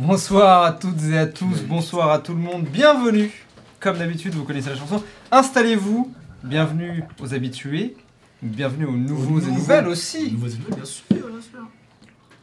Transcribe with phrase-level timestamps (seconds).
[0.00, 3.32] Bonsoir à toutes et à tous, bonsoir à tout le monde, bienvenue.
[3.80, 5.02] Comme d'habitude, vous connaissez la chanson.
[5.32, 7.96] Installez-vous, bienvenue aux habitués,
[8.40, 9.58] bienvenue aux nouveaux et nouveaux.
[9.58, 10.30] nouvelles aussi.
[10.30, 11.66] Nouveaux ennemis, bien sûr, bien sûr.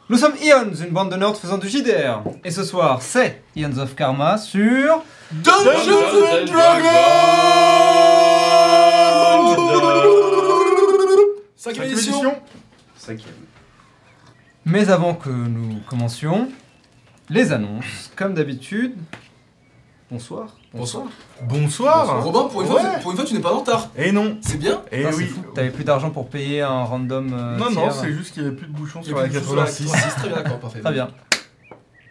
[0.09, 2.23] Nous sommes Ions, une bande de nerds faisant du JDR.
[2.43, 5.01] Et ce soir, c'est Ions of Karma sur...
[5.31, 5.93] Dungeons
[6.33, 6.91] and Dragons
[11.55, 12.35] Cinquième édition
[12.97, 13.31] Cinquième.
[14.65, 16.49] Mais avant que nous commencions,
[17.29, 18.93] les annonces, comme d'habitude.
[20.11, 20.55] Bonsoir.
[20.73, 21.05] Bonsoir.
[21.41, 22.23] Bonsoir.
[22.23, 22.99] Robin, pour une, fois, Ouais.
[23.01, 23.89] pour une fois, tu n'es pas en retard.
[23.97, 24.37] Et non.
[24.41, 25.25] C'est bien Et Putain, c'est oui.
[25.25, 27.33] fou, T'avais plus d'argent pour payer un random.
[27.33, 29.39] euh, Non, non, c'est juste qu'il n'y avait plus de bouchons sur la plus de
[29.39, 29.91] choses sur la 86.
[29.91, 30.79] 86, Très bien, d'accord, parfait.
[30.81, 31.09] Très bien.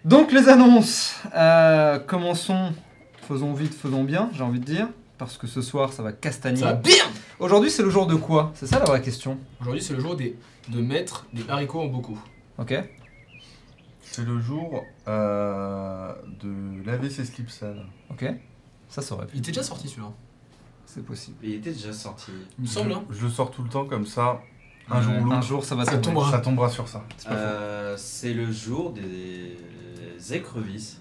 [0.05, 1.15] Donc les annonces.
[1.37, 2.73] Euh, commençons.
[3.29, 4.89] Faisons vite, faisons bien, j'ai envie de dire.
[5.17, 6.59] Parce que ce soir, ça va castagner.
[6.61, 7.05] Ça va bien
[7.39, 8.51] Aujourd'hui, c'est le jour de quoi?
[8.55, 9.39] C'est ça la vraie question.
[9.61, 10.37] Aujourd'hui, c'est le jour des,
[10.69, 12.19] de mettre des haricots en beaucoup.
[12.59, 12.75] Ok
[14.15, 17.85] C'est le jour euh, de laver ses slips sales.
[18.11, 18.25] Ok
[18.89, 20.09] Ça saurait Il était déjà sorti celui-là.
[20.87, 21.37] C'est possible.
[21.43, 22.31] Il était déjà sorti.
[22.59, 23.03] Il me semble, hein.
[23.11, 24.41] Je, le sors tout le temps comme ça.
[24.89, 26.03] Un jour ou Un l'autre, jour, ça va Ça tomber.
[26.03, 26.31] tombera.
[26.31, 27.03] ça tombera sur ça.
[27.17, 27.41] C'est pas faux.
[27.43, 29.57] Euh, c'est le jour des
[30.33, 31.01] écrevisses.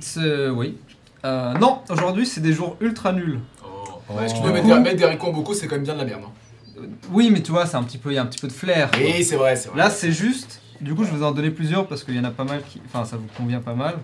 [0.00, 0.78] C'est- Oui.
[1.24, 3.38] Euh, non, aujourd'hui, c'est des jours ultra nuls.
[3.64, 3.68] Oh.
[4.12, 4.54] Ouais, excuse-moi, Oh.
[4.54, 6.22] mettre, des- mettre des haricots en beaucoup, c'est quand même bien de la merde.
[6.26, 6.32] hein.
[6.78, 8.48] Euh, Oui, mais tu vois, c'est un petit peu, il y a un petit peu
[8.48, 8.90] de flair.
[8.94, 9.78] Oui, c'est vrai, c'est vrai.
[9.78, 10.58] Là, c'est juste.
[10.82, 12.80] Du coup, je vous en donner plusieurs parce qu'il y en a pas mal qui.
[12.86, 13.94] Enfin, ça vous convient pas mal.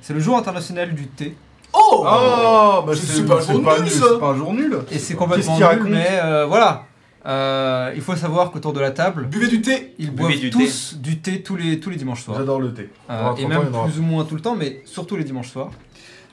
[0.00, 1.36] C'est le jour international du thé.
[1.72, 4.78] Oh Oh, bah C'est- pas un c'est jour pas nul, c'est pas un jour nul.
[4.90, 6.84] Et c'est complètement qu'il nul, raconte mais euh, voilà.
[7.26, 10.48] Euh, il faut savoir qu'autour de la table, Buvez du thé ils Buvez boivent du
[10.50, 12.38] tous du thé tous les, tous les dimanches soirs.
[12.38, 12.88] J'adore le thé.
[13.10, 14.56] Euh, et 30 ans, même il y en aura plus ou moins tout le temps,
[14.56, 15.70] mais surtout les dimanches soirs.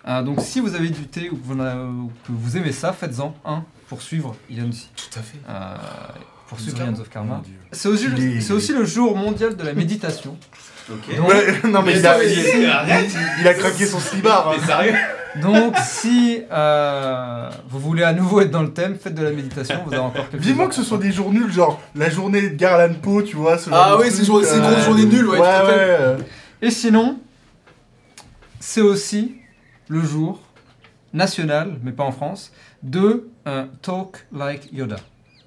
[0.08, 2.56] Euh, donc si vous avez du thé ou que vous, en avez- ou que vous
[2.56, 5.40] aimez ça, faites-en un pour suivre Ions, Tout à fait.
[5.50, 5.76] euh,
[6.48, 6.60] pour
[7.02, 7.42] of Karma.
[7.44, 7.54] Dieu.
[7.72, 10.38] C'est aussi, est- le jour mondial de la méditation.
[10.90, 11.18] Ok.
[11.18, 12.30] Donc, Ouais, non mais Mais il a, il,
[13.42, 14.52] il craqué son slibard.
[14.52, 14.66] hein.
[14.66, 14.94] Sérieux
[15.42, 19.82] donc si euh, vous voulez à nouveau être dans le thème, faites de la méditation,
[19.86, 22.56] vous avez encore quelques Vivement que ce soit des jours nuls, genre la journée de
[22.56, 23.58] Garland Poe, tu vois.
[23.58, 24.24] Ce genre Ah oui, c'est
[24.56, 25.74] une euh, grosse journée nulle, ouais, Ouais, tout ouais.
[25.78, 26.18] euh,
[26.62, 27.20] Et sinon,
[28.62, 29.36] c'est aussi
[29.90, 30.42] le jour
[31.14, 32.52] national, mais pas en France,
[32.82, 34.98] de euh, Talk Like Yoda.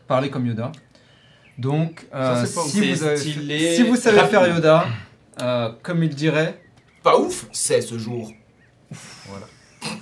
[0.06, 0.70] Parler comme Yoda.
[1.60, 2.70] Donc, euh, Ça, c'est pas ouf.
[2.70, 4.30] si, vous avez- stylé, si vous savez rapide.
[4.38, 4.86] faire Yoda,
[5.42, 6.58] euh, comme il dirait,
[7.02, 8.30] Pas ouf, c'est ce jour.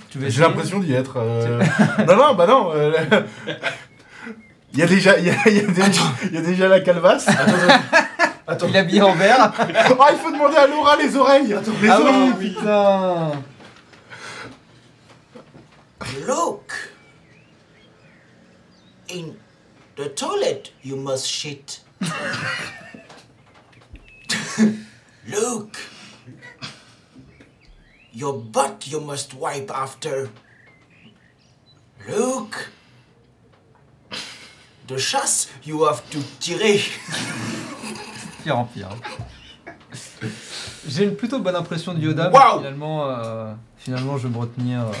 [0.09, 1.17] tu vas J'ai l'impression d'y être.
[1.17, 1.61] euh,
[2.07, 2.71] non, non, bah non.
[2.73, 2.93] euh,
[4.73, 6.67] Il y a déjà, il y a, il y a déjà, il y a déjà
[6.69, 7.27] la calvasse.
[8.47, 9.51] Attends, Il est habillé en vert.
[9.59, 11.47] Ah, il faut demander à Laura les oreilles.
[11.81, 12.31] les ah oreilles.
[12.39, 13.31] oui, putain
[16.25, 16.71] Look!
[19.11, 19.33] In
[19.99, 21.81] the toilet, you must shit.
[25.27, 25.75] Look!
[28.13, 30.29] Your butt you must wipe after.
[32.07, 32.69] Look!
[34.87, 36.79] The chasse you have to tirer.
[38.43, 38.89] Pire en pire.
[40.87, 44.79] J'ai une plutôt bonne impression de Yoda, finalement, euh, finalement, je vais me retenir.
[44.87, 44.91] euh,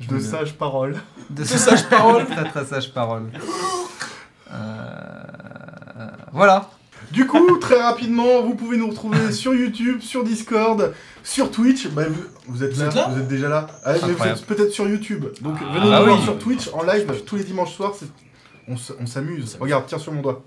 [0.00, 1.00] je De sages paroles.
[1.30, 2.26] de sages paroles.
[2.30, 3.30] très très sages paroles.
[6.32, 6.70] Voilà.
[7.12, 10.92] Du coup, très rapidement, vous pouvez nous retrouver sur YouTube, sur Discord,
[11.22, 11.88] sur Twitch.
[11.88, 13.66] Bah, vous, vous êtes là, vous êtes déjà là.
[13.84, 15.24] Ah, mais vous êtes peut-être sur YouTube.
[15.40, 16.24] Donc Ah, venez bah nous voir oui.
[16.24, 17.92] sur Twitch en live tous les dimanches soirs.
[18.68, 19.56] On s'amuse.
[19.58, 20.42] Regarde, tiens sur mon doigt.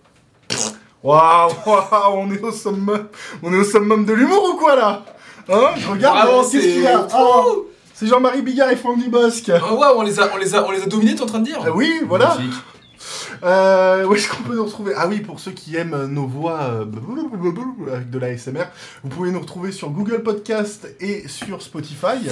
[1.04, 3.08] Waouh, waouh, on est au summum,
[3.42, 5.04] on est au summum de l'humour ou quoi là?
[5.50, 5.70] Hein?
[5.76, 6.16] Je regarde.
[6.28, 7.08] Vraiment, qu'est-ce c'est- qu'il y a?
[7.12, 7.42] Ah,
[7.96, 9.50] C'est Jean-Marie Bigard et Franck Dubosc.
[9.50, 11.40] Ah ouais, on les a, on les a, on les a dominés, t'es en train
[11.40, 11.58] de dire?
[11.66, 12.38] Ah oui, voilà.
[13.44, 14.94] Euh, où est-ce qu'on peut nous retrouver?
[14.96, 16.86] Ah oui, pour ceux qui aiment nos voix euh,
[17.92, 18.66] avec de la SMR,
[19.04, 22.30] vous pouvez nous retrouver sur Google Podcast et sur Spotify.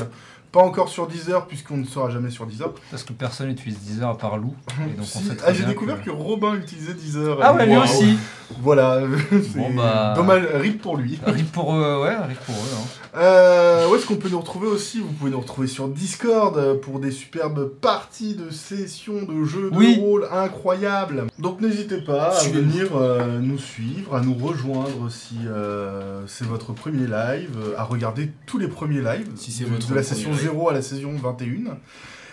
[0.52, 2.72] Pas encore sur Deezer, puisqu'on ne sera jamais sur Deezer.
[2.90, 4.56] Parce que personne n'utilise Deezer à part Lou.
[4.88, 6.10] Et donc on Si- sait très ah, j'ai découvert que...
[6.10, 7.38] Robin utilisait Deezer.
[7.42, 8.18] Ah ouais, lui aussi.
[8.62, 9.02] Voilà,
[9.56, 10.14] Bon, bah.
[10.16, 11.20] dommage, rip pour lui.
[11.24, 12.76] Rip pour eux, ouais, rip pour eux.
[12.76, 12.88] hein.
[13.16, 15.00] Euh, où est-ce qu'on peut nous retrouver aussi?
[15.00, 19.70] Vous pouvez nous retrouver sur Discord euh, pour des superbes parties de sessions de jeux
[19.72, 19.98] de Oui.
[20.00, 21.26] rôle incroyables.
[21.38, 26.74] Donc n'hésitez pas à venir euh, nous suivre, à nous rejoindre si euh, c'est votre
[26.74, 30.32] premier live, à regarder tous les premiers lives, Si de, votre de la session.
[30.44, 31.78] 0 à la session 21.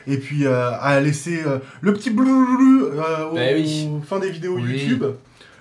[0.08, 3.88] Et puis euh, à laisser euh, le petit blou euh, au Bah oui.
[4.08, 4.62] fin des vidéos Oui.
[4.78, 5.04] YouTube,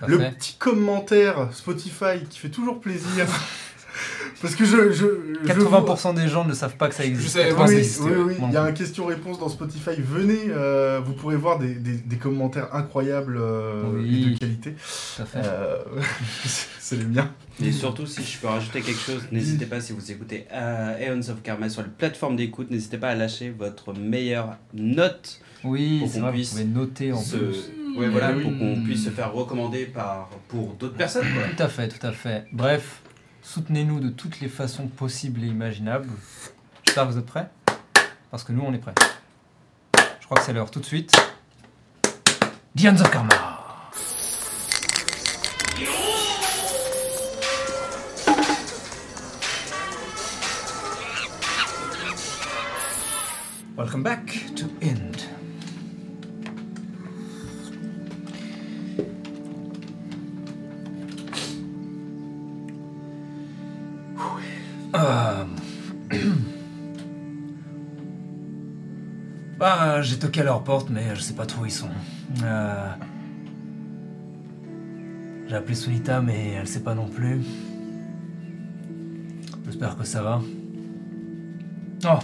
[0.06, 3.26] le petit commentaire Spotify qui fait toujours plaisir.
[4.42, 4.92] Parce que je.
[4.92, 5.04] je
[5.44, 7.30] je vois- 80% des gens ne savent pas que ça existe.
[7.36, 8.00] sais, Oui, oui, 90.
[8.02, 9.90] oui, oui, il y a un question-réponse dans Spotify.
[9.98, 14.26] Venez, euh, vous pourrez voir des, des- des commentaires incroyables euh, Oui.
[14.30, 14.74] et de qualité.
[15.16, 15.38] Tout à fait.
[15.44, 15.76] Euh,
[16.78, 17.30] c'est les miens.
[17.64, 21.30] Et surtout, si je peux rajouter quelque chose, n'hésitez pas, si vous écoutez euh, Aeons
[21.30, 25.40] of Karma sur les plateformes d'écoute, n'hésitez pas à lâcher votre meilleure note.
[25.64, 27.70] Oui, pour c'est qu'on vrai, vous puisse pouvez noter en se- plus.
[27.96, 28.42] Ouais, voilà, Oui.
[28.42, 31.24] pour qu'on puisse se faire recommander par, pour d'autres personnes.
[31.34, 31.44] Quoi.
[31.56, 32.44] Tout à fait, tout à fait.
[32.52, 33.00] Bref,
[33.46, 36.08] soutenez-nous de toutes les façons possibles et imaginables.
[36.84, 37.48] J'espère que vous êtes prêts.
[38.30, 38.94] Parce que nous, on est prêts.
[40.20, 41.12] Je crois que c'est l'heure tout de suite.
[42.76, 43.28] The Hands of Karma.
[53.76, 54.26] Welcome back
[54.56, 55.15] to End.
[70.02, 71.88] J'ai toqué à leur porte, mais je sais pas trop où ils sont.
[72.42, 72.88] Euh,
[75.48, 77.40] J'ai appelé Solita, mais elle sait pas non plus.
[79.64, 80.40] J'espère que ça va.
[82.04, 82.18] Oh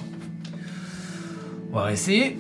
[1.73, 2.39] On va réessayer.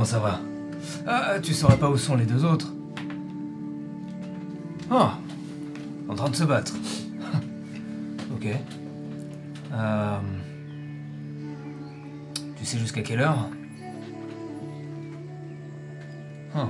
[0.00, 0.40] Comment ça va
[1.06, 2.72] Ah, tu saurais pas où sont les deux autres
[4.90, 5.18] Ah
[6.08, 6.72] En train de se battre.
[8.34, 8.46] ok.
[9.74, 10.18] Euh,
[12.56, 13.50] Tu sais jusqu'à quelle heure?
[16.54, 16.68] Ah.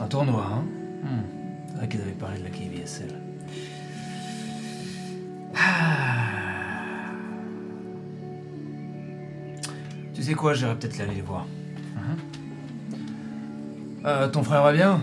[0.00, 0.64] Un tournoi, hein?
[1.04, 1.22] Hmm.
[1.68, 3.14] C'est vrai qu'ils avaient parlé de la KBSL.
[5.54, 6.00] Ah.
[10.14, 11.46] Tu sais quoi, j'irai peut-être aller les voir.
[14.04, 15.02] Euh, ton frère va bien?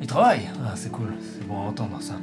[0.00, 0.50] Il travaille?
[0.64, 2.14] Ah, c'est cool, c'est bon à entendre ça.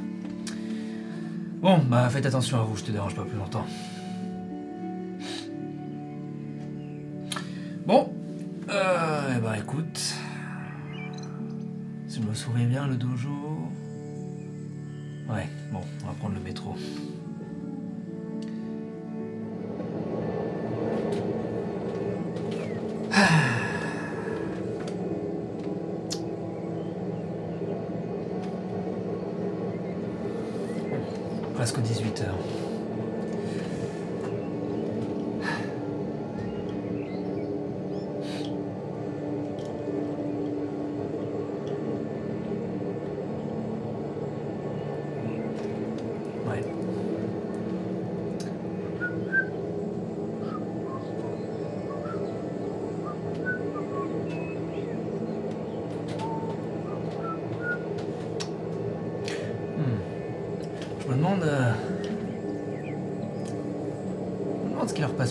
[1.62, 3.64] Bon, bah faites attention à vous, je te dérange pas plus longtemps.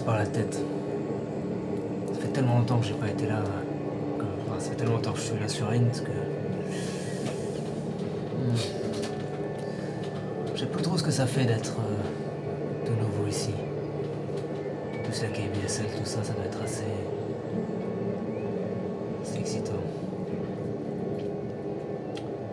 [0.01, 0.59] Par la tête.
[2.13, 3.43] Ça fait tellement longtemps que j'ai pas été là.
[4.19, 6.11] Enfin, ça fait tellement longtemps que je suis là sur Int que.
[8.37, 8.55] Hmm.
[10.53, 13.51] Je sais plus trop ce que ça fait d'être euh, de nouveau ici.
[15.03, 16.83] Plus la KBSL, tout ça, ça doit être assez.
[19.23, 19.71] C'est excitant.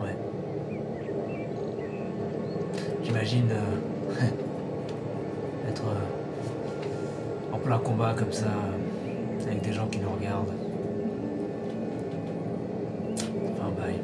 [0.01, 0.17] Ouais.
[3.03, 3.88] J'imagine euh,
[7.69, 8.47] plein combat comme ça,
[9.47, 10.55] avec des gens qui nous regardent.
[13.53, 14.01] Enfin, bye.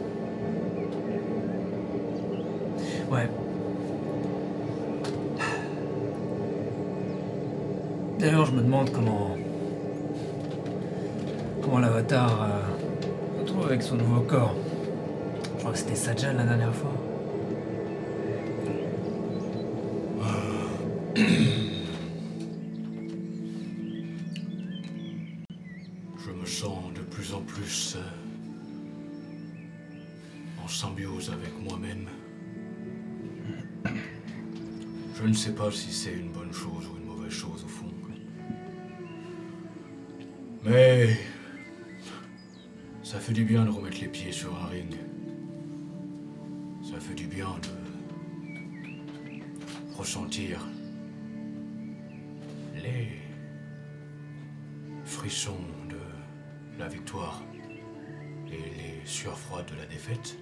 [3.11, 3.27] Ouais.
[8.19, 9.31] D'ailleurs, je me demande comment.
[11.63, 14.55] Comment l'avatar euh, se trouve avec son nouveau corps.
[35.45, 37.93] Sais pas si c'est une bonne chose ou une mauvaise chose au fond.
[40.65, 41.19] Mais
[43.03, 44.95] ça fait du bien de remettre les pieds sur un ring.
[46.83, 47.69] Ça fait du bien de
[49.99, 50.67] ressentir
[52.75, 53.09] les
[55.05, 55.61] frissons
[55.91, 57.43] de la victoire
[58.49, 60.39] et les sueurs froides de la défaite.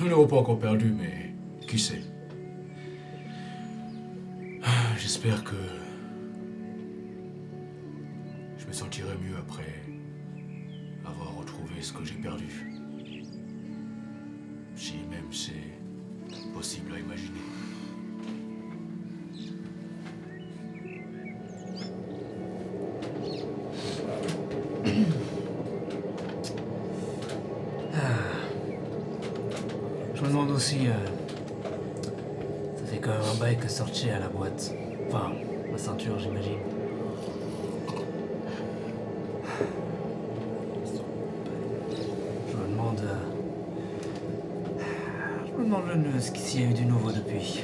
[0.00, 1.32] Nous n'avons pas encore perdu, mais
[1.68, 2.02] qui sait?
[5.00, 5.56] J'espère que
[8.58, 9.74] je me sentirai mieux après
[11.04, 12.66] avoir retrouvé ce que j'ai perdu.
[14.76, 15.52] Si même c'est
[16.52, 17.38] possible à imaginer.
[30.14, 30.88] Je me demande aussi.
[30.88, 30.92] euh,
[32.76, 34.72] ça fait quand même un bail que sorti à la boîte.
[35.08, 35.32] Enfin,
[35.72, 36.58] la ceinture, j'imagine.
[42.50, 43.00] Je me demande.
[43.00, 44.80] euh,
[45.46, 45.82] Je me demande
[46.14, 47.62] le- ce qu'il y a eu du nouveau depuis.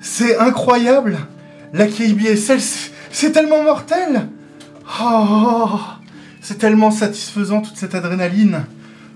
[0.00, 1.18] C'est incroyable
[1.72, 2.60] La KBSL,
[3.10, 4.28] c'est tellement mortel
[5.02, 5.78] Oh,
[6.40, 8.64] C'est tellement satisfaisant toute cette adrénaline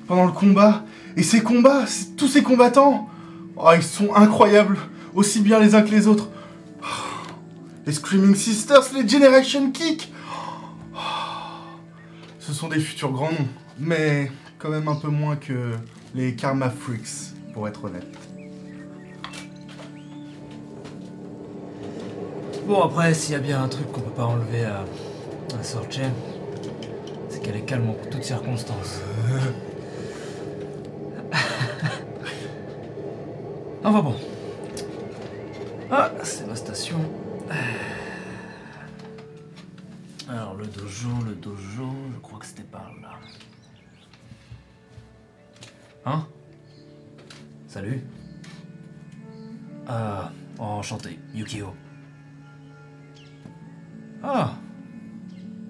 [0.07, 0.85] pendant le combat.
[1.17, 1.85] Et ces combats,
[2.17, 3.09] tous ces combattants,
[3.57, 4.79] oh, ils sont incroyables,
[5.15, 6.29] aussi bien les uns que les autres.
[6.83, 6.87] Oh,
[7.87, 10.13] Les Screaming Sisters, les Generation Kick
[10.95, 10.99] Oh,
[12.41, 15.73] Ce sont des futurs grands noms, mais quand même un peu moins que
[16.15, 18.07] les Karma Freaks, pour être honnête.
[22.67, 24.85] Bon, après, s'il y a bien un truc qu'on peut pas enlever à,
[25.61, 26.01] à Sorche,
[27.29, 29.01] c'est qu'elle est calme en toutes circonstances.
[33.85, 34.15] Enfin bon.
[35.91, 36.99] Ah, c'est ma station.
[40.29, 43.11] Alors, le dojo, le dojo, je crois que c'était par là.
[46.07, 46.27] Hein?
[47.69, 48.03] Salut
[49.87, 51.75] Ah, enchanté, Yukio.
[54.23, 54.55] Ah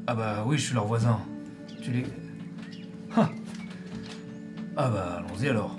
[0.06, 1.20] Ah bah oui, je suis leur voisin.
[1.82, 2.06] Tu les...
[3.16, 3.28] Ah
[4.76, 5.76] Ah bah allons-y alors.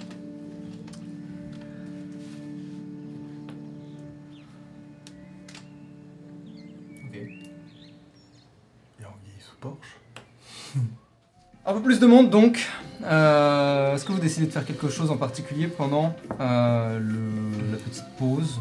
[11.85, 12.67] Plus de monde donc.
[13.03, 17.77] Euh, Est-ce que vous décidez de faire quelque chose en particulier pendant euh, le- la
[17.77, 18.59] petite pause?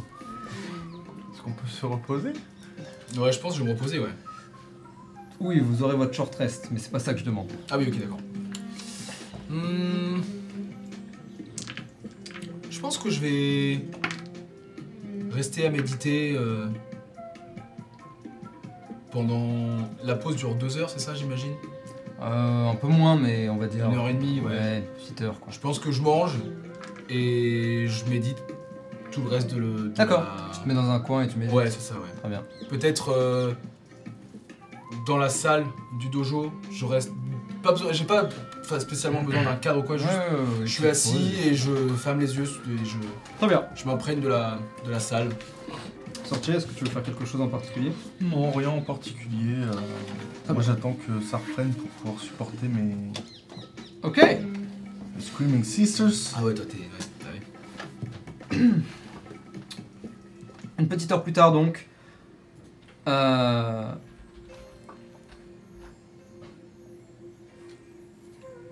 [1.33, 2.33] Est-ce qu'on peut se reposer?
[3.17, 4.11] Ouais, je pense que je vais me reposer, ouais.
[5.41, 7.51] Oui, vous aurez votre short rest, mais c'est pas ça que je demande.
[7.71, 8.19] Ah oui, ok, d'accord.
[9.49, 10.21] Hmm.
[12.71, 13.81] Je pense que je vais
[15.31, 16.67] rester à méditer euh,
[19.11, 19.89] pendant.
[20.05, 21.53] La pause dure deux heures, c'est ça, j'imagine?
[22.23, 23.89] Euh, un peu moins, mais on va dire.
[23.91, 24.51] Une heure et demie, ouais.
[24.53, 25.49] Ouais, une petite heure quoi.
[25.53, 26.37] Je pense que je mange
[27.11, 28.43] et je médite
[29.11, 29.89] tout le reste de le.
[29.97, 30.21] D'accord.
[30.21, 31.51] la- Tu te mets dans un coin et tu mets.
[31.51, 32.01] Ouais, c'est ça, ouais.
[32.21, 32.43] Très bien.
[32.71, 33.53] Peut-être euh,
[35.07, 35.65] dans la salle
[36.01, 37.11] du dojo, je reste.
[37.63, 38.29] Pas besoin, j'ai pas
[38.61, 40.11] enfin, spécialement besoin d'un cadre ou quoi, juste.
[40.11, 42.97] Ouais, Je suis assis et je ferme les yeux et je,
[43.39, 43.65] Très bien.
[43.75, 45.29] je m'imprègne de la, de la salle.
[46.25, 47.93] Sortir, est-ce que tu veux faire quelque chose en particulier?
[48.21, 49.57] Non, rien en particulier.
[49.57, 52.95] euh, moi j'attends que ça reprenne pour pouvoir supporter mes
[54.03, 54.17] Ok.
[54.19, 56.33] mes Screaming Sisters.
[56.37, 56.79] Ah ouais, toi t'es.
[56.79, 58.71] Ouais, ouais.
[60.79, 61.89] Une petite heure plus tard donc.
[63.09, 63.93] euh,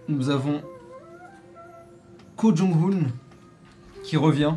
[0.08, 0.62] Nous avons
[2.36, 3.04] Ko Jong-hoon
[4.04, 4.54] qui revient.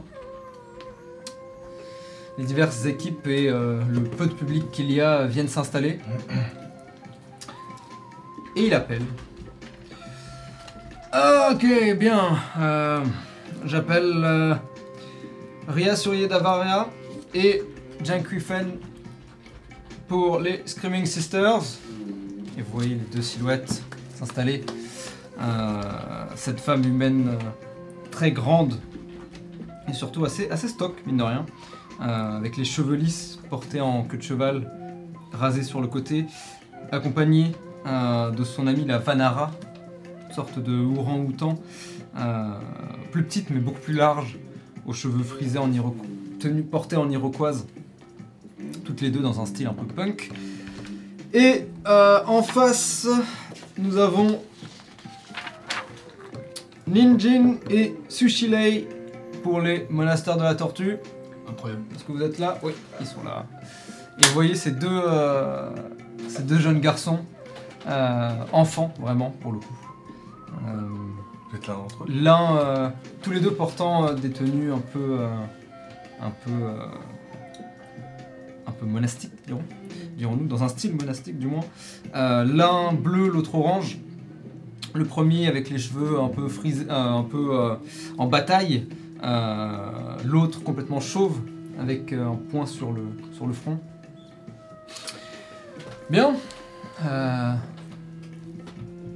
[2.37, 5.99] Les diverses équipes et euh, le peu de public qu'il y a viennent s'installer.
[8.55, 9.03] Et il appelle.
[11.51, 11.65] Ok,
[11.97, 12.37] bien.
[12.59, 13.03] euh,
[13.63, 14.55] J'appelle euh,
[15.67, 16.89] Ria Surye Davaria
[17.33, 17.63] et
[18.03, 18.77] Jang Fen
[20.09, 21.63] pour les Screaming Sisters.
[22.57, 23.81] Et vous voyez les deux silhouettes
[24.13, 24.65] s'installer.
[26.35, 27.37] Cette femme humaine
[28.11, 28.79] très grande
[29.89, 31.45] et surtout assez, assez stock, mine de rien,
[31.99, 34.71] avec les cheveux lisses portés en queue de cheval,
[35.31, 36.25] rasés sur le côté,
[36.91, 37.51] accompagnée
[37.87, 39.51] euh, de son amie la Vanara,
[40.33, 41.59] sorte de orang-outan,
[42.17, 42.53] euh,
[43.11, 44.37] plus petite mais beaucoup plus large,
[44.85, 45.69] aux cheveux frisés en
[46.39, 47.67] tenue portée en iroquoise,
[48.83, 50.31] toutes les deux dans un style un peu punk.
[51.33, 53.07] Et euh, en face,
[53.77, 54.39] nous avons
[56.87, 58.87] Ninjin et Sushilei
[59.43, 60.97] pour les monastères de la tortue.
[61.49, 61.83] Incroyable.
[61.95, 62.57] Est-ce que vous êtes là?
[62.63, 63.45] Oui, ils sont là.
[64.19, 65.69] Et vous voyez ces deux, euh,
[66.27, 67.19] ces deux jeunes garçons,
[67.87, 69.77] euh, enfants vraiment pour le coup.
[70.67, 70.81] Euh,
[71.49, 72.07] Vous êtes l'un d'entre eux?
[72.09, 75.19] L'un, tous les deux portant des tenues un peu,
[76.21, 76.51] un peu,
[78.65, 79.63] un peu monastiques, dirons,
[80.17, 81.65] dirons-nous, dans un style monastique du moins.
[82.13, 83.97] L'un bleu, l'autre orange.
[84.93, 87.77] Le premier avec les cheveux un peu frisés, un peu
[88.17, 88.87] en bataille.
[89.25, 91.39] Euh, L'autre complètement chauve
[91.79, 93.01] avec euh, un point sur le,
[93.33, 93.79] sur le front.
[96.09, 96.35] Bien.
[97.03, 97.53] Euh,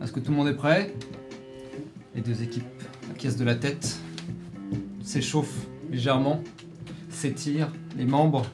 [0.02, 0.94] Est-ce que tout le monde est prêt?
[2.16, 2.66] Les deux équipes
[3.12, 4.00] acquiescent de la tête,
[5.04, 6.42] s'échauffent légèrement,
[7.10, 8.46] s'étirent, les membres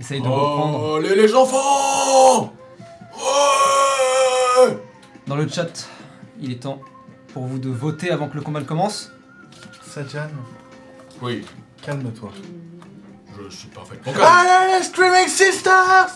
[0.00, 0.80] essayent de reprendre.
[0.82, 2.52] Oh, les, les enfants
[3.14, 4.78] Ouais
[5.26, 5.88] Dans le chat,
[6.40, 6.80] il est temps
[7.32, 9.10] pour vous de voter avant que le combat ne commence.
[9.94, 10.28] Sajan,
[11.22, 11.44] Oui,
[11.80, 12.32] calme-toi.
[13.38, 14.24] je suis parfaitement calme.
[14.26, 16.10] Allez, les Screaming Sisters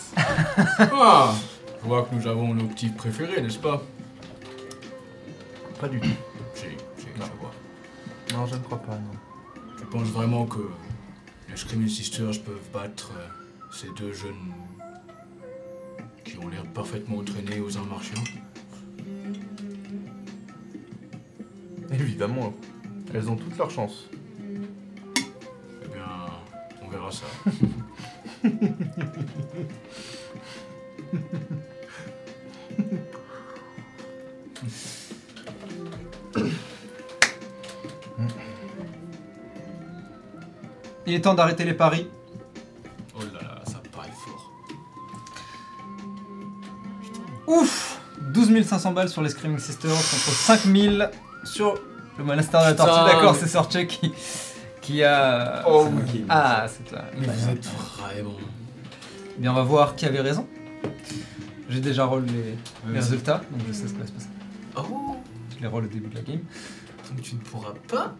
[0.92, 1.32] Ah,
[1.80, 3.80] je vois que nous avons nos petits préférés, n'est-ce pas?
[5.80, 6.08] Pas du tout.
[6.54, 6.64] Si,
[6.96, 7.52] si, je vois.
[8.32, 9.12] Non, je ne crois pas, non.
[9.78, 10.68] Tu penses vraiment que
[11.48, 13.28] les Screaming Sisters peuvent battre euh,
[13.70, 14.54] ces deux jeunes
[16.24, 18.18] qui ont l'air parfaitement entraînés aux arts martiaux?
[21.92, 22.52] Évidemment.
[23.14, 24.06] Elles ont toutes leurs chances.
[25.16, 26.04] Eh bien,
[26.82, 27.26] on verra ça.
[41.06, 42.06] Il est temps d'arrêter les paris.
[43.14, 44.52] Oh là là, ça paraît fort.
[47.46, 51.10] Ouf 12 500 balles sur les Screaming Sisters contre 5000
[51.44, 51.80] sur
[52.18, 53.10] le monastère de la tortue.
[53.14, 54.12] D'accord, c'est Sorche qui,
[54.80, 55.64] qui a.
[55.68, 55.86] Oh,
[56.28, 57.00] Ah, c'est toi.
[57.18, 57.64] Mais vous êtes
[57.98, 58.34] vraiment.
[59.36, 60.46] Eh Bien, on va voir qui avait raison.
[61.70, 62.54] J'ai déjà roll les, les
[62.86, 62.94] vas-y.
[62.96, 64.28] résultats, donc je sais ce qui va se passer.
[64.76, 65.16] Oh,
[65.56, 66.40] Je les roll au début de la game.
[67.10, 68.14] donc tu ne pourras pas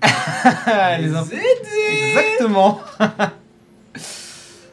[0.00, 1.32] Ah, les infos.
[1.32, 2.08] aider.
[2.08, 2.80] Exactement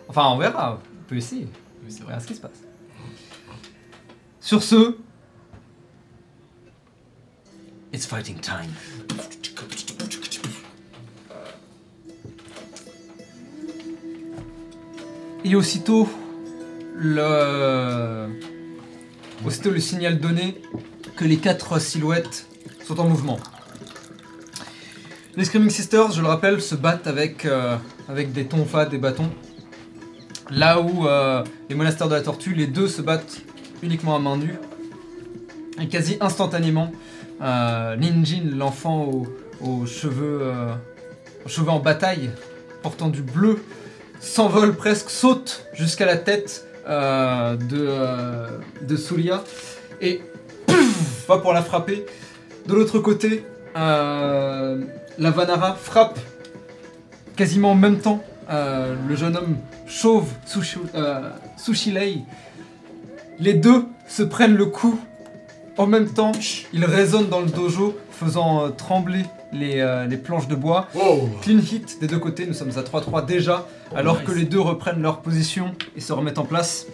[0.07, 0.79] Enfin, on verra.
[0.79, 1.47] On peut essayer.
[1.83, 2.09] Oui, c'est On vrai.
[2.13, 2.61] verra ce qui se passe.
[4.39, 4.97] Sur ce.
[7.93, 8.71] It's fighting time.
[15.45, 16.09] Et aussitôt
[16.95, 18.29] le,
[19.45, 20.61] aussitôt le signal donné
[21.15, 22.47] que les quatre silhouettes
[22.83, 23.39] sont en mouvement.
[25.35, 27.75] Les Screaming Sisters, je le rappelle, se battent avec, euh,
[28.07, 29.29] avec des tonfas, des bâtons.
[30.49, 33.41] Là où euh, les monastères de la tortue, les deux se battent
[33.81, 34.55] uniquement à main nue.
[35.81, 36.91] Et quasi instantanément,
[37.41, 39.27] euh, Ninjin, l'enfant aux,
[39.61, 40.73] aux cheveux, euh,
[41.45, 42.31] aux cheveux en bataille,
[42.81, 43.63] portant du bleu,
[44.19, 47.55] s'envole presque, saute jusqu'à la tête euh,
[48.81, 49.43] de, Surya
[50.01, 50.21] et
[51.27, 52.05] va pour la frapper.
[52.67, 53.43] De l'autre côté,
[53.75, 54.77] la
[55.17, 56.19] Vanara frappe
[57.35, 60.77] quasiment en même temps le jeune homme chauve Sushi,
[61.57, 62.21] Sushilei.
[63.39, 64.99] Les deux se prennent le coup
[65.77, 66.31] en même temps.
[66.73, 70.87] Ils résonnent dans le dojo, faisant euh, trembler les, euh, les planches de bois.
[70.95, 74.25] Oh Clean hit des deux côtés, nous sommes à 3-3 déjà, alors nice.
[74.25, 76.87] que les deux reprennent leur position et se remettent en place.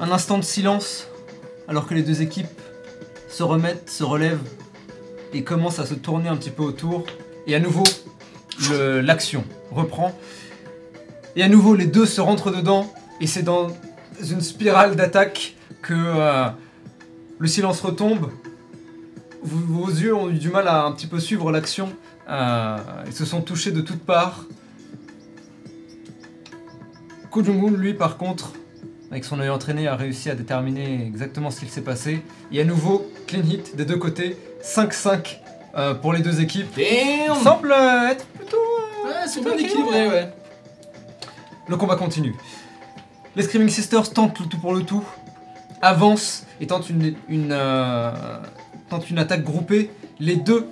[0.00, 1.08] Un instant de silence,
[1.68, 2.46] alors que les deux équipes
[3.28, 4.42] se remettent, se relèvent
[5.32, 7.04] et commencent à se tourner un petit peu autour.
[7.46, 7.84] Et à nouveau,
[8.70, 10.12] l'action reprend.
[11.36, 13.68] Et à nouveau, les deux se rentrent dedans, et c'est dans
[14.22, 16.48] une spirale d'attaque que euh,
[17.38, 18.30] le silence retombe.
[19.42, 21.90] Vos yeux ont eu du mal à un petit peu suivre l'action.
[22.28, 24.46] Euh, ils se sont touchés de toutes parts.
[27.30, 28.52] Ko Jong-un, lui, par contre,
[29.10, 32.22] avec son œil entraîné, a réussi à déterminer exactement ce qu'il s'est passé.
[32.52, 34.36] Et à nouveau, clean hit des deux côtés.
[34.62, 35.36] 5-5
[35.76, 36.74] euh, pour les deux équipes.
[36.76, 37.74] Damn Semble
[38.10, 38.56] être plutôt...
[39.04, 40.32] Ouais, c'est bien équilibré, ouais.
[41.68, 42.34] Le combat continue.
[43.36, 45.02] Les Screaming Sisters tentent le tout pour le tout,
[45.82, 48.10] avancent et tentent une, une, euh,
[48.88, 49.90] tentent une attaque groupée.
[50.20, 50.66] Les deux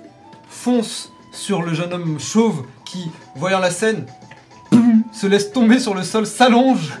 [0.47, 4.05] foncent sur le jeune homme chauve qui, voyant la scène,
[4.71, 6.93] boum, se laisse tomber sur le sol, s'allonge.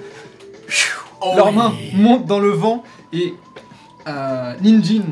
[1.21, 1.55] Oh Leurs oui.
[1.55, 3.33] mains montent dans le vent et
[4.07, 5.03] euh, Ninjin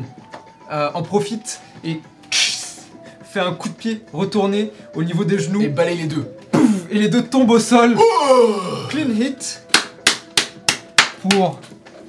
[0.72, 5.70] euh, en profite et fait un coup de pied retourné au niveau des genoux Et
[5.70, 6.30] balaye les deux.
[6.90, 7.96] et les deux tombent au sol.
[8.90, 9.64] Clean hit
[11.30, 11.60] pour,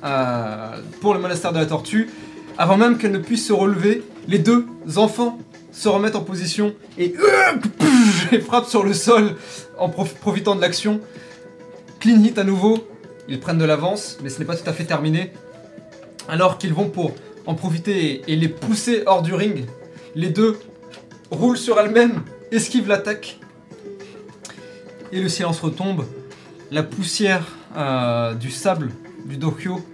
[0.05, 2.11] euh, pour le monastère de la tortue.
[2.59, 5.39] Avant même qu'elle ne puisse se relever, les deux enfants
[5.73, 7.15] se remettent en position et,
[8.33, 9.37] et frappent sur le sol
[9.79, 11.01] en prof- profitant de l'action.
[12.01, 12.87] Clean hit à nouveau.
[13.29, 15.33] Ils prennent de l'avance, mais ce n'est pas tout à fait terminé.
[16.29, 17.13] Alors qu'ils vont pour
[17.47, 19.65] en profiter et les pousser hors du ring,
[20.15, 20.59] les deux
[21.31, 23.39] roulent sur elles-mêmes, esquivent l'attaque
[25.11, 26.05] et le silence retombe.
[26.73, 27.45] La poussière
[27.77, 28.93] euh, du sable
[29.27, 29.85] du Dokyo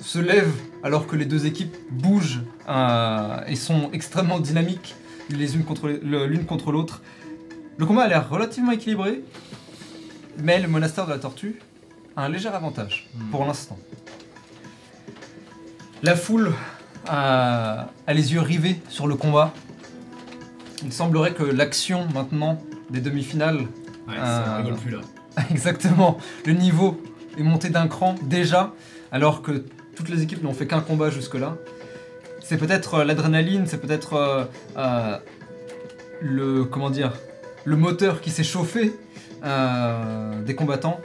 [0.00, 4.94] se lèvent alors que les deux équipes bougent euh, et sont extrêmement dynamiques
[5.30, 7.02] les unes contre l'une contre l'autre.
[7.76, 9.24] Le combat a l'air relativement équilibré,
[10.38, 11.58] mais le monastère de la tortue
[12.16, 13.76] a un léger avantage pour l'instant.
[16.04, 16.52] La foule
[17.08, 19.52] a, a les yeux rivés sur le combat.
[20.84, 23.66] Il semblerait que l'action maintenant des demi-finales
[24.06, 25.00] Ouais, Euh, ça rigole plus là.
[25.50, 26.18] Exactement.
[26.46, 27.00] Le niveau
[27.38, 28.72] est monté d'un cran déjà,
[29.12, 31.56] alors que toutes les équipes n'ont fait qu'un combat jusque-là.
[32.42, 34.44] C'est peut-être euh, l'adrénaline, c'est peut-être euh,
[34.76, 35.18] euh,
[36.20, 37.12] le comment dire,
[37.64, 38.92] le moteur qui s'est chauffé
[39.42, 41.00] des combattants.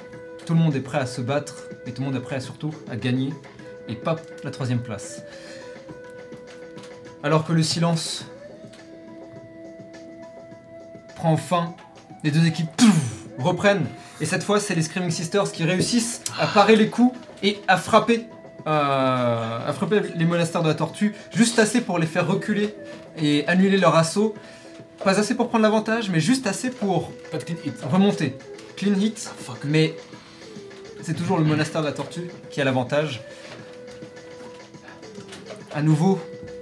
[0.46, 2.74] Tout le monde est prêt à se battre et tout le monde est prêt surtout
[2.90, 3.32] à gagner
[3.88, 5.22] et pas la troisième place.
[7.22, 8.26] Alors que le silence
[11.16, 11.76] prend fin,
[12.24, 12.70] les deux équipes
[13.38, 13.86] reprennent
[14.22, 17.78] et cette fois, c'est les Screaming Sisters qui réussissent à parer les coups et à
[17.78, 18.28] frapper,
[18.68, 22.74] euh, à frapper les monastères de la tortue, juste assez pour les faire reculer
[23.18, 24.34] et annuler leur assaut.
[25.04, 27.74] Pas assez pour prendre l'avantage, mais juste assez pour Pas de clean hit.
[27.92, 28.38] remonter.
[28.78, 29.58] Clean hit, Fuck.
[29.66, 29.96] mais
[31.02, 33.22] c'est toujours le monastère de la tortue qui a l'avantage.
[35.76, 36.20] À nouveau,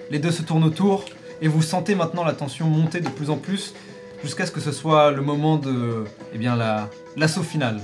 [0.10, 1.06] les deux se tournent autour
[1.42, 3.74] et vous sentez maintenant la tension monter de plus en plus
[4.24, 7.82] jusqu'à ce que ce soit le moment de eh bien la l'assaut final.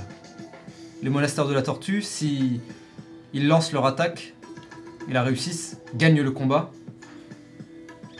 [1.02, 2.60] Les monastères de la tortue, si
[3.32, 4.34] ils lancent leur attaque
[5.08, 6.70] et la réussissent, gagnent le combat.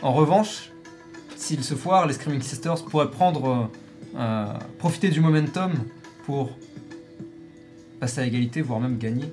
[0.01, 0.71] En revanche,
[1.35, 3.69] s'ils se foirent, les Screaming Sisters pourraient prendre
[4.15, 4.45] euh,
[4.77, 5.73] profiter du momentum
[6.25, 6.51] pour
[7.99, 9.25] passer à égalité, voire même gagner.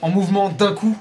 [0.00, 0.96] En mouvement d'un coup,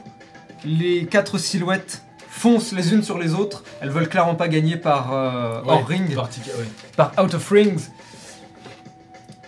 [0.63, 2.03] les quatre silhouettes
[2.41, 3.63] foncent les unes sur les autres.
[3.81, 6.65] Elles veulent clairement pas gagner par euh, hors Ouais, ring, parti- ouais.
[6.97, 7.89] par out of rings.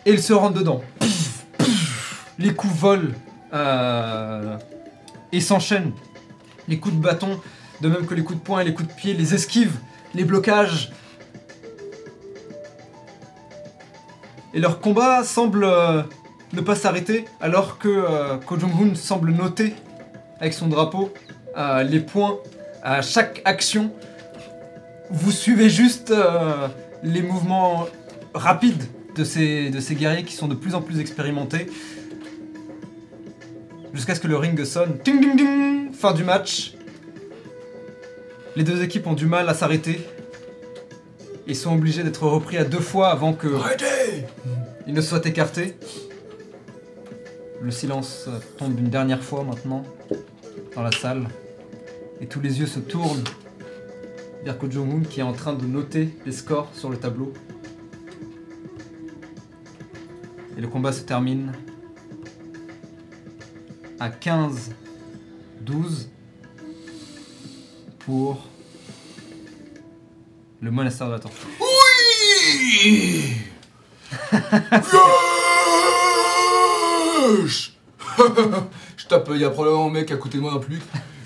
[0.05, 0.81] Et ils se rentrent dedans.
[2.37, 3.11] Les coups volent
[3.53, 4.57] euh,
[5.31, 5.93] et s'enchaînent.
[6.67, 7.39] Les coups de bâton,
[7.81, 9.77] de même que les coups de poing et les coups de pied, les esquives,
[10.13, 10.91] les blocages.
[14.53, 16.03] Et leur combat semble euh,
[16.53, 19.73] ne pas s'arrêter alors que euh, Ko Jong-un semble noter
[20.39, 21.11] avec son drapeau
[21.57, 22.37] euh, les points
[22.83, 23.91] à chaque action.
[25.09, 26.67] Vous suivez juste euh,
[27.01, 27.87] les mouvements
[28.33, 28.83] rapides
[29.15, 31.67] de ces, de ces guerriers qui sont de plus en plus expérimentés.
[33.93, 34.97] Jusqu'à ce que le ring sonne.
[34.99, 36.73] Ting ding ding Fin du match.
[38.55, 40.01] Les deux équipes ont du mal à s'arrêter.
[41.47, 44.25] Ils sont obligés d'être repris à deux fois avant que Arrêtez
[44.87, 45.75] ils ne soient écartés.
[47.61, 49.83] Le silence tombe une dernière fois maintenant
[50.75, 51.27] dans la salle.
[52.23, 53.25] Et tous les yeux se tournent
[54.45, 57.33] vers Ko Jong-un qui est en train de noter les scores sur le tableau.
[60.57, 61.51] Et le combat se termine
[63.99, 64.71] à 15
[65.59, 66.07] 12
[67.99, 68.47] pour
[70.61, 71.45] le monastère de la tortue.
[72.85, 73.33] Yes
[78.95, 80.83] Je tape, il y a probablement un mec à côté de moi dans le public.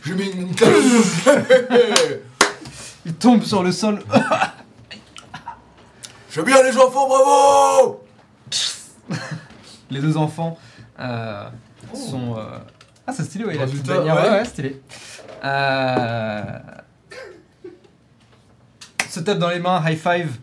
[0.08, 0.48] Je mets une.
[3.06, 4.00] Il tombe sur le sol.
[6.32, 8.04] Je bien les enfants, bravo
[9.89, 10.58] Les deux enfants
[11.00, 11.50] euh,
[11.93, 12.38] sont.
[12.38, 12.58] euh,
[13.06, 14.30] Ah, c'est stylé, ouais, il a Résultat, petite bannière, ouais.
[14.30, 14.82] ouais, ouais, stylé.
[15.43, 16.43] Euh,
[19.10, 20.38] Se tapent dans les mains, high five.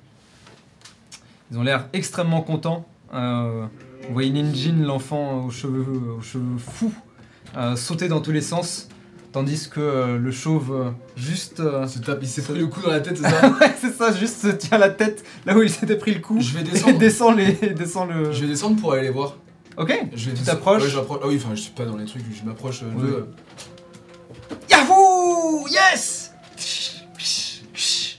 [1.50, 2.86] Ils ont l'air extrêmement contents.
[3.14, 3.66] Euh,
[4.08, 6.92] vous voyez Ninjin, l'enfant aux cheveux, aux cheveux fous,
[7.56, 8.88] euh, sauter dans tous les sens.
[9.34, 11.58] Tandis que euh, le chauve, euh, juste.
[11.58, 13.74] euh, Il se tape, il s'est pris le coup dans la tête, c'est ça ouais,
[13.80, 16.40] c'est ça, juste se tient la tête là où il s'était pris le coup.
[16.40, 16.98] Je vais Et descendre.
[16.98, 18.30] descend, les, descend le.
[18.30, 19.34] Je vais descendre pour aller les voir.
[19.76, 20.84] Ok, Je vais tu t'approches.
[20.84, 21.18] Ouais, j'approche.
[21.24, 23.10] Ah oui, enfin, je suis pas dans les trucs, je m'approche euh, Oui.
[23.10, 23.26] de.
[24.70, 26.30] Yahoo Yes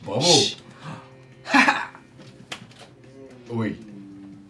[0.03, 0.27] Bravo
[3.51, 3.77] Oui.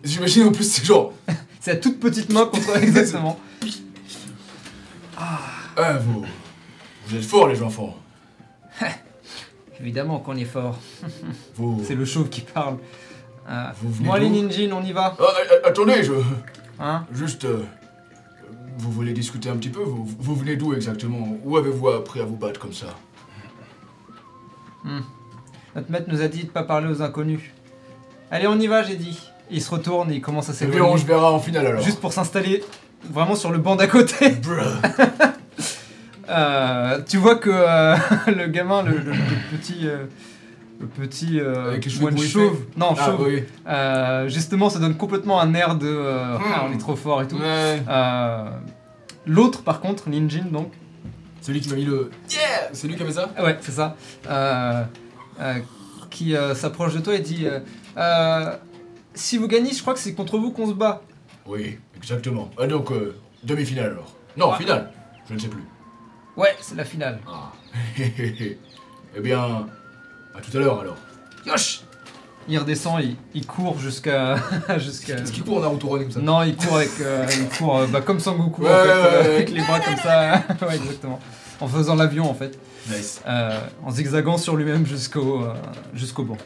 [0.03, 1.13] J'imagine en plus, c'est genre.
[1.59, 3.39] C'est la toute petite main contre exactement.
[5.15, 6.25] Ah, vous.
[7.07, 7.95] Vous êtes forts, les enfants.
[9.79, 10.77] Évidemment qu'on est fort.
[11.55, 11.81] Vous.
[11.85, 12.77] C'est le chauve qui parle.
[13.49, 15.15] Euh, Vous venez bon allez d'où Ninjin, on y va.
[15.19, 15.23] Ah,
[15.63, 16.13] ah, attendez, je.
[16.79, 17.45] Hein Juste.
[17.45, 17.63] euh,
[18.77, 22.25] vous voulez discuter un petit peu vous, vous venez d'où exactement Où avez-vous appris à
[22.25, 22.87] vous battre comme ça
[25.75, 27.41] Notre maître nous a dit de pas parler aux inconnus.
[28.31, 29.19] Allez, on y va, j'ai dit.
[29.51, 31.01] Il se retourne et il commence à Eh bien, on s'éloigner.
[31.01, 31.81] se verra en finale alors.
[31.83, 32.63] Juste pour s'installer
[33.09, 34.29] vraiment sur le banc d'à côté.
[34.31, 34.61] Bruh.
[36.29, 37.95] Euh, tu vois que euh,
[38.27, 40.05] le gamin, le, le- le petit, euh,
[40.79, 42.59] le petit euh, moine chauve.
[42.77, 43.27] Non, Ah, chauve.
[43.27, 43.43] oui.
[44.33, 45.87] Justement, ça donne complètement un air de.
[45.87, 46.41] Hmm.
[46.53, 47.37] Ah, on est trop fort et tout.
[47.37, 47.81] Ouais.
[49.27, 50.71] L'autre, par contre, Ninjin, donc.
[51.41, 52.09] Celui qui m'a mis le.
[52.31, 53.29] Yeah C'est lui qui avait ça?
[53.39, 53.95] Ouais, c'est ça.
[56.09, 57.45] Qui s'approche de toi et dit
[59.13, 61.01] Si vous gagnez, je crois que c'est contre vous qu'on se bat.
[61.45, 62.49] Oui, exactement.
[62.59, 62.89] Ah, donc,
[63.43, 64.15] demi-finale alors.
[64.37, 64.57] Non, Ah.
[64.57, 64.91] finale.
[65.29, 65.63] Je ne sais plus.
[66.37, 67.19] Ouais, c'est la finale.
[67.27, 67.51] Ah.
[67.97, 69.67] eh bien,
[70.35, 70.97] à tout à l'heure alors.
[71.45, 71.83] Yosh
[72.49, 74.35] Il redescend, il, il court jusqu'à.
[74.69, 76.19] Est-ce qu'il court en Naruto Run comme ça?
[76.19, 76.89] Non, il court avec.
[76.99, 79.61] euh, il court euh, bah, comme Sangoku Ouais, en fait, ouais, euh, ouais, avec les
[79.61, 80.43] bras comme ça.
[80.67, 81.19] ouais, exactement.
[81.61, 82.59] En faisant l'avion en fait.
[82.89, 83.21] Nice.
[83.25, 85.43] Euh, en zigzagant sur lui-même jusqu'au
[85.93, 86.37] jusqu'au banc.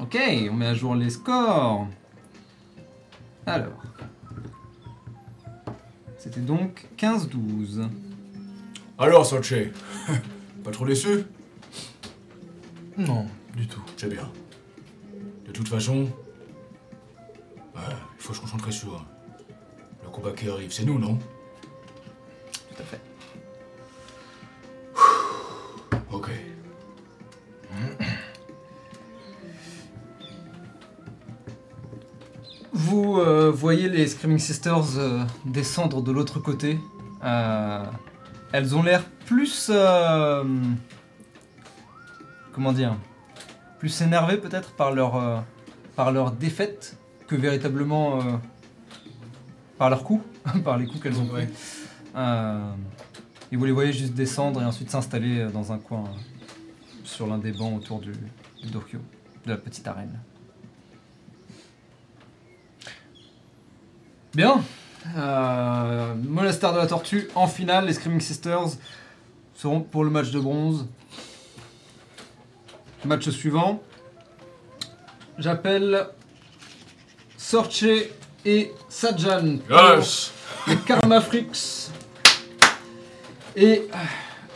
[0.00, 0.16] Ok,
[0.50, 1.86] on met à jour les scores.
[3.46, 3.82] Alors.
[6.16, 7.88] C'était donc 15-12.
[9.00, 9.54] Alors, Solche,
[10.64, 11.24] pas trop déçu?
[12.96, 13.80] Non, du tout.
[13.96, 14.28] C'est bien.
[15.46, 16.08] De toute façon,
[17.76, 17.80] euh,
[18.16, 19.04] il faut se concentrer sur
[20.02, 20.72] le combat qui arrive.
[20.72, 21.16] C'est nous, non?
[22.52, 23.00] Tout à fait.
[26.10, 26.30] Ok.
[32.72, 36.80] Vous euh, voyez les Screaming Sisters euh, descendre de l'autre côté.
[37.22, 37.84] Euh,
[38.52, 39.68] elles ont l'air plus.
[39.70, 40.44] euh,
[42.52, 42.96] comment dire
[43.78, 45.38] Plus énervées peut-être par leur, euh,
[45.96, 48.22] par leur défaite que véritablement euh,
[49.76, 50.24] par leurs coups,
[50.64, 51.46] par les coups qu'elles ont pris.
[53.50, 56.04] Et vous les voyez juste descendre et ensuite s'installer dans un coin
[57.04, 58.12] sur l'un des bancs autour du,
[58.62, 58.98] du Dokyo,
[59.46, 60.18] de la petite arène.
[64.34, 64.62] Bien.
[65.16, 67.86] Euh, Monastère de la Tortue en finale.
[67.86, 68.68] Les Screaming Sisters
[69.54, 70.86] seront pour le match de bronze.
[73.04, 73.80] Match suivant.
[75.38, 76.06] J'appelle
[77.36, 77.84] Sorche
[78.44, 80.32] et Sajan Yes
[80.66, 81.90] les Karma Freaks.
[83.56, 83.88] Et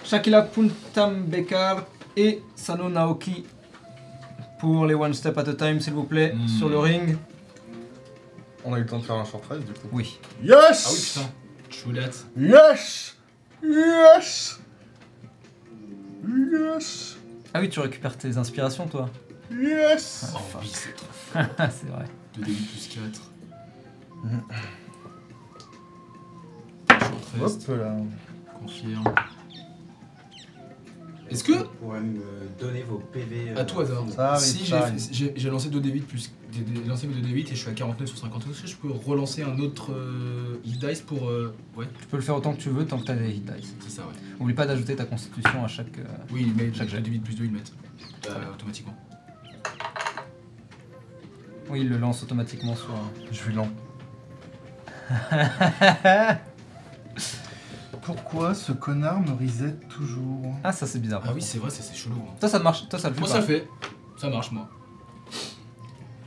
[0.05, 1.85] Shakila Puntam Bekar
[2.16, 3.44] et Sano Naoki
[4.61, 6.46] pour les One Step at a Time, s'il vous plaît, Hmm.
[6.48, 7.16] sur le ring.
[8.64, 9.88] On a eu le temps de faire un short race du coup.
[9.92, 10.18] Oui.
[10.42, 11.31] Yes Ah oui, putain.
[11.70, 12.11] True that.
[12.37, 13.16] Yes
[13.62, 14.61] Yes
[16.53, 17.16] Yes
[17.55, 19.09] Ah oui, tu récupères tes inspirations, toi.
[19.51, 21.07] Yes Oh, oui, c'est trop.
[21.59, 22.05] c'est vrai.
[22.35, 23.20] 2 débit plus 4.
[27.40, 27.96] Hop là.
[28.61, 29.05] Confirme.
[31.31, 32.20] Est-ce que, Vous pourrez me
[32.61, 33.51] donner vos PV.
[33.57, 34.98] euh, à tout hasard, Ça arrive, si ça j'ai arrive.
[35.01, 36.31] fait- j'ai j'ai lancé 2 d plus.
[36.87, 38.91] Lancé mes 2 d et je suis à 49 sur 50, est-ce que je peux
[38.91, 41.29] relancer un autre euh, hit dice pour.
[41.31, 43.31] euh, Ouais, Tu peux le faire autant que tu veux tant que tu as des
[43.31, 43.75] hit dice.
[43.81, 44.12] c'est ça, ouais.
[44.41, 45.97] Oublie pas d'ajouter ta constitution à chaque.
[45.99, 47.01] euh, Oui, ils mettent Chaque jet.
[47.01, 47.73] 2 d plus 2, ils le mettent.
[48.29, 48.95] Euh, automatiquement.
[51.71, 52.91] Oui, il le lance automatiquement sur.
[52.91, 53.69] un- Je suis lent.
[58.03, 60.55] Pourquoi ce connard me reset toujours?
[60.65, 61.23] Ah, ça c'est bizarre.
[61.25, 62.17] Ah oui, c'est vrai, c'est c'est chelou.
[62.29, 62.35] hein.
[62.41, 62.88] Toi, ça marche.
[62.88, 63.35] Toi, ça le fait Moi, pas.
[63.35, 63.69] ça le fait.
[64.17, 64.69] Ça marche, moi.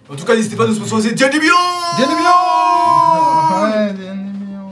[0.09, 4.69] En tout cas, n'hésitez pas à nous sponsoriser Diane Bien Bien évidemment Ouais, bien mignon.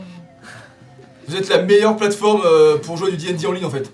[1.28, 3.92] Vous êtes la meilleure plateforme euh, pour jouer du D&D en ligne en fait.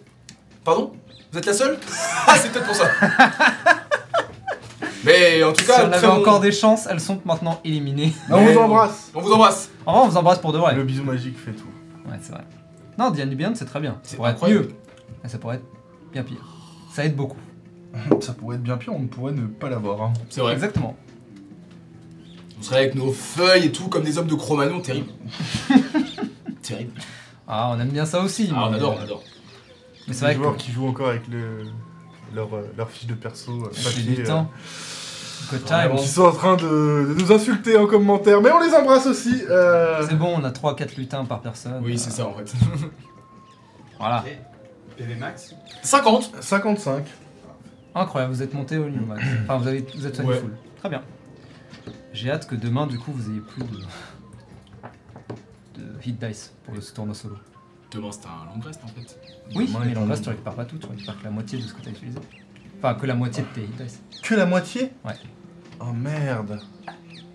[0.65, 0.91] Pardon?
[1.31, 1.77] Vous êtes la seule?
[2.27, 2.85] Ah c'est peut-être pour ça.
[5.05, 8.13] Mais en tout Si cas, on avait bon- encore des chances, elles sont maintenant éliminées.
[8.29, 9.69] On vous embrasse On vous embrasse.
[9.85, 10.75] En vrai, on vous embrasse pour de vrai.
[10.75, 11.63] Le bisou magique fait tout.
[12.05, 12.41] Ouais, c'est vrai.
[12.97, 13.93] Non, Diane Beyond, c'est très bien.
[13.93, 14.65] Ça C'est pourrait être incroyable.
[14.65, 14.75] mieux.
[15.23, 15.65] Mais ça pourrait être
[16.11, 16.43] bien pire.
[16.93, 17.37] Ça aide beaucoup.
[18.19, 20.01] Ça pourrait être bien pire, on ne pourrait ne pas l'avoir.
[20.01, 20.13] hein.
[20.29, 20.53] C'est vrai.
[20.53, 20.95] Exactement.
[22.59, 25.11] On serait avec nos feuilles et tout comme des hommes de Cro-Magnon, terrible.
[26.61, 26.91] terrible.
[27.47, 28.49] Ah, on aime bien ça aussi.
[28.53, 29.23] Ah on mais- adore, on adore.
[30.07, 31.63] Mais c'est Les vrai joueurs que qui jouent encore avec le,
[32.35, 34.51] leur, euh, leur fiche de perso euh, j'ai papier, du euh, temps.
[35.97, 39.41] Qui sont en train de, de nous insulter en commentaire, mais on les embrasse aussi.
[39.49, 41.81] euh, C'est bon, on a 3-4 lutins par personne.
[41.83, 42.51] Oui, Euh, c'est ça en fait.
[43.99, 44.23] Voilà.
[44.25, 44.37] Ok.
[44.97, 45.55] PV max?
[45.81, 47.03] 50 55.
[47.95, 49.23] Incroyable, vous êtes monté au niveau max.
[49.43, 50.35] Enfin, vous, avez, vous êtes Ouais.
[50.37, 50.53] full.
[50.79, 51.01] Très bien.
[52.19, 53.79] J'ai hâte que demain, du coup, vous ayez plus de,
[55.81, 57.37] de hit dice pour le tournoi solo.
[57.91, 59.17] Demain c'est un long rest en fait.
[59.55, 61.31] Oui, Demain mais est en un- reste, tu récupères pas tout, tu récupères que la
[61.31, 62.19] moitié de ce que tu as utilisé.
[62.77, 64.01] Enfin, que la moitié de tes hit dice.
[64.21, 64.91] Que la moitié?
[65.05, 65.15] Ouais.
[65.79, 66.59] Oh merde.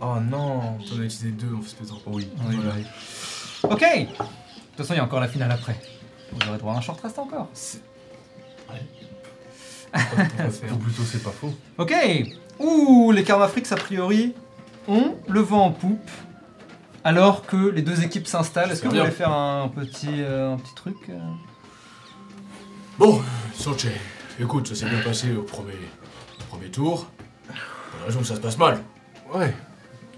[0.00, 0.76] Oh non.
[0.78, 1.98] On a utilisé deux en faisant.
[2.06, 2.28] Oui.
[2.46, 2.72] Oui, Voilà.
[2.76, 2.84] oui.
[3.62, 4.26] Ok De toute
[4.76, 5.80] façon, il y a encore la finale après.
[6.30, 7.48] Vous aurez droit à un short rest encore.
[7.54, 7.80] C'est-.
[10.72, 11.54] Ou plutôt c'est pas faux.
[11.78, 11.94] Ok
[12.58, 14.34] Ouh, les Karma Freaks, a priori,
[14.88, 16.10] ont le vent en poupe.
[17.04, 18.70] Alors que les deux équipes s'installent.
[18.70, 21.18] Est-ce que vous voulez faire un petit, euh, un petit truc euh
[22.98, 23.20] Bon,
[23.54, 23.86] Sorche,
[24.40, 25.74] écoute, ça s'est bien passé au premier,
[26.48, 27.10] premier tour.
[27.46, 27.54] Pas
[28.00, 28.80] de raison que ça se passe mal.
[29.34, 29.52] Ouais,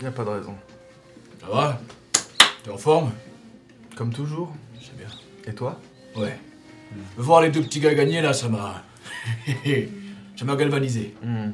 [0.00, 0.54] y a pas de raison.
[1.40, 1.80] Ça va?
[2.62, 3.12] T'es en forme?
[3.96, 4.54] Comme toujours.
[4.80, 5.08] C'est bien.
[5.46, 5.80] Et toi?
[6.14, 6.38] Ouais.
[7.16, 8.82] Voir les deux petits gars gagner là, ça m'a.
[10.36, 11.14] ça m'a galvanisé.
[11.22, 11.50] Hmm.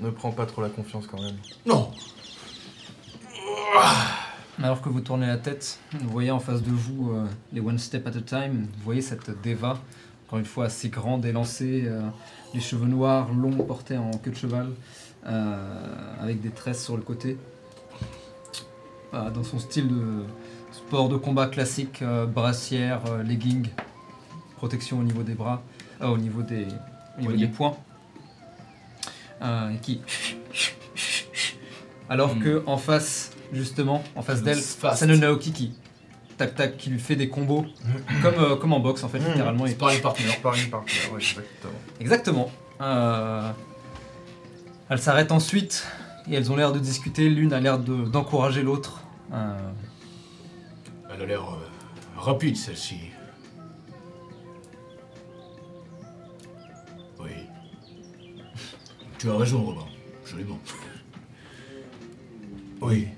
[0.00, 1.36] Ne prends pas trop la confiance quand même.
[1.66, 1.90] Non
[4.62, 7.78] Alors que vous tournez la tête, vous voyez en face de vous euh, les One
[7.78, 8.66] Step at a Time.
[8.76, 9.78] Vous voyez cette Deva,
[10.26, 12.02] encore une fois assez grande, élancée, euh,
[12.54, 14.70] les cheveux noirs, longs, portés en queue de cheval,
[15.26, 17.36] euh, avec des tresses sur le côté.
[19.12, 20.24] Voilà, dans son style de
[20.72, 23.68] sport de combat classique, euh, brassière, legging,
[24.56, 25.62] protection au niveau des bras,
[26.02, 27.46] au niveau des, au niveau Poignets.
[27.46, 27.76] des poings.
[29.40, 30.00] Et qui.
[32.10, 32.40] Alors Hmm.
[32.40, 34.58] que en face, justement, en face d'elle,
[35.18, 35.72] Naoki qui
[36.36, 37.66] tac tac qui lui fait des combos
[38.22, 39.26] comme, euh, comme en boxe en fait Mm.
[39.28, 40.28] littéralement et- Sparring partner.
[40.28, 41.72] Sparring partner, ouais, exactement.
[42.00, 43.50] exactement Euh,
[44.88, 45.84] elles s'arrêtent ensuite
[46.30, 49.56] et elles ont l'air de discuter l'une a l'air de- d'encourager l'autre Euh,
[51.12, 51.56] Elle a l'air euh,
[52.16, 52.96] rapide celle-ci.
[57.20, 57.30] Oui.
[59.18, 59.84] Tu as raison, Robin.
[60.22, 60.58] Absolument.
[62.80, 63.08] Oui.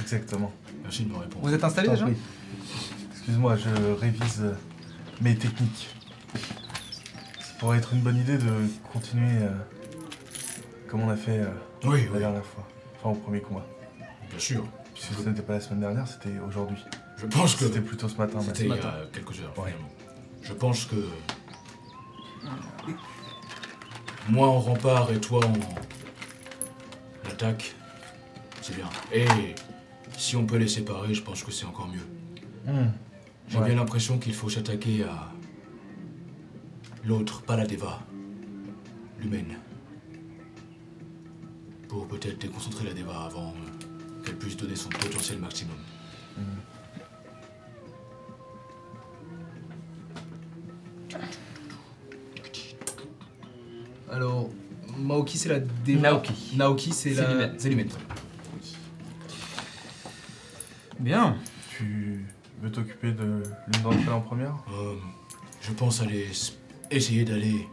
[0.00, 0.52] Exactement.
[0.82, 1.46] Merci de me répondre.
[1.46, 2.06] vous êtes installés T'en déjà.
[3.12, 3.68] Excuse-moi, je
[4.00, 4.52] révise euh,
[5.20, 5.88] mes techniques.
[6.34, 8.50] Ça pourrait être une bonne idée de
[8.92, 9.50] continuer euh,
[10.88, 11.48] comme on a fait euh,
[11.84, 12.66] Oui, la oui, dernière fois.
[12.98, 13.66] Enfin, au premier combat.
[14.30, 14.64] bien sûr.
[14.94, 16.78] Puisque ce n'était pas la semaine dernière, c'était aujourd'hui.
[17.16, 18.40] Je pense que C'était plutôt ce matin.
[18.40, 19.66] c'était il y a quelques heures, Ouais.
[19.70, 19.88] finalement.
[20.42, 20.96] Je pense que
[24.28, 25.52] moi en rempart et toi en
[27.30, 27.74] attaque,
[28.62, 28.88] c'est bien.
[29.12, 29.24] Et
[30.18, 32.72] si on peut les séparer, je pense que c'est encore mieux.
[32.72, 32.90] Hmm.
[33.48, 33.66] J'ai Ouais.
[33.66, 35.32] bien l'impression qu'il faut s'attaquer à
[37.04, 38.00] l'autre, pas la Deva,
[39.20, 39.56] l'humaine.
[41.88, 45.76] Pour peut-être déconcentrer la Deva avant euh, qu'elle puisse donner son potentiel maximum.
[54.10, 54.50] Alors,
[54.98, 56.00] Maoki, c'est la Deva.
[56.00, 56.56] Naoki.
[56.56, 57.68] Naoki, c'est C'est la.
[57.70, 57.88] l'humaine.
[60.98, 61.36] Bien
[61.70, 62.26] Tu
[62.60, 64.54] veux t'occuper de l'une d'entre elles en première?
[64.72, 64.96] Euh,
[65.60, 66.26] je pense aller
[66.90, 67.68] essayer d'aller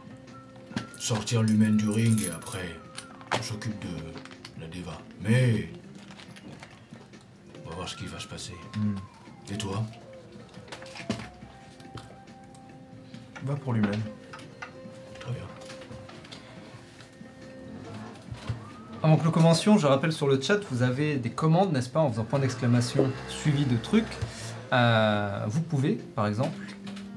[0.98, 2.76] sortir l'humaine du ring et après
[3.36, 4.98] on s'occupe de la Deva.
[5.20, 5.70] Mais
[7.64, 8.54] on va voir ce qui va se passer.
[8.76, 8.94] Hmm.
[9.52, 9.84] Et toi?
[13.44, 14.00] Va pour l'humaine.
[15.20, 15.55] Très bien.
[19.06, 22.00] Avant que nous commencions, je rappelle sur le chat, vous avez des commandes, n'est-ce pas,
[22.00, 24.02] en faisant point d'exclamation suivi de trucs.
[24.72, 26.58] Euh, vous pouvez, par exemple,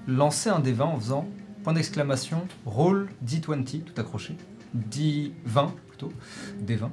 [0.08, 1.28] lancer un D20 en faisant
[1.64, 4.38] point d'exclamation roll D20, tout accroché,
[4.78, 5.32] D20
[5.88, 6.14] plutôt,
[6.64, 6.90] D20.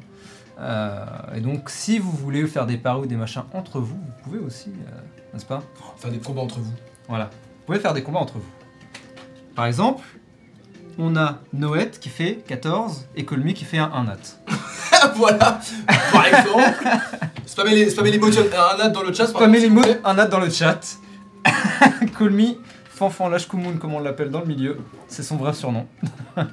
[0.61, 1.05] Euh,
[1.35, 4.39] et donc, si vous voulez faire des paris ou des machins entre vous, vous pouvez
[4.39, 5.01] aussi, euh,
[5.35, 5.63] n'est-ce pas
[5.99, 6.73] Faire des combats entre vous.
[7.07, 7.27] Voilà.
[7.27, 8.53] Vous pouvez faire des combats entre vous.
[9.55, 10.03] Par exemple,
[10.99, 14.17] on a Noët qui fait 14 et Colmy qui fait un 1 nat.
[15.17, 15.61] voilà,
[16.13, 16.89] par exemple.
[17.47, 18.45] Spammez les, spammez les motions.
[18.53, 20.81] Un ad dans le chat, Spammez les mots un nat dans le chat.
[22.19, 24.79] Colmy, Fanfan Lashkumun, comme on l'appelle dans le milieu,
[25.09, 25.87] c'est son vrai surnom.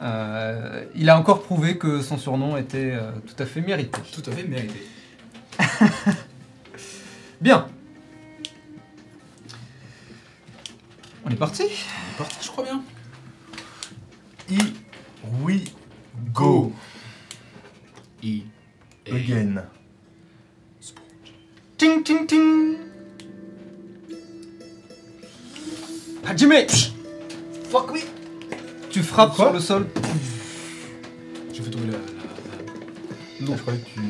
[0.00, 4.00] Euh, il a encore prouvé que son surnom était euh, tout à fait mérité.
[4.12, 4.86] Tout à fait mérité.
[7.40, 7.66] Bien.
[11.24, 12.80] On est parti On est parti, je crois bien.
[14.48, 14.72] Here
[15.42, 15.64] we
[16.32, 16.72] go
[18.22, 18.42] I.
[19.06, 19.62] again.
[21.76, 22.78] Ting ting ting
[26.24, 26.66] Hajime
[27.70, 28.00] Fuck me
[28.90, 29.86] Tu frappes Quoi sur le sol.
[31.52, 31.98] Je fais tomber la.
[33.46, 34.00] Non, je croyais que tu...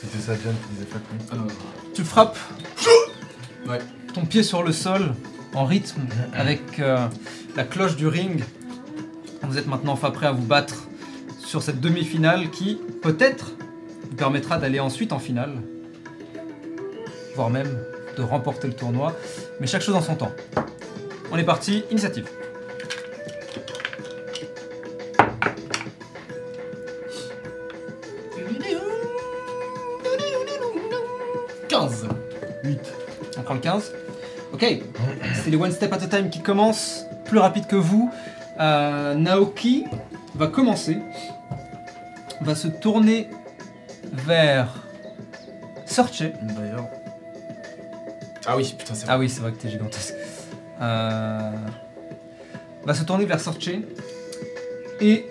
[0.00, 1.18] c'était Sadjan qui disait fuck me.
[1.32, 1.52] Ah.
[1.94, 2.38] Tu frappes
[3.66, 3.80] Ouais.
[4.14, 5.14] ton pied sur le sol
[5.54, 7.08] en rythme avec euh,
[7.56, 8.42] la cloche du ring.
[9.42, 10.88] Vous êtes maintenant enfin prêt à vous battre
[11.38, 13.52] sur cette demi-finale qui peut-être
[14.10, 15.62] vous permettra d'aller ensuite en finale,
[17.34, 17.78] voire même
[18.16, 19.16] de remporter le tournoi.
[19.60, 20.32] Mais chaque chose en son temps.
[21.32, 22.28] On est parti, initiative.
[31.68, 32.08] «15
[32.64, 32.78] 8.
[33.38, 33.92] On prend le 15.
[34.52, 34.66] Ok,
[35.42, 38.10] c'est les One Step at a Time qui commencent, plus rapide que vous.
[38.60, 39.84] Euh, Naoki
[40.34, 40.98] va commencer,
[42.40, 43.28] va se tourner
[44.12, 44.74] vers
[45.86, 46.22] Sorche.
[46.42, 46.88] D'ailleurs,
[48.46, 49.14] Ah oui, putain, c'est vrai.
[49.14, 50.14] Ah oui, c'est vrai que t'es gigantesque.
[50.80, 51.50] Euh,
[52.84, 53.70] va se tourner vers Sorche
[55.00, 55.26] et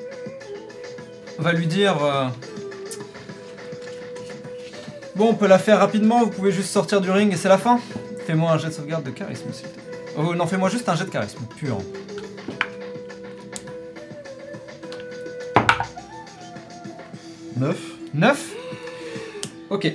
[1.37, 2.27] va lui dire euh,
[5.15, 7.57] Bon, on peut la faire rapidement, vous pouvez juste sortir du ring et c'est la
[7.57, 7.79] fin.
[8.25, 9.83] Fais-moi un jet de sauvegarde de charisme, s'il te plaît.
[10.17, 11.79] Oh non, fais-moi juste un jet de charisme, pur.
[17.59, 17.97] Neuf.
[18.13, 18.55] 9
[19.69, 19.91] Ok.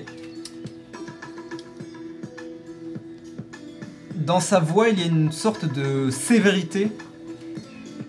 [4.16, 6.90] Dans sa voix, il y a une sorte de sévérité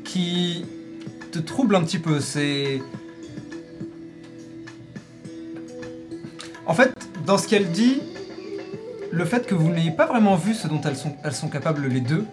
[0.03, 0.65] qui
[1.31, 2.19] te trouble un petit peu.
[2.19, 2.81] C'est.
[6.65, 6.93] En fait,
[7.25, 8.01] dans ce qu'elle dit,
[9.11, 11.87] le fait que vous n'ayez pas vraiment vu ce dont elles sont, elles sont capables
[11.87, 12.25] les deux,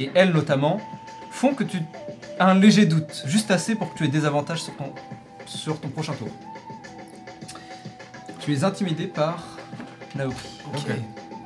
[0.00, 0.80] et elle notamment,
[1.30, 1.78] font que tu
[2.38, 4.92] as un léger doute, juste assez pour que tu aies des avantages sur ton,
[5.46, 6.28] sur ton prochain tour.
[8.48, 9.44] Tu es intimidé par
[10.14, 10.34] Naoki.
[10.74, 10.90] Ok.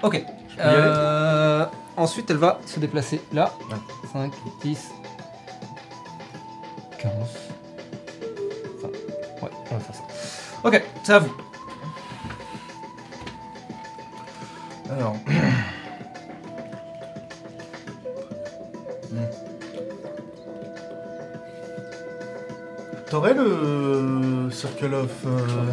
[0.04, 0.24] Ok.
[0.60, 3.52] Euh, ensuite, elle va se déplacer là.
[4.12, 4.32] 5,
[4.62, 4.88] 10,
[7.00, 7.12] 15.
[8.76, 8.88] Enfin,
[9.42, 10.02] ouais, on va faire ça.
[10.62, 11.34] Ok, c'est à vous.
[14.88, 15.16] Alors.
[23.10, 25.10] T'aurais le Circle of.
[25.26, 25.72] euh,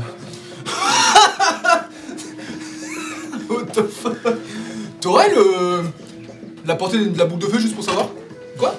[5.10, 5.86] T'aurais le.
[6.68, 8.10] La portée de la boule de feu juste pour savoir
[8.60, 8.76] Quoi?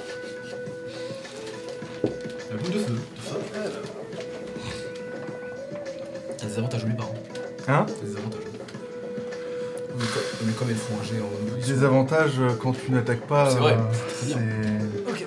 [2.05, 2.95] La boule de feu.
[6.39, 7.11] T'as des avantages, oublie pas.
[7.67, 7.73] Hein?
[7.81, 8.41] Hein T'as des avantages.
[9.99, 12.75] Mais comme, mais comme elles font un jet en ils sont- Des avantages euh, quand
[12.75, 13.51] tu n'attaques pas.
[13.51, 13.77] C'est vrai, euh,
[14.21, 14.37] c'est bien.
[14.39, 15.27] c'est- Ok.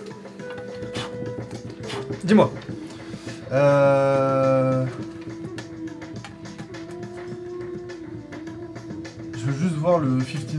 [2.23, 2.49] Dis-moi.
[3.51, 4.12] Euh...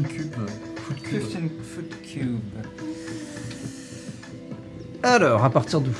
[0.04, 0.34] le 15 cube.
[0.76, 1.20] Foot cube.
[1.20, 1.42] 15
[1.74, 2.38] foot cube.
[5.02, 5.92] Alors, à partir d'où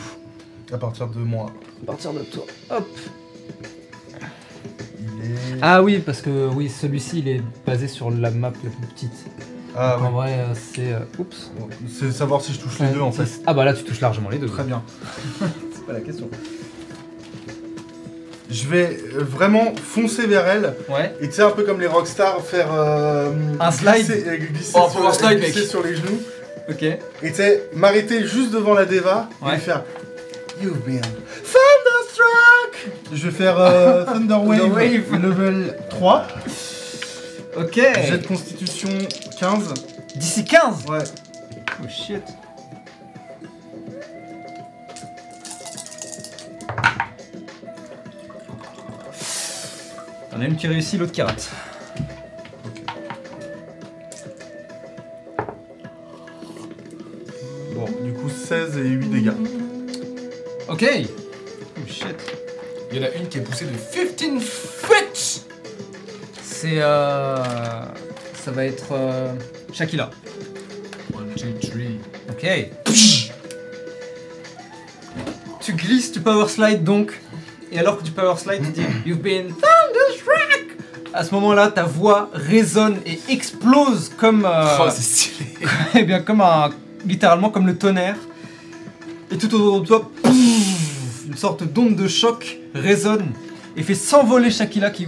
[0.73, 1.51] À partir de moi.
[1.83, 2.45] À partir de toi.
[2.71, 2.89] Hop.
[5.01, 5.59] Il est.
[5.61, 9.27] Ah oui, parce que oui, celui-ci, il est basé sur la map la plus petite.
[9.77, 10.13] Ah, Donc, En ouais.
[10.13, 10.93] vrai, euh, c'est...
[10.93, 11.51] euh, Oups.
[11.59, 13.43] Bon, C'est savoir si je touche les deux en fait.
[13.45, 14.47] Ah bah là, tu touches largement les deux.
[14.47, 14.83] Très bien.
[15.41, 16.29] C'est pas la question.
[18.55, 21.13] Je vais euh, vraiment foncer vers elle Ouais.
[21.21, 23.95] et tu sais un peu comme les rockstars faire euh, Un slide.
[24.07, 25.69] glisser, euh, glisser Oh, sur, power slide, glisser mec.
[25.69, 26.23] sur les genoux
[26.71, 26.83] Ok.
[26.85, 29.55] et tu sais m'arrêter juste devant la Deva et Ouais.
[29.55, 29.83] lui faire
[30.63, 32.93] You've been thunderstruck.
[33.13, 35.23] Je vais faire euh, Thunder Wave, Thunderwave.
[35.23, 36.27] level 3.
[37.57, 37.75] Ok.
[37.75, 38.89] Jet de constitution
[39.41, 39.75] 15.
[40.15, 40.99] D'ici 15 Ouais.
[41.83, 42.23] Oh shit.
[50.35, 51.49] T'en as une qui réussit, l'autre qui rate.
[57.73, 59.33] Bon, du coup 16 et 8 dégâts.
[60.69, 60.85] Ok.
[61.77, 62.17] Oh shit.
[62.91, 65.47] Il y en a une qui est poussée de 15 feet
[66.43, 67.37] C'est euh...
[68.35, 69.33] Ça va être euh...
[69.73, 70.11] Shakila.
[71.17, 71.81] 1, 2, 3.
[72.33, 72.71] Ok.
[75.61, 77.21] Tu glisses, tu power slide donc.
[77.71, 79.74] Et alors que tu power slide, tu dis You've been thunderstruck
[81.15, 84.45] À ce moment-là, ta voix résonne et explose comme.
[84.45, 85.49] euh, Oh, c'est stylé.
[85.95, 86.71] eh bien, comme un.
[87.07, 88.17] littéralement comme le tonnerre.
[89.31, 93.27] Et tout autour de toi, pouf, une sorte d'onde de choc résonne
[93.77, 95.07] et fait s'envoler Shakila qui.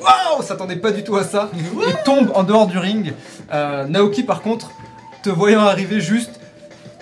[0.00, 1.50] Waouh S'attendait pas du tout à ça.
[1.54, 3.12] Et tombe en dehors du ring.
[3.52, 4.70] Euh, Naoki, par contre,
[5.22, 6.40] te voyant arriver juste,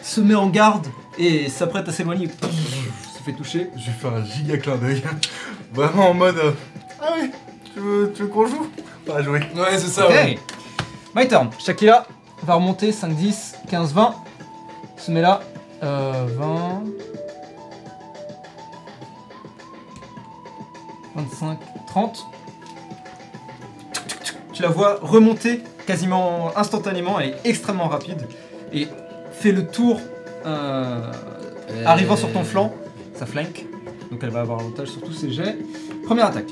[0.02, 0.86] se met en garde
[1.18, 2.28] et s'apprête à s'éloigner.
[2.28, 3.68] Se fait toucher.
[3.76, 5.02] Je vais faire un giga clin d'œil.
[5.72, 6.38] Vraiment en mode.
[6.38, 6.50] euh,
[7.00, 7.30] ah oui,
[7.76, 8.66] tu veux, tu veux qu'on joue
[9.04, 9.40] Pas jouer.
[9.54, 10.10] Ouais, c'est ça, Ok.
[10.12, 10.38] ouais.
[11.14, 11.50] My turn.
[11.58, 12.06] Shakila
[12.42, 14.14] va remonter 5, 10, 15, 20.
[14.96, 15.40] Se met là.
[15.82, 16.82] Euh, 20.
[21.16, 22.26] 25, 30.
[24.52, 28.26] Tu la vois remonter quasiment instantanément, elle est extrêmement rapide
[28.72, 28.88] et
[29.32, 30.00] fait le tour
[30.46, 31.12] euh,
[31.84, 32.72] arrivant sur ton flanc,
[33.14, 33.64] ça flank,
[34.10, 35.56] donc elle va avoir avantage sur tous ses jets.
[36.04, 36.48] Première attaque.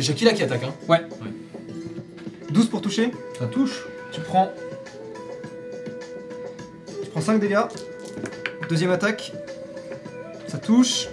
[0.00, 0.98] C'est Shakila qui attaque, hein.
[2.50, 3.10] 12 pour toucher.
[3.38, 3.84] Ça touche.
[4.12, 4.50] Tu prends.
[7.04, 7.60] Tu prends 5 dégâts.
[8.70, 9.30] Deuxième attaque.
[10.48, 11.08] Ça touche.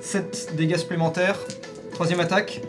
[0.00, 1.38] 7 dégâts supplémentaires.
[1.92, 2.60] Troisième attaque.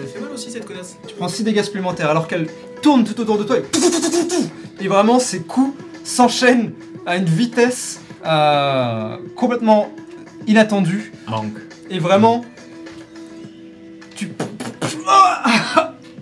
[0.00, 0.96] Elle fait mal aussi, cette connasse.
[1.08, 2.46] Tu prends 6 dégâts supplémentaires alors qu'elle
[2.80, 6.74] tourne tout autour de toi et, et vraiment ses coups s'enchaînent
[7.06, 9.92] à une vitesse euh, complètement
[10.46, 11.12] inattendue.
[11.26, 11.58] Manque.
[11.90, 12.42] Et vraiment,
[14.14, 14.32] tu,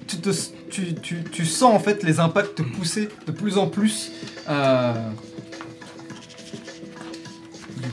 [0.07, 0.31] tu, te-
[0.71, 4.13] tu, tu- tu sens en fait les impacts te pousser de plus en plus
[4.49, 4.93] euh,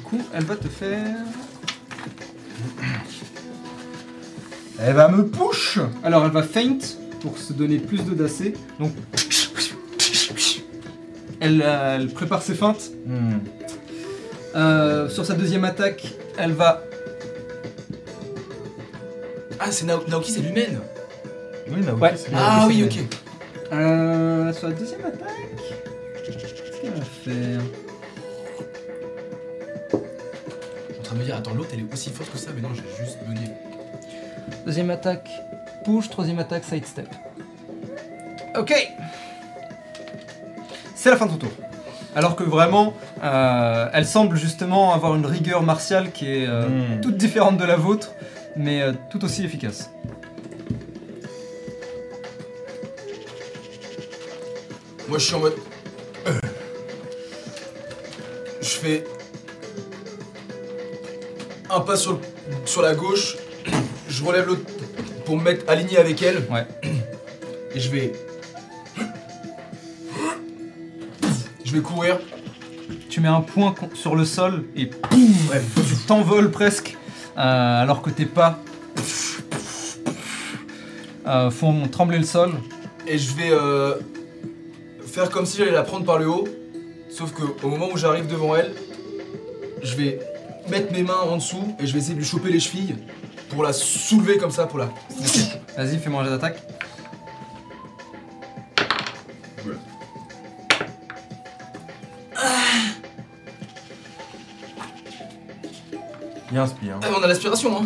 [0.04, 1.16] coup, elle va te faire.
[4.80, 6.78] Elle va me push Alors, elle va feint
[7.20, 8.54] pour se donner plus de dacé.
[8.80, 8.94] Donc.
[11.40, 12.92] Elle, euh, elle prépare ses feintes.
[13.06, 13.40] Hmm.
[14.56, 16.84] Euh, sur sa deuxième attaque, elle va.
[19.68, 20.80] Ah, c'est Nao- Naoki, c'est l'humaine.
[21.70, 22.14] Oui, Naoki, Ouais.
[22.16, 23.74] c'est Ah Naoki, oui, ok.
[23.74, 25.28] Euh, sur la deuxième attaque.
[26.26, 27.62] Qu'est-ce qu'elle va faire?
[29.92, 32.52] Je suis en train de me dire, attends, l'autre elle est aussi forte que ça,
[32.56, 33.52] mais non, j'ai juste bugué.
[34.66, 35.30] Deuxième attaque,
[35.84, 36.10] push.
[36.10, 37.08] Troisième attaque, sidestep.
[38.58, 38.74] Ok.
[40.96, 41.52] C'est la fin de son tour.
[42.16, 42.94] Alors que vraiment,
[43.24, 47.02] euh, elle semble justement avoir une rigueur martiale qui est euh, Hmm.
[47.02, 48.14] toute différente de la vôtre,
[48.58, 49.90] mais euh, tout aussi efficace.
[55.08, 55.56] Moi, je suis en mode.
[56.28, 56.40] euh,
[58.62, 59.04] Je fais.
[61.70, 62.20] Un pas sur, le-
[62.66, 63.38] sur la gauche,
[64.10, 64.62] je relève l'autre
[65.26, 66.44] pour me mettre aligné avec elle.
[66.50, 66.66] Ouais.
[67.76, 68.14] Et je vais.
[71.66, 72.20] Je vais courir.
[73.10, 75.62] Tu mets un point con- sur le sol et Ouais.
[75.76, 76.96] tu t'envoles presque,
[77.38, 78.60] euh, alors que tes pas
[81.28, 82.52] euh, font trembler le sol.
[83.06, 83.96] Et je vais euh,
[85.06, 86.48] faire comme si j'allais la prendre par le haut.
[87.10, 88.74] Sauf que au moment où j'arrive devant elle,
[89.84, 90.20] je vais
[90.70, 92.96] mettre mes mains en dessous et je vais essayer de lui choper les chevilles
[93.50, 94.90] pour la soulever comme ça, pour la.
[95.78, 96.38] Vas-y, fais-moi un
[106.60, 107.86] Ah, mais on a l'aspiration, hein.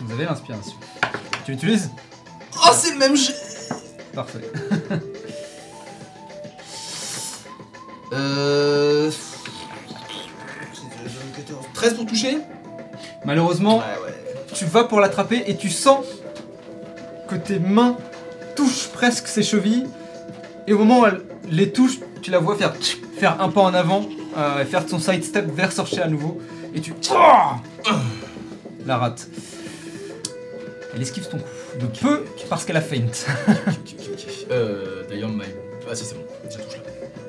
[0.00, 0.74] Vous avez l'inspiration.
[1.44, 1.90] Tu l'utilises?
[2.54, 3.34] Oh, c'est le même jet.
[4.14, 4.40] Parfait.
[8.12, 9.10] Euh.
[11.74, 12.38] 13 pour toucher
[13.24, 13.84] Malheureusement, ouais.
[14.54, 16.06] tu vas pour l'attraper et tu sens
[17.28, 17.96] que tes mains
[18.54, 19.86] touchent presque ses chevilles.
[20.68, 22.74] Et au moment où elle les touche, tu la vois faire,
[23.18, 24.06] faire un pas en avant,
[24.36, 26.40] euh, et faire son sidestep vers Sorcher à nouveau.
[26.74, 26.92] Et tu
[28.86, 29.28] la rates.
[30.94, 31.44] Elle esquive ton coup.
[31.80, 33.02] De peu parce qu'elle a feint.
[34.50, 35.02] Euh.
[35.08, 35.44] D'ailleurs, my.
[35.90, 36.82] Ah, si, c'est bon, ça touche là.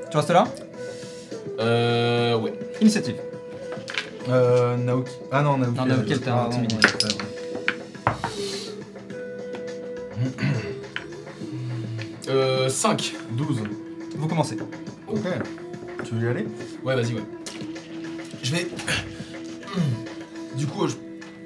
[0.09, 0.47] tu restes là?
[1.59, 2.37] Euh.
[2.37, 2.53] Ouais.
[2.81, 3.15] Initiative.
[4.29, 5.11] Euh, Naoki.
[5.31, 5.77] Ah non, Naoki.
[5.77, 6.75] Non, Naoki, elle- t'a intimidé.
[12.29, 12.67] Euh.
[12.69, 13.13] 5.
[13.31, 13.61] 12.
[14.17, 14.57] Vous commencez.
[15.07, 15.19] Ok.
[16.03, 16.45] Tu veux y aller?
[16.83, 17.23] Ouais, vas-y, ouais.
[18.43, 18.67] Je vais.
[20.57, 20.95] Du coup, je-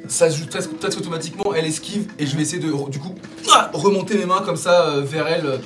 [0.07, 3.15] ça se joue presque, presque automatiquement, elle esquive et je vais essayer de, du coup,
[3.51, 5.57] ah, remonter mes mains comme ça euh, vers elle euh,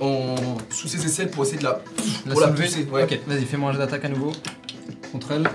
[0.00, 0.34] en,
[0.70, 1.80] sous ses aisselles pour essayer de la.
[2.26, 3.04] La Pour la pousser, ouais.
[3.04, 4.32] Ok, vas-y, fais-moi un jet d'attaque à nouveau.
[5.12, 5.48] Contre elle.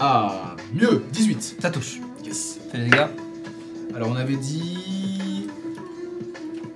[0.00, 1.56] Ah, mieux, 18.
[1.60, 1.98] Ça touche.
[2.24, 2.58] Yes.
[2.70, 3.06] Fais les dégâts.
[3.94, 5.46] Alors, on avait dit.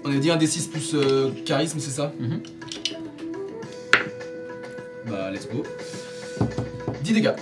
[0.05, 2.40] On avait dit un D6 plus euh, charisme, c'est ça Mhm.
[5.09, 5.62] Bah, let's go.
[7.03, 7.32] 10 dégâts.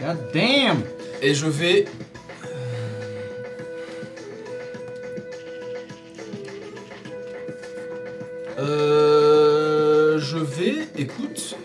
[0.00, 0.82] God damn
[1.22, 1.84] Et je vais.
[8.58, 10.18] Euh.
[10.18, 10.88] Je vais.
[10.96, 11.56] Écoute.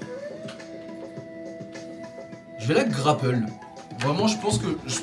[2.60, 3.38] Je vais la grapple.
[4.00, 4.66] Vraiment, je pense que.
[4.88, 4.96] Je,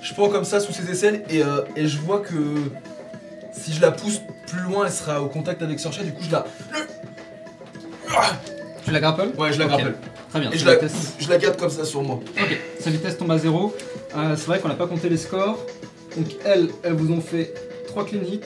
[0.00, 2.34] je prends comme ça sous ses aisselles et, euh, et je vois que.
[3.52, 6.02] Si je la pousse plus loin, elle sera au contact avec Sorcha.
[6.02, 6.44] Du coup, je la.
[8.84, 9.28] Tu la grapples?
[9.38, 9.94] Ouais, je la grapple.
[10.34, 10.50] Très bien.
[10.50, 12.16] Et je la, vitesse- je la garde comme ça sur moi.
[12.16, 13.72] Ok, sa vitesse tombe à zéro.
[14.16, 15.64] Euh, c'est vrai qu'on n'a pas compté les scores.
[16.16, 17.54] Donc elles, elles vous ont fait
[17.86, 18.40] 3 clean hits.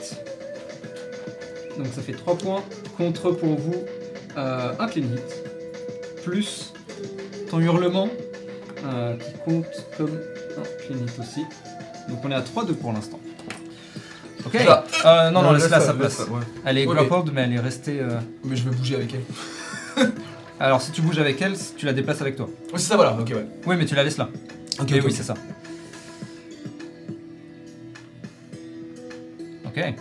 [1.79, 2.63] Donc ça fait 3 points.
[2.95, 3.73] Contre pour vous,
[4.37, 6.23] euh, un clean hit.
[6.23, 6.73] Plus
[7.49, 8.07] ton hurlement
[8.85, 9.65] euh, qui compte
[9.97, 10.11] comme
[10.59, 11.41] un clean hit aussi.
[12.07, 13.19] Donc on est à 3-2 pour l'instant.
[14.45, 14.53] Ok.
[14.63, 14.83] Là.
[15.05, 16.07] Euh, non, non, laisse-la ça, ouais.
[16.65, 17.99] Elle est grappled, mais elle est restée.
[17.99, 20.11] euh, Mais je vais bouger avec elle.
[20.59, 22.45] Alors si tu bouges avec elle, tu la déplaces avec toi.
[22.47, 23.13] Ouais, c'est ça, voilà.
[23.19, 23.45] Ok, ouais.
[23.65, 24.29] Oui, mais tu la laisses là.
[24.79, 25.17] Ok, Mais ok, oui, ok.
[25.17, 25.33] c'est ça.
[29.65, 29.93] Ok.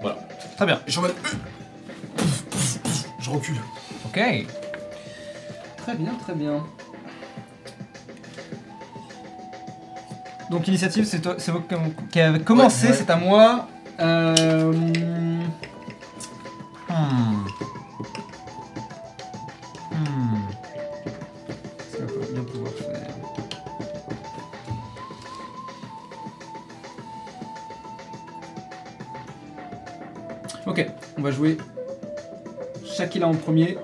[0.00, 0.18] Voilà.
[0.56, 0.76] Très bien.
[0.76, 1.14] Et je suis en mode.
[3.20, 3.56] Je recule.
[4.06, 4.20] Ok.
[5.76, 6.64] Très bien, très bien.
[10.50, 11.74] Donc l'initiative, c'est toi, c'est vous qui-
[12.10, 12.98] qui avez commencé, Ouais, ouais.
[12.98, 13.68] c'est à moi.
[14.00, 14.72] Euh...
[19.94, 20.34] Hmm.
[30.66, 30.86] Ok,
[31.16, 31.58] on va jouer
[32.84, 33.78] Shakila en premier.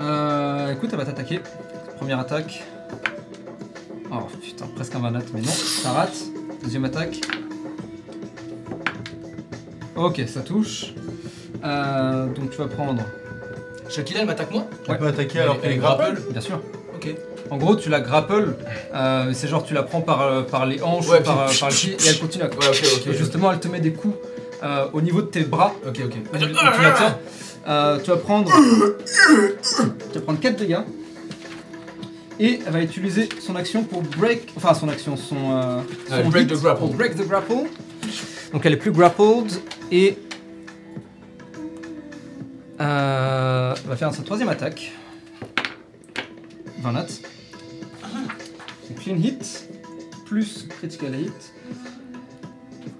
[0.00, 1.40] Euh, écoute, elle va t'attaquer.
[1.96, 2.62] Première attaque.
[4.12, 6.16] Oh putain, presque un vanat, mais non, ça rate.
[6.62, 7.20] Deuxième attaque.
[9.96, 10.94] Ok, ça touche.
[11.64, 13.02] Euh, donc tu vas prendre.
[13.90, 14.98] Shakila, elle m'attaque moi Elle Ouais.
[14.98, 16.02] peut attaquer Elle- alors elle qu'elle est grapple.
[16.02, 16.60] grapple Bien sûr.
[16.94, 17.08] Ok.
[17.50, 18.54] En gros, tu la grapples.
[18.94, 21.56] euh, c'est genre tu la prends par, euh, par les hanches Ouais, ou par, puis-
[21.56, 22.46] euh, par le pied et elle continue à.
[22.48, 23.06] Ouais, ok, ok.
[23.08, 24.14] Et justement, elle te met des coups
[24.62, 25.74] euh, au niveau de tes bras.
[25.86, 26.12] Ok, ok.
[26.38, 26.48] Tu
[26.82, 27.18] la tiens.
[27.68, 28.50] Euh, tu vas prendre.
[30.12, 30.78] tu vas prendre 4 dégâts.
[32.38, 34.48] Et elle va utiliser son action pour break.
[34.56, 35.36] Enfin, son action, son.
[35.36, 35.76] euh,
[36.10, 36.78] Ouais, son break hit the grapple.
[36.80, 37.52] Pour break the grapple.
[38.52, 39.50] Donc elle est plus grappled.
[39.92, 40.16] Et.
[43.90, 44.92] Va faire sa troisième attaque.
[46.78, 47.06] 20 nats.
[48.86, 49.68] C'est clean hit.
[50.26, 51.52] Plus critical hit.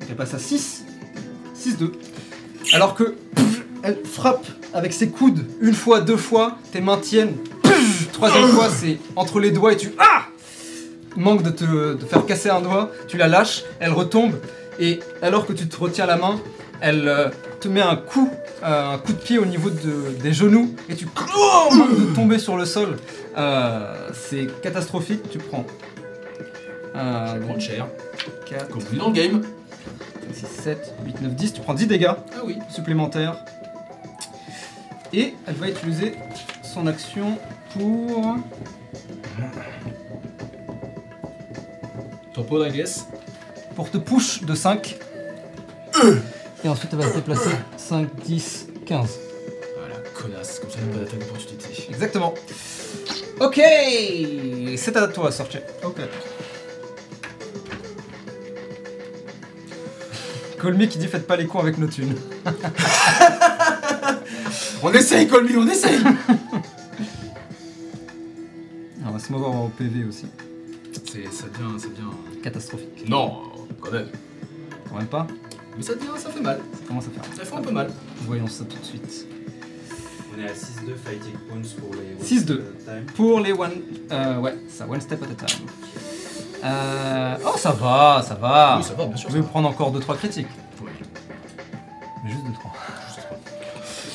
[0.09, 0.85] Elle passe à 6.
[1.57, 1.93] 6-2.
[2.73, 3.15] Alors que
[3.85, 7.37] elle frappe avec ses coudes une fois, deux fois, tes mains tiennent.
[8.13, 9.93] Troisième fois, c'est entre les doigts et tu.
[9.97, 10.25] Ah
[11.17, 14.35] Manque de te de faire casser un doigt, tu la lâches, elle retombe,
[14.81, 16.41] et alors que tu te retiens la main,
[16.81, 17.29] elle euh,
[17.61, 18.31] te met un coup,
[18.63, 21.07] euh, un coup de pied au niveau de- des genoux, et tu
[21.37, 22.97] oh, manques de tomber sur le sol.
[23.37, 25.65] Euh, c'est catastrophique, tu prends.
[26.97, 27.87] Euh, prendre cher.
[28.47, 29.43] 4, Comme on dit dans le game.
[30.33, 32.59] 6, 7, 8, 9, 10, tu prends 10 dégâts Ah oui.
[32.69, 33.37] supplémentaire.
[35.13, 36.15] Et elle va utiliser
[36.63, 37.39] son action
[37.73, 38.37] pour.
[42.35, 43.07] Ton pot, I guess.
[43.75, 44.97] pour te push de 5.
[46.65, 49.19] Et ensuite elle va se déplacer 5, 10, 15.
[49.79, 50.59] Voilà, connasse.
[50.59, 51.87] Comme ça, il n'y a pas d'attaque d'opportunité.
[51.89, 52.35] Exactement.
[53.41, 53.61] Ok
[54.77, 55.59] C'est à toi, Sorche.
[55.85, 55.97] Ok.
[60.59, 62.15] Colmy qui dit faites pas les cons avec nos thunes.
[64.83, 65.99] On essaye, Colby, on essaye
[69.07, 70.25] On va se mover au PV aussi.
[70.93, 72.43] C'est, ça devient, ça devient...
[72.43, 73.07] Catastrophique.
[73.09, 73.43] Non,
[73.81, 74.09] quand même.
[74.89, 75.27] Quand même pas
[75.81, 76.61] Mais ça devient, ça fait mal.
[76.75, 77.23] Ça commence à faire.
[77.35, 77.91] Ça fait un peu mal.
[78.27, 79.27] Voyons ça tout de suite.
[80.37, 82.23] On est à 6-2 fighting points pour les.
[82.23, 82.45] 6-2.
[82.45, 83.07] time.
[83.17, 83.81] Pour les one.
[84.13, 85.67] Euh, ouais, ça, one step at a time.
[86.63, 88.77] Euh, oh, ça va, ça va.
[88.77, 89.31] Oui, ça va, bien sûr.
[89.31, 90.49] Je vais prendre encore 2-3 critiques.
[90.83, 90.91] Oui.
[92.23, 92.45] Mais juste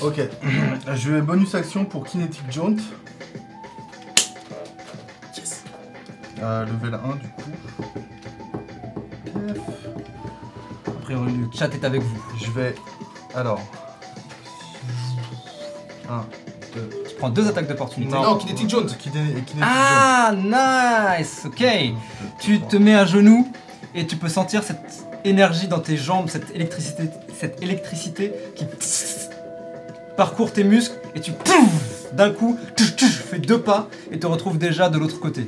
[0.03, 0.05] 2-3.
[0.05, 0.21] Ok.
[0.95, 2.75] Je vais bonus action pour Kinetic Jaunt.
[5.35, 5.63] Yes.
[6.43, 7.51] Euh, level 1 du coup.
[9.33, 9.74] Pef.
[11.05, 12.17] Priori, le chat est avec vous.
[12.43, 12.73] Je vais.
[13.35, 13.61] Alors.
[16.09, 16.25] 1,
[16.73, 16.89] 2.
[17.09, 18.11] Tu prends deux attaques d'opportunité.
[18.11, 18.67] Non, Kinetic.
[18.67, 21.63] Kinetic Ah, nice Ok.
[22.39, 23.47] Tu te mets à genoux
[23.93, 27.03] et tu peux sentir cette énergie dans tes jambes, cette électricité,
[27.39, 28.65] cette électricité qui
[30.17, 31.33] parcourt tes muscles et tu
[32.13, 35.47] d'un coup fais deux pas et te retrouves déjà de l'autre côté.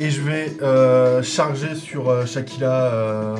[0.00, 3.36] Et je vais euh, charger sur euh, Shakila euh,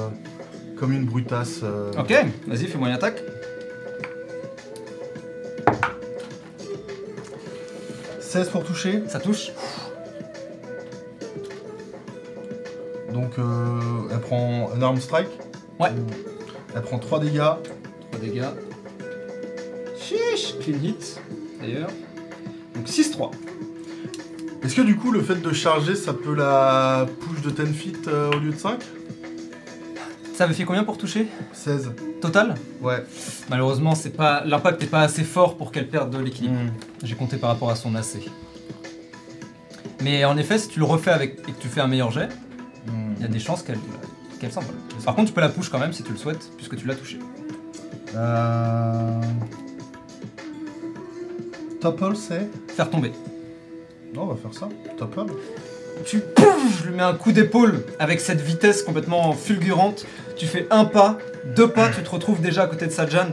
[0.83, 1.61] comme une brutasse.
[1.63, 1.93] euh.
[1.97, 2.13] Ok,
[2.49, 3.23] vas-y, fais-moi une attaque.
[8.19, 9.05] 16 pour toucher.
[9.07, 9.53] Ça touche.
[13.15, 13.79] Donc euh,
[14.11, 15.29] elle prend un arm strike.
[15.79, 15.91] Ouais.
[16.75, 17.37] Elle prend 3 dégâts.
[17.39, 18.43] 3 dégâts.
[19.97, 21.21] Chiche Clean hit,
[21.61, 21.91] d'ailleurs.
[22.75, 23.31] Donc 6-3.
[24.65, 28.09] Est-ce que du coup le fait de charger ça peut la push de 10 feet
[28.09, 28.81] euh, au lieu de 5
[30.35, 31.93] Ça avait fait combien pour toucher 16.
[32.21, 33.05] Total Ouais.
[33.51, 36.55] Malheureusement, c'est pas l'impact n'est pas assez fort pour qu'elle perde de l'équilibre.
[36.55, 36.71] Hmm.
[37.03, 38.19] J'ai compté par rapport à son AC.
[40.03, 42.29] Mais en effet, si tu le refais avec et que tu fais un meilleur jet,
[42.87, 43.13] Hmm.
[43.17, 43.79] il y a des chances qu'elle
[44.41, 44.75] qu'elle s'envole.
[45.05, 46.97] Par contre, tu peux la push quand même si tu le souhaites, puisque tu l'as
[46.97, 47.21] touché.
[48.17, 49.21] Euh...
[51.81, 53.13] Topple c'est Faire tomber.
[54.15, 54.69] Non on va faire ça.
[54.99, 55.33] Topple.
[56.05, 60.07] Tu pouf, je lui mets un coup d'épaule avec cette vitesse complètement fulgurante.
[60.37, 61.19] Tu fais un pas,
[61.57, 63.29] deux pas, tu te retrouves déjà à côté de Sajan.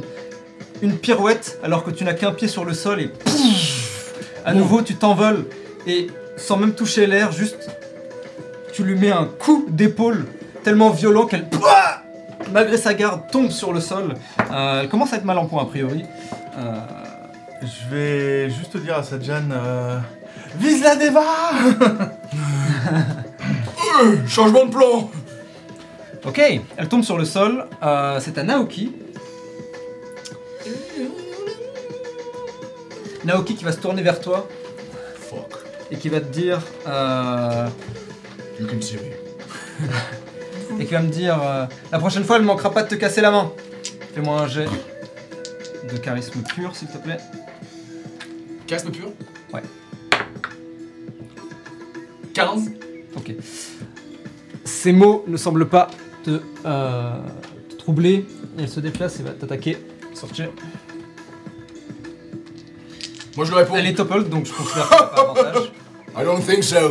[0.82, 4.14] Une pirouette alors que tu n'as qu'un pied sur le sol et pouf,
[4.46, 5.46] à nouveau tu t'envoles
[5.88, 6.08] et
[6.38, 7.70] sans même toucher l'air, juste
[8.72, 10.26] tu lui mets un coup d'épaule
[10.64, 11.48] tellement violent qu'elle,
[12.54, 14.14] malgré sa garde, tombe sur le sol.
[14.52, 16.06] Euh, elle commence à être mal en point a priori.
[16.58, 16.76] Euh,
[17.62, 20.00] Je vais juste dire à Sajan euh,
[20.58, 21.26] Vise la Deva
[24.28, 25.10] Changement de plan
[26.26, 26.42] Ok,
[26.78, 27.66] elle tombe sur le sol.
[27.82, 28.94] Euh, c'est à Naoki.
[33.24, 34.48] Naoki qui va se tourner vers toi
[35.16, 35.60] Fuck.
[35.92, 37.68] et qui va te dire euh,
[38.60, 40.78] You can see me.
[40.82, 42.96] et qui va me dire euh, la prochaine fois elle ne manquera pas de te
[42.96, 43.52] casser la main.
[44.14, 44.68] Fais-moi un jet.
[45.92, 47.18] de charisme pur, s'il te plaît.
[48.68, 49.12] Charisme pur?
[52.40, 52.72] 15
[53.18, 53.34] Ok.
[54.64, 55.90] Ces mots ne semblent pas
[56.24, 57.20] te, euh,
[57.70, 58.26] te troubler.
[58.58, 59.78] Elle se déplace et va t'attaquer.
[60.14, 60.50] Sortir.
[63.36, 63.76] Moi je le réponds.
[63.76, 65.72] Elle est toppled, donc je considère pas avantage.
[66.18, 66.90] I don't think so.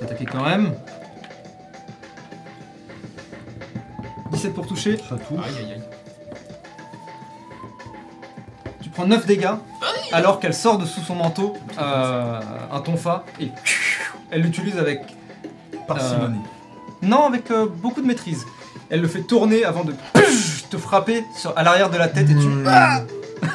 [0.00, 0.74] T'attaquer quand même.
[4.32, 4.96] 17 pour toucher.
[4.96, 5.38] Ça touche.
[5.44, 5.82] Aïe aïe aïe.
[8.82, 9.54] Tu prends 9 dégâts
[10.12, 12.40] alors qu'elle sort de sous son manteau euh,
[12.72, 13.48] un tonfa et
[14.30, 15.00] elle l'utilise avec
[15.86, 16.38] Parcimonie.
[17.02, 18.44] non avec euh, beaucoup de maîtrise.
[18.90, 19.94] Elle le fait tourner avant de
[20.70, 23.02] te frapper sur- à l'arrière de la tête et tu Ah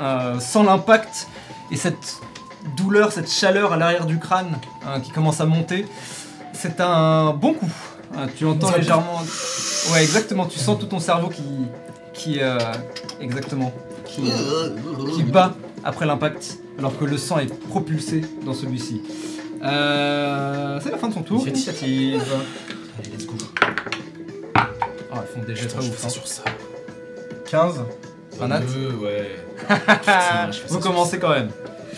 [0.00, 1.28] Euh, sans l'impact
[1.70, 2.16] et cette
[2.76, 5.86] douleur, cette chaleur à l'arrière du crâne hein, qui commence à monter.
[6.52, 7.70] C'est un bon coup.
[8.16, 9.22] Hein, tu entends Ça- légèrement.
[9.92, 10.46] Ouais, exactement.
[10.46, 11.42] Tu sens tout ton cerveau qui,
[12.14, 12.58] qui, euh,
[13.20, 13.72] exactement,
[14.06, 14.22] qui,
[15.14, 15.54] qui bat
[15.84, 19.02] après l'impact, alors que le sang est propulsé dans celui-ci.
[19.62, 21.46] Euh, c'est la fin de son tour.
[21.46, 22.22] Initiative.
[22.98, 23.34] Allez, let's go.
[25.14, 25.96] Oh, ils font des jets Putain, très je ouf.
[25.98, 26.10] fais hein.
[26.10, 26.42] sur ça.
[27.50, 27.80] 15.
[28.40, 28.60] Un.
[28.60, 29.30] Deux, ouais.
[29.68, 31.50] Je fais ça Vous sur commencez quand même.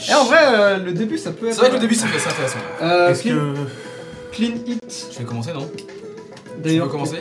[0.09, 1.55] Et en vrai, euh, le début, ça peut être.
[1.55, 2.59] C'est vrai que le début c'est assez intéressant.
[2.83, 4.35] Euh, Est-ce clean, que.
[4.37, 5.07] clean hit.
[5.13, 5.71] Je vais commencer non?
[5.77, 5.85] Tu
[6.63, 7.21] D'ailleurs, veux commencer?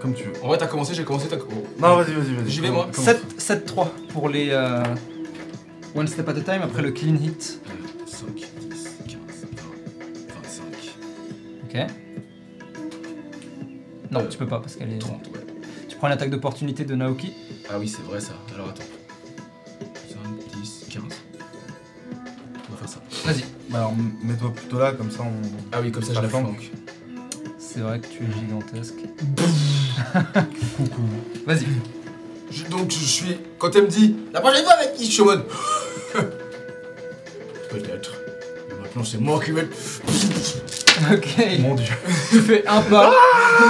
[0.00, 0.32] Comme tu veux.
[0.42, 1.36] En vrai t'as commencé, j'ai commencé, t'as.
[1.36, 1.66] oh.
[1.80, 2.50] Non, vas-y, vas-y, vas-y.
[2.50, 2.88] J'y vais, moi.
[2.94, 3.14] Commence.
[3.38, 4.82] 7, 7-3 pour les euh,
[5.94, 7.60] One Step at a Time après le clean hit.
[8.06, 8.26] 5,
[11.74, 11.80] Ok.
[14.10, 14.98] Non, Euh, tu peux pas parce qu'elle est.
[14.98, 15.40] 30, ouais.
[15.88, 17.32] Tu prends l'attaque d'opportunité de Naoki.
[17.68, 18.32] Ah oui, c'est vrai ça.
[18.54, 18.84] Alors attends.
[20.08, 21.02] 5, 10, 15.
[22.68, 23.00] On va faire ça.
[23.24, 23.44] Vas-y.
[23.70, 25.32] Bah alors, mets-toi plutôt là, comme ça on.
[25.72, 26.70] Ah oui, comme ça Ça je la flanque.
[27.58, 28.94] C'est vrai que tu es gigantesque.
[31.46, 31.64] Vas-y.
[32.52, 33.36] Je- donc je suis.
[33.58, 35.44] Quand elle me dit la prochaine fois avec qui je suis en mode.
[37.70, 38.12] Peut-être.
[38.68, 39.66] Mais Maintenant c'est moi qui vais.
[41.12, 41.58] Ok.
[41.60, 41.92] Mon dieu.
[42.30, 43.12] Tu fais un pas.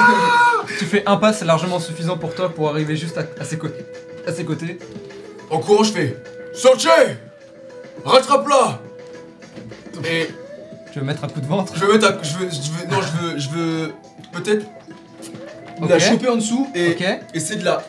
[0.78, 3.58] tu fais un pas, c'est largement suffisant pour toi pour arriver juste à, à ses,
[3.58, 3.68] co-
[4.26, 4.78] à ses côtés.
[5.50, 6.16] En courant je fais.
[6.54, 6.88] Sortez
[8.04, 8.80] Rattrape-la
[10.04, 10.28] Et
[10.92, 11.72] Tu veux mettre un coup de ventre?
[11.76, 12.18] je veux mettre un.
[12.22, 12.48] Je veux.
[12.50, 12.86] Je veux.
[12.90, 13.38] Non, je veux.
[13.38, 13.92] Je veux.
[14.32, 14.66] Peut-être.
[15.88, 16.96] La choper en dessous et
[17.34, 17.84] essayer la,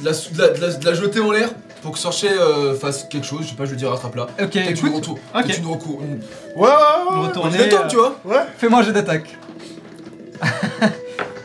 [0.00, 1.50] de la, de la- de la jeter en l'air
[1.84, 3.42] pour que Sorchet euh, fasse quelque chose.
[3.42, 4.22] Je sais pas, je veux dire rattrape-la.
[4.22, 4.94] Ok, Peut-être une écoute.
[4.94, 5.18] retour.
[5.34, 5.44] Ok.
[5.44, 6.00] Peut-être une recours.
[6.00, 6.14] Une...
[6.56, 7.26] Ouais, ouais, ouais.
[7.28, 7.58] Retourner.
[7.58, 8.40] L'attends, tu vois Ouais.
[8.56, 9.36] Fais-moi un jeu d'attaque.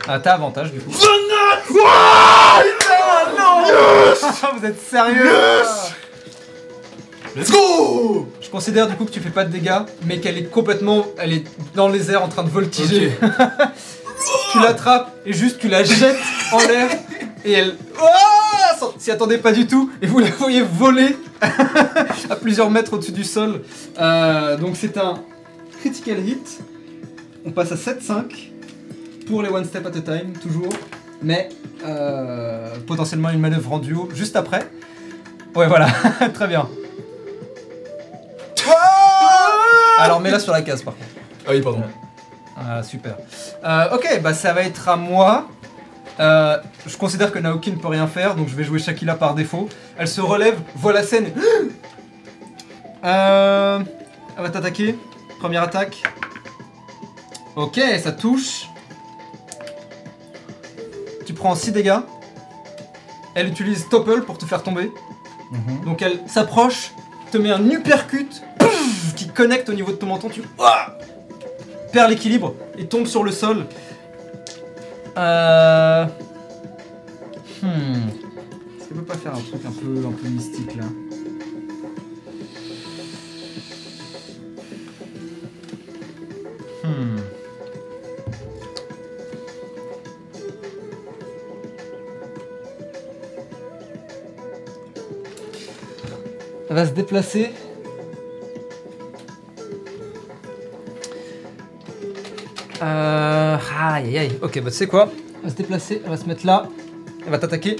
[0.08, 0.90] ah, t'as avantage du coup.
[4.58, 5.30] Vous êtes sérieux?
[7.36, 10.44] Let's go Je considère du coup que tu fais pas de dégâts, mais qu'elle est
[10.44, 13.12] complètement, elle est dans les airs en train de voltiger.
[14.52, 16.16] tu l'attrapes et juste tu la jettes
[16.52, 16.88] en l'air
[17.44, 18.49] et elle oh
[18.98, 21.16] s'y attendait pas du tout et vous la voyez voler
[22.30, 23.62] à plusieurs mètres au-dessus du sol.
[23.98, 25.22] Euh, donc c'est un
[25.80, 26.60] critical hit.
[27.44, 28.50] On passe à 7-5
[29.26, 30.72] pour les one step at a time toujours,
[31.22, 31.48] mais
[31.84, 34.68] euh, potentiellement une manœuvre en duo juste après.
[35.54, 35.88] Ouais voilà,
[36.34, 36.68] très bien.
[39.98, 41.08] Alors mets-la sur la case par contre.
[41.46, 41.82] Ah oui, pardon.
[42.56, 43.16] Ah, super.
[43.64, 45.48] Euh, ok, bah ça va être à moi.
[46.20, 49.34] Euh, je considère que Naoki ne peut rien faire, donc je vais jouer Shakila par
[49.34, 49.68] défaut.
[49.96, 51.32] Elle se relève, voit la scène.
[53.02, 53.78] Euh,
[54.36, 54.94] elle va t'attaquer.
[55.38, 56.02] Première attaque.
[57.56, 58.68] Ok, ça touche.
[61.24, 61.96] Tu prends 6 dégâts.
[63.34, 64.92] Elle utilise Topple pour te faire tomber.
[65.50, 65.86] Mhm.
[65.86, 66.92] Donc elle s'approche,
[67.32, 68.42] te met un uppercut
[69.16, 70.28] qui connecte au niveau de ton menton.
[70.28, 70.98] Tu Ouah
[71.90, 73.66] perds l'équilibre et tombe sur le sol.
[75.20, 76.06] Euh...
[77.62, 78.08] Hmm.
[78.80, 80.84] Est-ce peut pas faire un truc un peu, un peu mystique là
[86.82, 87.18] Hmm.
[96.70, 97.50] Elle va se déplacer.
[102.82, 103.58] Euh...
[103.78, 104.38] Aïe aïe aïe.
[104.42, 106.68] Ok, bah tu sais quoi Elle va se déplacer, elle va se mettre là.
[107.24, 107.76] Elle va t'attaquer.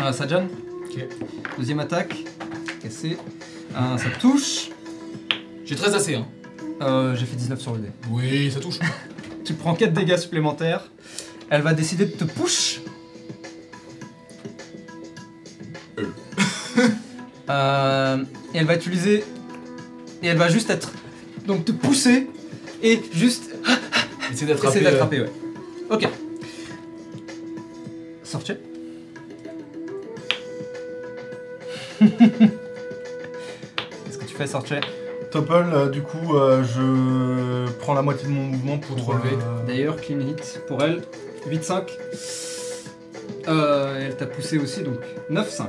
[0.00, 0.46] Euh, Sajan.
[0.84, 1.04] Ok.
[1.58, 2.16] Deuxième attaque.
[2.82, 3.16] Cassé.
[3.74, 4.70] Euh, ça touche.
[5.64, 6.26] J'ai 13 AC, hein.
[6.82, 7.88] Euh, J'ai fait 19 sur le dé.
[8.10, 8.78] Oui, ça touche.
[9.44, 10.90] Tu prends 4 dégâts supplémentaires.
[11.50, 12.80] Elle va décider de te push.
[17.48, 19.24] Euh, et elle va utiliser.
[20.22, 20.92] Et elle va juste être.
[21.46, 22.28] Donc te pousser
[22.82, 23.55] et juste
[24.32, 24.68] Essaye d'attraper.
[24.78, 25.30] essayer euh, d'attraper, ouais.
[25.90, 26.08] Ok.
[28.22, 28.54] Sortez.
[32.00, 32.18] Qu'est-ce
[34.18, 34.72] que tu fais, Sorche
[35.30, 39.10] Topple, euh, du coup, euh, je prends la moitié de mon mouvement pour, Pour te
[39.10, 39.30] relever.
[39.34, 41.02] euh, D'ailleurs, clean hit pour elle,
[41.48, 41.88] 8-5.
[43.48, 44.98] Euh, elle t'a poussé aussi, donc
[45.30, 45.66] 9-5.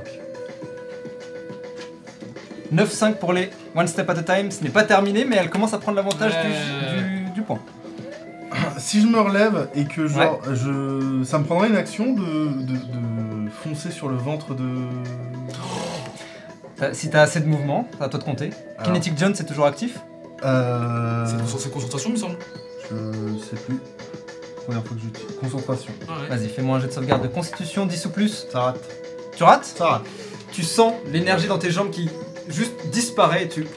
[2.73, 4.51] 9-5 pour les One Step at a Time.
[4.51, 6.51] Ce n'est pas terminé, mais elle commence à prendre l'avantage du.
[8.87, 12.21] Si je me relève et que genre, je, ça me prendrait une action de,
[12.63, 14.63] de, de foncer sur le ventre de.
[16.93, 18.51] Si t'as assez de mouvement, à toi de compter.
[18.77, 18.93] Alors.
[18.93, 19.99] Kinetic John, c'est toujours actif
[20.45, 21.25] Euh,
[21.57, 22.37] C'est concentration, il me semble.
[22.89, 23.77] je sais plus.
[24.65, 25.35] Première fois que j'utilise.
[25.41, 25.91] Concentration.
[26.29, 28.47] Vas-y, fais-moi un jet de sauvegarde de constitution 10 ou plus.
[28.49, 28.79] Ça rate.
[29.35, 30.05] Tu rates Ça rate.
[30.53, 32.09] Tu sens l'énergie dans tes jambes qui
[32.47, 33.67] juste disparaît et tu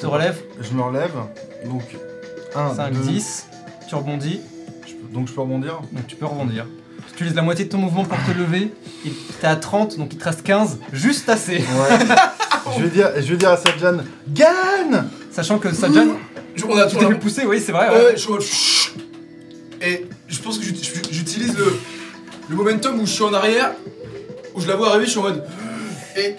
[0.00, 0.40] te relèves.
[0.60, 1.10] Je me relève.
[1.64, 1.82] Donc
[2.54, 3.46] 1, 5, 2, 10.
[3.88, 4.40] Tu rebondis.
[5.12, 5.80] Donc je peux rebondir.
[5.92, 6.66] Donc tu peux rebondir.
[7.08, 8.72] Tu utilises la moitié de ton mouvement pour te lever.
[9.06, 10.78] Et T'es à 30, donc il te reste 15.
[10.92, 11.58] Juste assez.
[11.58, 11.64] Ouais.
[12.76, 16.16] je, vais dire, je vais dire à Sadjan Gagne Sachant que Sajan,
[16.54, 17.88] Je- On a tu t'es fait pousser, oui, c'est vrai.
[17.88, 18.04] Ouais, ouais.
[18.06, 18.38] ouais, je suis en.
[19.82, 21.78] Et je pense que j'ut- j'ut- j'utilise le,
[22.48, 23.72] le momentum où je suis en arrière,
[24.54, 25.44] où je la vois arriver, je suis en mode.
[26.16, 26.34] Et.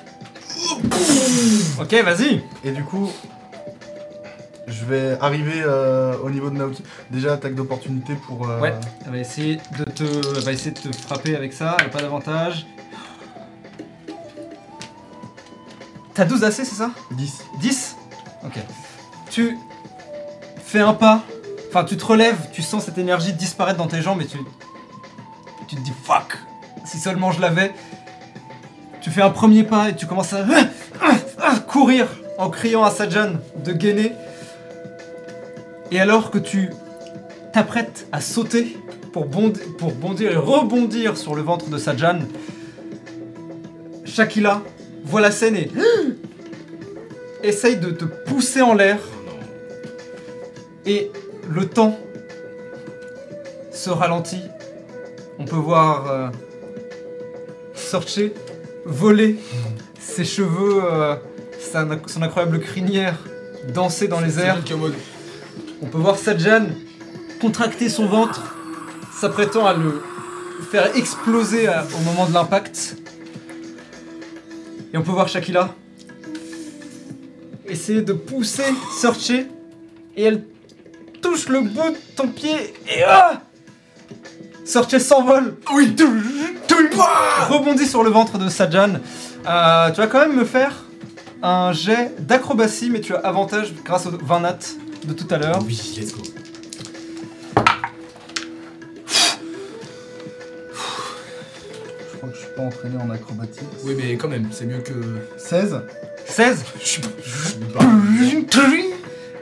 [1.80, 2.42] Ok, vas-y.
[2.64, 3.10] Et du coup,
[4.68, 6.84] je vais arriver euh, au niveau de Naoki.
[7.10, 8.50] Déjà, attaque d'opportunité pour.
[8.50, 8.74] euh, Ouais.
[9.06, 11.78] Elle va essayer de te, elle va essayer de te frapper avec ça.
[11.80, 12.66] Elle a pas d'avantage.
[16.14, 16.92] T'as 12 AC, c'est ça?
[17.12, 17.44] 10.
[17.60, 17.96] 10
[18.46, 18.58] Ok.
[19.30, 19.58] Tu
[20.64, 21.22] fais un pas,
[21.70, 24.38] enfin tu te relèves, tu sens cette énergie disparaître dans tes jambes et tu,
[25.68, 26.38] tu te dis fuck,
[26.86, 27.74] si seulement je l'avais.
[29.02, 30.46] Tu fais un premier pas et tu commences à
[31.68, 32.08] courir
[32.38, 34.14] en criant à Sajan de gainer.
[35.92, 36.70] Et alors que tu
[37.54, 38.78] t'apprêtes à sauter
[39.14, 42.20] pour, bondi- pour bondir et rebondir sur le ventre de Sajan,
[44.06, 44.62] Shakila
[45.06, 45.72] voit la scène et
[47.44, 48.98] essaye de te pousser en l'air.
[50.86, 51.12] Et
[51.50, 51.98] le temps
[53.72, 54.44] se ralentit.
[55.40, 56.28] On peut voir euh,
[58.86, 59.36] voler
[60.00, 61.16] ses cheveux, euh,
[62.08, 63.20] son incroyable crinière
[63.74, 64.56] danser dans les airs.
[65.82, 66.68] On peut voir Sajan
[67.40, 68.56] contracter son ventre,
[69.20, 70.02] s'apprêtant à le
[70.72, 72.98] faire exploser à- au moment de l'impact.
[74.94, 75.74] Et on peut voir Shakila
[77.68, 78.64] essayer de pousser
[78.98, 79.46] Sorche et
[80.24, 80.46] elle
[81.22, 82.56] touche le bout de ton pied
[82.88, 83.42] et ah
[84.66, 85.58] Sorche s'envole.
[85.74, 85.94] Oui
[87.50, 88.94] Rebondit sur le ventre de Sajan.
[89.48, 90.84] Euh, tu vas quand même me faire
[91.44, 94.58] un jet d'acrobatie, mais tu as avantage grâce au 20 nat
[95.08, 95.60] de tout à l'heure.
[95.66, 96.22] Oui, let's go.
[102.12, 103.64] Je crois que je suis pas entraîné en acrobatique.
[103.84, 104.94] Oui, mais quand même, c'est mieux que.
[105.38, 105.82] 16.
[106.26, 107.10] 16 Je suis pas.
[107.20, 108.60] je suis pas-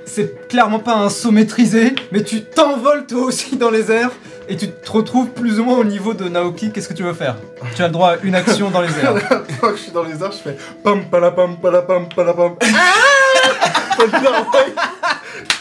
[0.05, 4.11] C'est clairement pas un saut maîtrisé, mais tu t'envoles toi aussi dans les airs
[4.47, 6.71] et tu te retrouves plus ou moins au niveau de Naoki.
[6.71, 7.35] Qu'est-ce que tu veux faire?
[7.75, 9.15] Tu as le droit à une action dans les airs.
[9.49, 12.55] Une fois que je suis dans les airs, je fais pam palapam palapam palapam.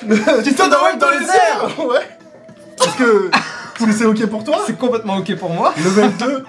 [0.44, 2.08] tu t'envoles dans les airs Ouais.
[2.82, 3.30] Est-ce que
[3.76, 5.74] est-ce que c'est ok pour toi C'est complètement ok pour moi.
[5.76, 6.44] Level 2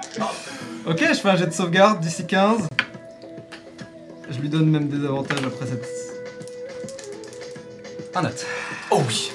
[0.88, 2.68] Ok, je fais un jet de sauvegarde d'ici 15.
[4.30, 5.86] Je lui donne même des avantages après cette.
[8.14, 8.30] Un nat.
[8.92, 9.32] Oh oui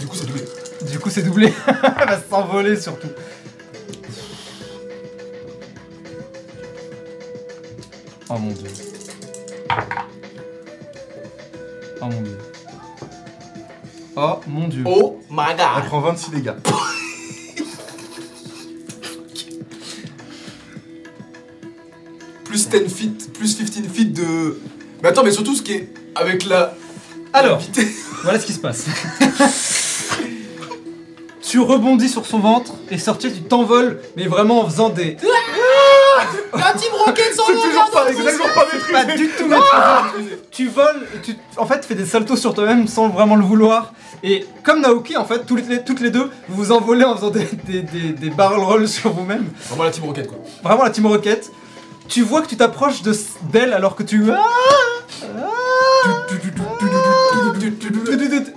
[0.00, 0.44] Du coup, c'est doublé.
[0.90, 1.52] Du coup, c'est doublé.
[1.66, 3.08] Elle va s'envoler surtout.
[8.28, 8.68] Oh mon dieu.
[12.00, 12.38] Oh mon dieu.
[14.20, 14.82] Oh mon dieu.
[14.84, 15.86] Oh my Elle god.
[15.86, 16.50] prend 26 dégâts.
[22.44, 24.58] Plus 10 feet, plus 15 feet de.
[25.02, 25.92] Mais attends, mais surtout ce qui est.
[26.16, 26.74] Avec la.
[27.32, 27.60] Alors,
[28.24, 28.86] voilà ce qui se passe.
[31.42, 35.16] tu rebondis sur son ventre et sorti, tu t'envoles, mais vraiment en faisant des.
[36.54, 38.92] La team Rocket sans C'est toujours pas exactement pas maîtrisé.
[38.92, 40.38] Pas du tout maîtrisé.
[40.50, 43.92] Tu voles et tu en fait fais des saltos sur toi-même sans vraiment le vouloir.
[44.22, 47.30] Et comme Naoki en fait, toutes les, toutes les deux, vous vous envolez en faisant
[47.30, 49.46] des, des, des, des barrel rolls sur vous-même.
[49.68, 50.38] Vraiment la team rocket quoi.
[50.62, 51.50] Vraiment la team rocket.
[52.08, 53.14] Tu vois que tu t'approches de
[53.52, 54.24] d'elle alors que tu.
[54.30, 54.42] Ah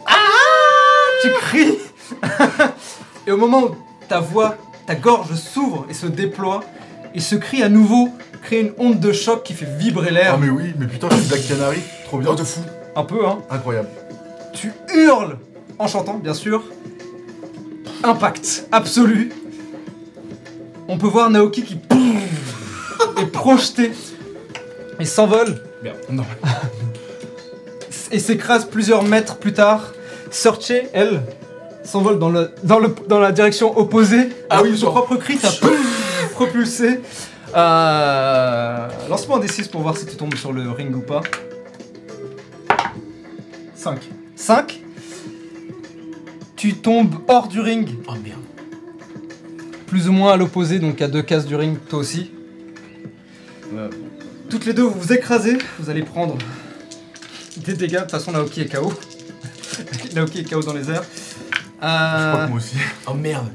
[0.07, 0.13] Ah
[1.21, 1.77] tu cries
[3.27, 3.75] Et au moment où
[4.07, 4.55] ta voix,
[4.87, 6.61] ta gorge s'ouvre et se déploie,
[7.13, 8.09] et ce cri à nouveau
[8.43, 10.33] crée une onde de choc qui fait vibrer l'air.
[10.35, 11.79] Ah mais oui, mais putain, je suis Black Canary.
[12.05, 12.33] Trop bien.
[12.33, 12.61] Bien de fou.
[12.95, 13.39] Un peu, hein.
[13.49, 13.89] Incroyable.
[14.53, 15.37] Tu hurles
[15.79, 16.63] en chantant, bien sûr.
[18.03, 19.31] Impact absolu.
[20.87, 21.79] On peut voir Naoki qui
[23.21, 23.91] est projeté
[24.99, 25.97] Il s'envole Merde.
[26.11, 26.23] Non.
[28.11, 29.93] et s'écrase plusieurs mètres plus tard.
[30.31, 31.21] Sorche, elle,
[31.83, 34.29] s'envole dans, le, dans, le, dans la direction opposée.
[34.49, 35.49] Ah oui, son propre cri t'a
[36.45, 36.99] propulsé.
[37.55, 41.21] Euh, Lance-moi un D6 pour voir si tu tombes sur le ring ou pas.
[43.75, 43.99] 5.
[44.35, 44.81] 5.
[46.55, 48.39] Tu tombes hors du ring, Oh merde.
[49.87, 52.31] plus ou moins à l'opposé, donc à deux cases du ring, toi aussi.
[54.49, 56.37] Toutes les deux, vous vous écrasez, vous allez prendre
[57.57, 57.95] des dégâts.
[57.95, 58.93] De toute façon, Naoki est KO.
[60.15, 61.03] Naoki est KO dans les airs.
[61.81, 62.75] Je Euh, crois que moi aussi.
[63.07, 63.47] Oh merde.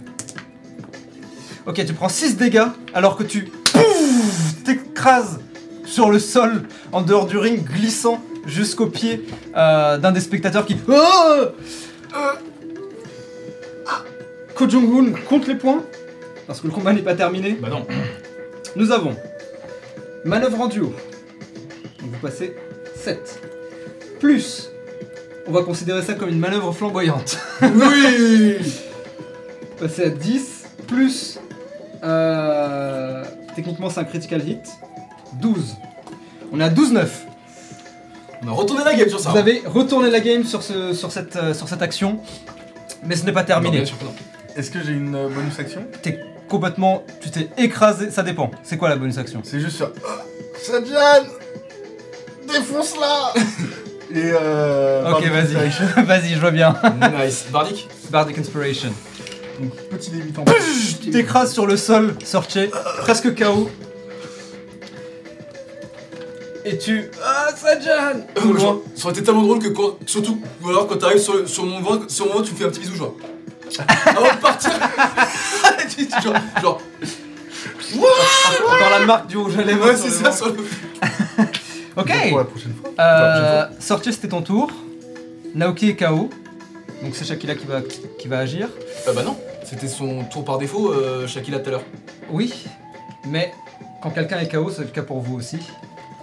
[1.67, 3.43] Ok, tu prends 6 dégâts alors que tu
[3.73, 5.41] pouf, t'écrases
[5.85, 6.63] sur le sol
[6.93, 10.77] en dehors du ring, glissant jusqu'au pied euh, d'un des spectateurs qui.
[10.89, 11.47] Oh Euh,
[13.87, 14.03] ah.
[14.55, 15.83] Ko Jong-un compte les points
[16.47, 17.59] parce que le combat n'est pas terminé.
[17.61, 17.85] Bah non.
[18.77, 19.17] Nous avons
[20.25, 20.95] manœuvre en duo.
[22.01, 22.55] Donc vous passez
[22.95, 23.41] 7.
[24.21, 24.71] Plus,
[25.47, 27.39] on va considérer ça comme une manœuvre flamboyante.
[27.63, 30.65] Oui Vous passez à 10.
[30.87, 31.41] Plus,
[32.03, 33.25] euh,
[33.55, 34.79] techniquement c'est un critical hit.
[35.41, 35.77] 12.
[36.53, 37.07] On est à 12-9.
[38.43, 39.31] On a retourné la game sur ça.
[39.31, 42.21] Vous avez retourné la game sur, ce, sur, cette, euh, sur cette action.
[43.05, 43.79] Mais ce n'est pas terminé.
[43.79, 44.15] bien sûr que non.
[44.57, 45.85] Est-ce que j'ai une euh, bonus action?
[46.03, 47.03] T'es complètement.
[47.21, 48.11] Tu t'es écrasé.
[48.11, 48.51] Ça dépend.
[48.63, 49.41] C'est quoi la bonus action?
[49.45, 49.93] C'est juste sur.
[50.07, 50.23] Ah,
[50.63, 51.27] Sadjan
[52.47, 53.33] Défonce-la
[54.15, 55.11] Et euh.
[55.11, 55.67] Ok, Bardic vas-y.
[55.67, 55.85] Inspiration.
[56.05, 56.75] Vas-y, je vois bien.
[57.19, 57.47] Nice.
[57.51, 57.89] Bardic?
[58.11, 58.93] Bardic Inspiration.
[59.61, 60.45] Donc, petit débutant.
[61.03, 62.59] Tu t'écrases sur le sol, Sorche,
[63.01, 63.71] presque KO.
[66.65, 67.11] Et tu.
[67.25, 68.81] Ah, Sajan Au loin.
[68.97, 71.81] Ça aurait été tellement drôle que quand, surtout, ou alors quand t'arrives sur, sur mon
[71.81, 73.15] ventre, sur mon ventre, tu me fais un petit bisou, genre.
[74.07, 74.71] Avant de partir,
[75.89, 76.81] tu- tu- genre, genre,
[77.95, 79.87] Encore la marque du rouge à lèvres.
[79.87, 80.37] ouais, sur c'est le ça, ventre.
[80.37, 80.55] sur le.
[81.97, 82.91] Ok Pour la prochaine fois.
[82.99, 84.71] Euh, Sorche, c'était ton tour.
[85.55, 86.31] Naoki est KO.
[87.03, 87.81] Donc c'est Shakila qui va,
[88.19, 88.69] qui va agir.
[89.07, 91.85] Euh, bah non, c'était son tour par défaut, euh, Shakila tout à l'heure.
[92.31, 92.53] Oui,
[93.27, 93.53] mais
[94.03, 95.59] quand quelqu'un est KO, c'est le cas pour vous aussi.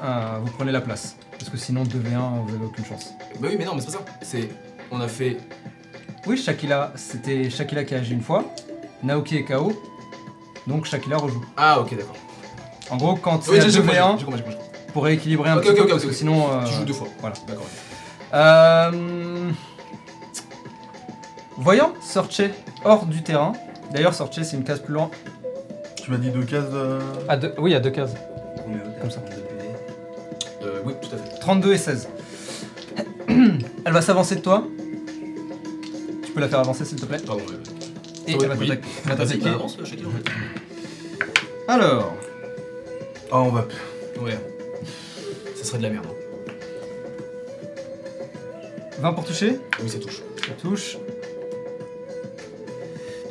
[0.04, 1.16] Euh, vous prenez la place.
[1.38, 3.14] Parce que sinon, 2v1, vous avez aucune chance.
[3.40, 4.06] Bah oui, mais non, mais c'est pas ça.
[4.22, 4.50] C'est.
[4.92, 5.38] On a fait.
[6.26, 8.46] Oui, Shakila, c'était Shakila qui a agi une fois.
[9.04, 9.74] Naoki est KO.
[10.68, 11.44] Donc Shakila rejoue.
[11.58, 12.16] Ah, ok, d'accord.
[12.90, 14.58] En gros, quand Oui, c'est j'ai compris, 2v1, j'ai compris, j'ai compris.
[14.94, 16.48] pour rééquilibrer un Ok, petit ok, peu, ok, parce que sinon...
[16.52, 17.08] euh, Tu joues deux fois.
[17.20, 17.36] Voilà.
[17.48, 17.66] D'accord.
[18.34, 18.92] Euh,
[21.58, 22.41] Voyant Sorche
[22.84, 23.54] hors du terrain.
[23.91, 25.10] D'ailleurs, Sorche, c'est une case plus loin.
[25.95, 26.99] Tu m'as dit deux cases de.
[27.30, 28.14] À deux, oui, à deux cases.
[28.58, 29.20] Au Comme ça.
[29.22, 29.70] terme de PV
[30.64, 31.39] Euh, oui, tout à fait.
[31.39, 32.10] 32 et 16.
[33.28, 34.66] Elle va s'avancer de toi.
[36.26, 37.20] Tu peux la faire avancer, s'il te plaît.
[37.26, 37.54] Pardon, ouais.
[38.26, 38.68] Et Oui, elle va oui.
[38.70, 39.49] t'attaquer- elle va Vas-y, t'attaquer.
[39.56, 40.32] avance, Shakila, en fait.
[41.68, 42.14] Alors,
[43.32, 43.66] Ah, on va.
[44.22, 44.38] Ouais.
[45.56, 46.06] Ça serait de la merde.
[46.08, 46.14] hein.
[49.01, 49.60] 20 pour toucher.
[49.82, 50.22] Oui, ça touche.
[50.45, 50.97] Ça touche.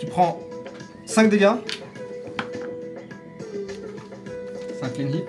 [0.02, 0.40] Tu prends
[1.06, 1.52] 5 dégâts.
[4.80, 5.28] 5 clean hit.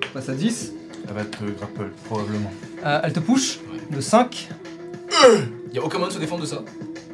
[0.00, 0.72] Tu passes à 10.
[1.08, 2.52] Elle va te grapple, probablement.
[2.84, 3.58] Euh, elle te push
[3.90, 4.48] de 5.
[5.72, 6.62] Y'a aucun moyen de se défendre de ça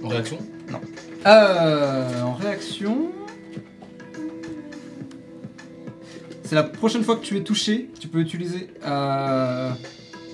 [0.05, 0.37] En réaction
[1.25, 3.11] Euh, en réaction.
[6.45, 8.69] C'est la prochaine fois que tu es touché, tu peux utiliser.
[8.85, 9.71] euh,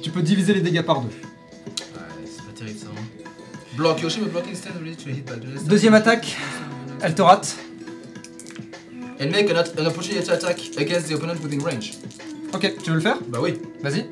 [0.03, 1.07] tu peux diviser les dégâts par deux.
[1.07, 1.15] Ouais,
[2.25, 2.88] c'est pas terrible ça.
[3.79, 5.24] Block, Yoshi, mais block instead of to hit
[5.68, 6.37] Deuxième attaque,
[7.01, 7.55] elle te rate.
[9.20, 11.93] And make an, an opportunity attack against the opponent within range.
[12.53, 13.18] Ok, tu veux le faire?
[13.29, 13.61] Bah oui.
[13.81, 14.07] Vas-y.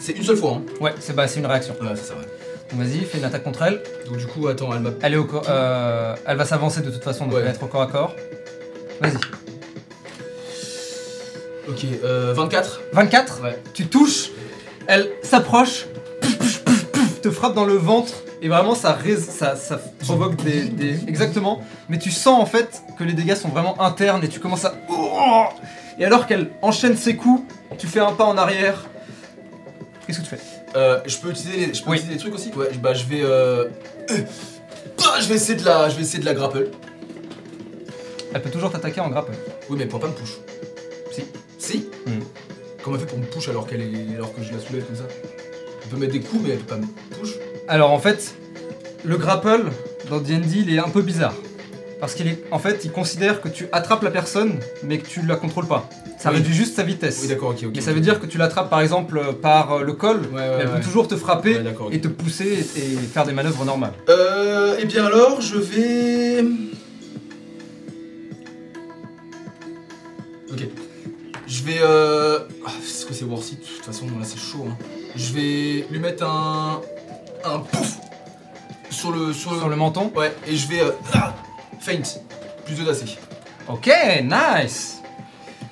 [0.00, 0.62] C'est une seule fois, hein.
[0.80, 1.74] Ouais, c'est bah, c'est une réaction.
[1.80, 2.20] Ouais, c'est ouais.
[2.70, 3.82] Donc vas-y, fais une attaque contre elle.
[4.08, 4.90] Donc du coup, attends, elle m'a.
[5.02, 5.44] Elle est au corps.
[5.48, 7.40] euh, elle va s'avancer de toute façon, donc Ouais.
[7.40, 8.14] elle va être au corps à corps.
[9.00, 9.16] Vas-y.
[11.68, 13.58] Ok, euh, 24 24, Ouais.
[13.74, 14.30] tu touches,
[14.86, 15.86] elle s'approche,
[17.26, 18.12] te frappe dans le ventre,
[18.42, 22.82] et vraiment ça, rés- ça, ça provoque des, des- Exactement, mais tu sens en fait
[22.98, 24.74] que les dégâts sont vraiment internes et tu commences à.
[25.98, 27.42] Et alors qu'elle enchaîne ses coups,
[27.78, 28.86] tu fais un pas en arrière.
[30.06, 30.40] Qu'est-ce que tu fais?
[30.76, 31.96] Euh, je peux utiliser les, je peux Oui.
[31.96, 32.52] utiliser les trucs aussi?
[32.54, 33.22] Ouais, bah je vais.
[33.22, 33.64] Euh...
[34.98, 36.68] bah, je vais essayer de la, je vais essayer de la grapple.
[38.34, 39.32] Elle peut toujours t'attaquer en grapple.
[39.68, 40.34] Oui, mais elle pourra pas me push.
[41.12, 41.24] Si.
[41.58, 42.20] Si Hmm.
[42.84, 44.94] Comment elle fait pour me push alors qu'elle est, alors que je la soulève comme
[44.96, 45.04] ça?
[45.86, 46.86] Elle peut mettre des coups, mais elle peut pas me
[47.20, 47.34] push.
[47.68, 48.34] Alors en fait,
[49.04, 49.64] le grapple
[50.10, 51.34] dans D&D il est un peu bizarre.
[52.00, 55.24] Parce qu'il est, en fait, il considère que tu attrapes la personne, mais que tu
[55.24, 55.88] la contrôles pas.
[56.18, 56.36] Ça Oui.
[56.36, 57.20] réduit juste sa vitesse.
[57.22, 57.72] Oui, d'accord, ok, ok.
[57.74, 60.26] Mais ça veut dire que tu l'attrapes par exemple euh, par euh, le col, Ouais,
[60.32, 60.74] mais ouais, elle ouais.
[60.74, 61.94] peut toujours te frapper Ouais, d'accord, ok.
[61.94, 62.44] et te pousser
[62.76, 63.92] et, et faire des manœuvres normales.
[64.10, 66.44] Euh, et bien alors, je vais.
[70.52, 70.68] Ok.
[71.46, 71.78] Je vais.
[71.80, 72.40] Euh...
[72.66, 73.60] ah, Est-ce que c'est worth it?
[73.60, 74.66] De toute façon, là c'est chaud.
[74.70, 74.76] hein.
[75.16, 76.80] Je vais lui mettre un.
[77.44, 77.98] Un pouf
[78.90, 79.32] Sur le.
[79.32, 79.58] Sur le.
[79.58, 80.12] Sur le menton.
[80.14, 80.80] Ouais, et je vais.
[80.80, 81.34] euh, ah,
[81.80, 82.02] Feint.
[82.64, 83.18] Plus de d'AC.
[83.68, 83.90] Ok,
[84.22, 85.00] nice.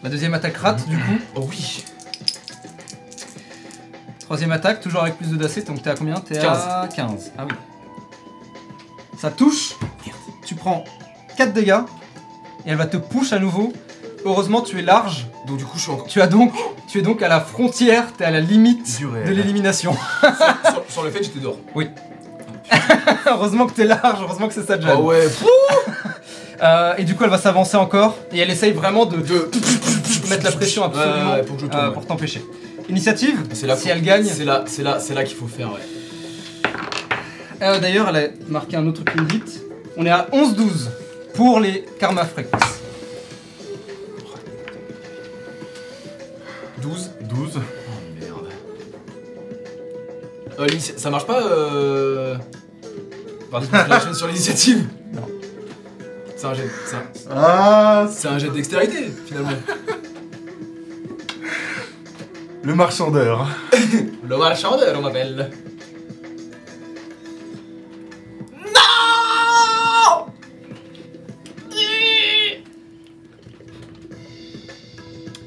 [0.02, 1.18] La deuxième attaque rate du coup.
[1.34, 1.84] Oh oui
[4.20, 6.14] Troisième attaque, toujours avec plus de DAC, donc t'es à combien?
[6.14, 7.32] T'es à 15.
[7.36, 7.54] Ah oui.
[9.18, 9.74] Ça touche.
[10.46, 10.84] Tu prends
[11.36, 11.80] 4 dégâts.
[12.66, 13.72] Et elle va te push à nouveau.
[14.24, 15.26] Heureusement, tu es large.
[15.46, 16.06] Donc du coup, je suis encore.
[16.06, 16.52] Tu as donc,
[16.94, 19.96] tu es donc à la frontière, t'es à la limite de l'élimination.
[20.70, 21.58] sur, sur le fait, j'étais dehors.
[23.26, 25.02] heureusement que t'es large, heureusement que c'est ça, Ah Jan.
[25.02, 25.26] ouais,
[26.62, 28.16] Euh, et du coup, elle va s'avancer encore.
[28.32, 29.50] Et elle essaye vraiment de, de.
[30.30, 32.44] mettre la pression absolument Ouais, ouais, pour euh, pour t'empêcher.
[32.88, 34.24] Initiative, C'est là si elle gagne.
[34.24, 36.70] C'est là, c'est là, c'est là qu'il faut faire, ouais.
[37.60, 39.62] Euh, D'ailleurs, elle a marqué un autre truc vite.
[39.96, 40.90] On est à 11-12
[41.34, 42.46] pour les Karma Freaks.
[46.84, 47.10] 12.
[47.22, 47.50] 12.
[47.56, 47.60] Oh
[48.20, 48.48] merde.
[50.60, 52.36] Euh, l'initia- ça marche pas euh.
[53.50, 55.26] Pardon, je la chaîne sur l'initiative Non.
[56.36, 56.68] C'est un jet.
[56.86, 59.50] C'est un, Ah, c'est un jet de dextérité finalement.
[62.62, 63.48] le marchandeur.
[64.28, 65.50] Le marchandeur, on m'appelle.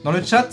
[0.04, 0.50] Dans le chat,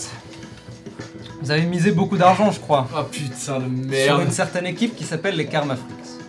[1.45, 4.23] vous avez misé beaucoup d'argent, je crois, Oh putain de sur merde.
[4.23, 6.23] une certaine équipe qui s'appelle les Karma Freaks.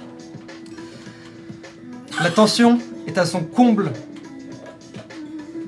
[2.23, 3.93] La tension est à son comble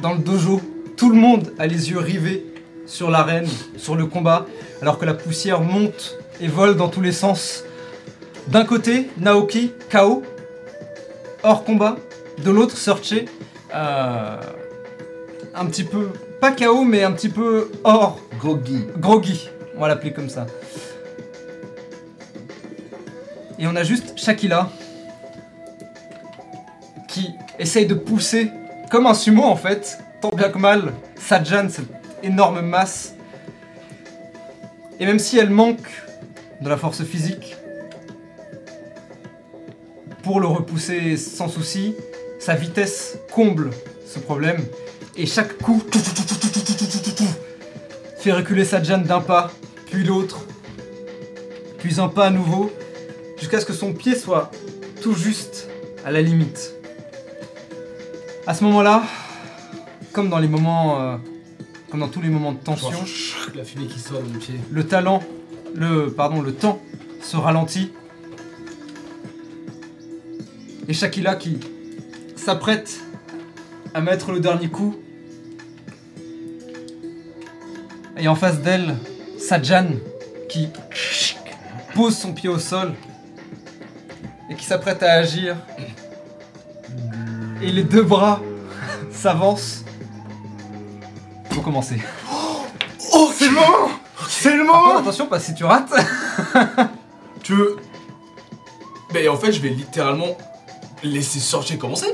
[0.02, 0.60] dans le dojo.
[0.98, 2.44] Tout le monde a les yeux rivés
[2.84, 4.44] sur l'arène, sur le combat,
[4.82, 7.64] alors que la poussière monte et vole dans tous les sens.
[8.48, 10.24] D'un côté, Naoki, KO,
[11.42, 11.96] hors combat.
[12.44, 13.14] De l'autre, Searche,
[13.74, 14.36] euh,
[15.54, 16.10] un petit peu,
[16.40, 18.86] pas KO, mais un petit peu hors Groggy.
[18.96, 20.46] groggy, on va l'appeler comme ça.
[23.58, 24.70] Et on a juste Shakila
[27.08, 28.50] qui essaye de pousser
[28.90, 31.88] comme un sumo en fait, tant bien que mal, Sajan, cette
[32.22, 33.14] énorme masse.
[35.00, 35.88] Et même si elle manque
[36.60, 37.56] de la force physique,
[40.22, 41.94] pour le repousser sans souci,
[42.38, 43.70] sa vitesse comble
[44.06, 44.64] ce problème.
[45.20, 45.82] Et chaque coup
[48.18, 49.50] fait reculer Sajan d'un pas,
[49.86, 50.44] puis l'autre,
[51.78, 52.72] puis un pas à nouveau,
[53.36, 54.52] jusqu'à ce que son pied soit
[55.02, 55.68] tout juste
[56.04, 56.72] à la limite.
[58.46, 59.02] À ce moment-là,
[60.12, 61.16] comme dans les moments, euh,
[61.90, 63.00] comme dans tous les moments de tension,
[63.56, 64.54] La fumée qui sort de mon pied.
[64.70, 65.20] le talent,
[65.74, 66.80] le pardon, le temps
[67.20, 67.90] se ralentit.
[70.86, 71.58] Et Shakila qui
[72.36, 73.00] s'apprête
[73.94, 74.94] à mettre le dernier coup.
[78.18, 78.96] Et en face d'elle,
[79.38, 79.86] Sajan
[80.48, 80.68] qui
[81.94, 82.94] pose son pied au sol
[84.50, 85.56] et qui s'apprête à agir.
[87.62, 88.40] Et les deux bras
[89.12, 89.84] s'avancent.
[91.50, 92.02] Faut commencer.
[93.12, 93.88] Oh, c'est le moment
[94.28, 95.92] C'est le Par contre, moment attention, pas si tu rates.
[97.42, 97.76] Tu veux.
[99.14, 100.36] Mais en fait, je vais littéralement
[101.02, 102.08] laisser sortir commencer.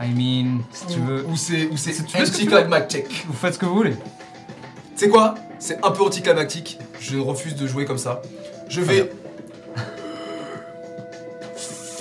[0.00, 3.24] I mean, si tu veux, Ou c'est ou c'est anticlimactique.
[3.26, 3.96] vous faites ce que vous voulez.
[4.94, 5.34] Sais quoi?
[5.58, 6.78] C'est un peu anticlimactique.
[7.00, 8.22] Je refuse de jouer comme ça.
[8.68, 9.10] Je vais.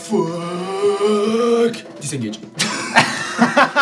[0.06, 2.40] Fuck Disengage.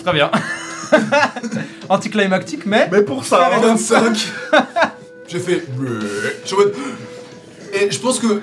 [0.00, 0.30] Très bien.
[1.88, 2.88] Anticlimactique, mais.
[2.90, 3.76] Mais pour ça, Fair hein.
[3.76, 4.16] 25
[5.28, 5.62] Je fais.
[5.78, 6.74] Je suis en mode-
[7.72, 8.40] Et je pense que.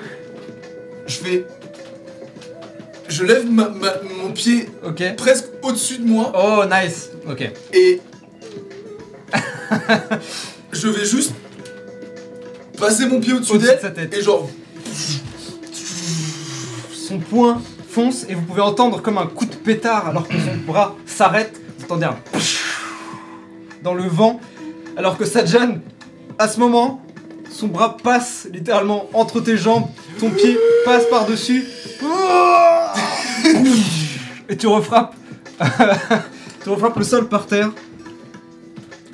[1.06, 1.46] Je fais.
[3.08, 4.68] Je lève ma- ma- mon pied
[5.16, 7.10] presque au-dessus de moi Oh, nice.
[7.28, 7.50] Ok.
[7.72, 8.00] et.
[10.72, 11.32] je vais juste.
[12.78, 14.14] Passer mon pied au-dessus Au-dessus de d'elle sa tête.
[14.14, 14.48] et genre.
[16.92, 20.56] Son poing fonce et vous pouvez entendre comme un coup de pétard alors que son
[20.66, 21.58] bras s'arrête.
[21.78, 22.16] Vous entendez un.
[23.82, 24.40] dans le vent.
[24.96, 25.78] Alors que Sajan,
[26.38, 27.00] à ce moment,
[27.50, 29.86] son bras passe littéralement entre tes jambes.
[30.18, 31.64] Ton pied passe par-dessus.
[34.48, 35.14] Et tu refrappes.
[36.62, 37.70] tu refrappes le sol par terre.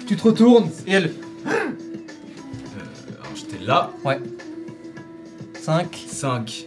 [0.07, 1.13] Tu te retournes et elle.
[1.47, 3.91] Alors j'étais là.
[5.61, 6.05] 5.
[6.07, 6.67] 5,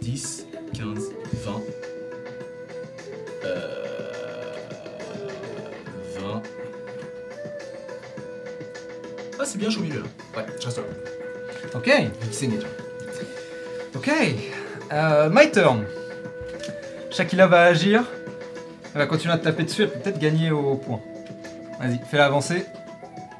[0.00, 0.84] 10, 15,
[1.44, 1.52] 20.
[3.44, 3.58] Euh.
[6.20, 6.42] 20.
[9.38, 10.06] Ah, c'est bien au milieu là.
[10.36, 10.84] Ouais, je reste là.
[11.74, 11.90] Ok.
[12.28, 12.66] Disengage.
[13.94, 14.10] Ok.
[14.92, 15.84] Euh, my turn.
[17.10, 18.04] Shakila va agir.
[18.94, 21.00] Elle va continuer à te taper dessus, elle peut peut-être gagner au point.
[21.78, 22.64] Vas-y, fais-la avancer.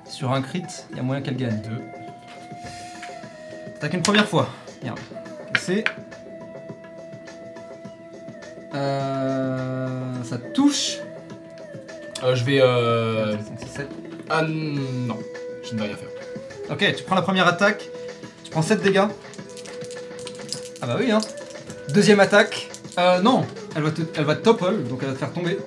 [0.07, 1.61] Sur un crit, il y a moyen qu'elle gagne.
[1.63, 1.83] Deux.
[3.77, 4.49] Attaque une première fois.
[4.83, 4.99] Merde.
[5.59, 5.85] C'est.
[8.75, 10.99] Euh, ça touche.
[12.23, 12.61] Euh, je vais.
[12.61, 13.33] Euh...
[13.33, 13.89] 5, 6, 7.
[14.29, 15.19] Ah non,
[15.65, 16.16] je ne vais rien faire.
[16.71, 17.89] Ok, tu prends la première attaque.
[18.45, 19.07] Tu prends 7 dégâts.
[20.83, 21.21] Ah bah oui, hein.
[21.93, 22.69] Deuxième attaque.
[22.99, 23.45] Euh, non,
[23.75, 25.59] elle va te, elle va te topple, donc elle va te faire tomber.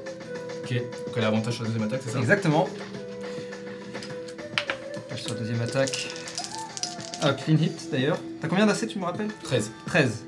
[0.63, 2.19] Ok, donc elle a avantage sur la deuxième attaque, c'est ça?
[2.19, 2.67] Exactement.
[5.07, 6.07] Attaque sur la deuxième attaque.
[7.21, 8.17] Ah, clean hit d'ailleurs.
[8.41, 9.29] T'as combien d'AC, tu me rappelles?
[9.43, 9.71] 13.
[9.85, 10.23] 13.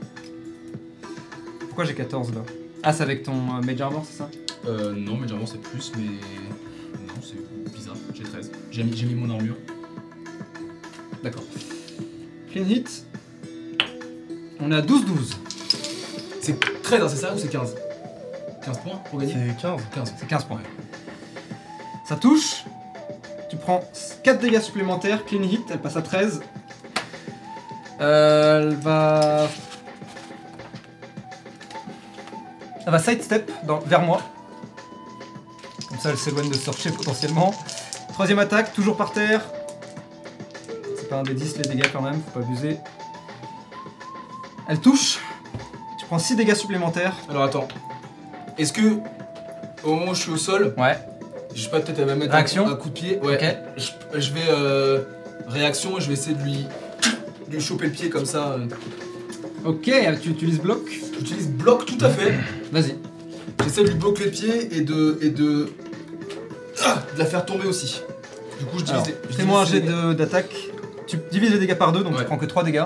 [1.68, 2.42] Pourquoi j'ai 14 là?
[2.84, 4.30] Ah, c'est avec ton euh, Mage Armor, c'est ça?
[4.68, 6.06] Euh, non, mais généralement c'est plus, mais.
[7.08, 8.52] Non, c'est bizarre, j'ai 13.
[8.72, 9.56] J'ai mis, j'ai mis mon armure.
[11.24, 11.44] D'accord.
[12.52, 13.06] Clean hit.
[14.60, 15.36] On est à 12-12.
[16.42, 17.76] C'est 13, hein, c'est ça ou c'est 15
[18.64, 19.34] 15 points pour gagner?
[19.34, 19.82] C'est 15.
[19.94, 20.14] 15.
[20.18, 20.62] C'est 15 points.
[22.06, 22.64] Ça touche.
[23.50, 23.84] Tu prends
[24.24, 25.26] 4 dégâts supplémentaires.
[25.26, 26.42] Clean hit, elle passe à 13.
[28.02, 29.48] Euh, elle va.
[32.86, 34.22] Elle va sidestep dans- vers moi.
[35.90, 37.54] Comme ça, elle s'éloigne de Searcher potentiellement.
[38.14, 39.42] Troisième attaque, toujours par terre.
[41.12, 42.78] Pas un des 10 les dégâts quand même, faut pas abuser.
[44.70, 45.20] Elle touche.
[46.00, 47.14] Tu prends 6 dégâts supplémentaires.
[47.30, 47.68] Alors attends.
[48.58, 48.94] Est-ce que
[49.84, 50.98] au moment où je suis au sol, Ouais.
[51.54, 53.20] je sais pas, peut-être elle va mettre Réaction un, coup de pied?
[53.22, 53.36] Ouais.
[53.36, 53.58] Ok.
[54.14, 55.02] Je, je vais euh,
[55.48, 56.66] réaction et je vais essayer de lui,
[57.50, 58.54] de lui choper le pied comme ça.
[58.54, 58.68] euh.
[59.66, 60.90] Ok, tu utilises bloc?
[61.20, 62.36] J'utilise bloc tout à fait.
[62.72, 62.96] Vas-y.
[63.66, 65.74] J'essaie de lui bloquer le pied et de et de
[66.86, 68.02] Ah, de la faire tomber aussi.
[68.60, 68.90] Du coup, je.
[68.92, 69.06] Alors,
[69.36, 70.56] Fais-moi un jet de- d'attaque.
[71.12, 72.86] Tu divises les dégâts par deux, donc tu prends que 3 dégâts.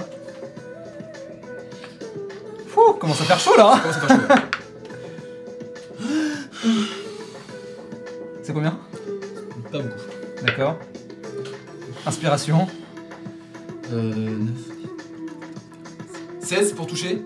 [2.68, 4.36] Fouh, commence à faire chaud là hein Comment ça fait chaud
[8.42, 8.80] C'est combien?
[9.72, 9.94] Pas beaucoup.
[10.44, 10.80] D'accord.
[12.08, 12.68] Inspiration.
[13.94, 14.40] Euh.
[16.40, 17.22] 16 pour toucher.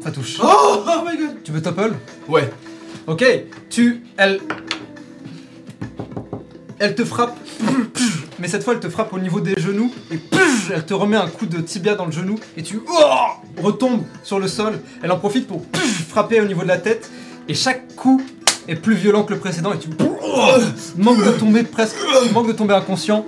[0.00, 0.38] Ça touche.
[0.42, 1.94] Oh, oh my god Tu veux topple?
[2.26, 2.50] Ouais.
[3.06, 3.24] Ok,
[3.70, 4.02] tu.
[4.16, 4.40] Elle.
[6.80, 7.38] Elle te frappe.
[8.38, 9.90] Mais cette fois, elle te frappe au niveau des genoux.
[10.10, 10.18] Et
[10.72, 12.36] elle te remet un coup de tibia dans le genou.
[12.56, 14.80] Et tu oh, retombes sur le sol.
[15.02, 15.62] Elle en profite pour
[16.08, 17.10] frapper au niveau de la tête.
[17.48, 18.20] Et chaque coup
[18.68, 19.72] est plus violent que le précédent.
[19.72, 20.48] Et tu oh,
[20.98, 21.96] manques de tomber presque.
[22.26, 23.24] Tu manques de tomber inconscient.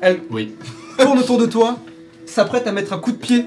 [0.00, 0.54] Elle Oui.
[0.98, 1.78] tourne autour de toi.
[2.26, 3.46] S'apprête à mettre un coup de pied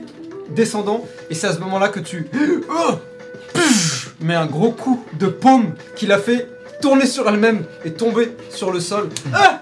[0.55, 1.05] descendant.
[1.29, 2.27] Et c'est à ce moment-là que tu.
[2.69, 2.93] oh,
[4.21, 6.47] met un gros coup de paume qui l'a fait
[6.81, 9.09] tourner sur elle-même et tomber sur le sol.
[9.33, 9.61] Ah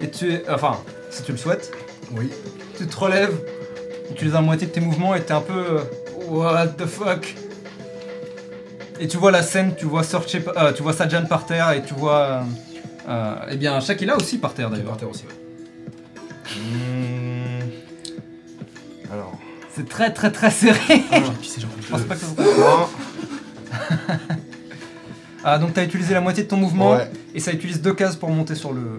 [0.00, 0.42] et tu es.
[0.50, 0.78] Enfin,
[1.10, 1.70] si tu le souhaites,
[2.12, 2.30] Oui.
[2.76, 3.36] tu te relèves,
[4.08, 5.52] tu utilises la moitié de tes mouvements et t'es un peu.
[5.78, 5.80] euh,
[6.28, 7.34] What the fuck
[9.00, 11.82] Et tu vois la scène, tu vois Sorche, euh, tu vois Sajan par terre et
[11.82, 12.18] tu vois.
[12.20, 12.40] Euh,
[13.08, 14.86] euh, eh bien, Shakila aussi par terre d'ailleurs.
[14.88, 15.34] par terre aussi, ouais.
[16.56, 17.70] Hmm.
[19.12, 19.32] Alors.
[19.74, 20.78] C'est très très très serré.
[21.10, 21.16] Peux
[21.80, 22.26] Je pense pas que ça.
[25.44, 27.10] Ah, donc t'as utilisé la moitié de ton mouvement Ouais.
[27.34, 28.98] et ça utilise deux cases pour monter sur le.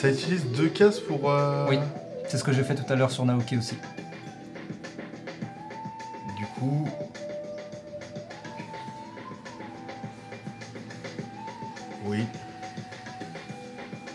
[0.00, 1.30] Ça utilise deux cases pour.
[1.30, 1.78] euh, Oui.
[2.28, 3.76] C'est ce que j'ai fait tout à l'heure sur Naoki aussi.
[6.36, 6.86] Du coup.
[12.04, 12.24] Oui.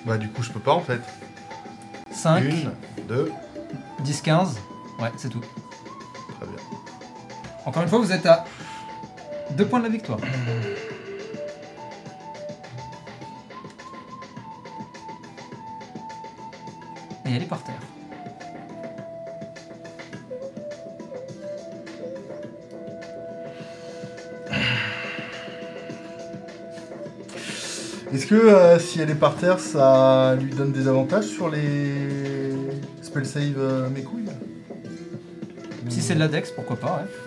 [0.05, 1.01] Bah, du coup, je peux pas en fait.
[2.11, 2.71] 5, Une,
[3.07, 3.31] deux.
[4.01, 4.57] 10, 15.
[4.99, 5.39] Ouais, c'est tout.
[5.39, 6.57] Très bien.
[7.65, 8.45] Encore une fois, vous êtes à
[9.57, 10.19] 2 points de la victoire.
[17.25, 17.75] Et elle est par terre.
[28.13, 32.51] Est-ce que euh, si elle est par terre, ça lui donne des avantages sur les
[33.01, 34.29] spell save euh, mes couilles?
[35.89, 37.22] Si c'est de la dex, pourquoi pas, ouais.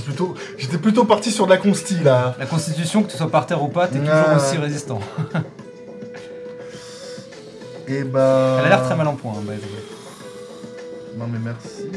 [0.00, 0.34] C'est plutôt.
[0.56, 2.34] J'étais plutôt parti sur de la consti là.
[2.38, 4.98] La constitution, que tu sois par terre ou pas, t'es toujours aussi résistant.
[7.86, 8.56] Et bah.
[8.60, 9.84] Elle a l'air très mal en point, hein, by the way.
[11.18, 11.90] Non mais merci.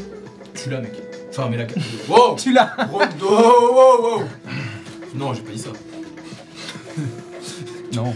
[0.52, 0.92] Tu l'as, mec.
[1.30, 1.64] Enfin, mais la.
[2.08, 4.24] Wow Tu l'as Wow, wow, wow, wow.
[5.14, 5.70] Non, j'ai pas dit ça.
[7.94, 8.12] Non.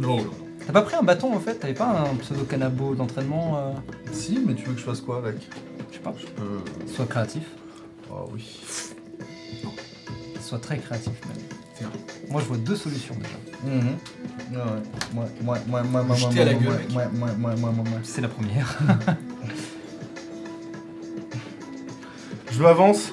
[0.00, 0.24] Non, non.
[0.66, 1.54] T'as pas pris un bâton en fait?
[1.54, 3.72] T'avais pas un pseudo cannabo d'entraînement euh,
[4.10, 5.36] Si, mais tu veux que je fasse quoi avec?
[5.90, 6.14] Je sais pas.
[6.18, 6.60] Je peux.
[6.92, 7.42] Sois créatif.
[8.10, 8.44] Oh oui.
[10.40, 11.90] Sois très créatif même.
[12.30, 13.36] Moi je vois deux solutions déjà.
[13.64, 13.98] Mhm.
[14.50, 14.64] Ouais, ouais.
[15.12, 17.12] Moi, moi, moi, moi, moi, Jeter moi, à la moi, gueule, moi, mec.
[17.12, 17.98] moi, moi, moi, moi, moi, moi.
[18.02, 18.78] C'est la première.
[22.50, 23.10] Je m'avance.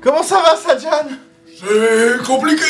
[0.00, 1.08] Comment ça va, Sadjan
[1.58, 2.62] C'est compliqué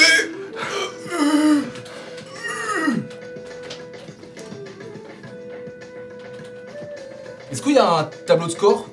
[7.50, 8.88] Est-ce qu'il y a un tableau de score?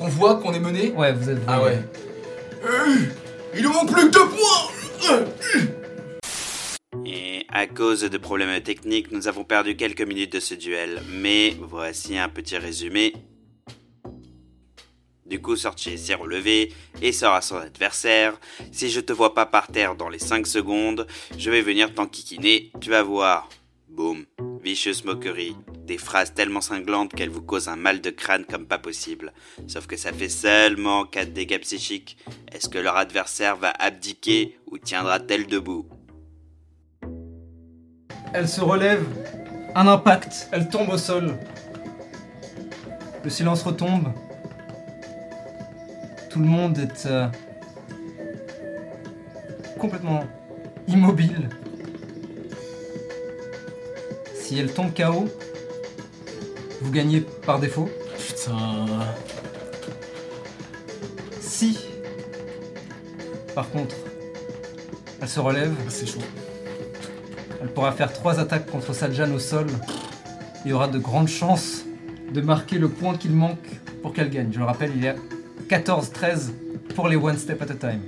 [0.00, 1.38] On voit qu'on est mené Ouais, vous êtes.
[1.46, 1.78] Ah ouais.
[2.64, 2.96] Euh,
[3.54, 5.24] Il nous manque plus que deux points
[7.06, 11.02] Et à cause de problèmes techniques, nous avons perdu quelques minutes de ce duel.
[11.10, 13.14] Mais voici un petit résumé.
[15.26, 18.40] Du coup, Sortier s'est relevé et sort à son adversaire.
[18.72, 21.06] Si je te vois pas par terre dans les 5 secondes,
[21.38, 23.48] je vais venir t'enquiquiner, tu vas voir.
[23.88, 24.24] Boum.
[24.62, 25.56] Vicieuse moquerie.
[25.86, 29.32] Des phrases tellement cinglantes qu'elles vous causent un mal de crâne comme pas possible.
[29.66, 32.18] Sauf que ça fait seulement 4 dégâts psychiques.
[32.52, 35.86] Est-ce que leur adversaire va abdiquer ou tiendra-t-elle debout?
[38.32, 39.04] Elle se relève.
[39.74, 40.48] Un impact.
[40.52, 41.38] Elle tombe au sol.
[43.24, 44.12] Le silence retombe.
[46.30, 47.26] Tout le monde est euh,
[49.78, 50.24] complètement
[50.86, 51.48] immobile.
[54.50, 55.28] Si elle tombe KO,
[56.80, 57.88] vous gagnez par défaut.
[58.18, 58.84] Putain.
[61.40, 61.78] Si,
[63.54, 63.94] par contre,
[65.22, 66.18] elle se relève, C'est chaud.
[67.62, 69.68] elle pourra faire trois attaques contre Saljan au sol.
[70.64, 71.84] Il y aura de grandes chances
[72.34, 73.68] de marquer le point qu'il manque
[74.02, 74.50] pour qu'elle gagne.
[74.52, 75.14] Je le rappelle, il y a
[75.68, 76.50] 14-13
[76.96, 78.00] pour les One Step at a Time.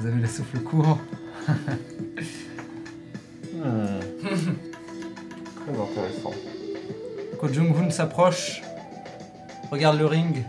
[0.00, 0.96] Vous avez le souffle court.
[3.52, 3.66] Très
[5.68, 6.32] intéressant.
[7.38, 8.62] Ko Jung-hoon s'approche,
[9.70, 10.42] regarde le ring,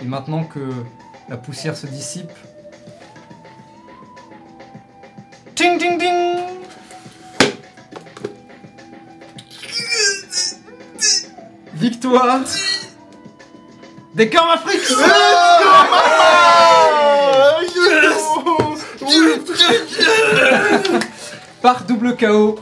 [0.00, 0.60] et maintenant que
[1.28, 2.30] la poussière se dissipe.
[5.56, 6.38] Ting ting ting
[11.74, 12.42] Victoire
[14.14, 14.92] des Freaks
[21.60, 22.58] Par double KO,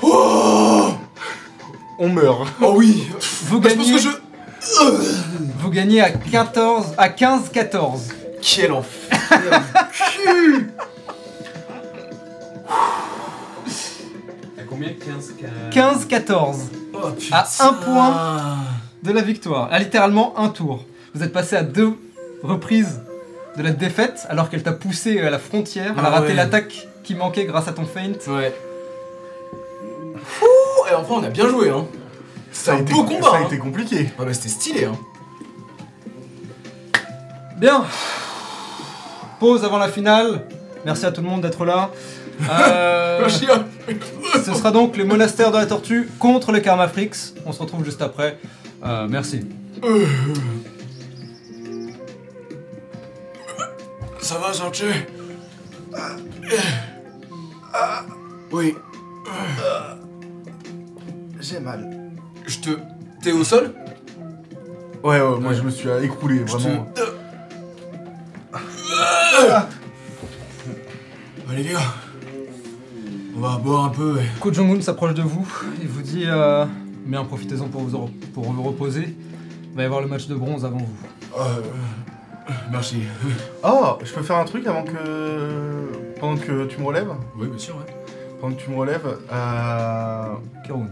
[1.99, 2.49] On meurt.
[2.61, 3.07] Oh oui
[3.45, 4.09] vous Bah, Je pense gagnez, que je.
[5.59, 8.01] vous gagnez à 14, à 15-14.
[8.43, 9.19] Quel enfer
[14.59, 14.89] À combien?
[15.73, 16.57] 15 15-14
[16.93, 18.57] Oh putain À un point.
[19.03, 19.69] de la victoire.
[19.73, 20.85] À littéralement un tour.
[21.15, 21.93] Vous êtes passé à deux
[22.43, 23.01] reprises
[23.57, 25.95] de la défaite alors qu'elle t'a poussé à la frontière.
[25.99, 26.35] Elle a raté ouais.
[26.35, 28.13] l'attaque qui manquait grâce à ton feint.
[28.29, 28.55] Ouais.
[30.43, 31.87] Ouh, et enfin on a bien joué hein
[32.53, 33.47] Ça a, un été, beau combat, ça a hein.
[33.47, 34.11] été compliqué.
[34.19, 34.99] Ah bah c'était stylé hein
[37.57, 37.85] Bien.
[39.39, 40.47] Pause avant la finale.
[40.85, 41.91] Merci à tout le monde d'être là.
[42.49, 43.29] Euh,
[44.45, 47.35] ce sera donc le monastère de la tortue contre les Karma Freaks.
[47.45, 48.39] On se retrouve juste après.
[48.85, 49.47] Euh, merci.
[54.23, 54.83] Ça va, Sorche
[58.53, 58.75] Oui.
[61.41, 62.11] J'ai mal.
[62.47, 62.71] Je te...
[63.23, 63.75] T'es au sol?
[65.03, 65.55] Ouais, ouais, moi Ouais.
[65.55, 66.87] je me suis euh, écroulé, Je te- vraiment.
[71.51, 71.79] Allez, viens.
[73.37, 74.19] On va boire un peu.
[74.21, 75.47] et- Ko Jong-un s'approche de vous
[75.83, 76.67] et vous dit euh,
[77.07, 79.17] Bien, profitez-en pour vous, en- pour vous reposer.
[79.71, 81.39] Il va y avoir le match de bronze avant vous.
[81.39, 81.61] Euh, euh,
[82.71, 83.03] merci.
[83.63, 85.91] Oh, je peux faire un truc avant que.
[86.21, 87.95] Pendant que tu me relèves Oui bien sûr ouais.
[88.41, 90.25] Pendant que tu me relèves, euh.
[90.65, 90.89] Kiroun.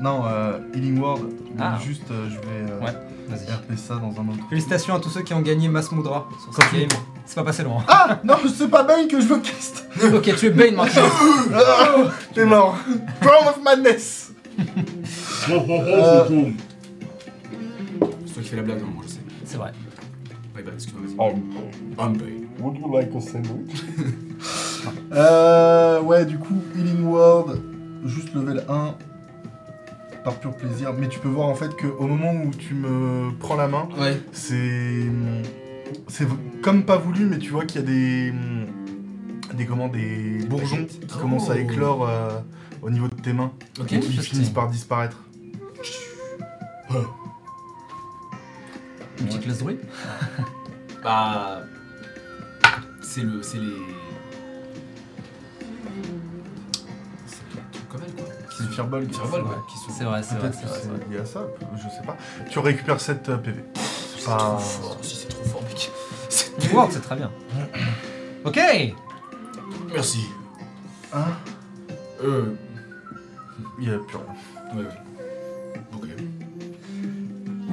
[0.00, 1.20] Non, euh, Healing Word.
[1.58, 1.78] Ah.
[1.84, 2.92] Juste, euh, je vais euh, Ouais,
[3.28, 3.46] vas-y.
[3.52, 4.40] RP ça dans un autre.
[4.48, 6.88] Félicitations à tous ceux qui ont gagné Mass Moudra sur Quand cette tu- game.
[7.26, 7.82] C'est pas passé loin.
[7.88, 11.02] Ah Non, c'est pas Bane que je veux cast ok, tu es Bane maintenant.
[11.54, 12.76] Ah, T'es mort
[13.20, 14.32] Crown of Madness
[15.50, 16.50] Euh,
[18.26, 19.20] C'est toi qui fais la blague, non, moi je sais.
[19.44, 19.72] C'est vrai.
[20.54, 22.44] Ouais bah excuse-moi, vas-y.
[22.60, 23.82] Would you like a sandwich?
[25.12, 27.54] Euh, ouais, du coup, Healing Word,
[28.04, 28.94] juste level 1,
[30.24, 30.92] par pur plaisir.
[30.98, 34.20] Mais tu peux voir en fait qu'au moment où tu me prends la main, Ouais.
[34.32, 35.06] c'est.
[36.08, 36.26] C'est
[36.62, 38.32] comme pas voulu, mais tu vois qu'il y a des.
[39.56, 41.18] des, comment, des bourgeons qui Oh.
[41.20, 42.28] commencent à éclore euh,
[42.82, 43.92] au niveau de tes mains Ok.
[43.94, 45.16] et qui finissent par disparaître.
[49.18, 49.78] Une petite laisse de bruit.
[51.02, 51.60] Bah.
[53.02, 53.42] C'est le.
[53.42, 53.76] C'est les.
[57.26, 58.24] C'est les trucs comme elle, quoi.
[58.50, 59.06] Qui C'est Fireball.
[59.06, 59.66] Qui survolent, quoi.
[59.70, 59.90] Qui sont.
[59.98, 60.50] C'est vrai, c'est vrai.
[60.50, 60.98] Peut-être c'est que vrai, c'est vrai.
[61.06, 61.40] c'est lié à ça,
[61.76, 62.16] je sais pas.
[62.48, 63.64] Tu récupères 7 PV.
[64.16, 64.98] C'est trop fort.
[65.02, 65.90] Si, c'est trop fort, mec.
[66.30, 67.30] C'est Wow, c'est très bien.
[68.44, 68.58] Ok
[69.92, 70.24] Merci.
[71.12, 71.24] Hein?
[72.22, 72.54] Euh.
[73.78, 74.74] Il y a plus rien.
[74.74, 74.90] Ouais, ouais.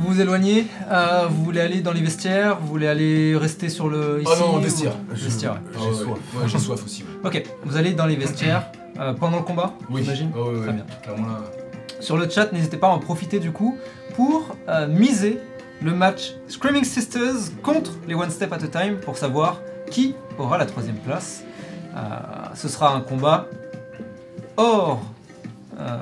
[0.02, 3.88] Vous vous éloignez, euh, vous voulez aller dans les vestiaires, vous voulez aller rester sur
[3.88, 4.94] le ici Ah non, ou- vestiaire.
[5.14, 5.62] Je- Vestiaire.
[5.74, 6.08] Ah J'ai ouais, soif.
[6.36, 7.04] Ouais, j'ai soif aussi.
[7.04, 7.28] Ouais.
[7.28, 10.02] Ok, vous allez dans les vestiaires euh, pendant le combat, Oui.
[10.04, 10.86] j'imagine Ah Très bien.
[11.04, 11.40] Clairement là.
[12.00, 13.78] Sur le chat, n'hésitez pas à en profiter du coup
[14.16, 15.38] pour euh, miser
[15.84, 19.60] le match Screaming Sisters contre les One Step at a Time pour savoir
[19.92, 21.44] qui aura la troisième place.
[21.96, 22.00] Euh,
[22.56, 23.48] ce sera un combat
[24.58, 25.02] hors.
[25.80, 25.98] euh,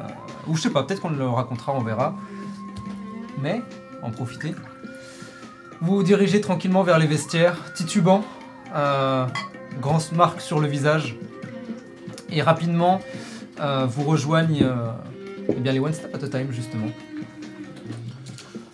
[0.48, 2.16] ou je sais pas, peut-être qu'on le racontera, on verra.
[3.42, 3.62] Mais,
[4.02, 4.54] en profitez.
[5.82, 8.24] Vous vous dirigez tranquillement vers les vestiaires, titubant,
[8.76, 9.26] euh,
[9.82, 11.16] grand marque sur le visage.
[12.32, 13.00] Et rapidement,
[13.60, 14.92] euh, vous rejoignent euh,
[15.50, 16.88] eh bien, les One Step at a Time, justement.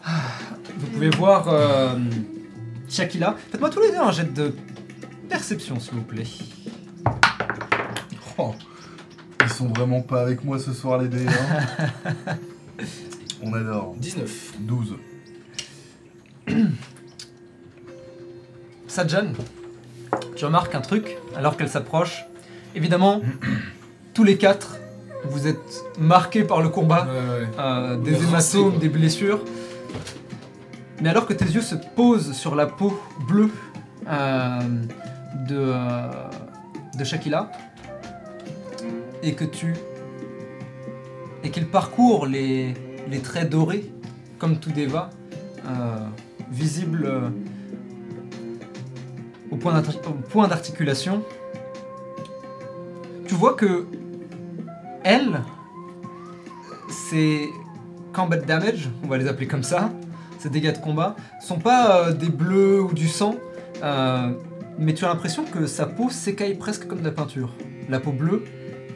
[0.03, 0.11] Ah,
[0.77, 1.95] Vous pouvez voir euh,
[2.89, 3.35] Shakila.
[3.51, 4.53] Faites-moi tous les deux un jet de
[5.29, 6.27] perception, s'il vous plaît.
[8.37, 8.53] Oh,
[9.41, 11.25] ils sont vraiment pas avec moi ce soir, les dés.
[11.27, 12.35] hein.
[13.41, 13.95] On adore.
[13.97, 14.53] 19.
[14.59, 14.95] 12.
[18.87, 19.33] Sajan,
[20.35, 22.25] tu remarques un truc alors qu'elle s'approche.
[22.75, 23.21] Évidemment,
[24.13, 24.77] tous les quatre,
[25.25, 27.07] vous êtes marqués par le combat.
[27.07, 27.47] Ouais, ouais.
[27.59, 29.41] euh, des hématomes, des blessures.
[31.01, 32.97] Mais alors que tes yeux se posent sur la peau
[33.27, 33.49] bleue
[34.07, 34.59] euh,
[35.49, 36.07] de, euh,
[36.97, 37.51] de Shakila,
[39.23, 39.73] et que tu.
[41.43, 42.73] et qu'il parcourt les,
[43.09, 43.91] les traits dorés,
[44.39, 45.09] comme tout Deva,
[46.51, 47.29] visibles euh,
[49.51, 51.23] au point d'articulation,
[53.27, 53.87] tu vois que
[55.03, 55.41] elle,
[56.89, 57.49] ces
[58.13, 59.91] combat damage, on va les appeler comme ça,
[60.39, 63.35] ces dégâts de combat, sont pas euh, des bleus ou du sang,
[63.83, 64.31] euh,
[64.79, 67.53] mais tu as l'impression que sa peau s'écaille presque comme de la peinture.
[67.89, 68.43] La peau bleue,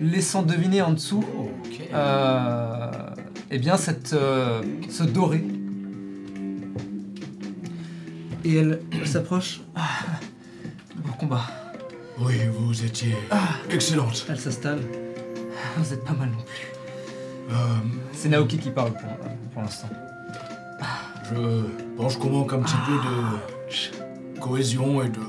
[0.01, 1.23] laissant deviner en dessous,
[1.93, 2.91] euh,
[3.51, 5.43] eh bien, cette, ce doré.
[8.45, 9.61] Et elle, elle s'approche.
[9.75, 9.81] Ah,
[10.95, 11.43] bon combat.
[12.19, 13.15] Oui, vous étiez
[13.69, 14.25] excellente.
[14.29, 14.81] Elle s'installe.
[15.77, 16.67] Vous êtes pas mal non plus.
[17.51, 17.55] Euh,
[18.13, 19.09] C'est Naoki qui parle pour,
[19.53, 19.89] pour l'instant.
[21.31, 21.63] je
[21.97, 25.19] pense qu'on manque un petit peu de cohésion et de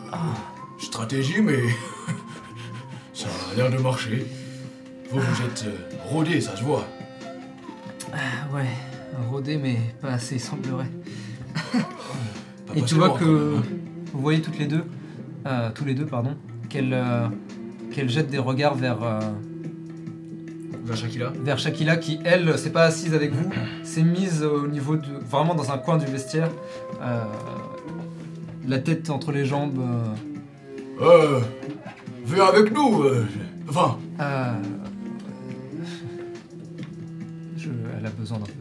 [0.80, 1.60] stratégie, mais
[3.14, 4.26] ça a l'air de marcher.
[5.10, 5.76] Vous, vous êtes euh,
[6.08, 6.86] rodés, ça se voit.
[8.12, 8.68] Ah ouais,
[9.28, 10.90] rodé mais pas assez, il semblerait.
[12.72, 13.24] Pas Et tu vois que
[13.58, 13.62] hein.
[14.12, 14.84] vous voyez toutes les deux,
[15.46, 16.36] euh, tous les deux pardon,
[16.68, 17.26] qu'elle euh,
[17.92, 19.20] qu'elle jette des regards vers euh,
[20.84, 21.32] Vers Shakila.
[21.42, 23.50] vers Shakila qui elle s'est pas assise avec vous,
[23.82, 26.50] s'est mise au niveau de vraiment dans un coin du vestiaire,
[27.02, 27.22] euh,
[28.66, 29.78] la tête entre les jambes.
[29.80, 30.14] euh,
[31.02, 31.40] Euh,
[32.24, 33.02] viens avec nous.
[33.02, 33.24] euh,
[33.68, 34.52] enfin, euh,
[37.56, 37.68] je-
[37.98, 38.52] elle a besoin d'un peu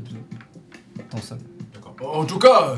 [0.97, 1.37] de temps seul.
[1.73, 1.95] d'accord.
[2.19, 2.75] En tout cas,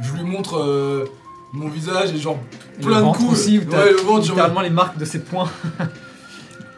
[0.00, 1.04] je lui montre euh,
[1.52, 2.38] mon visage et genre
[2.80, 3.32] plein le de coups.
[3.32, 5.48] aussi, où ouais, le ventre, genre, littéralement les marques de ses poings.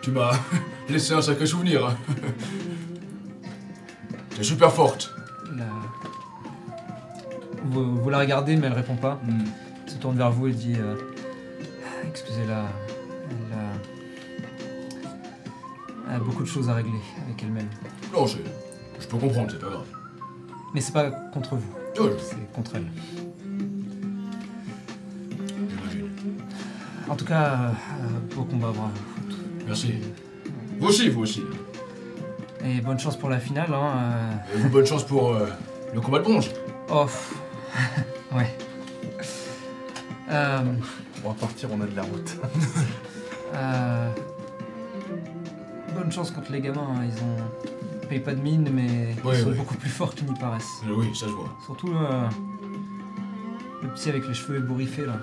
[0.03, 0.33] Tu m'as
[0.89, 1.97] laissé un sacré souvenir.
[4.37, 5.15] T'es super forte.
[5.57, 5.65] La-
[7.65, 9.21] Vous, vous la regardez, mais elle répond pas.
[9.25, 9.45] Hmm.
[9.87, 10.97] Elle se tourne vers vous et dit euh,
[12.09, 12.65] Excusez-la,
[13.31, 13.73] elle a...
[16.11, 17.69] elle a beaucoup de choses à régler avec elle-même.
[18.13, 18.39] Non, je,
[18.99, 19.87] je peux comprendre, c'est pas grave.
[20.75, 22.87] Mais c'est pas contre vous, c'est contre elle.
[27.09, 27.57] En tout cas, euh,
[28.05, 28.91] euh, beau combat, bravo.
[29.67, 29.95] Merci.
[30.79, 31.43] Vous aussi, vous aussi.
[32.65, 34.41] Et bonne chance pour la finale, hein.
[34.55, 35.47] Et vous, bonne chance pour euh,
[35.93, 36.49] le combat de bronze.
[36.91, 37.05] euh.
[38.35, 38.51] Oh, ouais.
[40.31, 40.61] Euh,
[41.25, 42.37] On va partir, on a de la route.
[43.55, 44.11] euh,
[45.95, 47.72] Bonne chance contre les gamins, hein, ils ont...
[48.21, 49.55] pas de mine, mais Ouais, ils sont ouais.
[49.57, 50.83] beaucoup plus forts qu'ils n'y paraissent.
[50.87, 51.57] Euh, Oui, ça se voit.
[51.65, 52.29] Surtout euh,
[53.83, 55.19] le petit avec les cheveux ébouriffés là.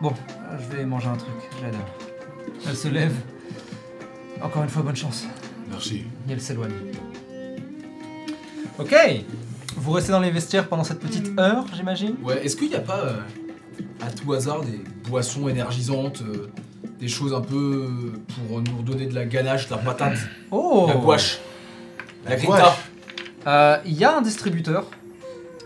[0.00, 1.86] Bon, euh, je vais manger un truc, j'adore.
[2.66, 3.14] Elle se lève.
[4.42, 5.26] Encore une fois, bonne chance.
[5.70, 6.04] Merci.
[6.28, 6.72] Et elle s'éloigne.
[8.78, 8.94] Ok
[9.76, 12.16] Vous restez dans les vestiaires pendant cette petite heure, j'imagine?
[12.22, 12.98] Ouais, est-ce qu'il n'y a pas.
[12.98, 13.20] euh,
[14.00, 16.48] à tout hasard des boissons énergisantes, euh,
[17.04, 17.86] des choses un peu
[18.48, 20.16] pour nous redonner de la ganache, de la patate,
[20.50, 21.38] Oh la gouache,
[22.26, 22.62] la gouache.
[23.46, 24.84] Euh, Il y a un distributeur,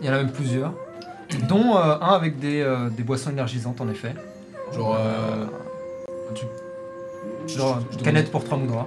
[0.00, 0.72] il y en a même plusieurs,
[1.48, 4.14] dont euh, un avec des, euh, des boissons énergisantes en effet.
[4.74, 5.46] Genre, euh,
[6.34, 6.46] tu-
[7.56, 8.86] Genre je, canette pour 3 moudras.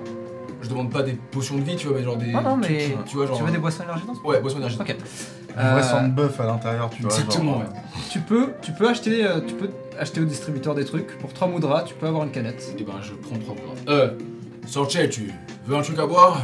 [0.61, 2.33] je demande pas des potions de vie, tu vois, mais genre des.
[2.35, 3.37] Ah non, mais trucs, tu vois, genre.
[3.37, 4.17] tu veux des boissons énergisantes?
[4.25, 4.89] Ouais, boissons énergisantes.
[4.89, 4.95] Ok.
[5.57, 7.11] Un vrai Euh, sang de bœuf à l'intérieur, tu vois.
[7.11, 7.79] Exactement, genre, ouais.
[8.09, 9.69] tu peux, tu peux acheter, euh, tu peux
[9.99, 11.83] acheter au distributeur des trucs pour 3 moudras.
[11.83, 12.73] Tu peux avoir une canette.
[12.79, 13.73] Et ben, je prends trois poudres.
[13.89, 14.11] Euh,
[14.65, 15.31] Sorche, tu
[15.65, 16.41] veux un truc à boire?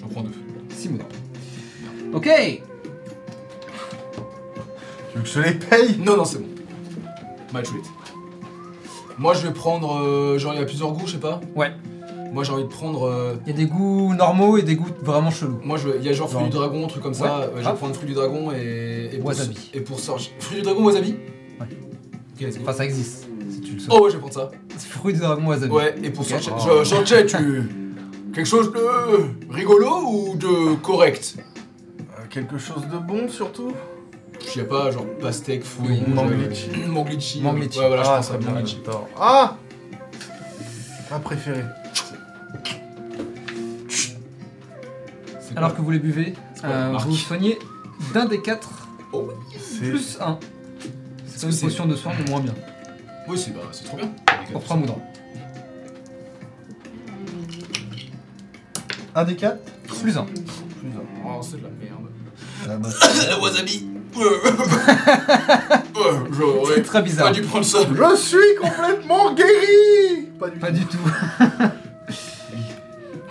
[0.00, 0.32] J'en prends deux.
[0.70, 1.06] 6 moudras.
[2.12, 2.28] Ok.
[5.12, 5.98] Tu veux que je les paye?
[5.98, 6.46] Non, non, c'est bon.
[7.54, 7.84] My treat.
[9.18, 10.00] Moi, je vais prendre.
[10.02, 11.40] euh, genre, il y a plusieurs goûts, je sais pas?
[11.54, 11.72] Ouais.
[12.32, 13.04] Moi, j'ai envie de prendre.
[13.08, 15.58] euh, Il y a des goûts normaux et des goûts vraiment chelous.
[15.64, 17.24] moi, je, il y a genre fruit du dragon, truc comme ça.
[17.24, 17.76] Ouais, Ouais, je vais grave.
[17.76, 19.10] prendre fruit du dragon et.
[19.12, 19.70] et pour- Wasabi.
[19.74, 20.30] Et pour Sorche.
[20.38, 21.10] Fruit du dragon, wasabi?
[21.60, 21.66] Ouais.
[22.34, 22.62] Ok, let's go.
[22.62, 23.26] Enfin, ça existe.
[23.50, 23.98] Si tu le souhaites.
[23.98, 24.50] Oh, ouais, je vais prendre ça.
[24.78, 25.72] Fruit du dragon wasabi.
[25.72, 26.28] Ouais, et pour Ok.
[26.40, 26.48] Sorche.
[26.56, 26.78] Oh.
[26.78, 27.70] je- Sorche, tu.
[28.32, 31.34] Quelque chose de rigolo ou de correct?
[31.98, 33.72] Euh, Quelque chose de bon surtout?
[34.46, 36.70] Je sais pas, genre pastèque, Oui, fouillon, manglitchi.
[36.88, 37.40] manglitchi.
[37.42, 37.78] Manglitchi.
[37.80, 38.78] Ouais, voilà, je Ah, très bien, manglitchi.
[38.86, 39.08] j'adore.
[39.20, 39.56] Ah
[41.10, 41.64] Ma préférée.
[45.60, 46.32] Alors que vous les buvez,
[46.64, 47.58] euh, vous soignez
[48.14, 48.70] d'un des quatre
[49.12, 49.28] Oh,
[49.78, 50.38] plus un.
[51.26, 52.54] C'est une potion de soin de moins bien.
[53.28, 54.10] Oui, c'est bah, c'est trop bien.
[54.52, 54.96] Pour 3 moudras.
[59.14, 59.60] un des quatre
[60.00, 60.24] Plus un.
[61.26, 62.06] Oh, c'est de la merde.
[62.66, 62.88] Ah, bah,
[63.28, 63.86] La wasabi
[64.18, 64.22] C'est
[66.32, 67.32] J'aurais très pas bizarre.
[67.32, 67.80] dû prendre ça.
[67.86, 70.72] Je suis complètement guéri Pas du Pas tout.
[70.78, 70.98] du tout.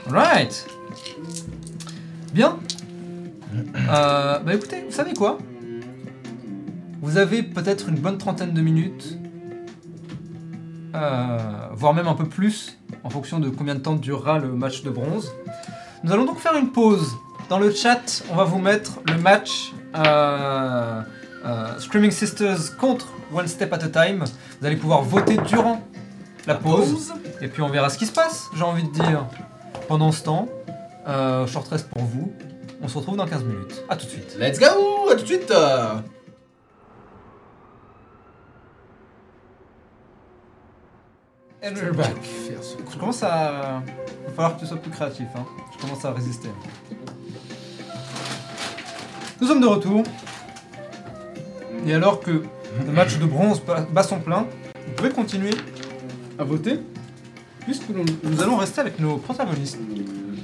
[0.11, 0.67] right.
[2.33, 2.59] Bien.
[3.55, 5.37] Euh, bah écoutez, vous savez quoi?
[7.01, 9.17] Vous avez peut-être une bonne trentaine de minutes,
[10.95, 11.37] euh,
[11.73, 14.89] voire même un peu plus, en fonction de combien de temps durera le match de
[14.89, 15.31] bronze.
[16.03, 17.15] Nous allons donc faire une pause.
[17.49, 21.01] Dans le chat, on va vous mettre le match euh,
[21.79, 24.25] Screaming Sisters contre One Step at a Time.
[24.59, 25.81] Vous allez pouvoir voter durant
[26.45, 27.13] la pause.
[27.41, 29.25] Et puis on verra ce qui se passe, j'ai envie de dire.
[29.87, 30.47] Pendant ce temps,
[31.07, 32.31] euh, short rest pour vous.
[32.81, 33.83] On se retrouve dans 15 minutes.
[33.89, 34.37] A tout de suite.
[34.39, 34.65] Let's go
[35.11, 35.95] À tout de suite euh.
[41.61, 42.15] And we're back.
[42.89, 43.81] Je commence à.
[43.87, 45.27] Il va falloir que tu sois plus créatif.
[45.35, 45.45] Hein.
[45.75, 46.49] Je commence à résister.
[49.41, 50.03] Nous sommes de retour.
[51.85, 52.43] Et alors que
[52.85, 54.45] le match de bronze ba- bat son plein,
[54.87, 55.51] vous pouvez continuer
[56.37, 56.79] à voter.
[57.61, 59.77] Puisque nous, nous allons rester avec nos protagonistes.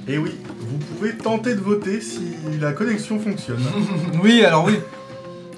[0.08, 2.20] Et oui, vous pouvez tenter de voter si
[2.60, 3.62] la connexion fonctionne.
[4.22, 4.78] Oui, alors oui.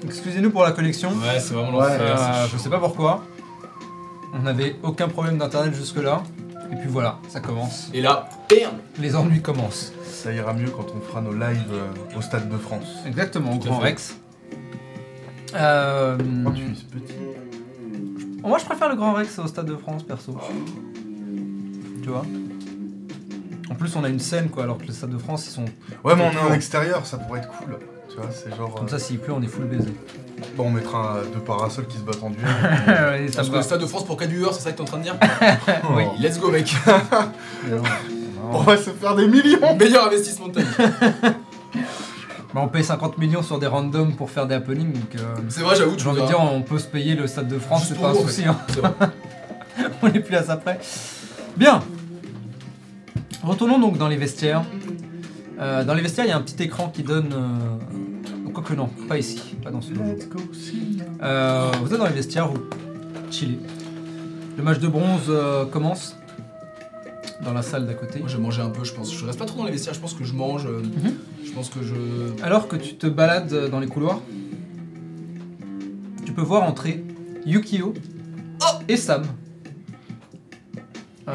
[0.05, 1.09] Excusez-nous pour la connexion.
[1.11, 2.17] Ouais, c'est vraiment Ouais, l'enfer.
[2.19, 3.23] Euh, je sais pas pourquoi.
[4.33, 6.23] On n'avait aucun problème d'internet jusque-là.
[6.71, 7.89] Et puis voilà, ça commence.
[7.93, 9.91] Et là, bam Les ennuis commencent.
[10.05, 12.87] Ça ira mieux quand on fera nos lives euh, au Stade de France.
[13.07, 13.79] Exactement, au Grand.
[13.79, 14.17] Rex.
[15.55, 17.13] Euh, Oh, tu es petit.
[18.43, 20.37] moi je préfère le Grand Rex au Stade de France perso.
[22.03, 22.25] Tu vois?
[23.71, 25.65] En plus on a une scène quoi, alors que le Stade de France ils sont...
[26.03, 27.77] Ouais, mais on est en extérieur, ça pourrait être cool.
[28.09, 28.73] Tu vois, c'est genre.
[28.73, 29.93] Comme euh, ça s'il pleut on est full baisé.
[30.57, 32.43] Bon, on mettra euh, deux parasols qui se battent en duel.
[32.87, 33.57] Ouais, ça Parce me que va.
[33.57, 35.15] le Stade de France pour 4 viewers, c'est ça que t'es en train de dire
[35.95, 36.03] Oui.
[36.19, 36.75] Let's go, mec
[38.51, 40.89] On va se faire des millions Meilleur investissement de ta vie.
[42.51, 45.15] Bah, on paye 50 millions sur des randoms pour faire des happenings donc...
[45.15, 47.47] euh, C'est vrai, j'avoue, tu J'ai envie de dire, on peut se payer le Stade
[47.47, 48.43] de France, Juste c'est pour pas un en souci.
[48.45, 48.57] hein.
[48.69, 48.91] C'est vrai.
[50.01, 50.79] on n'est plus à ça près.
[51.55, 51.83] Bien.
[53.43, 54.63] Retournons donc dans les vestiaires.
[55.59, 57.33] Euh, dans les vestiaires, il y a un petit écran qui donne.
[57.33, 58.49] Euh...
[58.53, 60.11] Quoique non, pas ici, pas dans ce moment.
[60.11, 60.97] Let's go, see.
[61.21, 62.59] Euh, vous êtes dans les vestiaires, vous
[63.31, 63.59] chillez.
[64.57, 66.15] Le match de bronze euh, commence
[67.43, 68.19] dans la salle d'à côté.
[68.19, 69.13] Moi, j'ai mangé un peu, je pense.
[69.13, 70.65] Je reste pas trop dans les vestiaires, je pense que je mange.
[70.65, 71.13] euh, Mhm.
[71.45, 71.95] Je pense que je.
[72.43, 74.19] Alors que tu te balades dans les couloirs,
[76.25, 77.03] tu peux voir entrer
[77.45, 77.93] Yukio
[78.87, 79.23] et Sam.
[81.27, 81.31] Euh,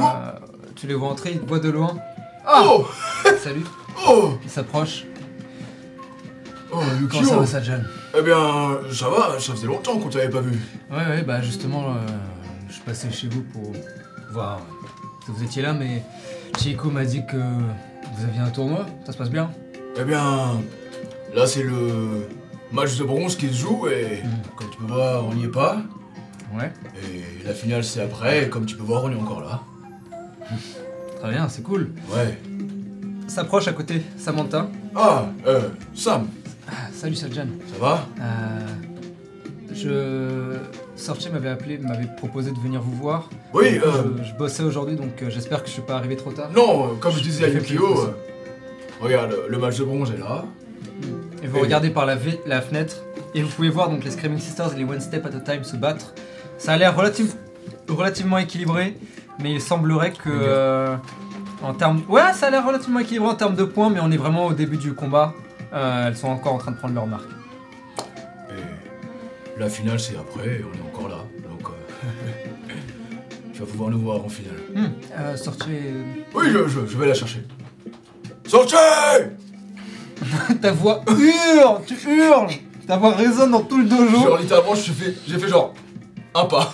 [0.84, 1.96] tu les vois entrer, ils te voient de loin.
[2.46, 2.86] Oh
[3.42, 3.64] Salut,
[4.06, 5.06] Oh ils s'approchent.
[6.70, 7.80] Oh, Comment Yukio ça va, Sajan
[8.18, 10.58] Eh bien, ça va, ça faisait longtemps qu'on t'avait pas vu.
[10.90, 12.06] Ouais, ouais, bah justement, euh,
[12.68, 13.72] je passais chez vous pour
[14.30, 14.60] voir
[15.24, 16.02] si vous étiez là, mais
[16.58, 19.50] Chico m'a dit que vous aviez un tournoi, ça se passe bien?
[19.98, 20.60] Eh bien,
[21.34, 22.28] là c'est le
[22.72, 24.30] match de bronze qui se joue et Mhm.
[24.56, 25.78] comme tu peux voir, on n'y est pas.
[26.54, 26.70] Ouais.
[26.98, 29.62] Et la finale c'est après, et comme tu peux voir, on est encore là.
[31.20, 31.90] Très bien, c'est cool.
[32.14, 32.38] Ouais.
[33.28, 34.68] S'approche à côté, Samantha.
[34.94, 36.28] Ah, euh, Sam,
[36.68, 37.46] Ah, salut Sajan.
[37.72, 38.06] ça va?
[38.20, 38.66] Euh,
[39.74, 40.56] je.
[40.96, 43.28] Sorti m'avait appelé, m'avait proposé de venir vous voir.
[43.52, 43.90] Oui, euh,
[44.22, 46.50] Je, je bossais aujourd'hui donc euh, j'espère que je suis pas arrivé trop tard.
[46.54, 48.14] non, euh, comme je disais à Yukio, euh,
[49.00, 50.44] regarde, le match de bronze est là.
[51.42, 52.16] Et vous regardez par la,
[52.46, 53.02] la fenêtre
[53.34, 55.64] et vous pouvez voir donc les Screaming Sisters et les One Step at a Time
[55.64, 56.14] se battre.
[56.58, 57.34] Ça a l'air relative-
[57.88, 58.96] relativement équilibré,
[59.40, 60.96] mais il semblerait que euh,
[61.62, 64.16] en termes, ouais, ça a l'air relativement équilibré en termes de points, mais on est
[64.16, 65.32] vraiment au début du combat.
[65.72, 67.28] Euh, elles sont encore en train de prendre leur marque.
[68.50, 71.24] Et la finale, c'est après, et on est encore là.
[71.48, 72.72] Donc, euh,
[73.52, 74.56] tu vas pouvoir nous voir en finale.
[74.74, 74.86] Hmm,
[75.18, 75.92] euh, sortez.
[76.34, 77.42] Oui, je, je- je vais la chercher.
[78.46, 78.76] Sortez
[80.62, 82.48] Ta voix hurle, tu hurles.
[82.86, 84.10] Ta voix résonne dans tout le dojo.
[84.22, 85.72] Genre littéralement, j'ai fait, j'ai fait genre
[86.34, 86.72] un pas.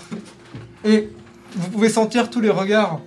[0.85, 1.09] Et
[1.57, 3.01] vous pouvez sentir tous les regards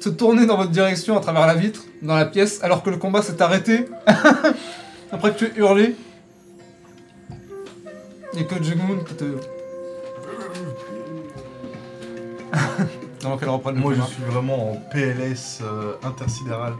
[0.00, 2.96] se tourner dans votre direction à travers la vitre, dans la pièce, alors que le
[2.96, 3.86] combat s'est arrêté.
[5.12, 5.94] Après que tu aies hurlé.
[8.36, 9.24] Et que Jungmoon qui te.
[13.24, 16.72] Avant qu'elle reprenne le Moi, je suis vraiment en PLS euh, intersidéral.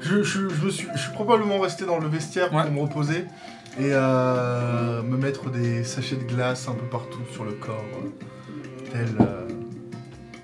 [0.00, 2.62] Je, je, je, me suis, je suis probablement resté dans le vestiaire Ouais.
[2.62, 3.24] pour me reposer
[3.80, 7.82] et euh, me mettre des sachets de glace un peu partout sur le corps,
[8.94, 9.48] euh, euh,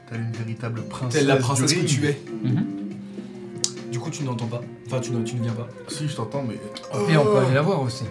[0.09, 1.21] telle une véritable princesse.
[1.21, 1.89] Telle la du princesse que ring.
[1.89, 2.21] tu es.
[2.43, 2.65] Mhm.
[3.91, 4.61] Du coup, tu n'entends pas.
[4.87, 5.69] Enfin, tu ne, tu ne viens pas.
[5.89, 6.55] Si, je t'entends, mais.
[7.13, 8.05] Et on peut aller la voir aussi.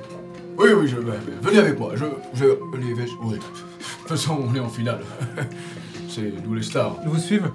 [0.58, 1.92] Oui, oui, je, venez avec moi.
[1.96, 2.06] Je,
[2.36, 2.46] je,
[2.78, 3.36] les vais- oui.
[3.36, 5.00] De toute façon, on est en finale.
[6.10, 6.96] c'est nous les stars.
[7.04, 7.50] Ils vous suivent.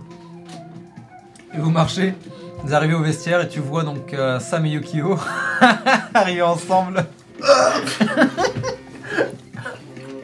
[1.54, 2.14] Et vous marchez.
[2.64, 5.16] Vous arrivez au vestiaire et tu vois donc euh, Sam et Yukio
[6.14, 7.06] arriver ensemble.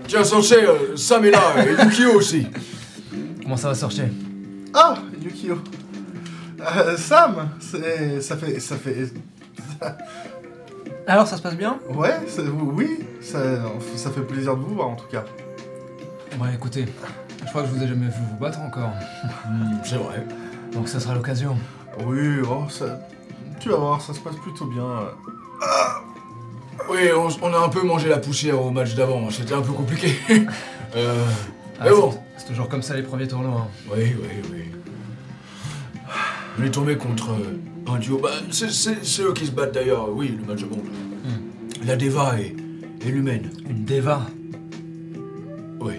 [0.09, 2.47] Tiens, censé, euh, Sam est là et Yukio aussi.
[3.45, 4.07] Comment ça va sortir
[4.75, 5.59] Ah, Yukio.
[6.61, 9.13] Euh, Sam, c'est, ça fait, ça fait,
[11.07, 11.79] Alors ça se passe bien?
[11.91, 12.15] Ouais,
[12.73, 13.39] oui, ça,
[13.97, 15.25] ça fait plaisir de vous voir en tout cas.
[16.41, 16.87] Ouais, écoutez,
[17.45, 18.93] je crois que je vous ai jamais vu vous battre encore.
[19.47, 20.27] Hmm, c'est vrai.
[20.73, 21.57] Donc ça sera l'occasion.
[22.07, 23.01] Oui, oh, ça,
[23.61, 24.87] tu vas voir, ça se passe plutôt bien.
[26.91, 29.29] Oui, on, on a un peu mangé la poussière au match d'avant.
[29.31, 30.15] C'était un peu compliqué.
[30.97, 31.25] euh,
[31.79, 32.13] Ah, Mais bon.
[32.13, 33.63] c'est- C'est toujours comme ça les premiers tournois.
[33.63, 33.69] hein.
[33.95, 34.59] oui, oui, oui.
[36.59, 38.19] On est tombé contre euh, un duo.
[38.19, 40.09] Bah, c'est, eux qui se battent d'ailleurs.
[40.15, 40.85] Oui, le match de monde.
[41.85, 42.55] La Deva et,
[43.07, 43.51] et l'humaine.
[43.69, 44.23] Une Deva.
[45.81, 45.95] Oui.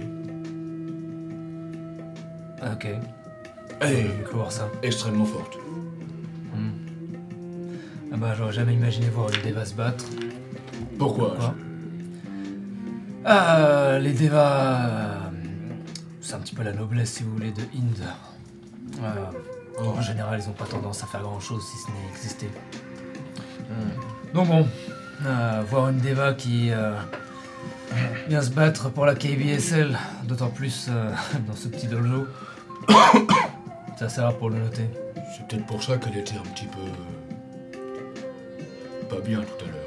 [2.61, 2.87] Ah, Ok.
[3.81, 4.69] Elle est voir ça.
[4.83, 5.57] extrêmement forte.
[8.13, 10.05] Ah bah j'aurais jamais imaginé voir une Deva se battre.
[10.97, 11.35] Pourquoi?
[11.37, 11.53] Quoi
[13.25, 15.24] Ah, les Devas...
[16.25, 18.03] C'est un petit peu la noblesse, si vous voulez, de Inde.
[19.03, 19.25] Euh.
[19.77, 22.49] En général, ils ont pas tendance à faire grand-chose si ce n'est exister.
[24.33, 24.67] Donc bon,
[25.23, 26.95] euh, voir une Deva qui euh,
[28.27, 30.89] vient se battre pour la KBSL, d'autant plus
[31.47, 32.25] dans ce petit dojo,
[33.99, 34.89] assez rare pour le noter.
[35.31, 36.79] C'est peut-être pour ça qu'elle était un petit peu.
[39.15, 39.85] pas bien tout à l'heure.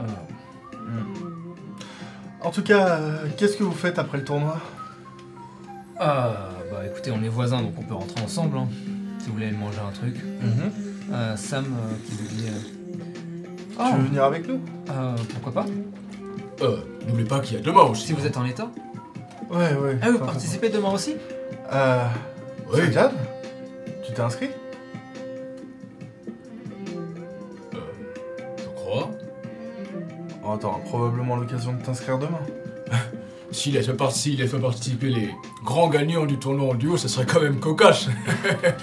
[0.00, 1.19] Euh,
[2.42, 4.58] En tout cas, euh, qu'est-ce que vous faites après le tournoi?
[5.98, 8.68] Ah, bah écoutez, on est voisins donc on peut rentrer ensemble, hein,
[9.18, 10.16] si vous voulez aller manger un truc.
[11.12, 12.46] Euh, Sam euh, qui vous dit.
[12.48, 14.60] euh, Tu veux venir avec nous?
[14.90, 15.66] Euh, pourquoi pas?
[16.62, 18.06] Euh, n'oublie pas qu'il y a demain aussi.
[18.06, 18.70] Si vous êtes en état.
[19.50, 19.98] Ouais, ouais.
[20.00, 21.16] Ah, vous participez demain aussi
[21.72, 22.06] Euh.
[22.72, 22.80] Oui.
[24.06, 24.50] Tu t'es inscrit?
[30.54, 32.40] Oh, T'auras probablement l'occasion de t'inscrire demain.
[33.52, 35.30] S'il laisse, s'il laisse participer les
[35.64, 38.06] grands gagnants du tournoi en duo, ça serait quand même cocasse.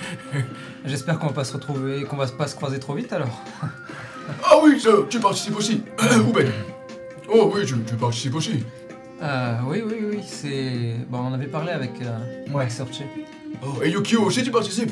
[0.85, 3.41] J'espère qu'on va pas se retrouver, qu'on va pas se croiser trop vite alors.
[4.44, 5.84] Ah oui, je- tu participes aussi.
[6.27, 6.52] Ou ben.
[7.34, 8.61] Oh oui, tu, tu participes aussi.
[9.23, 10.98] Euh, oui, oui, oui, c'est.
[11.10, 12.19] Bon, on en avait parlé avec euh,
[12.53, 12.69] Ouais.
[12.69, 13.03] Searchy.
[13.65, 14.91] Oh, et Yukio aussi, tu participes?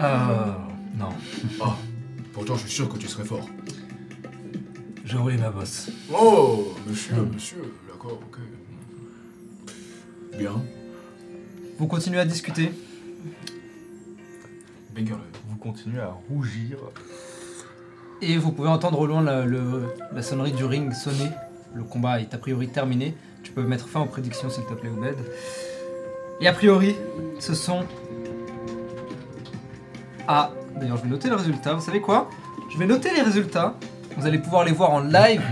[0.00, 0.26] Euh.
[0.98, 1.10] Non,
[1.62, 1.76] Ah,
[2.32, 3.48] pourtant je suis sûr que tu serais fort.
[5.12, 5.90] Je roulais ma bosse.
[6.14, 8.38] Oh, monsieur, monsieur, d'accord, ok.
[10.38, 10.52] Bien.
[11.78, 12.72] Vous continuez à discuter?
[14.94, 15.16] Banger.
[15.48, 16.78] Vous continuez à rougir.
[18.22, 19.84] Et vous pouvez entendre au loin la, le-
[20.14, 21.28] la sonnerie du ring sonner.
[21.74, 23.14] Le combat est a priori terminé.
[23.42, 25.16] Tu peux mettre fin aux prédictions s'il te plaît, Obed.
[26.40, 26.96] Et a priori,
[27.38, 27.84] ce sont.
[30.26, 31.74] Ah, d'ailleurs, je vais noter le résultat.
[31.74, 32.30] Vous savez quoi?
[32.72, 33.76] Je vais noter les résultats.
[34.16, 35.42] Vous allez pouvoir les voir en live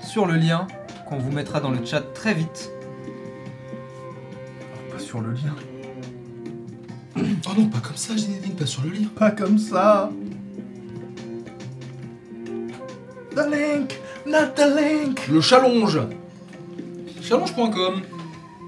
[0.00, 0.66] sur le lien
[1.08, 2.70] qu'on vous mettra dans le chat très vite.
[4.90, 5.54] Pas sur le lien.
[7.16, 9.08] Oh non, pas comme ça, Zinedine, pas sur le lien.
[9.14, 10.10] Pas comme ça
[13.34, 16.00] The link Not the link Le challenge
[17.22, 18.02] Challenge.com.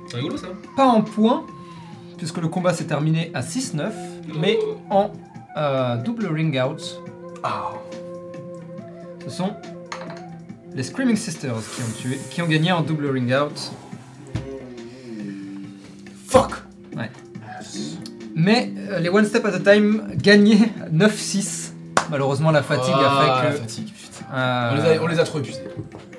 [0.08, 0.48] C'est rigolo ça.
[0.76, 1.44] Pas en points,
[2.16, 3.90] puisque le combat s'est terminé à 6-9,
[4.40, 4.58] mais
[4.90, 5.12] en
[5.56, 7.00] euh, double ring out.
[7.42, 7.70] Ah.
[9.28, 9.52] Ce sont
[10.74, 13.72] les Screaming Sisters qui ont, tué, qui ont gagné en double ring out.
[16.26, 16.52] Fuck
[18.34, 21.72] Mais euh, les One Step at a Time gagnaient 9-6.
[22.10, 23.60] Malheureusement, la fatigue Ah, a fait que.
[23.62, 24.24] fatigue, putain.
[24.32, 25.62] euh, On, les a, on les a trop épuisés.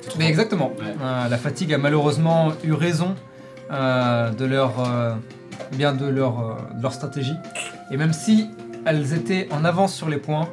[0.02, 0.30] C'est trop Mais fort.
[0.30, 0.68] exactement.
[0.78, 0.94] Ouais.
[1.02, 3.16] Euh, la fatigue a malheureusement eu raison
[3.72, 5.14] euh, de leur euh,
[5.72, 7.36] bien de leur, euh, de leur stratégie.
[7.92, 8.50] Et même si
[8.86, 10.50] elles étaient en avance sur les points,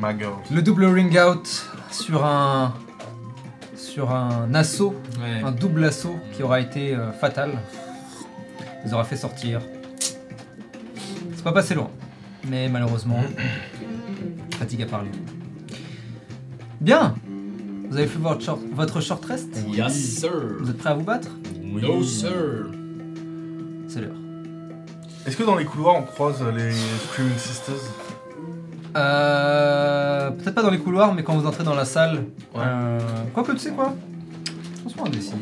[0.00, 2.72] Le double ring out sur un
[3.76, 5.42] sur un assaut, Ouais.
[5.44, 7.50] un double assaut qui aura été euh, fatal,
[8.84, 9.60] les aura fait sortir.
[11.34, 11.90] C'est pas passé loin,
[12.48, 13.20] mais malheureusement,
[14.58, 15.10] fatigue a parlé.
[16.80, 17.14] Bien.
[17.90, 19.48] Vous avez fait votre short, votre short rest?
[19.68, 20.30] Yes sir.
[20.60, 21.30] Vous êtes prêts à vous battre?
[21.64, 22.66] No sir.
[23.88, 24.14] C'est l'heure.
[25.26, 27.74] Est-ce que dans les couloirs on croise les Screaming Sisters?
[28.96, 32.24] Euh, Peut-être pas dans les couloirs, mais quand vous entrez dans la salle.
[32.54, 32.62] Ouais.
[32.64, 32.98] Euh,
[33.34, 33.94] Quoique, tu sais quoi?
[34.80, 35.32] Franchement, un D6.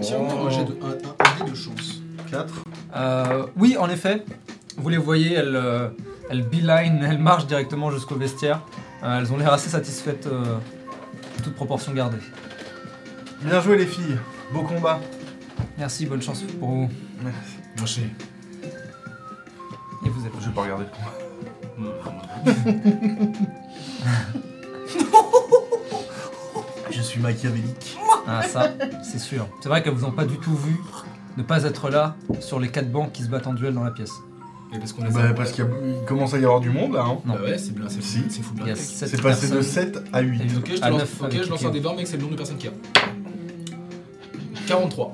[0.00, 2.00] Tiens-moi un de, un, un- un dé de chance.
[2.30, 2.54] 4.
[2.96, 4.24] Euh, oui, en effet.
[4.76, 5.88] Vous les voyez, elles, euh,
[6.30, 8.60] elles beeline, elles marchent directement jusqu'au vestiaire.
[9.02, 10.42] Euh, elles ont l'air assez satisfaites, euh,
[11.42, 12.16] toute proportion gardée.
[13.42, 14.16] Bien joué les filles.
[14.52, 14.98] Beau combat.
[15.78, 16.88] Merci, bonne chance pour vous.
[17.76, 18.00] Merci.
[20.04, 20.32] Et vous êtes.
[20.40, 21.23] Je vais pas regarder le combat.
[26.90, 27.96] Je suis machiavélique.
[28.26, 28.72] Ah, ça,
[29.02, 29.48] c'est sûr.
[29.60, 30.76] C'est vrai qu'elles vous ont pas du tout vu
[31.36, 33.90] ne pas être là sur les quatre bancs qui se battent en duel dans la
[33.90, 34.12] pièce.
[34.72, 35.32] Et parce qu'on les Bah, a.
[35.34, 35.70] parce qu'il y a-
[36.00, 37.02] il commence à y avoir du monde là.
[37.02, 37.18] Hein.
[37.24, 37.34] Non.
[37.34, 38.18] Bah ouais, c'est bien, c'est Si.
[38.18, 38.24] fou.
[38.28, 38.74] C'est fou Il y a bien.
[38.76, 39.62] sept C'est passé de personnes.
[39.94, 40.40] 7 à 8.
[40.42, 41.68] Et Ok, je, te à lance, neuf ok, avec je lance Kikyo.
[41.68, 42.76] un dé 20, mec, c'est le nombre de personnes qu'il y a.
[44.68, 45.12] 43.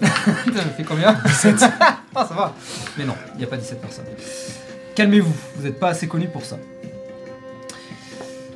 [0.00, 1.12] Putain, ça fait combien?
[1.26, 1.56] 17.
[2.14, 2.54] ah, ça va.
[2.98, 4.04] Mais non, il n'y a pas 17 personnes.
[4.96, 6.58] Calmez-vous, vous n'êtes pas assez connu pour ça.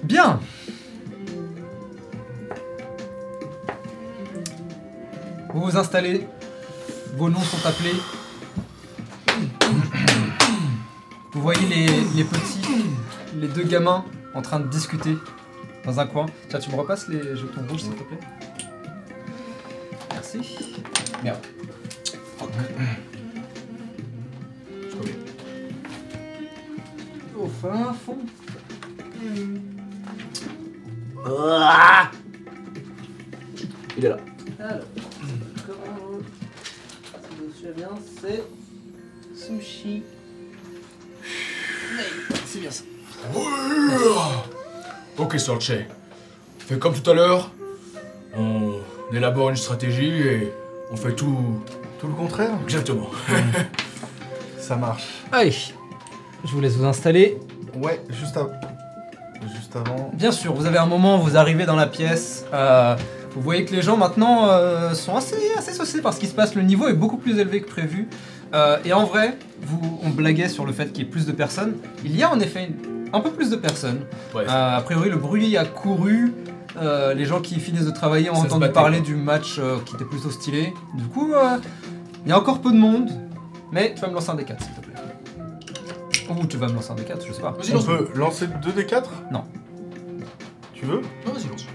[0.02, 0.40] Bien.
[5.52, 6.26] Vous vous installez,
[7.14, 7.94] vos noms sont appelés.
[11.32, 11.66] Vous voyez
[12.14, 12.86] les, petits,
[13.34, 15.18] les deux gamins en train de discuter
[15.84, 16.24] dans un coin.
[16.48, 18.18] Tiens, tu me repasses les jetons rouges s'il te plaît?
[20.12, 20.56] Merci.
[21.22, 21.46] Merde.
[27.40, 28.18] Au fin fond.
[33.96, 34.16] Il est là.
[34.58, 34.80] Alors,
[35.66, 36.18] comment.
[37.14, 37.88] Si je me souviens bien,
[38.20, 38.42] c'est.
[39.34, 40.02] Sushi.
[42.44, 42.84] C'est bien ça.
[45.16, 45.72] Ok, Sorche.
[46.58, 47.50] Fais comme tout à l'heure.
[48.36, 48.74] On
[49.12, 50.52] élabore une stratégie et
[50.92, 51.62] on fait tout
[51.98, 53.10] Tout le contraire exactement.
[54.58, 55.22] Ça marche.
[55.32, 55.54] Allez,
[56.44, 57.38] je vous laisse vous installer.
[57.82, 58.52] Ouais, juste, av-
[59.54, 60.10] juste avant.
[60.14, 62.44] Bien sûr, vous avez un moment, vous arrivez dans la pièce.
[62.52, 62.96] euh,
[63.34, 66.34] vous voyez que les gens maintenant euh, sont assez, assez saucés par ce qui se
[66.34, 66.54] passe.
[66.56, 68.08] Le niveau est beaucoup plus élevé que prévu.
[68.54, 71.32] Euh, et en vrai, vous, on blaguait sur le fait qu'il y ait plus de
[71.32, 71.74] personnes.
[72.04, 74.00] Il y a en effet une- un peu plus de personnes.
[74.34, 76.32] Ouais, Euh, a priori, le bruit a couru.
[76.80, 79.06] Euh, les gens qui finissent de travailler ont Ça entendu battait, parler quoi.
[79.06, 80.72] du match euh, qui était plutôt stylé.
[80.94, 81.56] Du coup, euh,
[82.24, 83.10] il y a encore peu de monde.
[83.72, 84.89] Mais tu vas me lancer un D4, s'il te plaît.
[86.31, 87.52] Ou tu vas me lancer un D4, je sais pas.
[87.52, 87.86] Vas-y, On lance.
[87.86, 89.44] peut lancer 2 des 4 Non.
[90.73, 91.66] Tu veux Non, vas-y, lance.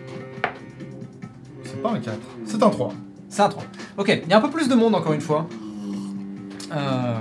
[1.64, 2.18] C'est pas un 4.
[2.46, 2.94] C'est un 3.
[3.30, 3.64] C'est un 3.
[3.98, 5.48] Ok, il y a un peu plus de monde encore une fois.
[6.74, 7.16] Euh,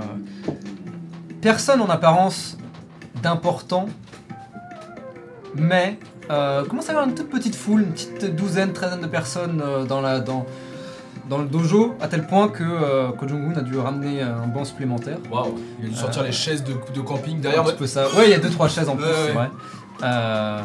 [1.41, 2.57] personne en apparence
[3.23, 3.87] d'important.
[5.57, 5.99] Mais
[6.31, 9.63] euh, commence à y avoir une toute petite foule, une petite douzaine, treizaine de personnes
[9.65, 10.47] euh, dans, la, dans,
[11.29, 14.65] dans le dojo, à tel point que euh, Ko Jong-un a dû ramener un banc
[14.65, 15.19] supplémentaire.
[15.31, 15.55] Waouh.
[15.81, 17.65] Il a dû sortir Euh, les chaises de, de camping un derrière.
[17.65, 18.07] petit peu ça.
[18.17, 19.51] Ouais, il y a deux trois chaises en plus, c'est vrai.
[20.03, 20.61] Euh,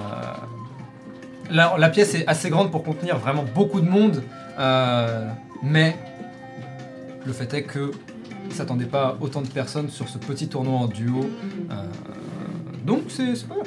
[1.51, 4.21] la, la pièce est assez grande pour contenir vraiment beaucoup de monde,
[4.59, 5.27] euh,
[5.63, 5.95] mais
[7.25, 7.91] le fait est que
[8.47, 11.21] ils s'attendaient pas à autant de personnes sur ce petit tournoi en duo.
[11.71, 11.75] Euh,
[12.85, 13.65] donc c'est pas mal.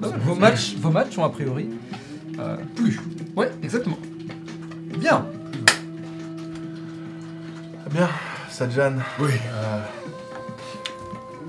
[0.00, 0.20] Mal.
[0.20, 1.68] Vos matchs, vos matchs ont a priori
[2.38, 3.00] euh, plu.
[3.36, 3.98] Ouais, exactement.
[4.98, 5.24] Bien.
[7.90, 8.08] Eh bien,
[8.50, 9.80] Sadjan, Oui, euh,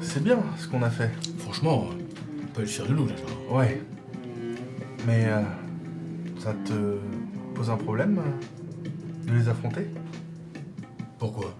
[0.02, 1.12] c'est bien ce qu'on a fait.
[1.40, 3.24] franchement, on peut être fier de nous déjà.
[3.50, 3.82] Ouais.
[5.06, 5.42] Mais euh,
[6.40, 6.98] ça te
[7.56, 9.88] pose un problème euh, de les affronter?
[11.18, 11.54] Pourquoi?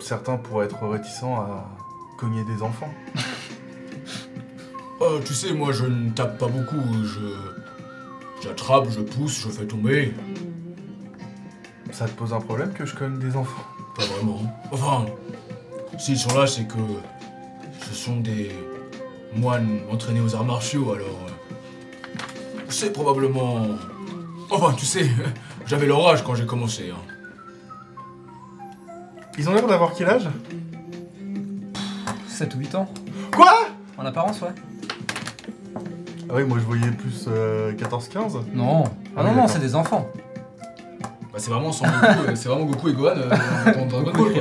[0.00, 1.68] Certains pourraient être réticents à
[2.18, 2.92] cogner des enfants.
[5.02, 6.76] Oh, tu sais, moi je ne tape pas beaucoup.
[7.04, 7.34] Je.
[8.42, 10.12] J'attrape, je pousse, je fais tomber.
[12.00, 13.60] Ça te pose un problème que je cogne des enfants?
[13.94, 14.40] Pas vraiment.
[14.72, 15.04] Enfin,
[15.98, 16.78] s'ils sont là, c'est que
[17.86, 18.50] ce sont des
[19.36, 21.26] moines entraînés aux arts martiaux, alors.
[21.28, 23.66] euh, C'est probablement.
[24.50, 25.10] Enfin, tu sais,
[25.66, 26.90] j'avais leur âge quand j'ai commencé.
[26.90, 26.96] Hein.
[29.36, 30.26] Ils ont l'air d'avoir quel âge?
[32.28, 32.88] 7 ou 8 ans.
[33.36, 33.52] Quoi?
[33.98, 34.54] En apparence, ouais.
[36.30, 38.38] Ah oui, moi je voyais plus euh, 14-15.
[38.54, 38.84] Non.
[39.14, 40.08] Ah oui, non, non, c'est des enfants.
[41.40, 44.32] Bah, c'est vraiment Goku, euh, c'est vraiment Goku et Gohan euh, dans Dragon Goku Ball.
[44.34, 44.40] mais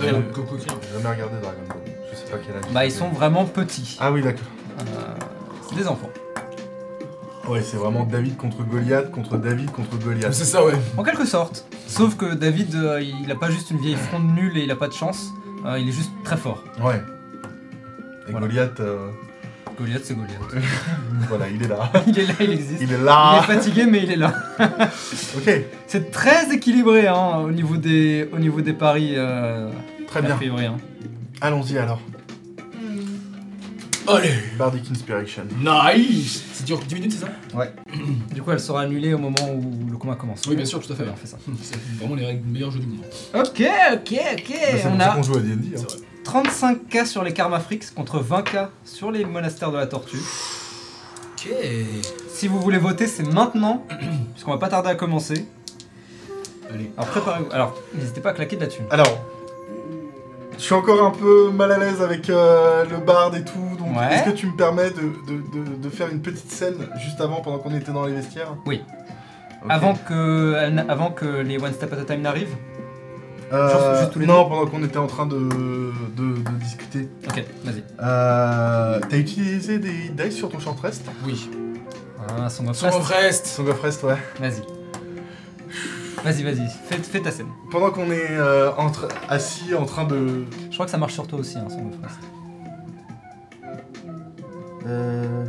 [0.00, 0.78] j'ai jamais- Goku et Krillin.
[0.82, 1.78] J'ai jamais regardé Dragon Ball.
[2.10, 2.62] Je sais pas quel âge.
[2.72, 3.96] Bah, ils sont vraiment petits.
[4.00, 4.46] Ah oui, d'accord.
[4.80, 4.84] Euh,
[5.68, 6.10] c'est des enfants.
[7.48, 10.34] Ouais, c'est vraiment David contre Goliath contre David contre Goliath.
[10.34, 10.74] C'est ça, ouais.
[10.98, 11.66] En quelque sorte.
[11.86, 14.76] Sauf que David, euh, il a pas juste une vieille fronde nulle et il a
[14.76, 15.30] pas de chance.
[15.64, 16.62] Euh, il est juste très fort.
[16.82, 17.02] Ouais.
[18.28, 18.46] Et Voilà.
[18.46, 19.08] Goliath, euh,
[19.78, 20.38] Goliath, c'est Goliath.
[21.28, 21.90] voilà, il est là.
[22.06, 22.80] il est là, il existe.
[22.82, 23.40] Il est Il là.
[23.42, 24.34] est fatigué, mais il est là.
[25.36, 25.50] Ok,
[25.86, 29.12] C'est très équilibré hein, au, niveau des, au niveau des paris.
[29.16, 29.70] Euh,
[30.06, 30.36] très bien.
[30.36, 30.76] hein.
[31.40, 32.00] Allons-y alors.
[34.08, 35.42] Allez Bardic Inspiration.
[35.60, 37.66] Nice Ça dure 10 minutes, c'est ça?
[38.34, 40.40] Du coup, elle sera annulée au moment où le combat commence.
[40.48, 41.02] Oui, bien sûr, tout à fait.
[41.04, 41.36] Bien, on fait ça.
[41.62, 43.04] C'est vraiment les règles meilleurs jeux du monde.
[43.34, 44.48] Ok, ok, ok.
[44.48, 45.76] Bah, c'est on a qu'on joue à D&D.
[45.76, 45.80] hein.
[46.28, 46.74] C'est vrai.
[47.02, 50.16] 35k sur les Karma Freaks contre 20k sur les monastères de la tortue.
[50.18, 51.48] Ok.
[52.30, 53.84] Si vous voulez voter, c'est maintenant,
[54.34, 55.46] puisqu'on va pas tarder à commencer.
[56.72, 56.90] Allez.
[56.96, 57.52] Alors préparez-vous.
[57.52, 58.84] Alors, n'hésitez pas à claquer de la thune.
[58.90, 59.24] Alors,
[60.58, 63.96] je suis encore un peu mal à l'aise avec euh, le bard et tout, donc
[63.96, 64.12] Ouais.
[64.14, 67.40] est-ce que tu me permets de, de- de- de faire une petite scène juste avant,
[67.40, 68.54] pendant qu'on était dans les vestiaires?
[68.66, 68.82] Oui.
[69.64, 69.70] Ok.
[69.70, 70.54] Avant, que,
[70.90, 72.56] avant que les One Step at a Time n'arrivent
[73.52, 77.08] Euh, Juste- juste tous les non, pendant qu'on était en train de, de- de discuter.
[77.28, 77.82] Ok, vas-y.
[78.00, 81.48] Euh, T'as utilisé des dice sur ton short rest Oui.
[82.28, 83.08] Ah, Song of Son Rest.
[83.08, 83.46] Rest.
[83.46, 84.16] Song of Rest, ouais.
[84.38, 84.62] Vas-y.
[86.24, 87.46] Vas-y, vas-y, fais, fais ta scène.
[87.70, 90.44] Pendant qu'on est euh, entre- assis en train de...
[90.68, 92.18] Je crois que ça marche sur toi aussi, hein, Song of Rest.
[94.86, 95.44] Euh,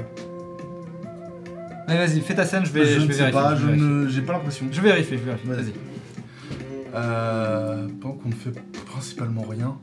[1.88, 3.42] Mais vas-y, fais ta scène, je vais, je je ne vais sais vérifier.
[3.42, 3.90] pas, je je vais vérifier.
[3.90, 4.66] ne- j'ai pas l'impression.
[4.72, 5.48] Je vérifie, je vérifie.
[5.48, 5.58] Vas-y.
[5.58, 5.74] Vas-y.
[6.95, 8.52] Euh, pendant qu'on ne fait
[8.86, 9.78] principalement rien,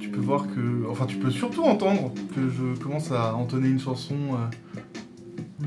[0.00, 0.86] tu peux voir que.
[0.90, 4.16] Enfin, tu peux surtout entendre que je commence à entonner une chanson.
[4.32, 5.64] euh,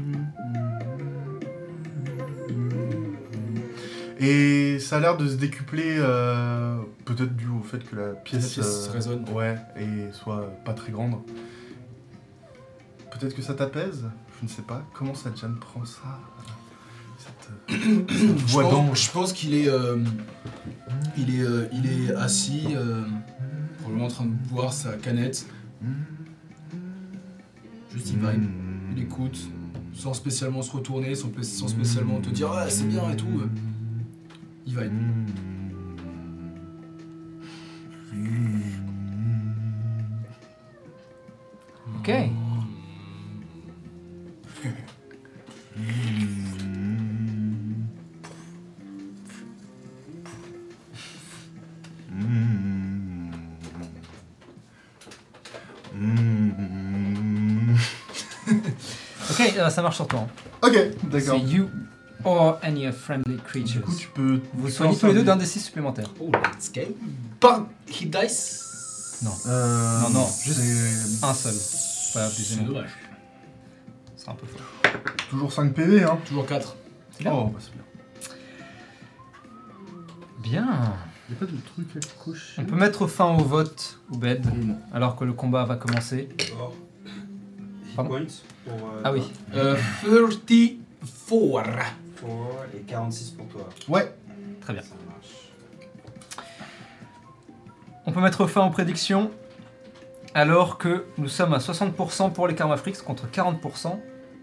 [4.19, 8.57] Et ça a l'air de se décupler, euh, peut-être dû au fait que la pièce,
[8.57, 9.25] La pièce résonne.
[9.31, 11.17] ouais, et soit pas très grande.
[13.11, 14.05] Peut-être que ça t'apaise,
[14.39, 14.81] je ne sais pas.
[14.93, 16.19] Comment ça, Jan prend ça?
[17.69, 19.05] Je voix pense, d'ange.
[19.05, 19.97] je pense qu'il est, euh,
[21.17, 23.03] il est, euh, il est assis, euh,
[23.79, 25.45] probablement en train de boire sa canette.
[27.93, 28.49] Juste il vibe,
[28.95, 29.39] il écoute,
[29.93, 33.27] sans spécialement se retourner, sans, spé- sans spécialement te dire ah c'est bien et tout.
[34.65, 34.91] Il vibe.
[41.99, 42.09] Ok.
[59.29, 60.21] Ok, euh, ça marche sur toi.
[60.21, 60.27] hein.
[60.67, 61.37] Ok, C'est d'accord.
[61.37, 61.69] you
[62.23, 63.79] or any friendly creatures.
[63.79, 64.41] Du coup, tu peux.
[64.53, 66.11] Vous soignez tous les deux d'un des six supplémentaires.
[66.19, 66.81] Oh let's go.
[67.39, 69.19] Par hit dice.
[69.23, 69.31] Non.
[69.47, 71.53] Euh, Non, non, c'est juste un seul.
[72.13, 72.89] Pas C'est plus dommage.
[74.15, 74.61] C'est un peu fort.
[75.29, 76.17] toujours 5 PV, hein.
[76.25, 76.75] Toujours 4.
[77.19, 77.31] bien.
[77.33, 77.83] Oh, bah c'est bien.
[80.61, 80.93] Bien.
[81.29, 84.77] Y'a pas de truc à cocher On peut mettre fin au vote ou bed Non.
[84.93, 86.29] alors que le combat va commencer.
[86.37, 86.73] D'accord.
[87.85, 88.25] Hit Pardon points
[88.65, 88.89] pour.
[88.89, 89.23] euh, Ah oui.
[89.55, 91.93] Euh, 34.
[92.15, 93.67] Pour, et 46 pour toi.
[93.89, 94.13] Ouais.
[94.61, 94.81] Très bien.
[94.81, 96.45] Ça marche.
[98.05, 99.31] On peut mettre fin aux prédictions
[100.33, 103.99] alors que nous sommes à 60% pour les Karma Freaks contre 40%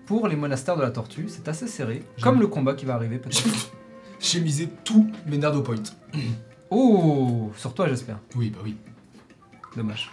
[0.06, 1.27] pour les monastères de la tortue.
[1.28, 3.70] C'est assez serré, comme le combat qui va arriver peut-être.
[4.20, 5.77] J'ai misé tous mes nardo points.
[6.77, 8.19] Oh, sur toi j'espère.
[8.35, 8.77] Oui, bah oui.
[9.77, 10.11] Dommage.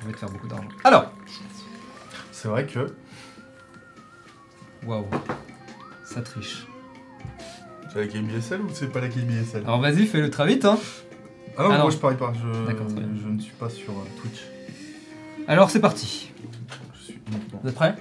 [0.00, 0.68] Je vais te faire beaucoup d'argent.
[0.82, 1.12] Alors,
[2.32, 2.94] C'est vrai que.
[4.86, 5.04] waouh,
[6.04, 6.66] ça triche.
[7.92, 10.64] C'est la KBSL ou c'est pas la KBSL Alors vas-y, fais-le très vite.
[10.64, 10.78] Hein.
[11.56, 11.82] Ah non, Ah non.
[11.82, 12.32] moi je parie pas.
[12.34, 13.08] Je, D'accord, très bien.
[13.22, 14.40] je ne suis pas sur euh, Twitch.
[15.46, 16.32] Alors c'est parti.
[16.94, 17.60] Je suis uniquement.
[17.62, 17.94] Vous êtes prêts?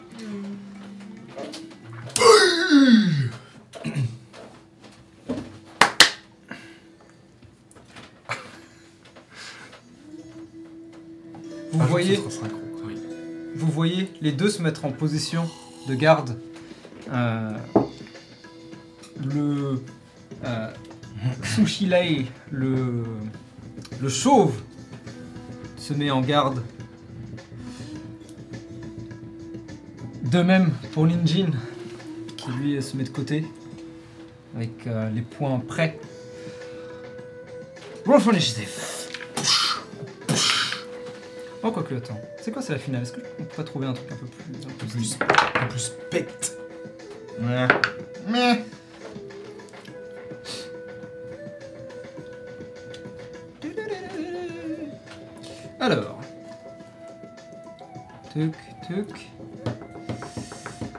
[12.03, 12.19] Voyez,
[13.55, 15.49] vous voyez les deux se mettre en position
[15.87, 16.37] de garde.
[17.11, 17.51] Euh,
[19.23, 19.81] le,
[20.45, 20.71] euh,
[21.43, 23.03] Sushilei, le,
[24.01, 24.53] le chauve,
[25.77, 26.63] se met en garde.
[30.23, 31.51] De même pour Ninjin,
[32.37, 33.45] qui lui se met de côté,
[34.55, 35.99] avec euh, les points prêts.
[38.05, 38.92] Roll for initiative.
[41.65, 42.19] Oh, quoique, attends.
[42.41, 43.03] C'est quoi, c'est la finale?
[43.03, 44.65] Est-ce qu'on peut pas trouver un truc un peu plus.
[44.65, 45.17] Un peu plus...
[45.61, 46.57] En plus, pète.
[47.41, 47.67] Ouais.
[48.27, 48.63] Mais.
[55.79, 56.19] Alors.
[58.33, 58.53] Tuc,
[58.87, 59.31] tuc.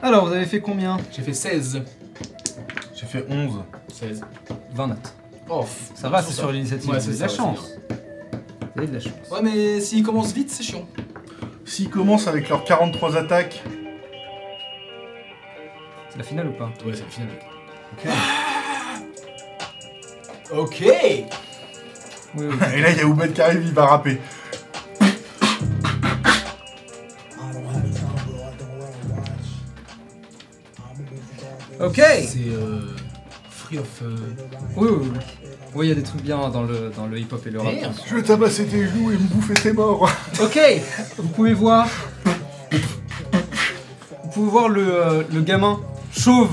[0.03, 0.97] Alors, vous avez fait combien?
[1.11, 1.83] J'ai fait 16.
[2.95, 3.63] J'ai fait 11.
[3.93, 4.21] 16.
[4.73, 5.15] 20 notes.
[5.49, 5.65] Oh,
[5.95, 6.91] Ça va, c'est sur l'initiative.
[6.91, 7.71] Ouais, vous avez c'est de la chance.
[7.91, 9.24] Vous avez de la chance.
[9.35, 10.87] Ouais, mais s'il commence vite, c'est chiant.
[11.65, 13.65] S'ils commencent avec leurs 43 attaques,
[16.11, 16.71] C'est la finale ou pas?
[16.87, 17.29] Ouais, c'est le final.
[17.93, 18.13] ok.
[20.57, 20.85] Ok
[22.37, 22.55] Oui, oui.
[22.77, 24.21] Et là, il y a Oubed qui arrive, il va rapper.
[31.81, 32.81] Ok C'est euh,
[33.65, 33.87] Free of.
[34.03, 34.17] euh,
[34.77, 35.19] Oui, oui, oui.
[35.75, 37.73] Oui, il y a des trucs bien dans le, dans le hip-hop et le rap.
[37.75, 37.93] Merde.
[38.07, 40.09] Je vais tabasser tes genoux et me bouffer tes morts.
[40.43, 40.59] Ok,
[41.19, 41.89] vous pouvez voir.
[44.25, 45.81] Vous pouvez voir le, euh, le gamin
[46.17, 46.51] chauve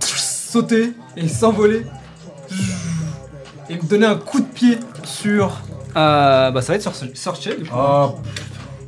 [0.00, 1.84] sauter et s'envoler
[3.68, 5.60] et me donner un coup de pied sur.
[5.96, 7.76] Euh, bah ça va être sur Searcher du coup.
[7.76, 8.16] Oh,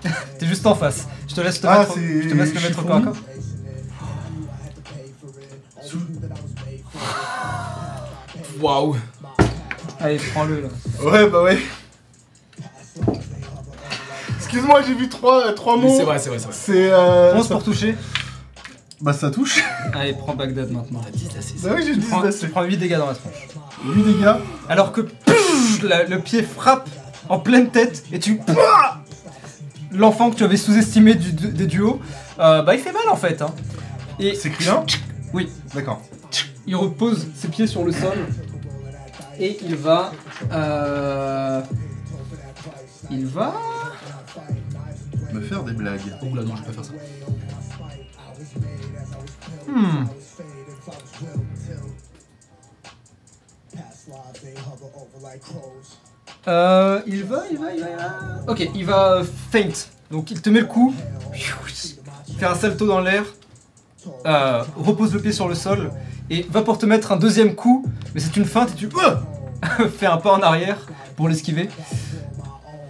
[0.39, 1.07] T'es juste en face.
[1.29, 1.95] Je te laisse te Ah, mettre.
[1.97, 3.17] Je te laisse le mettre au corps à corps.
[8.61, 8.97] Waouh
[10.01, 10.69] Allez, prends-le là.
[11.11, 11.59] ouais, bah ouais.
[14.37, 15.97] Excuse-moi, j'ai vu trois, trois Mais mots.
[15.97, 16.55] C'est vrai, c'est vrai, c'est vrai.
[16.55, 16.91] C'est.
[16.93, 17.95] Euh, 11 ça- pour toucher.
[19.01, 19.63] Bah, ça touche.
[19.95, 21.01] Allez, prends Bagdad maintenant.
[21.01, 21.11] T'as
[21.69, 22.31] Bah oui, j'ai Tu dit prends, ça.
[22.33, 23.49] tu c'est prends 8 dégâts dans la tronche.
[23.85, 24.33] 8 dégâts.
[24.69, 26.89] Alors que pff, la- le pied frappe
[27.29, 28.37] en pleine tête et tu.
[28.37, 29.03] Pouah
[29.93, 32.01] L'enfant que tu avais sous-estimé du, du- des duos,
[32.39, 33.41] euh, bah il fait mal en fait.
[33.43, 33.55] hein.
[34.19, 34.85] Et C'est Krillin
[35.33, 35.49] Oui.
[35.75, 36.01] D'accord.
[36.67, 38.17] il repose ses pieds sur le sol
[39.39, 40.13] et il va.
[40.53, 41.63] euh,
[43.11, 43.55] il va.
[45.33, 46.01] Me faire des blagues.
[46.23, 46.93] Oh là, non, je vais pas faire ça.
[49.69, 50.07] Hmm.
[56.49, 58.53] Euh, il va, il va, il va, il va.
[58.53, 59.89] Ok, il va feint.
[60.11, 60.95] Donc il te met le coup,
[62.39, 63.25] fait un salto dans l'air,
[64.27, 65.91] euh, repose le pied sur le sol
[66.31, 67.85] et va pour te mettre un deuxième coup,
[68.15, 70.79] mais c'est une feinte et tu euh, fais un pas en arrière
[71.17, 71.69] pour l'esquiver.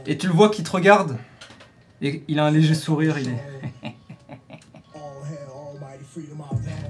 [0.06, 1.16] Et tu le vois qui te regarde
[2.00, 3.42] et il a un léger sourire, il est.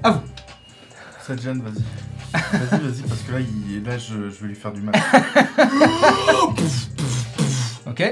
[0.03, 0.21] À vous.
[1.25, 1.83] Sadjan, vas-y.
[2.33, 3.83] Vas-y, vas-y, parce que là, il...
[3.83, 4.29] là je...
[4.29, 4.95] je vais lui faire du mal.
[7.89, 8.03] Ok,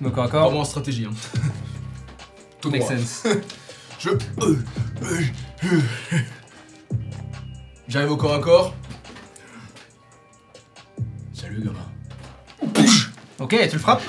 [0.00, 0.28] donc corps.
[0.28, 1.06] Vraiment en stratégie.
[1.06, 1.14] Hein.
[2.60, 2.96] Tout Make droit.
[2.96, 3.26] sense.
[4.00, 4.08] Je.
[4.10, 5.20] euh, euh,
[5.64, 6.18] euh.
[7.88, 8.74] J'arrive au corps à corps.
[11.34, 12.72] Salut, gamin.
[13.38, 14.02] Ok, tu le frappes.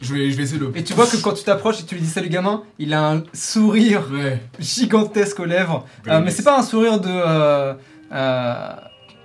[0.00, 0.70] Je vais, je vais essayer de.
[0.74, 3.10] Et tu vois que quand tu t'approches et tu lui dis salut gamin, il a
[3.10, 4.40] un sourire Ouais.
[4.58, 5.86] gigantesque aux lèvres.
[6.06, 7.08] Euh, mais c'est pas un sourire de.
[7.10, 7.74] euh,
[8.12, 8.68] euh,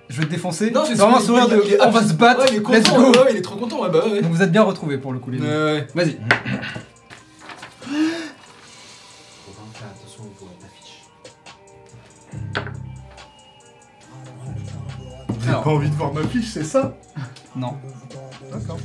[0.10, 0.72] je vais te défoncer.
[0.72, 1.56] Non, c'est vraiment un sourire de.
[1.58, 2.42] est on va se battre.
[2.42, 3.12] Ouais, il est let's content.
[3.12, 3.20] go.
[3.20, 3.82] Ouais, il est trop content.
[3.84, 4.22] Ouais, bah ouais.
[4.22, 5.84] Donc vous êtes bien retrouvés pour le coup les deux.
[5.94, 6.18] Vas-y.
[15.44, 15.64] J'ai Alors.
[15.64, 16.94] pas envie de voir ma fiche, c'est ça
[17.56, 17.76] Non.
[18.52, 18.78] D'accord.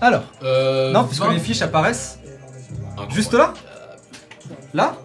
[0.00, 0.24] Alors.
[0.42, 0.92] Euh.
[0.92, 1.32] non, puisque 20.
[1.34, 2.18] les fiches apparaissent
[2.92, 3.14] Incroyable.
[3.14, 3.54] juste là.
[4.74, 4.96] Là.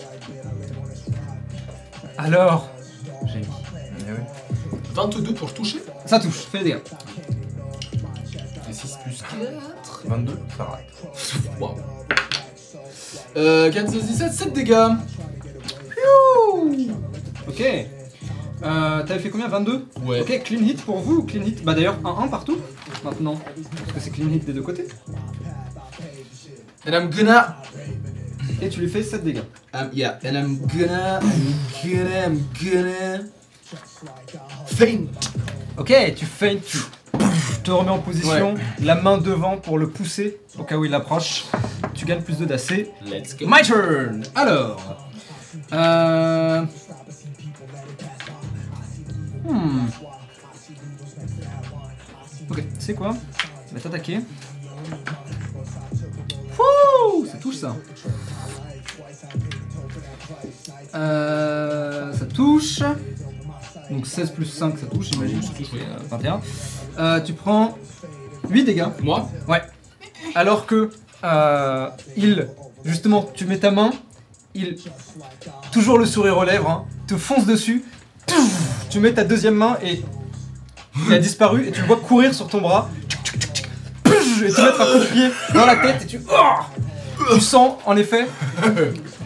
[2.18, 2.70] Alors.
[3.26, 3.46] J'ai mis.
[4.08, 4.26] Eh ouais.
[4.94, 5.84] 22 pour toucher.
[6.06, 6.46] Ça touche.
[6.52, 6.80] Fais les dégâts.
[8.70, 10.02] Et 6 plus 4.
[10.06, 10.82] 22, ça rate.
[11.60, 11.76] Waouh.
[13.36, 14.88] Euh, 4, 6, 17, 7 dégâts.
[17.48, 17.64] Ok.
[18.98, 20.22] Euh, T'avais fait combien 22 Ouais.
[20.22, 22.58] Ok, clean hit pour vous ou clean hit Bah d'ailleurs, 1-1 partout
[23.04, 23.36] maintenant.
[23.36, 24.88] Parce que c'est clean hit des deux côtés.
[26.88, 27.58] And I'm gonna.
[28.62, 29.42] Et tu lui fais 7 dégâts.
[29.74, 31.20] Um, yeah, and I'm gonna.
[31.22, 31.54] I'm
[31.84, 32.26] gonna.
[32.28, 33.24] I'm gonna.
[34.66, 35.08] Faint.
[35.78, 36.78] Ok, tu feintes, tu
[37.64, 41.44] te remets en position, la main devant pour le pousser au cas où il approche.
[41.94, 42.88] Tu gagnes plus de d'AC.
[43.06, 43.46] Let's go.
[43.48, 45.08] My turn Alors.
[45.74, 46.64] Euh.
[49.48, 49.88] Hmm.
[52.50, 53.16] Ok, c'est quoi?
[53.70, 54.20] Il va t'attaquer.
[56.58, 57.76] Wouh Ça touche ça.
[60.96, 62.82] Euh, ça touche.
[63.90, 65.42] Donc 16 plus 5, ça touche, j'imagine.
[65.42, 66.42] Ça touche, oui, euh, 21.
[67.00, 67.78] Euh, tu prends
[68.50, 68.88] 8 dégâts.
[69.02, 69.30] Moi?
[69.48, 69.62] Ouais.
[70.36, 70.92] Alors que
[71.24, 72.48] euh, il,
[72.84, 73.92] justement, tu mets ta main,
[74.54, 74.78] il,
[75.72, 77.86] toujours le sourire aux lèvres, hein, te fonce dessus.
[78.90, 80.02] Tu mets ta deuxième main et
[81.08, 82.90] il a disparu et tu le vois courir sur ton bras.
[84.06, 87.74] Et te mettre un coup de pied dans la tête et tu, oh tu sens
[87.86, 88.28] en effet,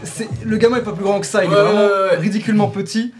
[0.03, 2.17] c'est- le gamin est pas plus grand que ça, il est Ouais, vraiment ouais, ouais.
[2.17, 3.13] ridiculement petit.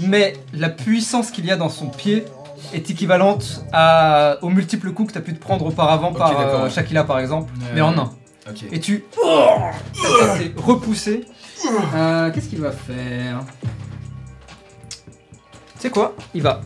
[0.00, 2.24] Mais la puissance qu'il y a dans son pied
[2.74, 6.68] est équivalente à, aux multiples coups que tu as pu te prendre auparavant par euh.
[6.68, 8.10] Shakila par exemple, mais en un.
[8.72, 9.04] Et tu.
[9.24, 9.48] Oh
[10.40, 11.24] est repoussée.
[11.94, 13.40] Euh, Qu'est-ce qu'il va faire?
[13.62, 13.68] Tu
[15.78, 16.60] sais quoi Il va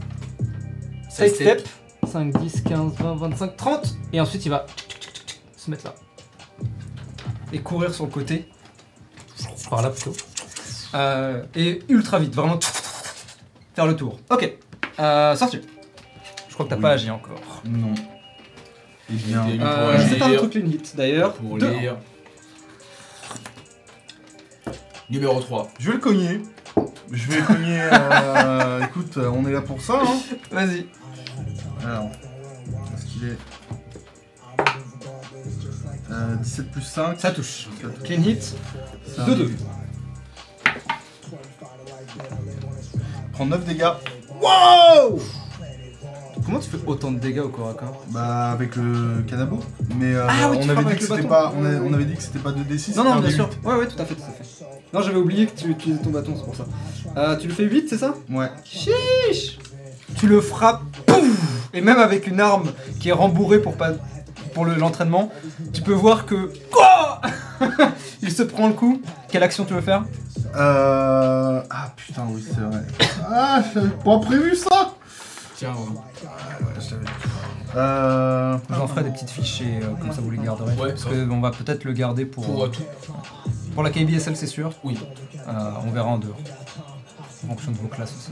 [1.11, 1.69] side step
[2.07, 4.67] 5, 10, 15, 20, 25, 30 et ensuite il va
[5.57, 5.95] se mettre là.
[7.53, 8.49] Et courir sur le côté.
[9.69, 10.13] Par là plutôt.
[10.95, 12.59] Euh, et ultra vite, vraiment
[13.75, 14.19] faire le tour.
[14.31, 14.53] Ok.
[14.99, 15.61] Euh, sorti.
[16.49, 16.83] Je crois que t'as Oui.
[16.83, 17.41] pas agi encore.
[17.65, 17.95] Non.
[19.09, 21.35] Eh bien, Il Euh, c'est un truc clean hit d'ailleurs.
[21.35, 21.71] Pour Deux.
[21.71, 21.97] lire.
[25.09, 25.69] Numéro 3.
[25.79, 26.41] je vais le cogner.
[27.13, 27.81] Je vais cogner.
[27.93, 30.01] euh, écoute, euh, on est là pour ça.
[30.03, 30.19] Hein.
[30.51, 30.87] Vas-y.
[31.85, 32.11] Alors,
[32.95, 33.39] est-ce qu'il est.
[36.13, 37.19] Euh, 17 plus 5.
[37.21, 37.69] Ça touche.
[37.83, 38.03] Ça touche.
[38.05, 38.55] Clean hit.
[39.07, 39.37] C'est un 2-2.
[39.37, 39.57] début.
[43.33, 43.87] Prends 9 dégâts.
[44.41, 45.21] Wow
[46.45, 49.61] Comment tu fais autant de dégâts au corps à corps Bah, avec le canabo.
[49.97, 51.29] Mais euh, Ah oui, tu on, avait dit avec que le c'était bâton.
[51.29, 52.97] pas, on, a- on avait dit que c'était pas 2d6.
[52.97, 53.49] Non, non, bien sûr.
[53.49, 53.67] D8.
[53.69, 54.65] Ouais, ouais, tout à fait, tout à fait.
[54.93, 56.65] Non, j'avais oublié que tu utilisais ton bâton, c'est pour ça.
[57.17, 58.51] Euh, tu le fais 8, c'est ça Ouais.
[58.65, 59.59] Chiche
[60.17, 63.91] Tu le frappes, pouf Et même avec une arme qui est rembourrée pour, pas,
[64.55, 65.31] pour le- l'entraînement,
[65.73, 66.53] tu peux voir que.
[66.73, 67.21] Quoi
[68.23, 69.01] Il se prend le coup.
[69.29, 70.05] Quelle action tu veux faire
[70.57, 71.63] Euh...
[71.71, 72.83] Ah putain, oui, c'est vrai.
[73.31, 74.95] Ah, j'avais pas prévu ça
[75.61, 75.75] Tiens.
[77.77, 78.57] Euh...
[78.71, 80.73] Je vous en ferai des petites fiches et euh, comme ça vous les garderez.
[80.77, 82.83] Ouais, Parce qu'on va peut-être le garder pour, pour euh, tout.
[83.75, 84.73] pour la KBSL, c'est sûr.
[84.83, 84.99] Oui.
[85.37, 86.39] Euh, on verra en dehors.
[87.45, 88.31] En fonction de vos classes aussi.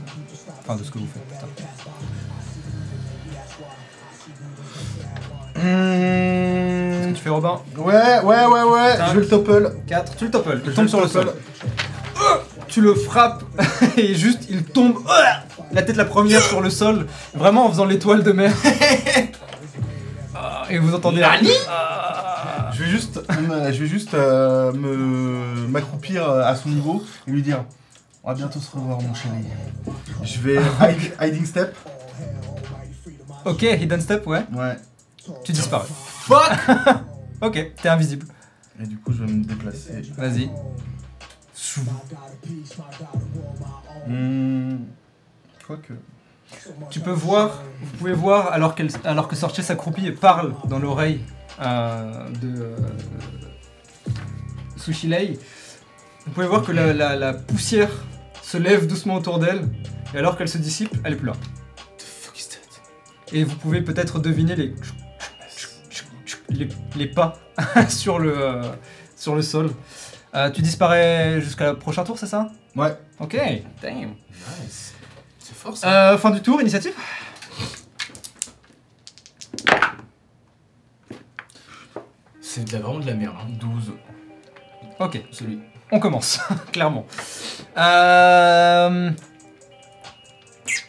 [0.61, 1.21] Enfin, de ce que vous faites.
[5.53, 7.61] Qu'est-ce que tu fais, Robin?
[7.77, 9.75] Ouais, ouais, ouais, ouais, je vais le topple.
[9.85, 11.25] 4, tu le topples, il tombe le sur le sol.
[11.27, 11.37] topple.
[12.67, 13.43] Tu le frappes
[13.97, 14.97] et juste il tombe
[15.71, 18.53] la tête la première sur le sol, vraiment en faisant l'étoile de mer.
[20.35, 21.31] Ah, Et vous entendez un-
[21.69, 22.69] Ah.
[22.73, 27.31] Je vais juste, euh, je vais juste euh, me m'accroupir euh, à son niveau et
[27.31, 27.65] lui dire
[28.23, 29.43] On va bientôt se revoir, mon chéri.
[30.23, 31.75] Je vais hide- hiding step.
[33.45, 34.43] Ok, hidden step, ouais.
[34.53, 34.77] Ouais.
[35.43, 35.87] Tu disparais.
[35.89, 36.51] Fuck
[37.41, 38.25] Ok, t'es invisible.
[38.81, 40.01] Et du coup, je vais me déplacer.
[40.17, 40.49] Vas-y.
[44.07, 44.77] Hmm.
[45.69, 45.93] Quoique.
[46.89, 50.79] Tu peux voir, vous pouvez voir alors, qu'elle, alors que Sorcier s'accroupit et parle dans
[50.79, 51.21] l'oreille
[51.61, 52.75] euh, de euh,
[54.77, 55.37] Sushilei.
[56.25, 57.91] Vous pouvez voir que la, la- la poussière
[58.41, 59.61] se lève doucement autour d'elle
[60.15, 61.33] et alors qu'elle se dissipe, elle est plus là.
[61.99, 63.35] Fuck is that?
[63.35, 64.73] Et vous pouvez peut-être deviner les,
[66.49, 67.37] les, les pas
[67.89, 68.63] sur, le, euh,
[69.15, 69.69] sur le sol.
[70.33, 72.49] Euh, tu disparais jusqu'à le prochain tour, c'est ça?
[72.75, 72.97] Ouais.
[73.19, 73.37] Ok,
[73.83, 74.15] damn.
[74.63, 74.88] Nice.
[75.75, 76.11] C'est ça.
[76.13, 76.93] Euh, fin du tour, initiative
[82.41, 83.35] C'est de la- vraiment de la merde.
[83.39, 83.47] Hein.
[83.59, 83.93] 12.
[84.99, 85.59] Ok, Celui.
[85.91, 86.39] on commence,
[86.71, 87.05] clairement.
[87.77, 89.11] Euh...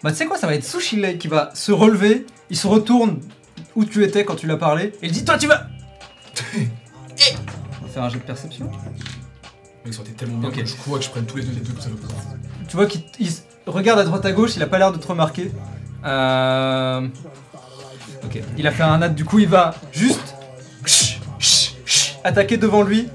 [0.02, 3.20] Bah tu sais quoi, ça va être Sushilei qui va se relever, il se retourne
[3.76, 5.66] où tu étais quand tu l'as parlé, et il dit Toi tu vas
[7.82, 8.70] On va faire un jet de perception.
[9.84, 10.56] Mec, ça aurait été tellement bien Ok.
[10.56, 11.88] que je crois que je prenne tous les deux les deux comme ça.
[12.68, 14.98] Tu vois qu'il il s- regarde à droite à gauche, il a pas l'air de
[14.98, 15.50] te remarquer.
[16.04, 17.06] Euh...
[18.24, 20.34] Ok, il a fait un nat, du coup il va juste
[22.24, 23.08] attaquer devant lui.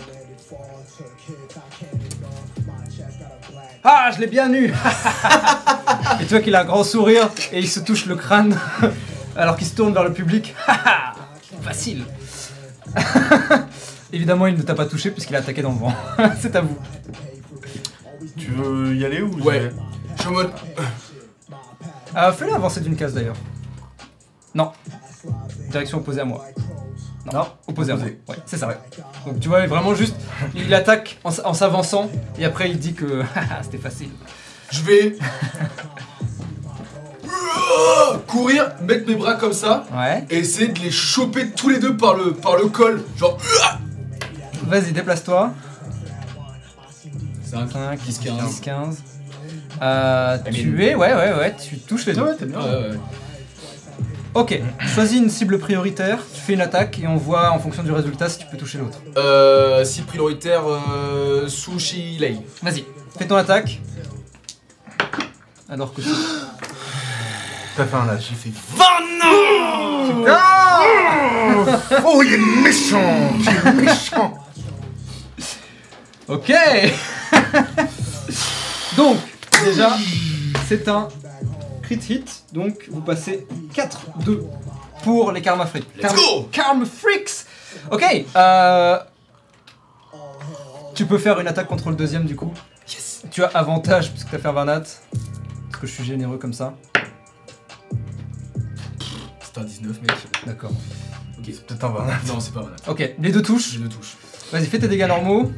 [3.87, 4.73] Ah, je l'ai bien eu
[6.19, 8.57] Et tu vois qu'il a un grand sourire et il se touche le crâne
[9.35, 10.55] alors qu'il se tourne vers le public.
[11.61, 12.03] Facile
[14.11, 15.93] Évidemment, il ne t'a pas touché puisqu'il a attaqué dans le vent.
[16.39, 16.77] C'est à vous.
[18.37, 19.71] Tu veux y aller ou Ouais.
[20.15, 20.51] Je suis en mode.
[22.15, 23.35] Euh, Fais-le avancer d'une case d'ailleurs.
[24.53, 24.71] Non.
[25.69, 26.45] Direction opposée à moi.
[27.33, 28.05] Non, opposée à moi.
[28.29, 28.69] Ouais, c'est ça.
[29.25, 30.15] Donc tu vois, vraiment juste,
[30.53, 34.09] il attaque en, s- en s'avançant et après il dit que Haha, c'était facile.
[34.71, 35.17] Je vais.
[38.27, 40.25] courir, mettre mes bras comme ça Ouais.
[40.29, 43.03] et essayer de les choper tous les deux par le, par le col.
[43.17, 43.37] Genre.
[44.67, 45.51] Vas-y, déplace-toi.
[47.43, 48.59] 5, 5, 10, 10, 15.
[48.61, 49.03] 15.
[49.81, 52.21] Euh, tu es, ouais, ouais, ouais, tu touches les deux.
[52.21, 52.59] Ouais, t'es bien.
[52.59, 52.99] Ouais, ouais, ouais.
[54.33, 54.59] Ok,
[54.93, 58.27] choisis une cible prioritaire, tu fais une attaque et on voit en fonction du résultat
[58.27, 58.99] si tu peux toucher l'autre.
[59.15, 62.37] Euh, si prioritaire, euh, Sushi Lei.
[62.61, 62.83] Vas-y,
[63.17, 63.79] fais ton attaque.
[65.69, 66.09] Alors que tu...
[67.77, 68.25] T'as fait un lâche.
[68.29, 68.49] J'ai fait
[72.05, 74.33] Oh, il est méchant Il est méchant
[76.27, 76.51] Ok
[78.97, 79.17] Donc,
[79.63, 79.95] déjà,
[80.67, 81.07] c'est un
[81.81, 84.41] crit hit, donc vous passez 4-2
[85.03, 85.87] pour les Karma Freaks.
[85.95, 87.45] Let's Karma, go Karma Freaks
[87.91, 88.03] Ok,
[88.35, 88.99] euh,
[90.95, 92.51] tu peux faire une attaque contre le deuxième du coup.
[92.87, 94.81] Yes Tu as avantage puisque tu as fait un Varnat.
[94.81, 96.73] Parce que je suis généreux comme ça.
[99.41, 100.11] C'est un 19, mec.
[100.45, 100.71] D'accord.
[101.37, 101.45] Ok.
[101.47, 102.17] C'est peut-être un Varnat.
[102.27, 102.75] Non, c'est pas mal.
[102.87, 103.73] Ok, les deux touches.
[103.73, 104.17] J'ai deux touches.
[104.51, 105.51] Vas-y, fais tes dégâts normaux.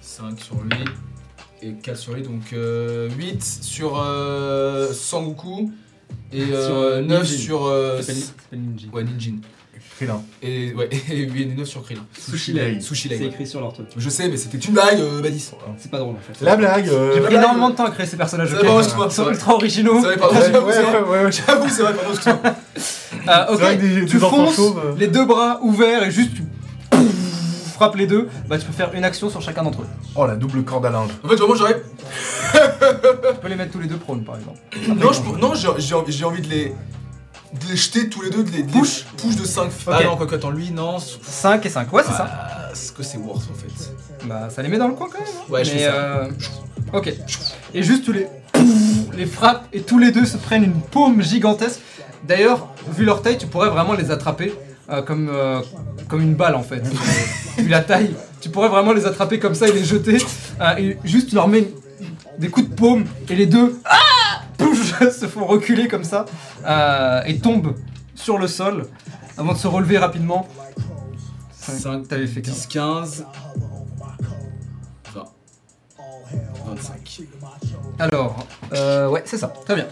[0.00, 0.84] 5 sur lui
[1.64, 5.70] et 4 sur lui, donc euh, 8 sur euh, Sangoku
[6.32, 7.36] et Sur, euh, euh, 9 Ninjin.
[7.38, 7.66] sur.
[7.66, 9.36] Euh, Ça s'appelle- ça ouais, Ninjin.
[9.96, 10.22] Krillin.
[10.42, 12.04] Et, ouais, et 8 et 9 sur Krillin.
[12.18, 12.80] Sushi Lei.
[12.80, 13.26] Sushi C'est Lei.
[13.26, 13.86] écrit sur leur truc.
[13.96, 15.50] Je sais, mais c'était une blague, euh, Badis.
[15.78, 16.44] C'est pas drôle en fait.
[16.44, 18.48] La blague euh, J'ai pris énormément euh, de temps à créer ces personnages.
[18.50, 19.94] C'est ok excuse-moi, Ils c'est sont ultra originaux.
[20.00, 21.00] C'est vrai, pardon, Ouais, j'avoue, ouais, c'est vrai.
[21.02, 21.32] ouais, ouais, ouais.
[21.32, 22.54] J'avoue, c'est vrai, pardon, excuse-moi.
[23.28, 24.94] Ah, ok, C'est vrai que des- tu des enfants fonces, chauves, euh.
[24.98, 26.42] les deux bras ouverts et juste tu
[27.74, 28.28] frappes les deux.
[28.48, 29.86] Bah tu peux faire une action sur chacun d'entre eux.
[30.14, 31.10] Oh, la double corde à linge.
[31.24, 31.82] En fait, vraiment, j'aurais.
[32.52, 34.58] Tu peux les mettre tous les deux prônes par exemple.
[34.88, 36.68] Non, je peux- non, j'ai j'ai envie, j'ai envie de les.
[36.68, 38.62] de les jeter tous les deux, de les.
[38.62, 39.64] de les- Push Push de 5.
[39.64, 39.70] Ok.
[39.88, 40.98] Ah non, quoi, attends, lui, non.
[40.98, 42.26] 5 et 5, ouais c'est ça.
[42.30, 44.26] Ah, ce que c'est worth en fait.
[44.26, 45.28] Bah ça les met dans le coin quand même.
[45.28, 45.52] hein.
[45.52, 45.92] Ouais, je Mais, fais ça.
[45.92, 46.30] euh,
[46.92, 47.12] Ok.
[47.74, 48.28] Et juste tu les
[49.16, 51.80] les frappes et tous les deux se prennent une paume gigantesque.
[52.24, 54.54] D'ailleurs, vu leur taille, tu pourrais vraiment les attraper
[54.90, 55.60] euh, comme, euh,
[56.08, 56.82] comme une balle en fait.
[57.58, 60.18] vu la taille, tu pourrais vraiment les attraper comme ça et les jeter.
[60.60, 61.72] euh, et juste tu leur mets
[62.38, 63.98] des coups de paume et les deux ah
[64.58, 66.26] Pouf, se font reculer comme ça
[67.26, 67.74] et tombent
[68.14, 68.86] sur le sol
[69.36, 70.46] avant de se relever rapidement.
[71.52, 73.26] 5, T'avais fait 10, 15.
[75.14, 75.24] 20.
[76.66, 77.20] 25.
[77.98, 78.36] Alors,
[78.72, 79.86] euh, ouais, c'est ça, très bien.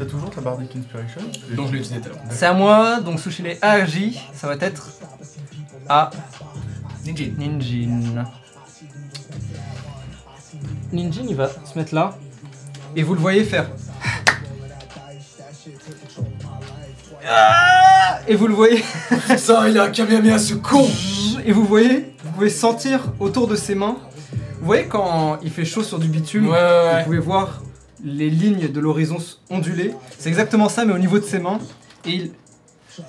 [0.00, 1.20] T'as toujours ta Bardic Inspiration
[1.54, 2.22] Donc je l'ai utilisé tout à l'heure.
[2.30, 4.88] C'est à moi, donc Sushile a agi, ça va être
[5.86, 6.08] à
[7.04, 7.32] Ninjin.
[7.36, 8.24] Ninjin.
[10.90, 12.16] Ninjin, il va se mettre là,
[12.96, 13.66] et vous le voyez faire.
[17.28, 18.82] Ah Et vous le voyez,
[19.36, 20.88] Ça, il a un Kamehameha ce con
[21.44, 23.98] et vous voyez, vous pouvez sentir autour de ses mains.
[24.60, 27.60] Vous voyez quand il fait chaud sur du bitume, Ouais, ouais, vous pouvez voir
[28.04, 29.18] les lignes de l'horizon
[29.50, 29.94] onduler.
[30.18, 31.58] C'est exactement ça, mais au niveau de ses mains.
[32.04, 32.30] Et il.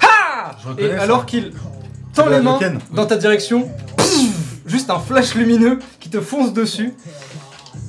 [0.01, 1.53] Ha Je reconnais Et alors qu'il
[2.13, 2.59] tend la les mains
[2.91, 3.69] dans ta direction,
[4.65, 6.93] juste un flash lumineux qui te fonce dessus.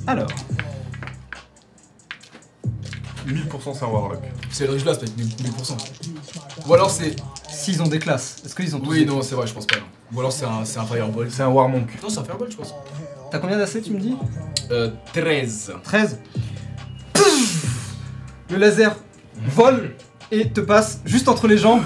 [0.07, 0.27] Alors,
[3.27, 4.19] 1000% c'est un Warlock.
[4.49, 5.77] C'est le c'est peut-être 1000%.
[6.67, 7.15] Ou alors c'est.
[7.49, 9.65] s'ils ont des classes, est-ce qu'ils ont tous Oui, des non, c'est vrai, je pense
[9.65, 9.77] pas.
[9.77, 9.83] non.
[10.13, 11.29] Ou alors c'est un, c'est un Fireball.
[11.31, 12.01] C'est un Warmonk.
[12.01, 12.73] Non, c'est un Fireball, je pense.
[13.31, 14.15] T'as combien d'AC, tu me dis
[14.71, 15.73] Euh, 13.
[15.83, 16.19] 13.
[18.49, 18.95] Le laser
[19.47, 19.95] vole
[20.31, 21.83] et te passe juste entre les jambes.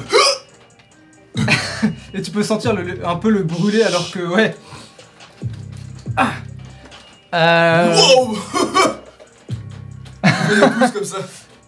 [2.14, 4.56] et tu peux sentir le- le- un peu le brûler alors que, ouais.
[6.16, 6.32] Ah.
[7.34, 8.38] Euh, Wow
[10.24, 11.18] Il fait des pouces comme ça.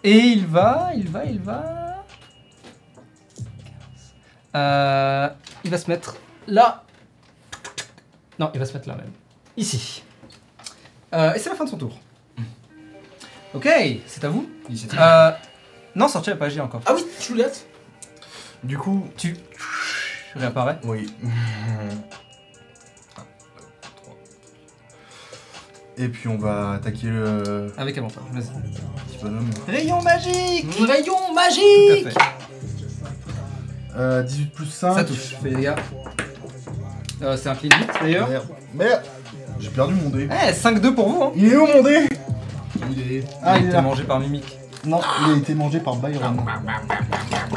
[0.03, 2.05] Et il va, il va, il va.
[4.55, 5.29] Euh,
[5.63, 6.15] il va se mettre
[6.47, 6.83] là.
[8.39, 9.11] Non, il va se mettre là même.
[9.57, 10.03] Ici.
[11.13, 11.99] Euh, et c'est la fin de son tour.
[13.53, 13.67] Ok,
[14.05, 14.49] c'est à vous.
[14.69, 14.99] Initiative.
[15.01, 15.31] Euh,
[15.95, 16.81] non, sorti n'a pas agi encore.
[16.85, 17.65] Ah oui, Juliette
[18.63, 19.35] Du coup, Tu
[20.35, 20.77] réapparais.
[20.83, 21.07] oui.
[25.97, 28.45] Et puis on va attaquer le Avec avantage, vas-y.
[28.45, 29.49] petit bonhomme.
[29.67, 32.17] Rayon magique Rayon Tout magique à fait.
[33.97, 34.93] Euh, 18 plus 5.
[34.93, 35.75] Ça touche, fais les gars.
[37.21, 38.29] Euh, c'est un clean hit d'ailleurs.
[38.29, 38.47] Merde.
[38.73, 39.01] Merde.
[39.59, 40.29] J'ai perdu mon dé.
[40.31, 42.07] Eh, 5-2 pour vous, hein Il est où mon dé?
[42.91, 43.81] Il est- Ah, il il est là.
[43.81, 44.57] mangé par Mimic.
[44.85, 46.37] Non, il a été mangé par Byron.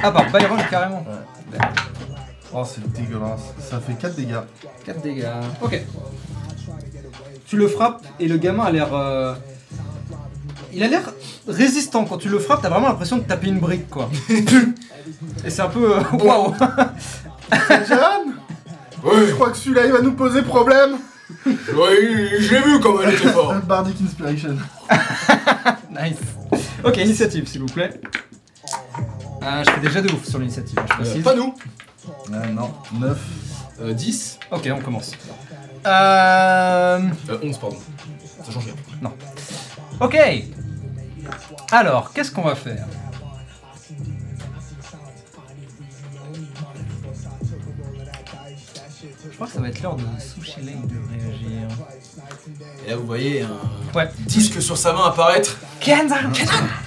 [0.03, 1.05] Ah, par Byron carrément.
[2.55, 3.41] Oh, c'est dégueulasse.
[3.61, 4.37] Ça fait 4 dégâts.
[4.85, 5.25] 4 dégâts.
[5.63, 5.81] Ok.
[7.47, 8.89] Tu le frappes et le gamin a l'air.
[8.93, 9.35] euh,
[10.73, 11.03] Il a l'air
[11.47, 12.05] résistant.
[12.05, 14.09] Quand tu le frappes, t'as vraiment l'impression de taper une brique, quoi.
[15.45, 15.97] et c'est un peu.
[15.97, 16.55] euh, Waouh
[17.89, 18.35] Jeanne
[19.05, 20.97] Oui, Je crois que celui-là, il va nous poser problème.
[21.47, 23.55] oui, j'ai vu comment elle était fort.
[23.67, 24.57] Bardic Inspiration.
[25.91, 26.19] Nice.
[26.85, 28.01] Ok, initiative, s'il vous plaît.
[29.41, 31.23] Ah, je fais déjà de ouf sur l'initiative, je Euh, précise.
[31.25, 31.55] pas nous.
[32.33, 33.19] Ah non, 9.
[33.81, 35.13] Euh, 10 Ok, on commence.
[35.87, 36.99] Euh...
[37.31, 37.77] euh, 11, pardon.
[38.45, 39.13] Ça change rien.
[40.01, 40.17] Ok.
[41.71, 42.87] Alors, qu'est-ce qu'on va faire?
[49.43, 51.69] Crois que ça va être l'heure de Sushi Lake de réagir.
[52.87, 53.49] Et là, vous voyez un
[53.97, 54.09] Ouais.
[54.27, 55.57] disque sur sa main apparaître.
[55.81, 56.17] Kenzan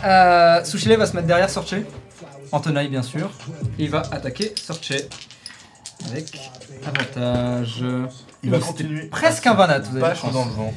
[0.05, 1.75] euh, Sushi Lake va se mettre derrière Sorche.
[2.51, 3.29] En tenaille, bien sûr.
[3.77, 4.93] Et il va attaquer Sorche.
[6.09, 6.51] Avec
[6.85, 7.83] avantage.
[8.43, 9.07] Il va continuer.
[9.07, 10.31] Presque un vanat, vous avez la Pas chance.
[10.33, 10.73] dans le vent.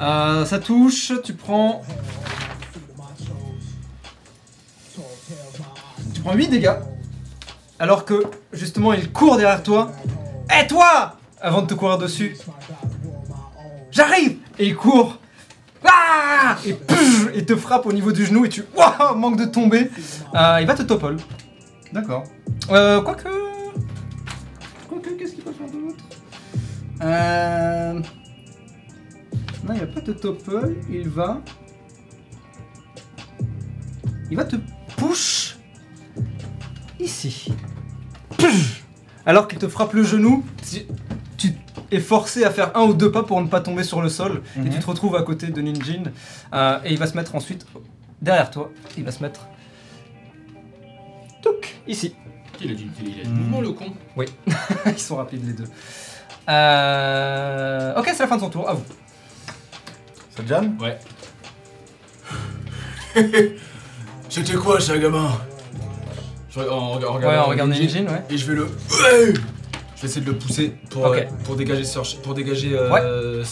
[0.00, 1.82] Euh, ça touche, tu prends.
[6.14, 6.72] Tu prends 8 dégâts.
[7.78, 9.92] Alors que, justement, il court derrière toi.
[10.58, 12.36] Et toi Avant de te courir dessus.
[13.90, 15.18] J'arrive Et il court.
[15.84, 18.64] Ah et pff, il te frappe au niveau du genou et tu.
[18.76, 19.90] Waouh Manque de tomber.
[20.34, 21.16] Euh, il va te topple.
[21.92, 22.24] D'accord.
[22.70, 23.28] Euh, quoique.
[24.88, 26.04] Quoique, qu'est-ce qu'il peut faire d'autre?
[27.02, 28.00] Euh.
[29.64, 31.40] Non, il va pas te topple, il va.
[34.30, 34.56] Il va te
[34.96, 35.56] push.
[36.98, 37.52] Ici.
[38.36, 38.79] Push.
[39.26, 40.86] Alors qu'il te frappe le genou, tu-
[41.36, 41.52] tu
[41.90, 44.42] es forcé à faire un ou deux pas pour ne pas tomber sur le sol.
[44.56, 44.70] Et Mhm.
[44.70, 46.04] tu te retrouves à côté de Ninjin.
[46.54, 47.66] Euh, et il va se mettre ensuite
[48.22, 48.70] derrière toi.
[48.96, 49.46] Il va se mettre.
[51.42, 52.14] Touk, ici.
[52.62, 53.86] Il a du, il a du mouvement, le con.
[54.86, 55.64] Ils sont rapides les deux.
[56.48, 57.94] Euh...
[57.98, 58.68] Ok, c'est la fin de son tour.
[58.68, 58.84] À vous.
[60.36, 60.98] Ça te jam Ouais.
[64.28, 65.30] C'était quoi ça, gamin?
[66.50, 68.22] Je en, en Ouais, regardant regarde Ninja, Ninjin, ouais.
[68.30, 68.68] Et je vais le.
[68.98, 71.84] Je vais essayer de le pousser pour, euh, pour dégager.
[72.22, 73.42] Pour dégager euh.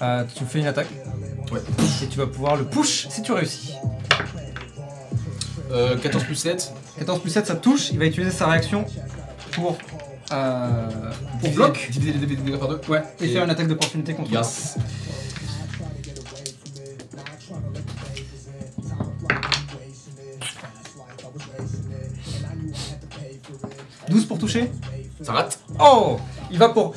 [0.00, 0.88] Euh, tu fais une attaque.
[1.52, 1.60] Ouais.
[2.02, 3.74] Et tu vas pouvoir le push si tu réussis.
[5.70, 6.72] Euh, 14 plus 7.
[6.98, 7.90] 14 plus 7, ça touche.
[7.90, 8.84] Il va utiliser sa réaction
[9.52, 9.76] pour.
[11.40, 11.88] Pour bloc.
[11.90, 12.80] Diviser les dégâts par deux.
[12.88, 14.32] Ouais, et, Et- faire une attaque d'opportunité contre.
[14.32, 14.76] Yes.
[14.76, 14.84] 12
[24.38, 24.70] pour toucher.
[25.22, 25.58] Ça rate.
[25.80, 26.16] Oh
[26.50, 26.94] Il va pour.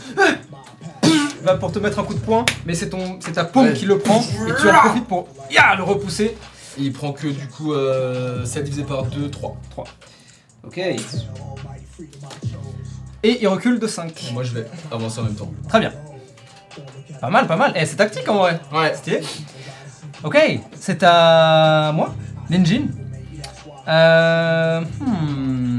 [1.03, 3.65] Il va pour te mettre un coup de poing, mais c'est ton, c'est ta paume
[3.65, 3.73] Ouais.
[3.73, 6.37] qui le prend et tu en profites pour ya, le repousser.
[6.77, 9.57] Et il prend que du coup euh, 7 divisé par 2, 3.
[10.63, 10.77] Ok.
[13.23, 14.31] Et il recule de 5.
[14.33, 15.51] Moi je vais avancer en même temps.
[15.67, 15.91] Très bien.
[17.19, 17.73] Pas mal, pas mal.
[17.75, 18.59] Eh, c'est tactique en vrai.
[18.71, 18.93] Ouais.
[18.95, 19.21] Stylé.
[20.23, 20.37] Ok,
[20.79, 22.13] c'est à moi,
[22.51, 22.83] Ninjin.
[23.87, 25.70] Euh, hmm.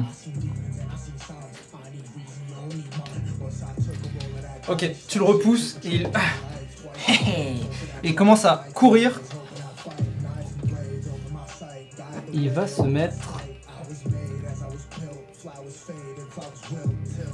[4.73, 6.11] Ok, tu le repousses et il...
[7.09, 7.57] Et
[8.05, 9.21] il commence à courir.
[12.33, 13.43] Il va se mettre...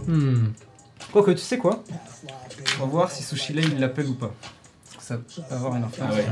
[0.09, 0.48] Hmm.
[1.12, 1.85] Quoique, tu sais quoi?
[2.81, 4.35] On va voir si Sushile il l'appelle ou pas.
[4.98, 5.16] Ça
[5.48, 6.10] va avoir une influence.
[6.12, 6.27] Ah ouais.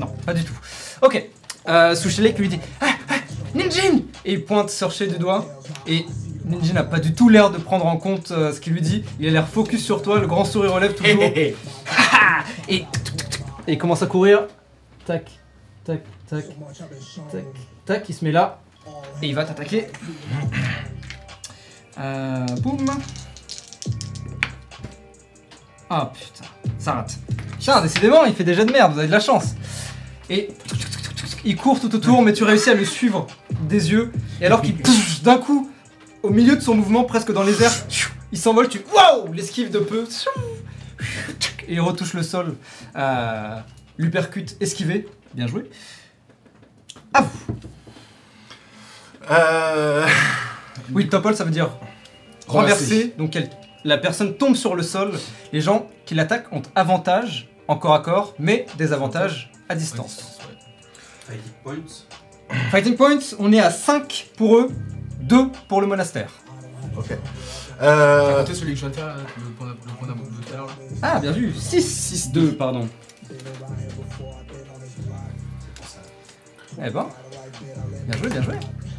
[0.00, 0.58] Non, pas du tout.
[1.02, 1.22] Ok.
[1.68, 3.14] Euh, Sushilek lui dit ah, ah,
[3.54, 5.46] Ninjin Et il pointe Searcher du doigt.
[5.86, 6.06] Et
[6.44, 9.02] Ninjin n'a pas du tout l'air de prendre en compte euh, ce qu'il lui dit.
[9.18, 11.22] Il a l'air focus sur toi, le grand sourire relève toujours.
[11.34, 11.54] et,
[12.68, 12.86] et
[13.66, 14.46] il commence à courir.
[15.06, 15.30] Tac,
[15.84, 16.44] tac, tac,
[17.30, 17.44] tac,
[17.86, 18.08] tac.
[18.08, 18.60] Il se met là.
[19.22, 19.86] Et il va t'attaquer.
[21.98, 22.86] Euh, boum.
[25.88, 26.44] Ah putain,
[26.78, 27.18] ça rate.
[27.58, 29.54] Tiens, décidément, il fait des jets de merde, vous avez de la chance.
[30.28, 30.48] Et
[31.44, 33.26] il court tout autour, mais tu réussis à le suivre
[33.68, 34.12] des yeux.
[34.40, 34.76] Et alors qu'il
[35.22, 35.70] d'un coup,
[36.24, 37.72] au milieu de son mouvement, presque dans les airs,
[38.32, 40.06] il s'envole, tu waouh, l'esquive de peu.
[41.68, 42.56] Et il retouche le sol.
[42.96, 43.58] Euh,
[43.98, 45.06] lui percute, esquivé.
[45.34, 45.70] Bien joué.
[47.12, 47.28] À vous.
[49.30, 50.06] Euh...
[50.92, 51.70] Oui, topple, ça veut dire
[52.46, 53.14] renverser.
[53.18, 53.50] Donc elle-
[53.84, 55.12] la personne tombe sur le sol.
[55.52, 60.38] Les gens qui l'attaquent ont avantage en corps à corps, mais des avantages à distance.
[61.26, 62.58] Fighting points.
[62.70, 64.70] Fighting points, on est à 5 pour eux,
[65.24, 66.30] 2 pour le monastère.
[66.96, 67.06] Ok.
[67.78, 68.38] T'as Euh...
[68.40, 70.44] compté celui que je viens de faire, là, le point d'a- le point d'amour de
[70.46, 70.72] tout à l'heure là
[71.02, 72.88] Ah, bien vu, 6, 6, 2, pardon.
[76.84, 77.06] Eh ben,
[78.08, 78.54] bien joué, bien joué.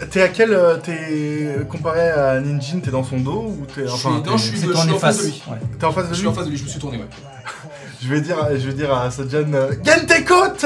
[0.10, 0.52] T'es à quel...
[0.54, 1.58] euh, T'es...
[1.70, 3.86] Comparé à Ninjin, t'es dans son dos ou t'es...
[3.88, 5.34] Je Enfin, suis- non, je suis- C'est je toi suis en en face de efface.
[5.48, 5.52] lui.
[5.52, 5.58] Ouais.
[5.80, 6.98] t'es en face de Je lui suis en face de lui, je me suis tourné,
[6.98, 7.06] ouais.
[8.02, 10.66] Je vais dire, je vais dire à Sajan, euh, gagne tes côtes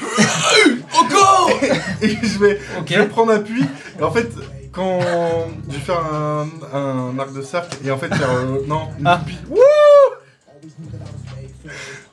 [0.98, 1.50] Encore
[2.02, 2.86] Et je vais, Ok.
[2.90, 3.64] je vais prendre appui.
[3.98, 4.28] Et en fait,
[4.78, 5.00] quand
[5.68, 9.06] je vais faire un, un arc de cercle, et en fait faire euh, non une
[9.06, 9.18] Ah.
[9.18, 9.38] toupie.
[9.50, 9.58] Wouh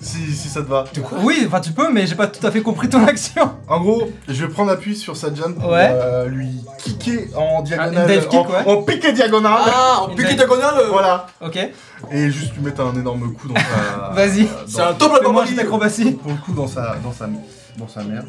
[0.01, 0.83] si, si ça te va.
[1.23, 3.51] Oui, enfin tu peux, mais j'ai pas tout à fait compris ton action.
[3.67, 5.89] En gros, je vais prendre appui sur Sajan pour Ouais.
[5.91, 8.07] euh, lui kicker en diagonale.
[8.07, 8.67] dive kick, en, ouais.
[8.67, 9.61] en piqué diagonale.
[9.65, 11.27] Ah, en piqué diagonale euh, Voilà.
[11.41, 11.57] Ok,
[12.11, 14.09] Et juste lui mettre un énorme coup dans sa.
[14.13, 14.43] Vas-y.
[14.45, 16.11] dans- C'est un top la fais-moi un barbarie jet d'acrobatie.
[16.11, 17.27] Pour le coup, dans sa, dans sa,
[17.77, 18.27] dans sa merde.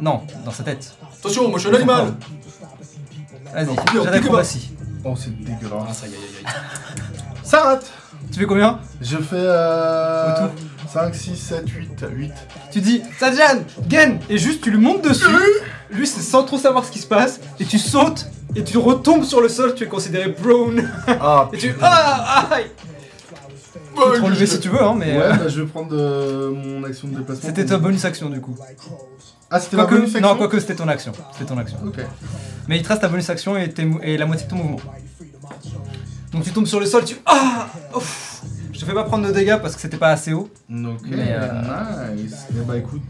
[0.00, 0.92] Non, dans sa tête.
[1.20, 2.14] Attention, moi je suis un animal
[3.54, 4.70] Vas-y, Non, jet pique d'acrobatie.
[5.04, 5.86] Oh, c'est dégueulasse.
[5.88, 7.46] Ah, ça y.
[7.46, 7.86] Ça rate.
[8.32, 8.80] Tu fais combien?
[9.00, 12.32] Je fais euh, Au 5, 6, 7, 8, 8.
[12.72, 15.26] Tu dis Sajan, gain Et juste tu lui montes dessus.
[15.90, 17.40] Lui c'est sans trop savoir ce qui se passe.
[17.60, 18.26] Et tu sautes.
[18.56, 19.74] Et tu retombes sur le sol.
[19.74, 20.88] Tu es considéré brown.
[21.06, 21.74] Ah, Et tu.
[21.80, 25.16] Ah Aïe Tu peux te relever si tu veux, hein, mais.
[25.16, 27.46] Ouais, euh, bah, je vais prendre euh, mon action de déplacement.
[27.48, 28.56] C'était ta bonus action du coup.
[29.56, 31.12] Ah, c'était ma bonus action non, quoique c'était ton action.
[31.32, 31.78] C'était ton action.
[31.86, 31.98] Ok.
[32.66, 34.56] Mais il te reste ta bonus action et, tes mou- et la moitié de ton
[34.56, 34.80] mouvement.
[36.32, 37.14] Donc tu tombes sur le sol, tu.
[37.24, 40.50] Ah Ouf Je te fais pas prendre de dégâts parce que c'était pas assez haut.
[40.68, 42.46] Ok, Mais, euh, nice.
[42.50, 43.02] Eh bah écoute.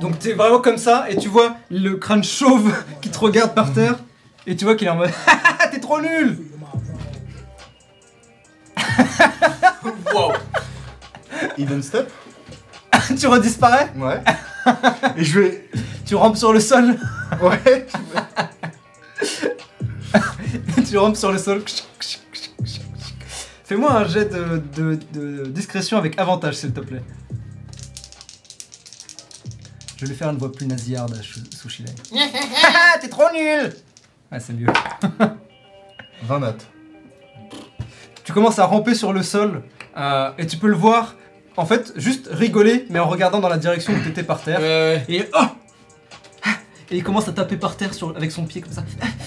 [0.00, 3.72] Donc t'es vraiment comme ça et tu vois le crâne chauve qui te regarde par
[3.72, 3.96] terre
[4.46, 5.10] et tu vois qu'il est en mode
[5.72, 6.38] T'es trop nul
[10.14, 10.32] Wow
[11.58, 12.10] Hidden step?
[13.18, 14.20] Tu redisparais Ouais.
[15.16, 15.68] Et je vais.
[16.06, 16.96] Tu rampes sur le sol
[17.42, 17.86] Ouais.
[20.88, 21.62] Tu rampes sur le sol.
[23.64, 27.02] Fais-moi un jet de, de- de discrétion avec avantage s'il te plaît.
[29.96, 31.92] Je vais lui faire une voix plus nasillarde à Shu- Sushilei.
[33.00, 33.72] T'es trop nul
[34.32, 34.66] Ah c'est mieux.
[36.24, 36.66] 20 notes.
[38.24, 39.62] Tu commences à ramper sur le sol
[39.96, 41.14] euh, et tu peux le voir
[41.56, 44.60] en fait juste rigoler mais en regardant dans la direction où t'étais par terre.
[44.60, 45.44] Ouais, Et oh
[46.90, 48.82] Et il commence à taper par terre sur, avec son pied comme ça.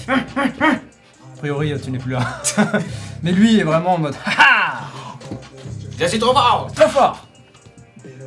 [0.08, 2.42] A priori, tu n'es plus là.
[3.22, 4.14] Mais lui est vraiment en mode
[5.98, 7.26] Je suis trop fort Trop fort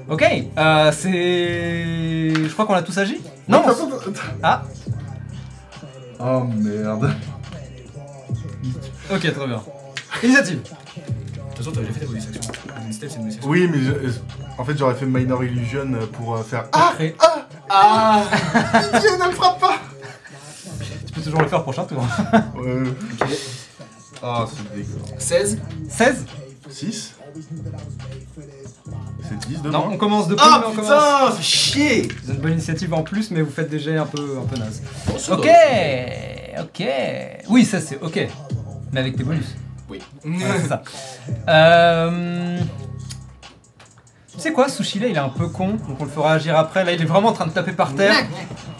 [0.09, 0.23] Ok,
[0.57, 1.09] euh, c'est.
[2.33, 3.61] Je crois qu'on a tous agi Non.
[4.41, 4.63] Ah
[6.19, 7.13] Oh merde.
[9.11, 9.61] Ok, très bien.
[10.23, 10.61] Initiative
[11.57, 12.51] toute façon, t'avais déjà fait ta bonus action.
[12.85, 13.49] Une step, c'est une bonus action.
[13.49, 14.11] Oui, mais je-
[14.57, 16.65] en fait, j'aurais fait Minor Illusion pour euh, faire.
[16.71, 17.15] Ah Après,
[17.69, 18.23] Ah
[18.93, 19.75] Pitié, ne me frappe pas
[21.05, 22.01] Tu peux toujours le faire prochain tour.
[22.55, 22.83] Ouais.
[24.23, 25.19] Ah, c'est dégueulasse.
[25.19, 25.59] 16
[25.89, 26.25] 16
[26.69, 27.13] 6
[29.29, 31.39] C'est 10 de Non, moins on commence de Ah mais on commence.
[31.41, 34.37] chier Vous avez une bonne initiative en plus, mais vous faites des jets un peu,
[34.41, 34.81] un peu naze.
[35.31, 35.47] Ok,
[36.59, 36.87] ok.
[37.49, 38.27] Oui, ça c'est ok.
[38.91, 39.45] Mais avec tes bonus.
[39.89, 40.01] Oui.
[40.25, 40.81] Ouais, c'est ça.
[41.47, 42.59] Euh...
[44.33, 46.83] Tu sais quoi, Sushila, il est un peu con, donc on le fera agir après.
[46.83, 48.13] Là, il est vraiment en train de taper par terre.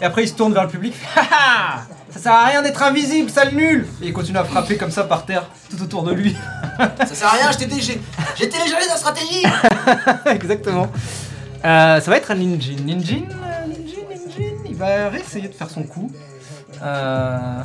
[0.00, 0.94] Et après, il se tourne vers le public.
[1.16, 4.92] Haha Ça sert à rien d'être invisible, sale nul Et il continue à frapper comme
[4.92, 6.36] ça par terre, tout autour de lui.
[6.78, 9.44] Ça sert à rien, j'ai téléchargé ta stratégie
[10.26, 10.86] Exactement.
[11.64, 12.76] Euh, ça va être un Ninjin.
[12.84, 14.54] Ninjin, euh, Ninjin, Ninjin.
[14.64, 16.12] Il va réessayer de faire son coup.
[16.80, 17.62] Euh...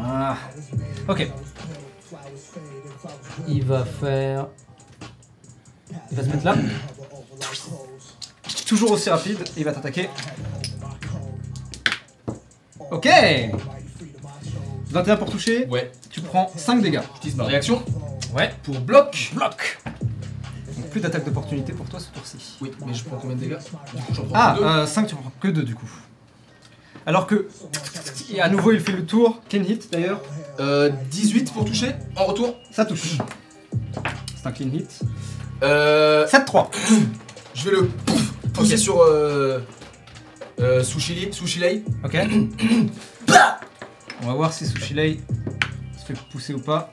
[0.00, 0.36] Ah.
[1.08, 1.28] Ok.
[3.46, 4.46] Il va faire.
[6.10, 6.54] Il va se mettre là.
[8.66, 9.38] Toujours aussi rapide.
[9.56, 10.08] Et il va t'attaquer.
[12.90, 13.08] Ok
[14.90, 15.66] 21 pour toucher.
[15.66, 15.92] Ouais.
[16.10, 17.00] Tu prends 5 dégâts.
[17.14, 17.82] J'utilise ma réaction
[18.34, 18.50] Ouais.
[18.62, 19.30] pour bloc.
[19.34, 19.78] Bloc
[20.76, 22.56] Donc plus d'attaque d'opportunité pour toi ce tour-ci.
[22.62, 23.58] Oui, mais je prends combien de dégâts?
[23.94, 24.64] Du coup, j'en prends Ah, deux.
[24.64, 25.88] euh, 5 tu prends que 2 du coup.
[27.08, 27.48] Alors que...
[28.30, 29.40] Et à nouveau il fait le tour.
[29.48, 30.20] Ken hit d'ailleurs.
[30.60, 32.54] Euh, 18 pour toucher en retour.
[32.70, 33.16] Ça touche.
[34.36, 35.00] C'est un clean hit.
[35.62, 36.68] Euh, 7-3.
[37.54, 38.78] je vais le pouf, pousser Ok.
[38.78, 39.60] sur euh,
[40.60, 41.82] euh, Sushili, Sushilei.
[42.04, 42.14] Ok.
[44.22, 45.18] On va voir si Sushilei
[45.98, 46.92] se fait pousser ou pas.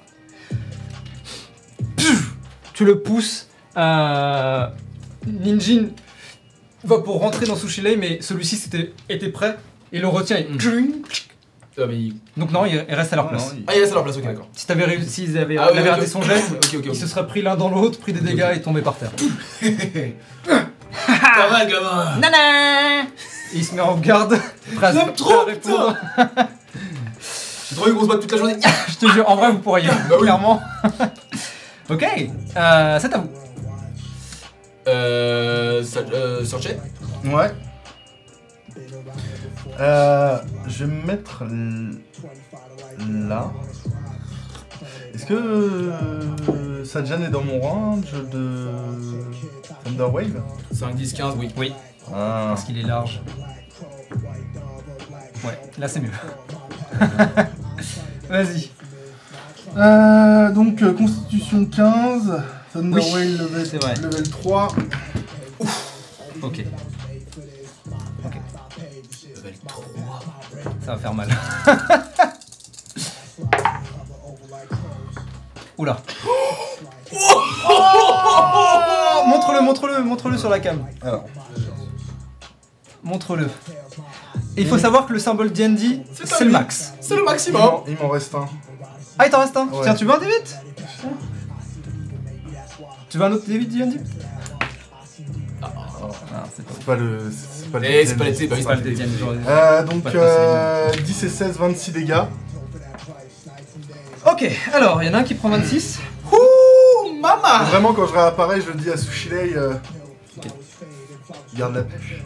[2.73, 3.49] Tu le pousses.
[3.75, 4.65] Euh,
[5.27, 5.87] Ninjin
[6.85, 8.63] va pour rentrer dans Sushilei, mais celui-ci
[9.09, 9.57] était prêt.
[9.95, 10.47] Il le retient et...
[11.77, 12.15] Ah, mais il...
[12.35, 13.47] Donc non, il reste à leur Non, place.
[13.47, 14.47] non, il- ah, il reste à leur place, ok, d'accord.
[14.53, 16.11] Si t'avais réussi, s'ils avaient, Ah, il avait ok, raté ok.
[16.11, 16.85] son jet, Ok, ok, ok.
[16.87, 19.11] ils se seraient pris l'un dans l'autre, pris des Ok, dégâts et tombés par terre.
[20.43, 23.03] Pas mal, gamin Nana
[23.53, 24.37] Et il se met en garde,
[24.75, 25.95] prêt à, J'aime prêt trop, répondre.
[27.69, 28.55] J'ai trouvé une grosse batte toute la journée.
[28.89, 30.21] Je te jure, en vrai, vous pourriez, Bah oui.
[30.23, 30.61] clairement.
[31.89, 32.05] ok,
[32.57, 33.29] euh, c'est à vous.
[34.87, 35.83] Euh.
[35.83, 36.79] Ça, euh Sorchet
[37.25, 37.51] Ouais.
[39.79, 40.37] Euh,
[40.67, 41.97] je vais me mettre l-
[43.27, 43.51] là.
[45.13, 48.67] Est-ce que euh, Sajan est dans mon range de
[49.83, 50.41] Thunderwave
[50.73, 51.49] 5, 10, 15, oui.
[51.57, 51.73] Oui,
[52.13, 52.47] Ah.
[52.49, 53.21] parce qu'il est large.
[55.43, 56.09] Ouais, là c'est mieux.
[58.29, 58.69] Vas-y.
[59.77, 62.41] Euh, donc, euh, Constitution 15,
[62.73, 64.67] Thunderwave Oui, level, level 3.
[66.41, 66.63] Ok,
[70.85, 71.27] ça va faire mal.
[75.77, 75.97] Oula.
[77.67, 80.85] Oh montre-le, montre-le, montre-le sur la cam.
[81.01, 81.25] Alors,
[83.03, 83.49] Montre-le.
[84.57, 86.93] Et il faut savoir que le symbole D&D, C'est le max.
[87.01, 87.81] C'est le maximum.
[87.87, 88.47] il m'en reste un.
[89.19, 89.81] Ah, il t'en reste un Ouais.
[89.83, 90.55] Tiens, tu veux un D8
[93.09, 93.99] Tu veux un autre D8 D&D
[96.13, 96.43] c'est pas
[96.75, 97.19] C'est pas le.
[97.31, 97.85] C'est pas le.
[97.89, 100.91] Eh, c'est pas l'été, bah oui, c'est pas le j'aurais- Euh, donc, Pas de euh,
[101.03, 102.21] 10 et 16, 26 dégâts.
[104.25, 105.99] Ok, alors, il y en a un qui prend 26.
[106.31, 109.53] Ouh, maman Vraiment, quand je réapparais, je le dis à Sushilei.
[109.55, 109.73] Euh...
[111.55, 112.21] Garde la pêche.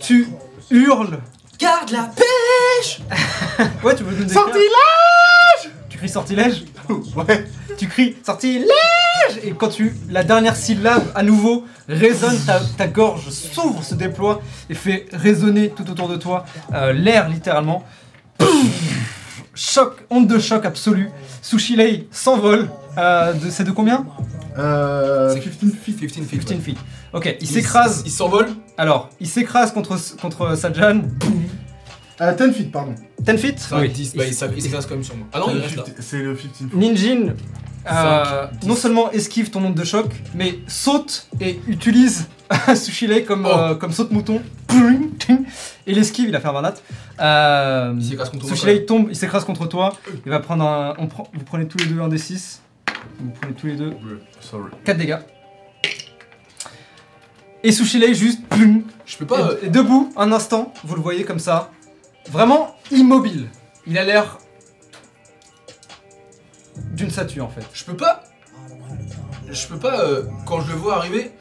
[0.00, 0.28] Tu
[0.70, 1.18] hurles.
[1.58, 3.00] Garde la pêche
[3.84, 4.70] Ouais, tu veux nous Sortilège Tu
[6.00, 6.64] cries sortilège
[7.16, 7.44] Ouais.
[7.78, 8.66] Tu cries sortilège
[9.42, 9.94] Et quand tu.
[10.10, 15.70] La dernière syllabe, à nouveau, résonne, ta, ta gorge s'ouvre, se déploie et fait résonner
[15.70, 16.44] tout autour de toi
[16.74, 17.84] euh, l'air littéralement.
[19.54, 21.10] Choc, onde de choc absolu.
[21.42, 22.68] Sushilei s'envole.
[22.98, 24.06] Euh, de- c'est de combien
[24.58, 25.32] Euh.
[25.34, 26.00] C'est 15 feet.
[26.00, 26.44] 15 feet.
[26.44, 26.78] 15 feet.
[27.12, 28.02] Ok, il s'écrase.
[28.06, 28.48] Il s'envole.
[28.78, 31.02] Alors, il s'écrase contre, contre Sajan.
[32.20, 32.94] Euh, 10 feet, pardon.
[33.18, 35.26] 10 feet va, 10, bah, il s'ac- il s'écrase quand même sur moi.
[35.32, 35.84] Ah non, C'est il le reste là.
[35.86, 36.74] 50 C'est le 15 feet.
[36.74, 37.34] Ninjin
[37.90, 42.28] euh, non seulement esquive ton onde de choc, mais saute et utilise
[42.74, 43.56] Sushilei comme, Oh.
[43.56, 44.42] euh, comme saute-mouton.
[45.86, 46.74] Et l'esquive, il a fait un varnat.
[47.20, 48.54] Euh, Il s'écrase contre moi.
[48.54, 49.94] Sushilei tombe, il s'écrase contre toi.
[50.26, 50.94] Il va prendre un.
[50.98, 52.60] on prend- vous prenez tous les deux un des 6.
[53.18, 53.92] Vous prenez tous les deux
[54.40, 54.64] Sorry.
[54.84, 55.18] 4 dégâts.
[57.62, 58.40] Et Sushilei juste.
[59.06, 59.40] Je peux pas.
[59.40, 61.70] euh, Et, et debout, un instant, vous le voyez comme ça,
[62.30, 63.48] vraiment immobile.
[63.86, 64.38] Il a l'air
[66.92, 67.64] d'une statue en fait.
[67.72, 68.24] Je peux pas.
[69.50, 71.32] Je peux pas, euh, quand je le vois arriver,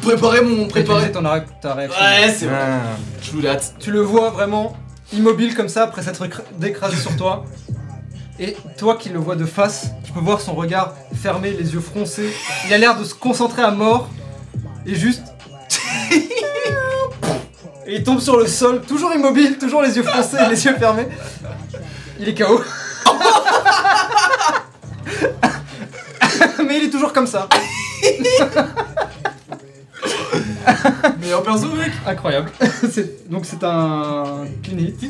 [0.00, 0.68] préparer mon.
[0.68, 2.00] Préparer ton arrêt- ta réaction.
[2.02, 2.54] Ouais, c'est bon.
[2.58, 2.96] Ah.
[3.20, 3.74] Je vous hâte.
[3.78, 4.76] Tu le vois vraiment
[5.12, 7.44] immobile comme ça après s'être écra- écrasé sur toi.
[8.38, 11.80] Et toi qui le vois de face, tu peux voir son regard fermé, les yeux
[11.80, 12.32] froncés.
[12.66, 14.08] Il a l'air de se concentrer à mort.
[14.86, 15.22] Et juste.
[17.86, 20.74] et il tombe sur le sol, toujours immobile, toujours les yeux froncés et les yeux
[20.76, 21.08] fermés.
[22.20, 22.60] Il est KO.
[26.64, 27.48] Mais il est toujours comme ça.
[31.20, 31.92] Meilleur perso, mec.
[32.06, 32.50] Incroyable.
[32.90, 35.00] C'est- Donc c'est un clean hit.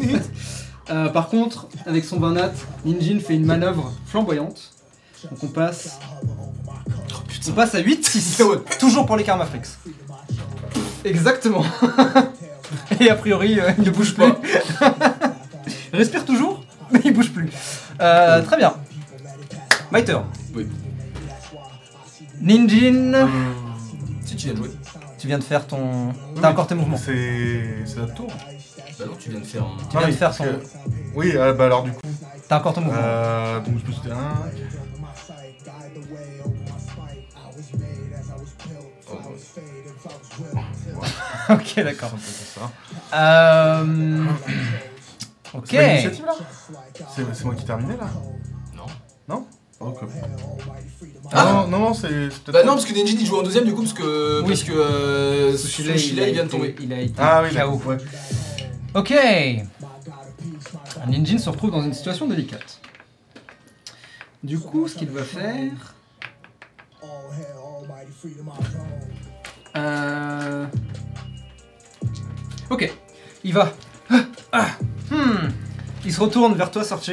[0.90, 2.52] Euh, par contre, avec son 20 nat,
[2.84, 4.72] Ninjin fait une manœuvre flamboyante.
[5.30, 5.98] Donc on passe.
[7.48, 8.42] On passe à 8-6.
[8.78, 9.78] Toujours pour les Karmaflix.
[11.04, 11.64] Exactement.
[13.00, 14.36] Et a priori, euh, il ne bouge pas.
[15.92, 17.50] il respire toujours, mais il bouge plus.
[18.00, 18.74] Euh, très bien.
[19.92, 20.24] My turn.
[20.54, 20.66] Oui.
[22.40, 23.28] Ninjin,
[24.24, 24.70] Si tu viens de jouer.
[25.18, 26.08] tu viens de faire ton.
[26.08, 26.96] Oui, T'as encore tes mouvements.
[26.96, 27.84] C'est.
[27.84, 28.28] C'est notre tour.
[28.98, 29.76] Bah non, tu viens de faire un.
[29.90, 30.44] Tu viens de faire parce ton.
[30.44, 30.62] que-
[31.14, 32.00] Oui, euh, bah alors du coup.
[32.48, 32.98] T'as encore ton mouvement.
[33.02, 34.08] Euh, donc je me suis dit.
[41.54, 42.12] ok, d'accord.
[43.14, 44.24] Euh...
[45.54, 45.68] Ok.
[45.70, 48.10] C'est là moi qui terminais là
[48.76, 48.86] Non.
[49.28, 49.46] Non
[49.80, 49.98] Ok.
[51.32, 51.44] Ah.
[51.44, 52.52] non, non, non, c'est peut-être.
[52.52, 54.40] Bah non, parce que Nenjin il joue en deuxième du coup, parce que.
[54.42, 54.48] Oui.
[54.48, 54.72] Parce que.
[54.72, 56.74] Euh, il vient de tomber.
[56.80, 57.82] Il a été Ah oui, KO.
[57.88, 57.96] Ouais.
[58.94, 59.12] Ok.
[61.08, 62.80] Ninjin se retrouve dans une situation délicate.
[64.42, 65.94] Du coup, ce qu'il va faire.
[69.74, 70.66] Euh...
[72.72, 72.90] Ok.
[73.44, 73.70] Il va.
[74.08, 74.68] Ah, ah,
[75.10, 75.50] hmm.
[76.06, 77.10] Il se retourne vers toi, Sorche.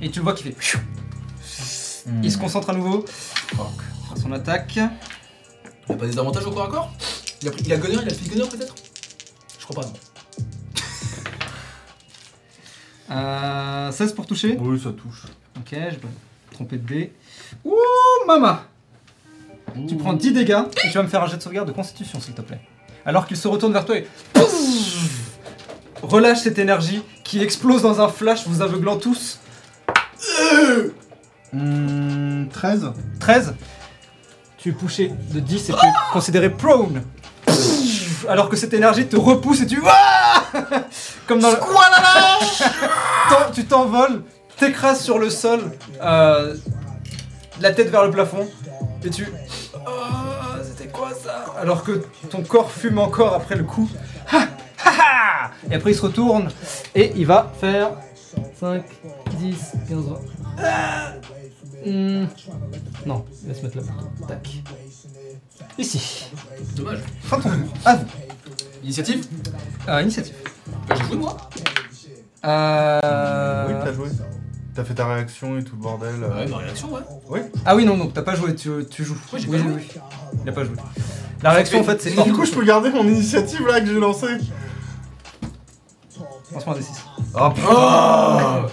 [0.00, 0.78] Et tu le vois qu'il fait.
[2.24, 3.04] Il se concentre à nouveau.
[4.08, 4.74] Sur son attaque.
[4.76, 6.92] Il a pas des avantages au corps à corps?
[7.40, 8.74] Il a, pris- il a gunner, il a pris gunner peut-être?
[9.60, 9.94] Je crois pas, non.
[13.10, 14.58] Euh, 16 pour toucher.
[14.60, 15.22] Oui, ça touche.
[15.56, 17.12] Ok, je vais me tromper de dé.
[17.64, 17.74] Ouh,
[18.26, 18.66] mama
[19.88, 22.20] Tu prends 10 dégâts et tu vas me faire un jet de sauvegarde de constitution,
[22.20, 22.60] s'il te plaît.
[23.08, 24.06] Alors qu'il se retourne vers toi et...
[26.02, 29.38] Relâche cette énergie qui explose dans un flash, vous aveuglant tous.
[31.50, 33.54] Hmm, 13 13.
[34.58, 37.02] Tu es poussé de 10 et tu es considéré prone.
[38.28, 39.80] Alors que cette énergie te repousse et tu...
[41.26, 41.56] Comme dans le...
[43.54, 44.22] Tu t'envoles,
[44.58, 45.72] t'écrases sur le sol,
[46.02, 46.54] euh,
[47.60, 48.46] la tête vers le plafond,
[49.02, 49.26] et tu...
[51.60, 53.88] Alors que ton corps fume encore après le coup.
[54.32, 54.46] Ha,
[54.84, 56.48] ha, ha Et après, il se retourne
[56.94, 57.90] et il va faire
[58.60, 58.82] 5,
[59.38, 60.14] 10, 15, 20.
[60.62, 61.12] Ah.
[63.06, 63.82] Non, il va se mettre là.
[64.26, 64.48] Tac.
[65.78, 66.30] Ici.
[66.76, 66.98] Dommage.
[67.22, 67.58] Fin de ton tour.
[67.84, 68.06] À vous.
[68.82, 69.26] Initiative
[69.88, 70.34] Euh, initiative.
[70.88, 71.36] Bah, j'ai joué moi?
[72.44, 73.66] Euh...
[73.68, 74.08] Oui, t'as joué.
[74.78, 76.22] T'as fait ta réaction et tout le bordel.
[76.22, 76.28] euh.
[76.36, 77.00] Ouais, ma réaction, ouais.
[77.28, 77.40] Oui.
[77.66, 79.18] Ah oui, non, donc t'as pas joué, tu, tu joues.
[79.32, 79.72] Ouais, j'ai oui, pas joué.
[79.74, 79.88] oui.
[80.44, 80.76] Il a pas joué.
[81.42, 83.98] La réaction, en fait, c'est Du coup, je peux garder mon initiative là que j'ai
[83.98, 84.38] lancée.
[86.52, 86.92] Franchement, des 6.
[87.34, 88.66] Oh putain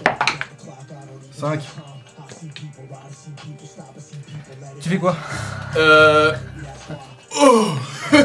[1.32, 1.62] 5.
[4.82, 5.18] Tu fais quoi?
[5.76, 6.34] Euh.
[7.42, 7.66] Oh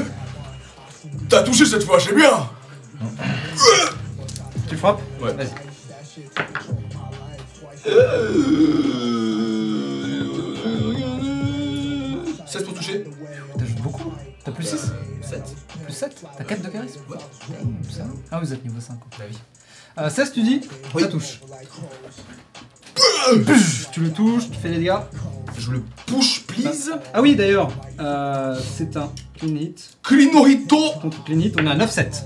[1.31, 2.47] T'as touché cette fois, c'est bien
[4.69, 5.01] Tu frappes?
[5.23, 5.33] Ouais.
[5.33, 5.49] Vas-y.
[7.87, 8.31] Euh...
[12.47, 13.05] 16 pour toucher
[13.59, 14.13] T'as joué beaucoup
[14.45, 14.93] T'as plus 6
[15.23, 15.43] 7
[15.85, 17.17] Plus 7 T'as 4 de charisme Ouais.
[17.91, 18.95] Ça va Ah, vous êtes niveau 5.
[19.19, 19.37] Bah oui.
[19.99, 20.61] Euh, 16, tu dis
[20.95, 21.03] Oui.
[21.03, 21.41] Ça touche.
[23.93, 24.95] Tu le touches, tu fais des dégâts.
[25.59, 26.91] Je le push, please.
[27.15, 27.71] Ah oui, d'ailleurs,
[28.01, 29.97] euh, c'est un clean hit.
[30.03, 32.25] Clinorito Contre clean hit, on est à 9-7.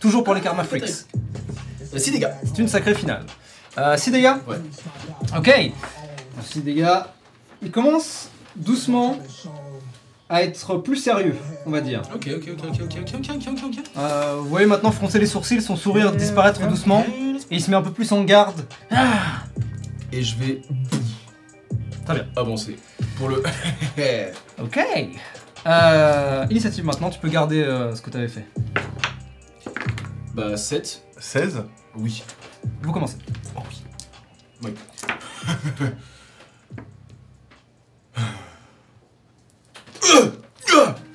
[0.00, 0.88] Toujours pour les Karma Freaks.
[0.88, 1.06] 6
[1.94, 2.28] Euh, dégâts.
[2.44, 3.26] C'est une sacrée finale.
[3.78, 4.56] Euh, 6 dégâts Ouais.
[5.36, 5.50] Ok.
[6.42, 6.86] 6 dégâts.
[7.62, 9.18] Il commence doucement
[10.28, 11.36] à être plus sérieux,
[11.66, 12.02] on va dire.
[12.14, 13.84] Ok, ok, ok, ok, ok, ok, ok, ok, ok.
[13.96, 17.04] Euh, vous voyez maintenant froncer les sourcils, son sourire disparaître doucement.
[17.50, 18.62] Et il se met un peu plus en garde.
[20.10, 20.62] Et je vais
[22.04, 22.26] Très bien.
[22.36, 22.76] avancer.
[23.16, 23.42] Pour le.
[24.62, 24.78] Ok.
[25.66, 28.46] Euh, initiative maintenant, tu peux garder euh, ce que tu avais fait.
[30.34, 31.02] bah, 7.
[31.18, 31.62] 16.
[31.96, 32.22] Oui.
[32.82, 33.16] Vous commencez.
[33.56, 33.76] Oh oui.
[34.64, 34.74] Oui.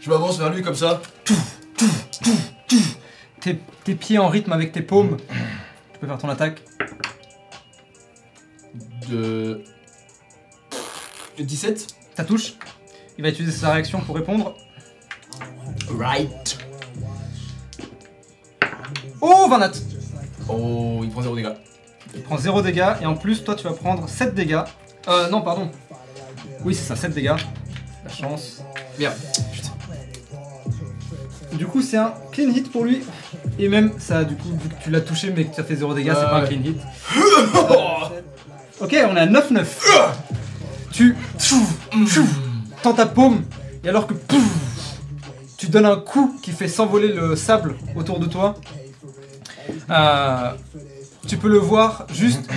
[0.07, 1.01] Je m'avance vers lui comme ça.
[3.41, 5.17] Tes, tes pieds en rythme avec tes paumes.
[5.93, 6.61] Tu peux faire ton attaque.
[9.09, 9.63] De.
[11.37, 11.87] 17.
[12.15, 12.53] Ça touche.
[13.17, 14.55] Il va utiliser sa réaction pour répondre.
[15.89, 16.57] Right.
[19.19, 19.71] Oh, 20 nat
[20.49, 21.53] Oh, il prend 0 dégâts.
[22.15, 24.61] Il prend 0 dégâts et en plus, toi, tu vas prendre 7 dégâts.
[25.07, 25.69] Euh, non, pardon.
[26.63, 27.35] Oui, c'est ça, 7 dégâts.
[28.03, 28.63] La chance.
[28.99, 29.15] Merde.
[31.53, 33.01] Du coup, c'est un clean hit pour lui.
[33.59, 35.93] Et même, ça, du coup, vu que tu l'as touché mais que ça fait 0
[35.93, 36.77] dégâts, c'est pas un clean hit.
[38.79, 39.65] ok, on est à 9-9.
[40.91, 41.15] Tu
[42.81, 43.43] tends ta paume,
[43.83, 44.41] et alors que pouf,
[45.57, 48.55] tu donnes un coup qui fait s'envoler le sable autour de toi,
[49.89, 50.51] euh,
[51.27, 52.49] tu peux le voir juste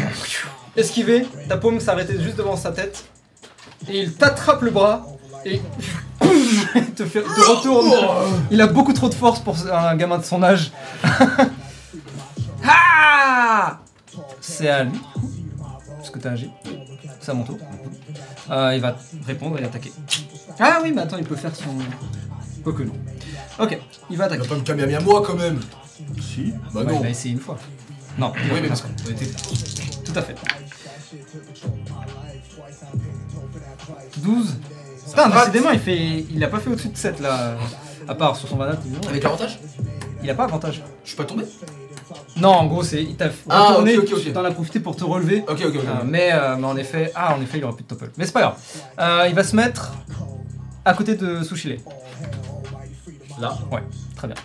[0.76, 3.04] esquiver, ta paume s'arrêter juste devant sa tête,
[3.88, 5.06] et il t'attrape le bras,
[5.44, 5.60] et
[6.22, 7.90] il te, fait, il te retourne.
[8.50, 10.72] Il a beaucoup trop de force pour un gamin de son âge.
[12.62, 13.78] Ah
[14.40, 15.00] C'est à lui,
[15.96, 16.50] parce que t'as agi.
[17.20, 17.58] C'est à mon tour.
[18.50, 19.92] Euh, il va répondre et attaquer.
[20.58, 21.70] Ah oui, mais attends, il peut faire son.
[22.62, 22.92] Quoique non.
[23.58, 23.78] Ok,
[24.10, 24.48] il va Il attaquer.
[24.48, 25.60] va pas me à moi quand même.
[26.20, 26.52] Si.
[26.72, 27.00] Bah non.
[27.00, 27.58] il a essayé une fois.
[28.18, 29.26] Non, Oui, mais parce qu'on était.
[30.04, 30.34] Tout à fait.
[34.18, 34.56] 12.
[35.08, 36.24] Putain, décidément, il fait.
[36.30, 37.56] Il a pas fait au-dessus de 7 là.
[38.08, 38.76] À part sur son vanat.
[39.08, 39.60] Avec avantage
[40.22, 40.82] Il a pas avantage.
[41.04, 41.44] Je suis pas tombé?
[42.36, 43.02] Non, en gros, c'est.
[43.02, 44.22] Il t'a Ah, retourné, ok, ok, ok.
[44.24, 45.44] tu t'en as profité pour te relever.
[45.48, 45.84] Ok, ok, ok.
[45.84, 47.12] Euh, mais, euh, mais en effet.
[47.14, 48.10] Ah, en effet, il aura plus de topple.
[48.16, 48.56] Mais c'est pas grave.
[48.98, 49.92] Euh, il va se mettre
[50.84, 51.78] à côté de Sushile.
[53.40, 53.56] Là.
[53.70, 53.82] Ouais,
[54.16, 54.36] très bien.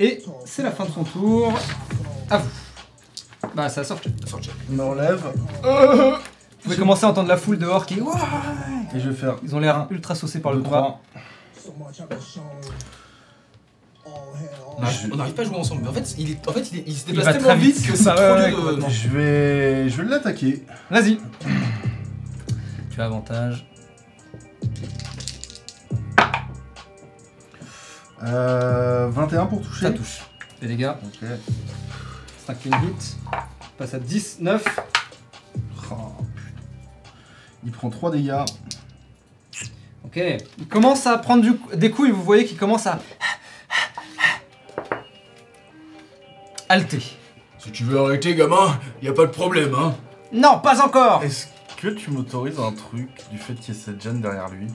[0.00, 1.52] Et c'est la fin de son tour.
[2.30, 2.48] À vous.
[3.54, 3.98] Bah, ça sort.
[4.04, 4.54] Vous Sort check.
[4.68, 5.22] Je me relève
[6.62, 8.00] pouvez commencer à entendre la foule dehors qui.
[8.00, 8.14] Ouah
[8.94, 10.78] et je vais faire Ils ont l'air ultra saucés par le 2, combat.
[10.78, 11.00] 3.
[14.78, 15.82] On arrive- On n'arrive pas à jouer ensemble.
[15.82, 17.56] Mais en fait, il, est, en fait, il, est- il se déplace va tellement très
[17.58, 17.86] vite vite.
[17.92, 18.62] que Ah trop ouais, dur de.
[18.62, 18.88] complètement.
[18.88, 20.62] Je vais, je vais l'attaquer.
[20.90, 21.18] Vas-y.
[22.90, 23.66] Tu as avantage.
[28.24, 29.82] Euh, 21 pour toucher.
[29.86, 30.20] Ça touche.
[30.60, 30.90] Les dégâts.
[31.04, 31.28] Ok.
[32.46, 33.16] 5 clean hit.
[33.76, 34.64] Passe à 10, 9.
[35.90, 35.94] Oh,
[36.34, 36.50] putain.
[37.64, 38.44] Il prend 3 dégâts.
[40.04, 40.20] Ok.
[40.58, 42.98] Il commence à prendre du- des coups et vous voyez qu'il commence à.
[46.68, 47.02] halter.
[47.58, 49.94] Si tu veux arrêter, gamin, y a pas de problème, hein.
[50.32, 51.46] Non, pas encore Est-ce
[51.78, 54.66] que tu m'autorises un truc du fait qu'il y ait cette gêne derrière lui?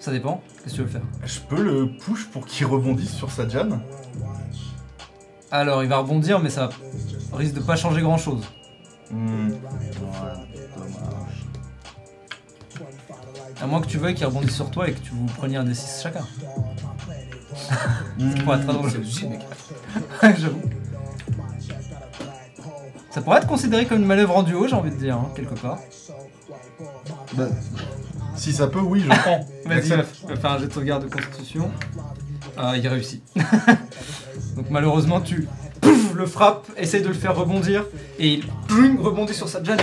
[0.00, 0.42] Ça dépend.
[0.64, 3.68] Qu'est-ce que tu veux faire Je peux le push pour qu'il rebondisse sur sa Jan
[5.50, 6.70] Alors, il va rebondir, mais ça
[7.34, 8.42] risque de pas changer grand chose.
[9.10, 9.50] Hmm.
[9.50, 9.58] Ouais,
[10.74, 11.44] dommage.
[13.60, 15.64] À moins que tu veuilles qu'il rebondisse sur toi et que tu vous preniez un
[15.64, 16.24] D6 chacun.
[17.68, 17.76] Ça
[18.42, 18.90] pourrait être très drôle.
[19.28, 19.40] Mec.
[20.38, 20.62] J'avoue.
[23.10, 25.54] Ça pourrait être considéré comme une manœuvre en duo, j'ai envie de dire, hein, quelque
[25.54, 25.78] part.
[27.34, 27.48] Bah,
[28.40, 29.46] si ça peut, oui, je prends.
[29.66, 31.70] Vas-y, faire un jet de sauvegarde de constitution.
[32.56, 33.22] Ah, il réussit.
[34.56, 35.46] Donc malheureusement, tu
[35.82, 37.84] pouf, le frappes, essaye de le faire rebondir,
[38.18, 39.78] et il ploum, rebondit sur sa jambe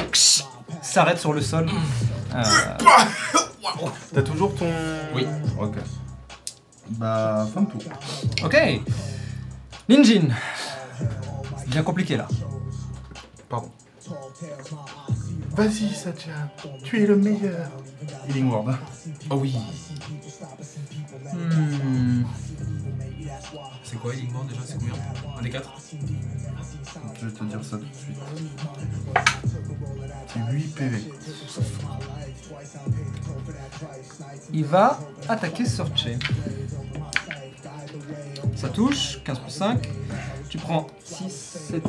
[0.82, 1.70] s'arrête sur le sol.
[2.34, 2.44] Euh,
[4.14, 4.72] T'as toujours ton.
[5.14, 5.28] Oui.
[5.60, 5.76] Ok.
[6.92, 7.82] Bah, fin de tour.
[8.44, 8.58] ok.
[9.88, 10.30] Ninjin.
[11.60, 12.28] C'est bien compliqué là.
[13.50, 13.70] Pardon.
[15.58, 16.52] Vas-y, Satya,
[16.84, 17.72] tu es le meilleur.
[18.30, 18.76] Healing Word.
[19.32, 19.56] Oh oui.
[21.34, 22.24] Hmm.
[23.84, 24.94] C'est quoi Healing Word déjà C'est combien?
[25.36, 25.72] Un des 4
[27.20, 28.18] Je vais te dire ça tout de suite.
[30.28, 31.04] C'est 8 PV.
[34.54, 36.08] Il va attaquer Sorche.
[38.56, 39.90] Ça touche, 15 plus 5.
[40.50, 41.32] Tu prends 6,
[41.72, 41.84] 7,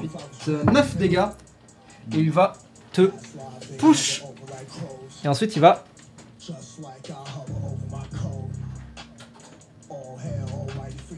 [0.46, 1.26] 8, 9 dégâts.
[2.12, 2.54] Et il va
[2.98, 3.12] te
[3.78, 4.22] push.
[5.24, 5.84] Et ensuite il va.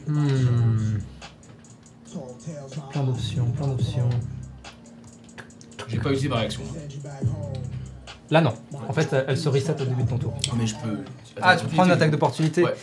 [0.07, 0.99] Hmm.
[2.91, 4.11] Plein d'options, plein d'options.
[5.89, 6.63] J'ai pas utilisé ma réaction.
[8.31, 8.55] Là non.
[8.89, 10.35] En fait, elle se reset au début de ton tour.
[10.53, 10.99] Oh, mais je peux.
[11.41, 12.65] Ah, tu peux prendre une attaque d'opportunité.
[12.65, 12.75] Ouais.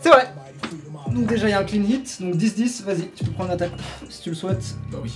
[0.00, 0.32] C'est vrai.
[1.16, 3.54] Donc déjà il y a un clean hit, donc 10-10, vas-y, tu peux prendre une
[3.54, 3.72] attaque
[4.10, 4.76] si tu le souhaites.
[4.92, 5.12] Bah oui.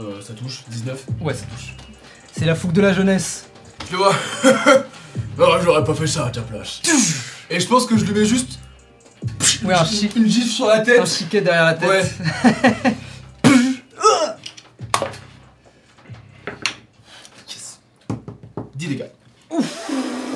[0.00, 1.06] Euh, ça touche, 19.
[1.20, 1.76] Ouais, ça touche.
[2.32, 3.46] C'est la fougue de la jeunesse.
[3.88, 4.14] Tu vois
[5.40, 6.82] Oh, j'aurais pas fait ça à ta place.
[7.50, 8.58] Et je pense que je lui mets juste
[9.64, 11.06] Ouais, un, chi- une gifle sur la un tête.
[11.06, 11.88] chiquet derrière la tête.
[11.88, 12.94] Ouais.
[18.76, 19.04] 10 dégâts.
[19.50, 19.60] Oh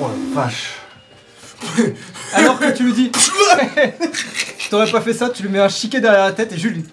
[0.01, 0.72] la vache.
[2.83, 3.11] Tu lui dis,
[4.69, 6.83] t'aurais pas fait ça, tu lui mets un chiquet derrière la tête et lui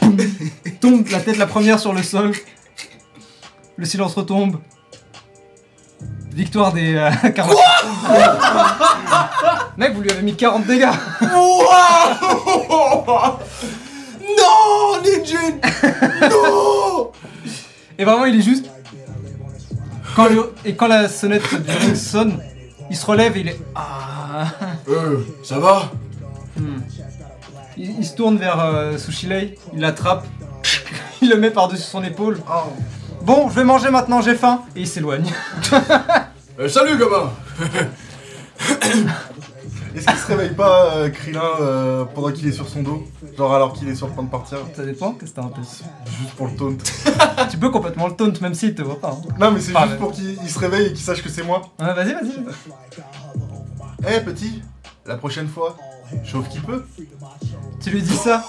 [0.80, 2.30] tombe la tête la première sur le sol.
[3.76, 4.60] Le silence retombe.
[6.32, 7.56] Victoire des euh, 40.
[9.76, 10.86] Mec, vous lui avez mis 40 dégâts.
[14.38, 15.58] Non, Ninjin
[16.30, 17.10] Non
[17.98, 18.66] Et vraiment, il est juste.
[20.14, 22.40] Quand le- Et quand la sonnette du ring sonne,
[22.88, 23.58] il se relève et il est.
[23.74, 24.44] Ah.
[24.88, 25.90] Euh, ça va
[26.56, 26.80] Hmm.
[27.76, 30.26] Il, il se tourne vers euh, Sushilei, il l'attrape,
[31.22, 32.40] il le met par-dessus son épaule.
[32.48, 32.72] Oh.
[33.22, 34.62] Bon, je vais manger maintenant, j'ai faim.
[34.74, 35.30] Et il s'éloigne.
[36.60, 37.30] Euh, Salut, gamin
[39.94, 43.04] Est-ce qu'il se réveille pas, euh, Krillin, euh, pendant qu'il est sur son dos?
[43.36, 45.50] Genre alors qu'il est sur le point de partir Ça dépend, qu'est-ce que t'as un
[45.50, 45.60] peu.
[45.62, 46.76] Juste pour le taunt.
[47.50, 49.10] tu peux complètement le taunt, même s'il te voit pas.
[49.12, 49.34] hein.
[49.38, 51.44] Non, mais c'est juste mais- pour qu'il il se réveille et qu'il sache que c'est
[51.44, 51.62] moi.
[51.78, 52.44] Ouais, vas-y, vas-y.
[54.16, 54.62] Eh, petit,
[55.08, 55.76] la prochaine fois,
[56.24, 56.84] chauffe qui peut.
[57.82, 58.44] Tu lui dis ça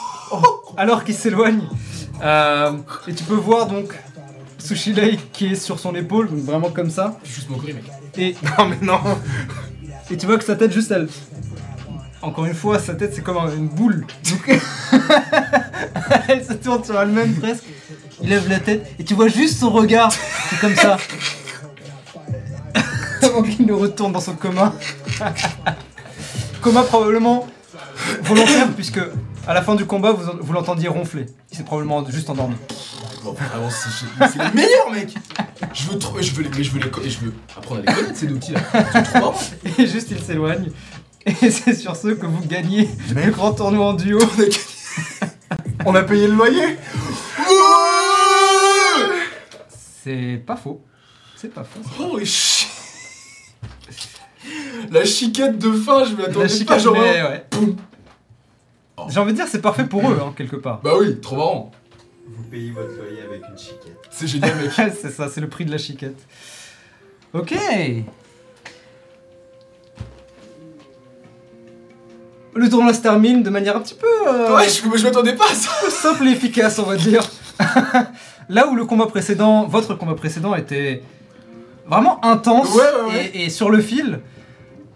[0.77, 1.61] alors qu'il s'éloigne.
[2.21, 2.73] Euh,
[3.07, 3.97] et tu peux voir donc
[4.57, 7.17] Sushilei qui est sur son épaule, donc vraiment comme ça.
[7.23, 7.85] Juste moquerie, mec.
[8.17, 8.99] Et, Non, mais non.
[10.11, 11.07] et tu vois que sa tête, juste elle.
[12.21, 14.05] Encore une fois, sa tête c'est comme un- une boule.
[14.29, 14.49] Donc
[16.27, 17.63] elle se tourne sur elle-même presque.
[18.21, 20.97] Il lève la tête et tu vois juste son regard qui est comme ça.
[23.21, 24.73] Avant qu'il ne retourne dans son coma.
[26.61, 27.47] coma probablement
[28.23, 28.99] volontaire puisque
[29.47, 31.25] à la fin du combat vous, vous l'entendiez ronfler.
[31.51, 32.55] Il s'est probablement juste endormi.
[33.23, 35.13] Bon, vraiment, c'est les meilleurs, mec
[35.73, 36.21] Je veux trop.
[36.21, 36.49] Je veux les.
[36.49, 37.09] Mais je veux les.
[37.09, 38.61] Je veux apprendre à les connaître, ces petits là.
[39.77, 40.69] Et juste il s'éloigne.
[41.25, 44.19] Et c'est sur ce que vous gagnez Mais- le grand tournoi en duo.
[45.85, 46.77] On a payé le loyer
[50.03, 50.81] C'est pas faux.
[51.35, 51.81] C'est pas faux.
[52.13, 52.69] Holy shit
[54.91, 56.93] La chiquette de fin, je m'y attendais La pas, genre.
[56.93, 57.29] mais hein.
[57.31, 57.45] ouais.
[59.09, 60.81] J'ai envie de dire c'est parfait pour eux, hein, quelque part.
[60.83, 61.71] Bah oui, trop marrant.
[62.27, 63.97] Vous payez votre loyer avec une chiquette.
[64.11, 64.71] C'est génial, mec.
[65.01, 66.17] c'est ça, c'est le prix de la chiquette.
[67.33, 67.53] Ok.
[72.55, 75.45] Le tournoi se termine de manière un petit peu euh, Ouais, je, je m'attendais pas
[75.49, 75.69] à ça.
[75.89, 77.21] simple et efficace, on va dire.
[78.49, 81.03] Là où le combat précédent, votre combat précédent était
[81.87, 83.31] vraiment intense Ouais, ouais, ouais.
[83.33, 84.19] Et, et sur le fil.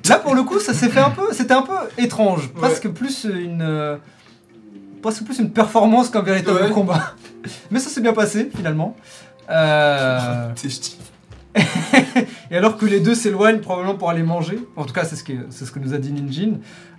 [0.09, 3.23] Là pour le coup, ça s'est fait un peu, c'était un peu étrange, presque plus
[3.25, 3.99] une,
[5.01, 7.14] presque plus une performance qu'un véritable combat.
[7.72, 8.95] Mais ça s'est bien passé finalement.
[9.49, 10.49] Euh,
[12.51, 15.23] et alors que les deux s'éloignent probablement pour aller manger, en tout cas c'est ce
[15.23, 16.53] que, c'est ce que nous a dit Ninjin,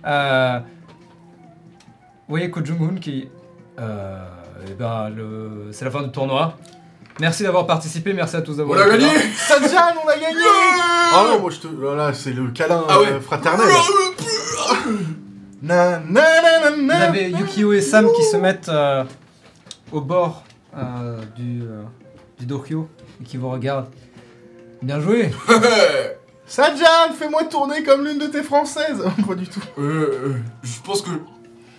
[0.05, 0.59] euh,
[2.27, 3.27] vous voyez Ko Jung-hoon qui...
[3.79, 4.25] Euh,
[4.67, 6.57] eh ben, le- c'est la fin du tournoi.
[7.19, 9.21] Merci d'avoir participé, merci à tous On d'avoir l'a été gagné là.
[9.37, 10.37] Sadjan, on a gagné
[11.13, 11.67] Ah non, moi je te.
[11.95, 13.07] Là, c'est le câlin Ah ouais.
[13.13, 13.65] euh, fraternel.
[15.61, 19.03] Na, na, na, na, Vous avez Yukio et Sam qui se mettent euh,
[19.93, 20.43] au bord
[20.77, 21.83] euh, du, euh,
[22.37, 22.89] du dohyo
[23.21, 23.87] et qui vous regardent.
[24.81, 25.31] Bien joué
[26.47, 29.61] Sadjan, fais-moi tourner comme l'une de tes françaises Pas du tout.
[29.79, 31.09] Euh, euh, je pense que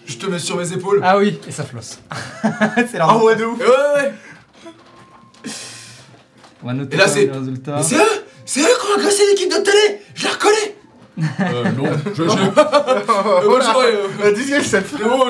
[0.07, 1.01] je te mets sur mes épaules.
[1.05, 2.01] Ah oui, et ça flosse.
[2.91, 4.15] c'est la Ah ouais, de ouf Et ouais, ouais, ouais.
[6.63, 7.77] On va noter Et là, c'est- les résultats.
[7.77, 10.75] Mais c'est eux C'est eux qui ont agressé l'équipe de télé Je la reconnais
[11.19, 14.35] Euh, non, je, je, Euh, moi, je euh, La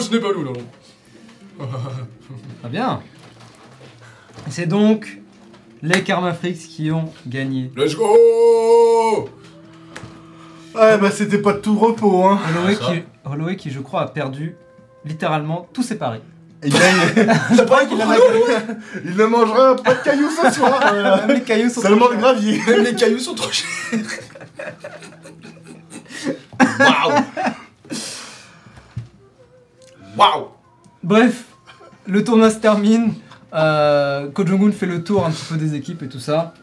[0.01, 0.53] je n'ai pas nous, non.
[2.61, 3.01] Très bien.
[4.47, 5.19] Et C'est donc
[5.83, 7.71] les Karmafrix qui ont gagné.
[7.77, 9.29] Let's go
[10.75, 12.39] Ouais, bah c'était pas de tout repos, hein.
[12.51, 14.57] Holloway, qui, Holloway qui, je crois, a perdu
[15.07, 16.21] littéralement tous ses paris.
[16.65, 16.97] Il gagne.
[17.57, 18.17] Je crois qu'il en a.
[19.05, 20.81] Il ne mangera pas de cailloux ce soir.
[21.27, 22.33] Même les cailloux sont Seulement trop le chers.
[22.33, 22.61] gravier.
[22.67, 23.67] Même les cailloux sont trop chers
[26.79, 27.23] Waouh
[30.17, 30.49] Waouh
[31.03, 31.45] Bref,
[32.07, 33.15] le tournoi se termine.
[33.55, 34.29] Euh,
[34.73, 36.55] fait le tour un petit peu des équipes et tout ça.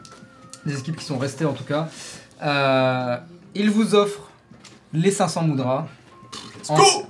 [0.66, 1.88] Des équipes qui sont restées en tout cas.
[2.42, 3.18] Euh,
[3.56, 4.30] il vous offre
[4.92, 5.86] les 500 moudras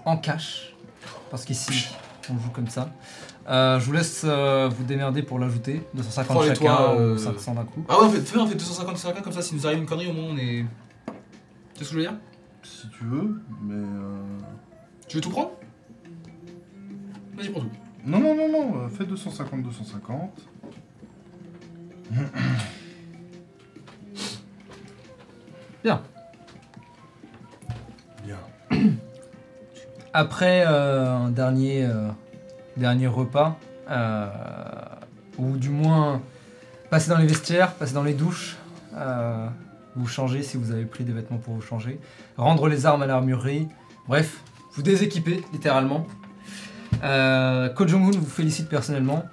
[0.06, 0.74] en cash.
[1.32, 1.88] Parce qu'ici,
[2.30, 2.90] on joue comme ça.
[3.50, 5.84] Euh, je vous laisse euh, vous démerder pour l'ajouter.
[5.96, 7.84] 250 Oh, et chacun toi, ou euh, 500 d'un coup.
[7.90, 9.86] Ah ouais, on fait, fais, on fait 250 chacun, comme ça, s'il nous arrive une
[9.86, 10.66] connerie, au moins on est...
[11.74, 12.14] Tu sais ce que je veux dire?
[12.64, 13.74] Si tu veux, mais.
[13.76, 14.22] euh,
[15.08, 15.52] Tu veux tout prendre?
[17.36, 17.70] Vas-y, prends tout.
[18.06, 20.42] Non, non, non, non, euh, fais 250, 250.
[25.84, 26.02] Bien.
[28.24, 28.40] Bien.
[30.14, 32.08] Après euh, un dernier, euh,
[32.78, 33.58] dernier repas,
[33.90, 34.28] euh,
[35.40, 36.22] ou du moins
[36.92, 38.58] passer dans les vestiaires, passer dans les douches,
[39.96, 42.00] vous changer si vous avez pris des vêtements pour vous changer,
[42.38, 43.68] rendre les armes à l'armurerie,
[44.08, 44.42] bref,
[44.74, 46.06] vous déséquiper littéralement.
[47.04, 49.24] Euh, vous félicite personnellement.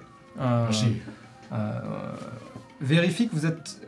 [0.40, 0.96] Euh, Merci.
[1.52, 1.80] euh,
[2.80, 3.86] vérifie que vous êtes.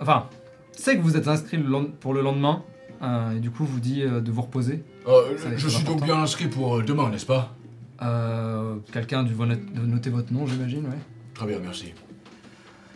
[0.00, 0.26] Enfin,
[0.72, 2.64] sait que vous êtes inscrit le pour le lendemain,
[3.32, 4.84] et du coup vous dit de vous reposer.
[5.06, 7.54] Euh, je suis donc bien inscrit pour euh, demain, n'est-ce pas?
[8.02, 10.98] Euh, Quelqu'un a dû vo- de noter votre nom, j'imagine, ouais.
[11.34, 11.92] Très bien, merci.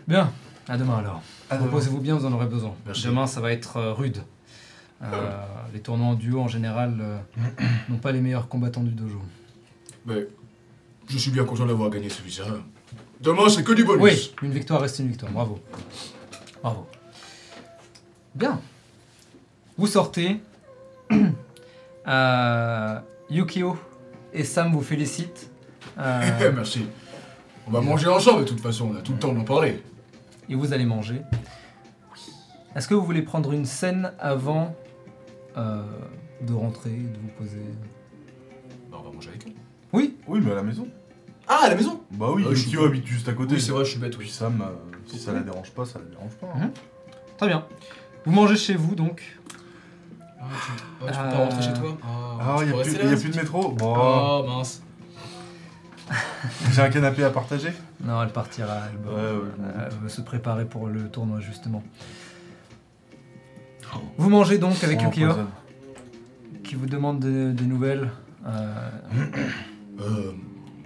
[0.08, 0.32] Bien,
[0.68, 1.22] à demain alors.
[1.50, 1.66] À demain.
[1.66, 2.74] Reposez-vous bien, vous en aurez besoin.
[2.84, 3.06] Merci.
[3.06, 4.22] Demain, ça va être euh, rude.
[5.02, 5.06] Euh,
[5.72, 7.18] les tournois en duo, en général, euh,
[7.88, 9.22] n'ont pas les meilleurs combattants du dojo.
[10.04, 10.26] Mais
[11.08, 12.40] je suis bien content d'avoir gagné celui-ci.
[12.42, 12.60] hein.
[13.20, 14.02] Demain, c'est que du bonus.
[14.02, 15.60] Oui, une victoire reste une victoire, bravo.
[16.62, 16.86] Bravo.
[18.34, 18.60] Bien.
[19.78, 20.40] Vous sortez.
[22.08, 22.98] Euh,
[23.28, 23.76] Yukio
[24.32, 25.50] et Sam vous félicitent.
[25.98, 26.86] Euh, merci.
[27.66, 29.82] On va manger ensemble de toute façon, on a tout le temps d'en parler.
[30.48, 31.22] et vous allez manger.
[32.74, 34.74] Est-ce que vous voulez prendre une scène avant
[35.56, 35.82] euh,
[36.40, 37.60] de rentrer, de vous poser?
[38.90, 39.52] Bah, on va manger avec eux.
[39.92, 40.86] Oui, Oui, mais à la maison.
[41.48, 42.00] Ah, à la maison?
[42.12, 43.54] Bah oui, je suis Yukio habite juste à côté.
[43.54, 44.32] Oui, c'est vrai, je suis bête, Puis oui.
[44.32, 46.46] Sam, euh, si ça la dérange pas, ça la dérange pas.
[46.54, 46.66] hein.
[46.66, 46.70] Mhm.
[47.36, 47.66] très bien.
[48.24, 49.36] Vous mangez chez vous donc.
[50.40, 52.78] Ah, tu, ah, tu peux Euh, pas rentrer chez toi Ah, il tu n'y peux
[52.78, 54.82] a, plus- rester y a là, plus de métro Bon, Oh, mince.
[56.72, 58.78] j'ai un canapé à partager Non, elle partira.
[58.90, 61.82] Elle, va- Ouais, ouais, elle se préparer pour le tournoi justement.
[64.16, 65.28] Vous mangez donc avec Yukio,
[66.64, 68.10] qui vous demande des, des nouvelles.
[68.46, 68.90] Euh,
[70.00, 70.32] Euh,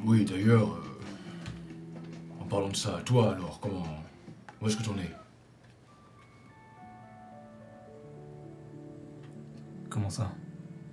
[0.04, 3.84] oui, d'ailleurs, euh, en parlant de ça, toi alors, comment.
[4.60, 5.08] Où est-ce que t'en es?
[9.94, 10.28] Comment ça?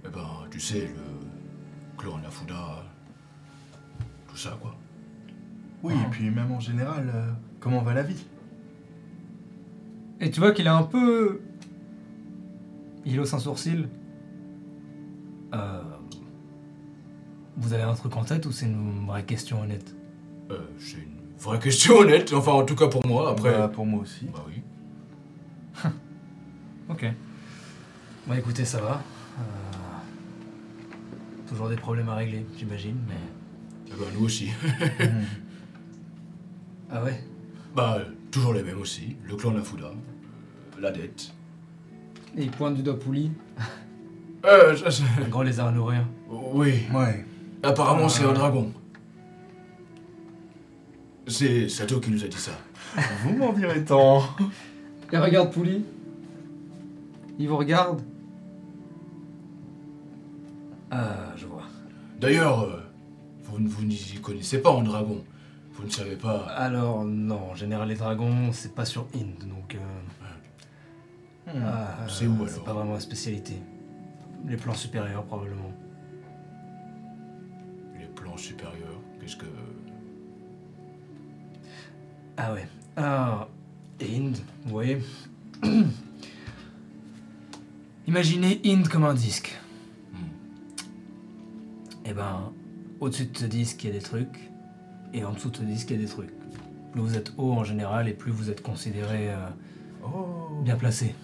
[0.06, 2.84] Eh ben, tu sais, le clan Nafuda,
[4.28, 4.76] tout ça, quoi.
[5.82, 8.24] Oui, et puis même en général, euh, comment va la vie?
[10.20, 11.42] Et tu vois qu'il est un peu.
[13.04, 13.90] Il hausse un sourcil.
[15.56, 15.82] Euh,
[17.58, 19.96] Vous avez un truc en tête ou c'est une vraie question honnête?
[20.52, 23.52] Euh, c'est une vraie question honnête, enfin, en tout cas pour moi, après.
[23.52, 24.26] Bah, Pour moi aussi.
[24.26, 24.62] Bah oui.
[26.90, 27.06] Ok.
[28.28, 29.02] Bah écoutez, ça va.
[29.40, 29.42] Euh,
[31.48, 33.16] Toujours des problèmes à régler, j'imagine, mais.
[33.88, 34.50] Eh ben, nous aussi.
[36.94, 37.24] Ah ouais?
[37.74, 38.00] Bah,
[38.32, 39.16] toujours les mêmes aussi.
[39.26, 41.32] Le clan Nafuda, euh, la dette.
[42.36, 43.32] Et il pointe du doigt Pouli,
[44.46, 46.06] Euh, ça, c'est- un gros lézard à nourrir.
[46.28, 47.26] Oui, Ouais.
[47.64, 48.32] apparemment, c'est Euh.
[48.32, 48.74] un dragon.
[51.28, 52.52] C'est Sato qui nous a dit ça.
[53.24, 54.24] Vous m'en direz tant.
[55.14, 55.86] Il regarde Pouli.
[57.40, 58.02] Il vous regarde.
[60.92, 61.64] Ah, je vois.
[62.20, 62.82] D'ailleurs, euh,
[63.44, 65.24] vous, vous n'y connaissez pas en dragon.
[65.74, 66.40] Vous ne savez pas.
[66.50, 69.76] Alors, non, en général, les dragons, c'est pas sur Inde, donc.
[69.76, 69.80] euh,
[71.48, 71.64] Hmm.
[71.66, 73.56] ah, C'est euh, où, C'est alors pas vraiment la spécialité.
[74.48, 75.72] Les plans supérieurs, probablement.
[78.00, 79.48] Les plans supérieurs, qu'est-ce que.
[82.38, 82.68] Ah ouais.
[82.96, 83.48] Ah,
[84.02, 85.00] Inde, vous voyez
[88.08, 89.58] Imaginez Inde comme un disque.
[92.12, 92.52] Et ben,
[93.00, 94.52] au-dessus de ce disque, il y a des trucs,
[95.14, 96.34] et en dessous de ce disque, il y a des trucs.
[96.92, 99.38] Plus vous êtes haut en général, et plus vous êtes considéré euh,
[100.04, 100.62] Oh.
[100.62, 101.16] bien placé.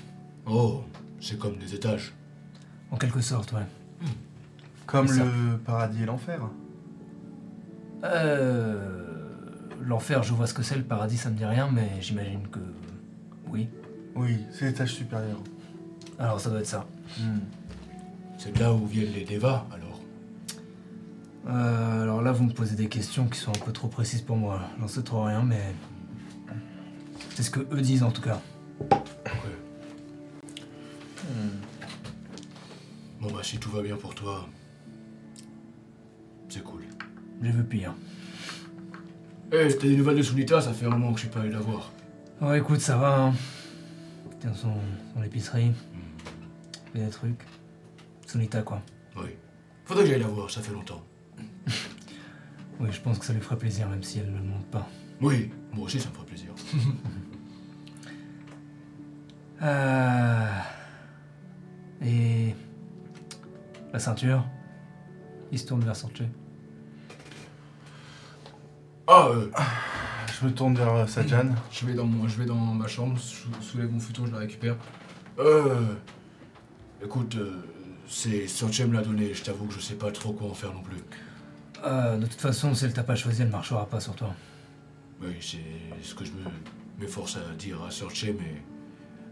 [0.45, 0.83] Oh,
[1.19, 2.13] c'est comme des étages.
[2.89, 3.65] En quelque sorte, ouais.
[4.85, 5.25] Comme ça.
[5.25, 6.39] le paradis et l'enfer.
[8.05, 9.27] Euh.
[9.81, 12.59] L'enfer, je vois ce que c'est, le paradis, ça me dit rien, mais j'imagine que.
[13.49, 13.67] Oui.
[14.15, 15.43] Oui, c'est l'étage supérieur.
[16.17, 16.87] Alors ça doit être ça.
[17.19, 17.39] Hmm.
[18.37, 19.86] C'est de là où viennent les devas, alors.
[21.47, 24.35] Euh, alors là, vous me posez des questions qui sont un peu trop précises pour
[24.35, 24.61] moi.
[24.79, 25.73] J'en sais trop rien, mais.
[27.35, 28.41] C'est ce que eux disent en tout cas.
[28.91, 29.29] Ouais.
[33.19, 34.47] Bon bah si tout va bien pour toi,
[36.49, 36.83] c'est cool.
[37.41, 37.93] J'ai vu pire.
[39.51, 41.51] Eh, t'as des nouvelles de Sunita, ça fait un moment que je suis pas allé
[41.51, 41.91] la voir.
[42.41, 43.17] Ouais, écoute, ça va.
[43.17, 43.33] Hein.
[44.39, 44.73] Tiens, son,
[45.13, 45.71] son épicerie.
[46.93, 47.41] Fait des trucs.
[48.25, 48.81] Sonita, quoi.
[49.15, 49.29] Oui.
[49.85, 51.01] Faudrait que j'aille la voir, ça fait longtemps.
[52.79, 54.87] Oui, je pense que ça lui ferait plaisir, même si elle ne le montre pas.
[55.21, 56.49] Oui, moi aussi ça me ferait plaisir.
[59.61, 60.47] Euh...
[62.05, 62.53] Et.
[63.91, 64.45] La ceinture
[65.51, 66.21] Il se tourne vers Sanche.
[69.07, 69.49] Ah, euh,
[70.39, 71.49] Je me tourne vers euh, Sajan.
[71.71, 74.39] Je vais dans, mon, je vais dans ma chambre, sou- soulève mon futon, je la
[74.39, 74.75] récupère.
[75.39, 75.95] euh.
[77.03, 77.63] Écoute, euh,
[78.07, 80.73] c'est Sorche me l'a donné, je t'avoue que je sais pas trop quoi en faire
[80.73, 80.97] non plus.
[81.85, 84.33] Euh, de toute façon, si elle t'a pas choisi, elle marchera pas sur toi.
[85.21, 85.57] Oui, c'est
[86.03, 86.39] ce que je me
[86.99, 88.61] m'efforce à dire à Sorche, mais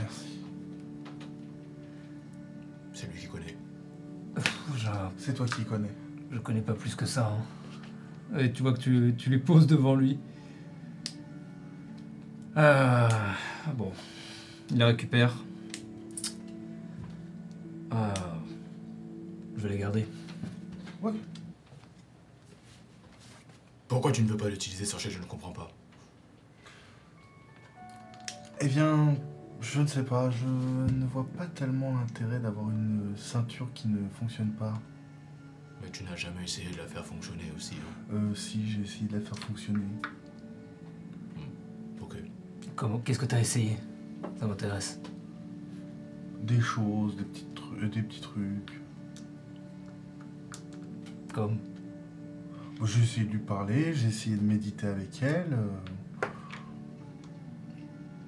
[0.00, 0.40] Merci.
[2.92, 3.56] C'est lui qui connaît.
[5.18, 5.90] C'est toi qui connais.
[6.30, 7.32] je connais pas plus que ça.
[7.32, 8.38] hein.
[8.38, 10.18] Et tu vois que tu, tu les poses devant lui.
[12.56, 13.08] Euh,
[13.74, 13.92] bon.
[14.70, 15.32] Il la récupère.
[17.96, 18.14] Euh,
[19.56, 20.06] je vais les garder.
[23.88, 25.68] Pourquoi tu ne veux pas l'utiliser, Sorche Je ne comprends pas.
[28.60, 29.14] Eh bien,
[29.60, 30.30] je ne sais pas.
[30.30, 34.74] Je ne vois pas tellement l'intérêt d'avoir une ceinture qui ne fonctionne pas.
[35.82, 37.74] Mais tu n'as jamais essayé de la faire fonctionner aussi.
[37.74, 38.14] hein.
[38.14, 39.84] Euh, si, j'ai essayé de la faire fonctionner.
[42.00, 42.16] Ok.
[42.74, 43.76] Comment Qu'est-ce que t'as essayé?
[44.40, 45.00] Ça m'intéresse.
[46.42, 48.80] Des choses, des petits, tru- euh, des petits trucs.
[51.34, 51.58] Comme
[52.84, 55.52] J'ai essayé de lui parler, j'ai essayé de méditer avec elle.
[55.52, 56.26] euh,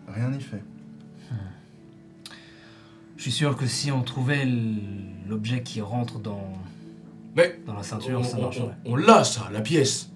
[0.09, 0.63] Rien n'y fait.
[3.17, 4.79] Je suis sûr que si on trouvait l-
[5.29, 6.53] l'objet qui rentre dans,
[7.37, 8.77] Mais dans la ceinture, on, ça on- marcherait.
[8.87, 10.11] on- on l'a, ça, la pièce.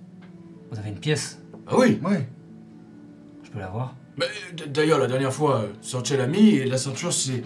[0.70, 1.40] Vous avez une pièce?
[1.66, 2.26] Ah oui Ouais.
[3.42, 3.94] Je peux la voir?
[4.16, 7.42] Mais d- d'ailleurs, la dernière fois, Sorche l'a mis et la ceinture s'est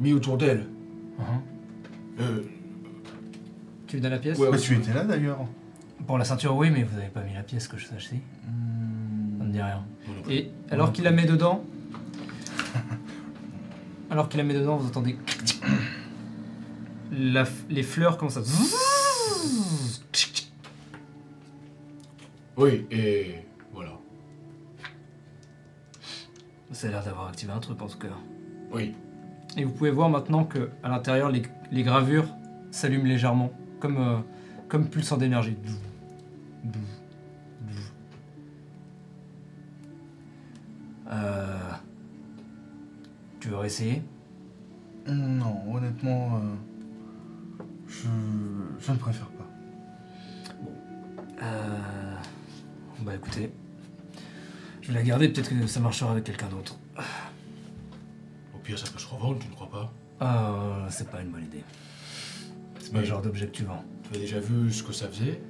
[0.00, 0.66] mis autour d'elle.
[1.18, 1.24] Mhm.
[2.20, 2.40] Euh,
[3.86, 4.62] Tu lui donnes la pièce Ouais, Bah, ouais.
[4.62, 5.38] tu étais là d'ailleurs.
[6.06, 8.16] Pour la ceinture, oui, mais vous avez pas mis la pièce que je sache si.
[9.38, 9.84] Ça me dit rien.
[10.28, 11.64] Et alors qu'il la met dedans,
[14.10, 15.16] alors qu'il la met dedans, vous entendez
[17.12, 18.42] la f- les fleurs commencent à
[22.56, 23.36] Oui, et
[23.72, 23.92] voilà.
[26.72, 28.08] Ça a l'air d'avoir activé un truc en tout cas.
[28.72, 28.94] Oui.
[29.56, 32.26] Et vous pouvez voir maintenant que à l'intérieur les, les gravures
[32.70, 34.18] s'allument légèrement comme euh,
[34.68, 35.56] comme pulsant d'énergie.
[41.10, 41.58] Euh...
[43.40, 44.02] Tu veux réessayer?
[45.08, 46.40] Non, honnêtement, euh,
[47.88, 48.06] je,
[48.78, 49.48] je ne préfère pas.
[51.42, 52.14] Euh...
[53.00, 53.50] Bah écoutez,
[54.82, 56.76] je vais la garder, peut-être que ça marchera avec quelqu'un d'autre.
[58.70, 59.92] Pire, ça peut se revendre, tu ne crois pas?
[60.20, 61.64] Ah, c'est pas une bonne idée.
[62.78, 63.84] C'est pas le genre d'objet que tu vends.
[64.04, 65.40] Tu as déjà vu ce que ça faisait?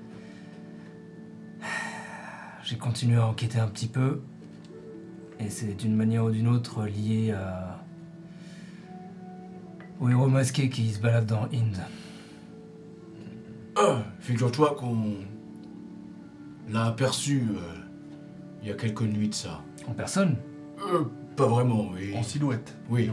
[2.64, 4.22] J'ai continué à enquêter un petit peu,
[5.38, 7.84] et c'est d'une manière ou d'une autre lié à...
[10.00, 11.76] au héros masqué qui se balade dans Inde.
[13.76, 15.16] Ah, figure-toi qu'on
[16.70, 17.74] l'a aperçu euh,
[18.62, 19.62] il y a quelques nuits de ça.
[19.86, 20.38] En personne?
[20.90, 21.04] Euh,
[21.40, 22.14] pas vraiment, oui.
[22.14, 22.76] En silhouette.
[22.90, 23.10] Oui.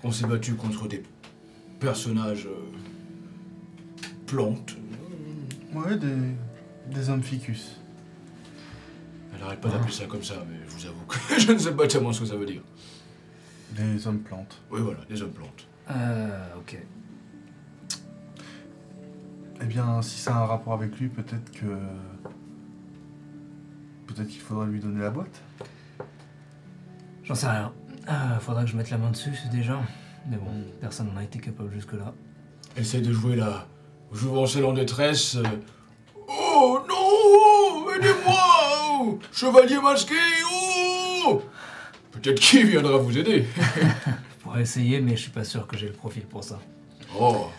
[0.00, 1.02] qu'on s'est battu contre des
[1.78, 2.72] personnages euh,
[4.26, 4.76] plantes.
[5.74, 6.16] Ouais, des,
[6.90, 7.78] des hommes ficus.
[9.34, 11.72] Elle n'arrête pas d'appeler ça comme ça, mais je vous avoue que je ne sais
[11.72, 12.62] pas tellement ce que ça veut dire.
[13.72, 14.62] Des hommes plantes.
[14.70, 15.66] Oui, voilà, des hommes plantes.
[15.90, 16.78] Euh, ok.
[19.60, 21.66] Eh bien, si ça a un rapport avec lui, peut-être que.
[24.18, 25.40] Peut-être qu'il faudrait lui donner la boîte.
[27.22, 27.72] J'en sais rien.
[28.08, 29.78] Euh, faudra que je mette la main dessus, c'est déjà.
[30.28, 32.12] Mais bon, personne n'en a été capable jusque-là.
[32.76, 33.68] Essaye de jouer la
[34.12, 35.36] jouvencelle en détresse.
[35.36, 35.44] euh,
[36.26, 38.40] Oh non Aidez-moi
[38.90, 40.14] oh, Chevalier masqué
[41.28, 41.40] Oh
[42.10, 43.46] Peut-être qu'il viendra vous aider.
[43.56, 46.58] Je pourrais essayer, mais je suis pas sûr que j'ai le profil pour ça.
[47.16, 47.50] Oh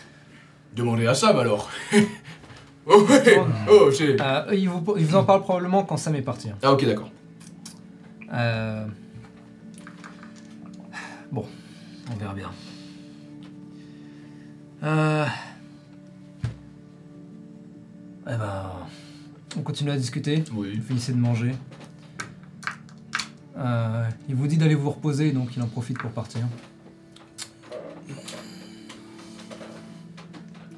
[0.74, 1.70] Demandez à Sam alors
[2.86, 3.38] Oh ouais
[3.70, 4.20] Oh c'est...
[4.20, 6.50] Euh, il, vous, il vous en parle probablement quand Sam est parti.
[6.50, 6.56] hein.
[6.62, 7.10] Ah ok d'accord.
[8.32, 8.86] Euh...
[11.30, 11.44] Bon,
[12.12, 12.50] on verra bien.
[14.82, 15.26] Euh...
[18.26, 18.70] Eh ben,
[19.56, 20.44] on continue à discuter.
[20.54, 20.76] Oui.
[20.78, 21.52] Vous finissez de manger.
[23.58, 26.42] Euh, il vous dit d'aller vous reposer, donc il en profite pour partir.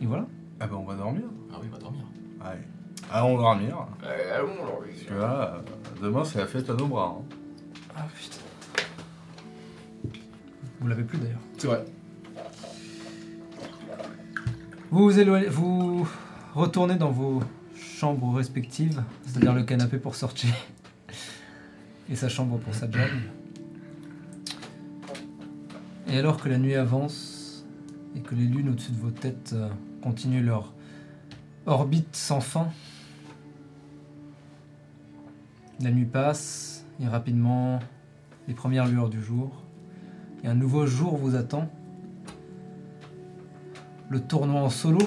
[0.01, 0.27] Et voilà.
[0.59, 1.23] Ah ben, on va dormir.
[1.53, 2.03] Ah oui, on va dormir.
[2.41, 2.61] Allez.
[3.11, 3.87] Allons dormir.
[4.35, 4.83] allons alors.
[4.85, 5.61] Parce que là, euh,
[6.03, 7.17] demain, c'est la fête à nos bras.
[7.19, 7.25] hein.
[7.97, 8.39] Ah putain.
[10.81, 11.39] Vous l'avez plus d'ailleurs.
[11.59, 11.85] C'est vrai.
[14.91, 16.07] Vous vous éloignez, vous
[16.55, 17.43] retournez dans vos
[17.77, 20.51] chambres respectives, c'est-à-dire le canapé pour sortir
[22.11, 23.09] et sa chambre pour sa job.
[26.09, 27.65] Et alors que la nuit avance
[28.17, 29.69] et que les lunes au-dessus de vos têtes euh,
[30.03, 30.75] continuent leur
[31.67, 32.69] orbite sans fin,
[35.81, 37.81] la nuit passe et rapidement
[38.49, 39.63] les premières lueurs du jour
[40.45, 41.69] et un nouveau jour vous attend
[44.13, 44.99] le tournoi en solo.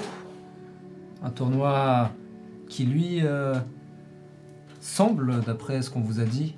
[1.22, 2.10] Un tournoi
[2.68, 3.54] qui, lui, euh,
[4.80, 6.56] semble, d'après ce qu'on vous a dit,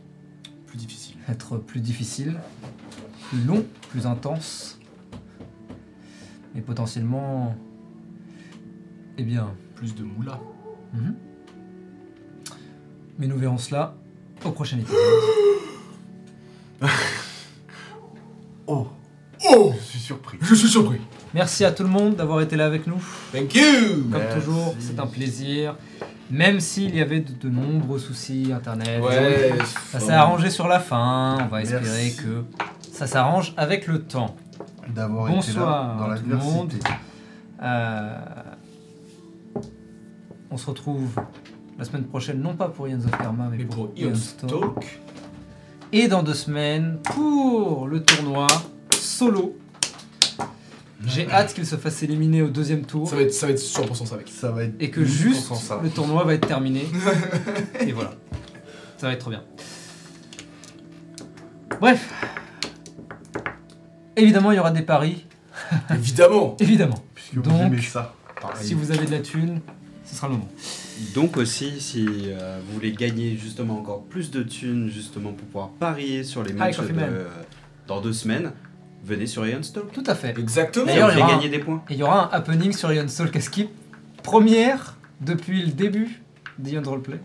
[0.66, 1.16] Plus difficile.
[1.28, 2.36] être plus difficile,
[3.28, 4.78] plus long, plus intense,
[6.54, 7.54] et potentiellement,
[9.18, 10.38] eh bien, Plus de moula.
[10.92, 11.14] mhm.
[13.18, 13.94] mais nous verrons cela
[14.44, 14.98] au prochain épisode.
[18.66, 18.86] Oh,
[19.50, 20.36] Oh je suis surpris.
[20.42, 21.00] Je suis surpris.
[21.32, 23.00] Merci à tout le monde d'avoir été là avec nous.
[23.32, 23.62] Thank you
[24.10, 24.38] Comme Merci.
[24.40, 25.74] toujours, c'est un plaisir.
[26.30, 29.52] Même s'il y avait de, de nombreux soucis, internet, Ouais.
[29.90, 32.16] Ça s'est arrangé sur la fin, on va espérer Merci.
[32.16, 32.44] que
[32.92, 34.36] ça s'arrange avec le temps.
[34.94, 36.72] D'avoir été là Bonsoir dans tout le monde.
[36.72, 36.94] l'adversité.
[37.62, 38.18] Euh,
[40.50, 41.20] on se retrouve
[41.78, 45.00] la semaine prochaine, non pas pour Ians of Karma, mais, Mais pour, pour Ion's Talk.
[45.92, 48.46] Et dans deux semaines, pour le tournoi
[48.94, 49.56] solo.
[51.06, 53.60] J'ai hâte qu'il se fasse éliminer au deuxième tour Ça va être, ça va être
[53.60, 54.28] 100% ça avec.
[54.28, 55.80] Ça va être et que 1000% juste ça.
[55.82, 56.86] le tournoi va être terminé.
[57.80, 58.10] et voilà.
[58.96, 59.44] Ça va être trop bien.
[61.80, 62.12] Bref.
[64.16, 65.24] Évidemment, il y aura des paris.
[65.94, 66.98] Évidemment Évidemment.
[67.14, 68.14] Puisque vous Donc, aimez ça.
[68.60, 69.60] Si vous avez de la thune,
[70.08, 70.48] ce sera le moment.
[71.14, 75.68] Donc aussi, si euh, vous voulez gagner justement encore plus de thunes, justement pour pouvoir
[75.70, 77.10] parier sur les matchs de- Man.
[77.86, 78.52] dans deux semaines,
[79.04, 79.92] venez sur Iron Talk.
[79.92, 80.38] Tout à fait.
[80.38, 81.82] Exactement D'ailleurs, vous il y aura un- gagner des points.
[81.90, 83.68] Et il y aura un happening sur Ion Soul Skip.
[84.22, 86.20] Première depuis le début
[86.58, 87.20] d'Ion Roleplay.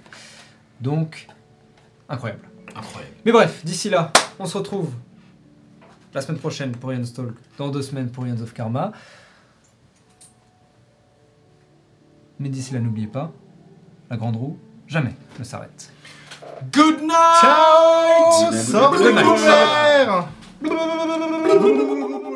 [0.81, 1.27] Donc,
[2.09, 2.41] incroyable.
[2.75, 3.13] Incroyable.
[3.25, 4.89] Mais bref, d'ici là, on se retrouve
[6.13, 8.91] la semaine prochaine pour Ion's Talk, dans deux semaines pour Ions of Karma.
[12.39, 13.31] Mais d'ici là, n'oubliez pas,
[14.09, 15.91] la grande roue, jamais ne s'arrête.
[16.71, 17.41] Good night!
[17.41, 18.51] Ciao!
[18.53, 18.93] Sors